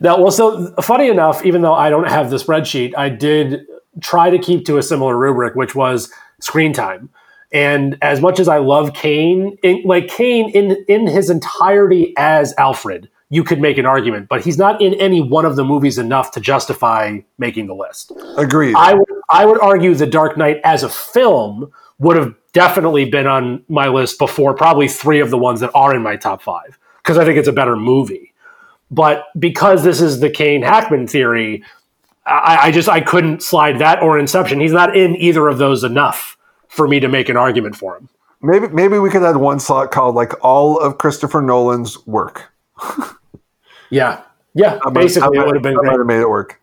Now, 0.00 0.20
well, 0.20 0.32
so 0.32 0.74
funny 0.82 1.08
enough, 1.08 1.44
even 1.44 1.62
though 1.62 1.74
I 1.74 1.88
don't 1.88 2.08
have 2.08 2.30
the 2.30 2.36
spreadsheet, 2.36 2.92
I 2.96 3.08
did 3.08 3.66
try 4.00 4.30
to 4.30 4.38
keep 4.38 4.64
to 4.66 4.76
a 4.78 4.82
similar 4.82 5.16
rubric, 5.16 5.54
which 5.54 5.76
was 5.76 6.12
screen 6.40 6.72
time. 6.72 7.08
And 7.52 7.98
as 8.00 8.20
much 8.20 8.40
as 8.40 8.48
I 8.48 8.58
love 8.58 8.94
Caine, 8.94 9.58
in, 9.62 9.82
like 9.84 10.08
Caine 10.08 10.50
in 10.50 10.84
in 10.88 11.06
his 11.06 11.28
entirety 11.28 12.14
as 12.16 12.54
Alfred, 12.56 13.10
you 13.28 13.44
could 13.44 13.60
make 13.60 13.78
an 13.78 13.86
argument, 13.86 14.28
but 14.28 14.44
he's 14.44 14.58
not 14.58 14.80
in 14.80 14.94
any 14.94 15.20
one 15.20 15.44
of 15.44 15.56
the 15.56 15.64
movies 15.64 15.98
enough 15.98 16.30
to 16.32 16.40
justify 16.40 17.18
making 17.38 17.66
the 17.66 17.74
list. 17.74 18.12
Agreed. 18.36 18.74
I 18.76 18.94
would 18.94 19.08
I 19.30 19.44
would 19.46 19.60
argue 19.60 19.94
The 19.94 20.06
Dark 20.06 20.36
Knight 20.36 20.60
as 20.64 20.82
a 20.82 20.88
film 20.88 21.70
would 21.98 22.16
have 22.16 22.34
definitely 22.52 23.04
been 23.04 23.26
on 23.26 23.64
my 23.68 23.88
list 23.88 24.18
before 24.18 24.54
probably 24.54 24.88
three 24.88 25.20
of 25.20 25.30
the 25.30 25.38
ones 25.38 25.60
that 25.60 25.70
are 25.74 25.94
in 25.94 26.02
my 26.02 26.16
top 26.16 26.42
five 26.42 26.78
because 27.02 27.18
I 27.18 27.24
think 27.24 27.38
it's 27.38 27.48
a 27.48 27.52
better 27.52 27.76
movie. 27.76 28.32
But 28.90 29.24
because 29.38 29.84
this 29.84 30.00
is 30.00 30.20
the 30.20 30.28
Caine 30.28 30.62
Hackman 30.62 31.06
theory, 31.06 31.64
I, 32.26 32.58
I 32.64 32.70
just 32.70 32.88
I 32.88 33.00
couldn't 33.00 33.42
slide 33.42 33.78
that 33.78 34.02
or 34.02 34.18
Inception. 34.18 34.60
He's 34.60 34.72
not 34.72 34.96
in 34.96 35.16
either 35.16 35.48
of 35.48 35.58
those 35.58 35.84
enough 35.84 36.36
for 36.72 36.88
me 36.88 37.00
to 37.00 37.08
make 37.08 37.28
an 37.28 37.36
argument 37.36 37.76
for 37.76 37.96
him. 37.96 38.08
maybe 38.40 38.68
maybe 38.68 38.98
we 38.98 39.10
could 39.10 39.22
add 39.22 39.36
one 39.36 39.60
slot 39.60 39.90
called 39.90 40.14
like 40.14 40.32
all 40.42 40.78
of 40.78 40.98
Christopher 40.98 41.42
Nolan's 41.42 42.04
work. 42.06 42.52
Yeah, 43.92 44.22
yeah. 44.54 44.78
I 44.84 44.90
Basically, 44.90 45.36
it 45.38 45.44
would 45.44 45.54
have 45.54 45.62
been 45.62 45.78
I 45.78 45.82
might 45.82 45.98
have 45.98 46.06
made 46.06 46.20
it 46.20 46.28
work. 46.28 46.58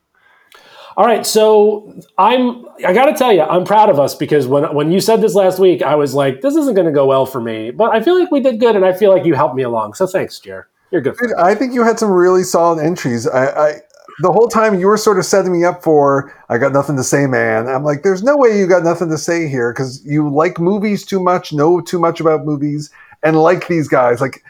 All 0.98 1.06
right, 1.06 1.26
so 1.26 1.96
I'm 2.18 2.66
I 2.84 2.92
got 2.92 3.06
to 3.06 3.14
tell 3.14 3.32
you, 3.32 3.44
I'm 3.44 3.66
proud 3.66 3.90
of 3.90 4.00
us 4.00 4.16
because 4.16 4.48
when 4.48 4.74
when 4.74 4.92
you 4.92 5.00
said 5.00 5.22
this 5.22 5.36
last 5.36 5.60
week, 5.60 5.84
I 5.84 5.94
was 5.94 6.16
like, 6.16 6.42
this 6.42 6.56
isn't 6.56 6.74
going 6.74 6.88
to 6.88 6.92
go 6.92 7.06
well 7.06 7.28
for 7.28 7.40
me, 7.40 7.70
but 7.70 7.92
I 7.96 8.02
feel 8.02 8.20
like 8.20 8.32
we 8.32 8.40
did 8.40 8.60
good, 8.60 8.76
and 8.76 8.84
I 8.84 8.94
feel 8.94 9.12
like 9.12 9.26
you 9.26 9.36
helped 9.36 9.56
me 9.56 9.62
along. 9.62 9.94
So 9.94 10.08
thanks, 10.08 10.40
Jer. 10.40 10.68
You're 10.90 11.02
good. 11.02 11.18
Dude, 11.22 11.34
I 11.36 11.54
think 11.54 11.76
you 11.76 11.84
had 11.84 12.00
some 12.00 12.10
really 12.10 12.42
solid 12.42 12.84
entries. 12.84 13.28
I, 13.28 13.46
I 13.46 13.74
the 14.22 14.32
whole 14.32 14.48
time 14.48 14.80
you 14.80 14.88
were 14.88 14.98
sort 14.98 15.18
of 15.18 15.26
setting 15.26 15.52
me 15.52 15.64
up 15.64 15.82
for 15.84 16.34
I 16.50 16.58
got 16.58 16.74
nothing 16.74 16.98
to 16.98 17.04
say, 17.04 17.26
man. 17.26 17.68
I'm 17.68 17.84
like, 17.84 18.04
there's 18.04 18.24
no 18.24 18.36
way 18.36 18.58
you 18.58 18.68
got 18.68 18.84
nothing 18.84 19.10
to 19.10 19.18
say 19.18 19.48
here 19.48 19.72
because 19.72 20.06
you 20.06 20.30
like 20.30 20.60
movies 20.60 21.06
too 21.06 21.22
much, 21.22 21.54
know 21.54 21.80
too 21.80 22.00
much 22.00 22.20
about 22.20 22.46
movies, 22.46 22.90
and 23.24 23.38
like 23.42 23.68
these 23.68 23.88
guys. 23.88 24.20
Like 24.20 24.44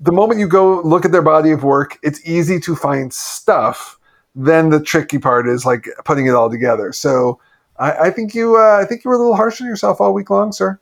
the 0.00 0.12
moment 0.12 0.40
you 0.40 0.48
go 0.48 0.80
look 0.82 1.04
at 1.04 1.12
their 1.12 1.22
body 1.22 1.50
of 1.50 1.64
work, 1.64 1.98
it's 2.02 2.26
easy 2.28 2.60
to 2.60 2.76
find 2.76 3.12
stuff. 3.12 3.98
Then 4.34 4.70
the 4.70 4.80
tricky 4.80 5.18
part 5.18 5.48
is 5.48 5.64
like 5.64 5.88
putting 6.04 6.26
it 6.26 6.34
all 6.34 6.50
together. 6.50 6.92
So 6.92 7.40
I, 7.78 7.92
I 7.92 8.10
think 8.10 8.34
you, 8.34 8.56
uh, 8.56 8.78
I 8.80 8.84
think 8.84 9.04
you 9.04 9.08
were 9.08 9.16
a 9.16 9.18
little 9.18 9.36
harsh 9.36 9.60
on 9.60 9.66
yourself 9.66 10.00
all 10.00 10.12
week 10.12 10.30
long, 10.30 10.52
sir. 10.52 10.78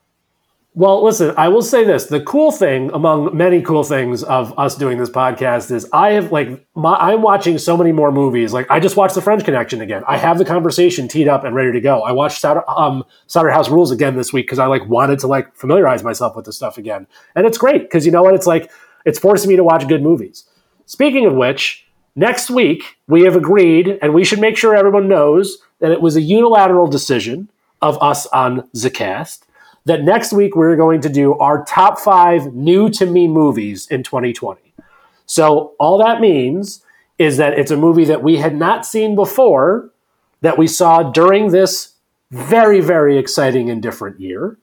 Well, 0.77 1.05
listen, 1.05 1.33
I 1.37 1.49
will 1.51 1.63
say 1.63 1.85
this: 1.85 2.07
the 2.07 2.21
cool 2.21 2.51
thing, 2.51 2.91
among 2.93 3.37
many 3.37 3.63
cool 3.63 3.85
things 3.85 4.25
of 4.25 4.59
us 4.59 4.75
doing 4.75 4.99
this 4.99 5.09
podcast, 5.09 5.71
is 5.71 5.89
I 5.93 6.13
have 6.15 6.33
like 6.33 6.67
my, 6.75 6.95
I'm 6.97 7.23
watching 7.23 7.59
so 7.59 7.77
many 7.77 7.93
more 7.93 8.11
movies. 8.11 8.53
Like 8.53 8.69
I 8.73 8.81
just 8.81 8.97
watched 8.97 9.15
The 9.15 9.23
French 9.23 9.45
Connection 9.45 9.81
again. 9.81 10.03
I 10.09 10.17
have 10.17 10.37
the 10.37 10.45
conversation 10.45 11.07
teed 11.07 11.29
up 11.29 11.45
and 11.45 11.55
ready 11.55 11.71
to 11.71 11.81
go. 11.81 12.03
I 12.03 12.11
watched 12.11 12.41
Cider, 12.41 12.69
um, 12.69 13.05
Cider 13.29 13.51
House 13.51 13.71
Rules 13.71 13.93
again 13.93 14.17
this 14.17 14.33
week 14.33 14.47
because 14.47 14.59
I 14.59 14.67
like 14.67 14.85
wanted 14.89 15.21
to 15.21 15.29
like 15.29 15.55
familiarize 15.55 16.03
myself 16.03 16.35
with 16.35 16.45
this 16.45 16.57
stuff 16.57 16.77
again, 16.77 17.07
and 17.37 17.47
it's 17.47 17.57
great 17.57 17.83
because 17.83 18.05
you 18.05 18.11
know 18.11 18.25
what? 18.25 18.35
It's 18.35 18.47
like 18.47 18.69
It's 19.05 19.19
forcing 19.21 19.51
me 19.51 19.57
to 19.57 19.63
watch 19.65 19.87
good 19.87 20.03
movies. 20.03 20.43
Speaking 20.87 21.25
of 21.25 21.35
which, 21.35 21.87
next 22.17 22.51
week 22.51 22.97
we 23.07 23.23
have 23.23 23.37
agreed, 23.37 23.97
and 24.03 24.13
we 24.13 24.25
should 24.25 24.41
make 24.41 24.57
sure 24.57 24.75
everyone 24.75 25.07
knows 25.07 25.59
that 25.79 25.93
it 25.93 26.01
was 26.01 26.17
a 26.17 26.21
unilateral 26.21 26.89
decision 26.89 27.49
of 27.81 27.97
us 28.03 28.27
on 28.27 28.69
Zacast 28.75 29.44
that 29.86 30.02
next 30.02 30.32
week 30.32 30.56
we're 30.56 30.77
going 30.77 31.01
to 31.02 31.09
do 31.09 31.35
our 31.35 31.65
top 31.65 31.98
five 31.98 32.55
new 32.55 32.89
to 32.90 33.06
me 33.06 33.28
movies 33.28 33.86
in 33.89 34.02
2020. 34.02 34.61
So 35.27 35.74
all 35.78 35.98
that 35.98 36.20
means 36.20 36.82
is 37.19 37.36
that 37.36 37.59
it's 37.59 37.70
a 37.70 37.77
movie 37.77 38.05
that 38.06 38.23
we 38.23 38.36
had 38.36 38.56
not 38.56 38.85
seen 38.86 39.15
before 39.15 39.90
that 40.40 40.59
we 40.59 40.66
saw 40.66 41.02
during 41.02 41.51
this 41.51 41.94
very, 42.31 42.81
very 42.81 43.16
exciting 43.16 43.70
and 43.70 43.81
different 43.81 44.20
year, 44.20 44.59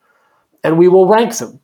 and 0.64 0.78
we 0.78 0.88
will 0.88 1.08
rank 1.08 1.38
them. 1.38 1.60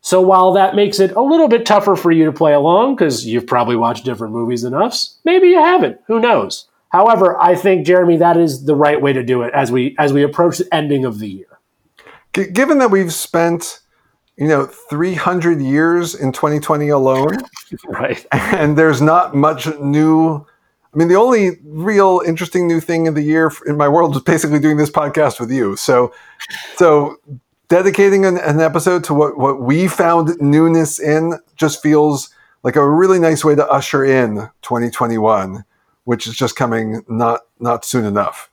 So 0.00 0.20
while 0.20 0.52
that 0.54 0.74
makes 0.74 0.98
it 0.98 1.12
a 1.12 1.22
little 1.22 1.46
bit 1.46 1.64
tougher 1.64 1.94
for 1.94 2.10
you 2.10 2.24
to 2.24 2.32
play 2.32 2.52
along 2.54 2.96
because 2.96 3.24
you've 3.24 3.46
probably 3.46 3.76
watched 3.76 4.04
different 4.04 4.32
movies 4.32 4.62
than 4.62 4.74
us, 4.74 5.18
maybe 5.24 5.48
you 5.48 5.58
haven't. 5.58 6.00
Who 6.06 6.18
knows? 6.18 6.66
However, 6.88 7.40
I 7.40 7.54
think 7.54 7.86
Jeremy, 7.86 8.16
that 8.16 8.36
is 8.36 8.64
the 8.64 8.74
right 8.74 9.00
way 9.00 9.12
to 9.12 9.22
do 9.22 9.42
it 9.42 9.54
as 9.54 9.70
we 9.70 9.94
as 9.98 10.12
we 10.12 10.24
approach 10.24 10.58
the 10.58 10.74
ending 10.74 11.04
of 11.04 11.20
the 11.20 11.28
year. 11.28 11.46
G- 12.34 12.50
given 12.50 12.78
that 12.78 12.90
we've 12.90 13.12
spent, 13.12 13.80
you 14.36 14.48
know, 14.48 14.66
300 14.66 15.60
years 15.60 16.14
in 16.14 16.32
2020 16.32 16.88
alone, 16.88 17.36
right? 17.86 18.24
And 18.32 18.76
there's 18.76 19.00
not 19.00 19.34
much 19.34 19.66
new. 19.78 20.46
I 20.94 20.98
mean, 20.98 21.08
the 21.08 21.16
only 21.16 21.58
real 21.64 22.20
interesting 22.26 22.66
new 22.66 22.80
thing 22.80 23.08
of 23.08 23.14
the 23.14 23.22
year 23.22 23.50
in 23.66 23.76
my 23.76 23.88
world 23.88 24.14
is 24.16 24.22
basically 24.22 24.58
doing 24.58 24.76
this 24.76 24.90
podcast 24.90 25.40
with 25.40 25.50
you. 25.50 25.74
So, 25.76 26.12
so 26.76 27.16
dedicating 27.68 28.26
an, 28.26 28.36
an 28.36 28.60
episode 28.60 29.02
to 29.04 29.14
what, 29.14 29.38
what 29.38 29.62
we 29.62 29.88
found 29.88 30.38
newness 30.38 30.98
in 30.98 31.38
just 31.56 31.82
feels 31.82 32.28
like 32.62 32.76
a 32.76 32.88
really 32.88 33.18
nice 33.18 33.44
way 33.44 33.54
to 33.54 33.66
usher 33.66 34.04
in 34.04 34.50
2021, 34.60 35.64
which 36.04 36.26
is 36.26 36.34
just 36.34 36.56
coming 36.56 37.02
not 37.08 37.40
not 37.58 37.86
soon 37.86 38.04
enough. 38.04 38.50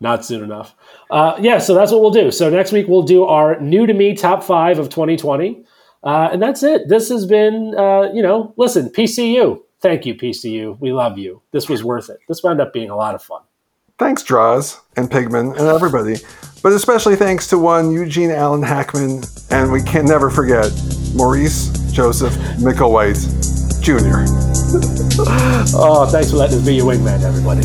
Not 0.00 0.24
soon 0.24 0.42
enough. 0.44 0.74
Uh, 1.10 1.38
yeah, 1.40 1.58
so 1.58 1.74
that's 1.74 1.90
what 1.90 2.02
we'll 2.02 2.10
do. 2.10 2.30
So 2.30 2.50
next 2.50 2.72
week 2.72 2.86
we'll 2.86 3.02
do 3.02 3.24
our 3.24 3.58
new 3.60 3.86
to 3.86 3.94
me 3.94 4.14
top 4.14 4.44
five 4.44 4.78
of 4.78 4.90
2020. 4.90 5.64
Uh, 6.02 6.28
and 6.32 6.42
that's 6.42 6.62
it. 6.62 6.88
This 6.88 7.08
has 7.08 7.26
been, 7.26 7.74
uh, 7.76 8.12
you 8.12 8.22
know, 8.22 8.52
listen, 8.56 8.90
PCU. 8.90 9.62
Thank 9.80 10.06
you, 10.06 10.14
PCU. 10.14 10.78
We 10.80 10.92
love 10.92 11.18
you. 11.18 11.42
This 11.52 11.68
was 11.68 11.82
worth 11.82 12.10
it. 12.10 12.18
This 12.28 12.42
wound 12.42 12.60
up 12.60 12.72
being 12.72 12.90
a 12.90 12.96
lot 12.96 13.14
of 13.14 13.22
fun. 13.22 13.42
Thanks, 13.98 14.22
Droz 14.22 14.80
and 14.96 15.10
Pigman 15.10 15.56
and 15.58 15.68
everybody. 15.68 16.16
But 16.62 16.72
especially 16.72 17.16
thanks 17.16 17.46
to 17.48 17.58
one 17.58 17.90
Eugene 17.90 18.30
Allen 18.30 18.62
Hackman, 18.62 19.22
and 19.50 19.72
we 19.72 19.82
can 19.82 20.04
never 20.04 20.28
forget 20.30 20.70
Maurice 21.14 21.68
Joseph 21.92 22.34
Micklewhite 22.58 23.16
Jr. 23.82 24.24
oh, 25.78 26.06
thanks 26.10 26.30
for 26.30 26.36
letting 26.36 26.58
us 26.58 26.66
be 26.66 26.74
your 26.74 26.92
wingman, 26.92 27.22
everybody. 27.22 27.62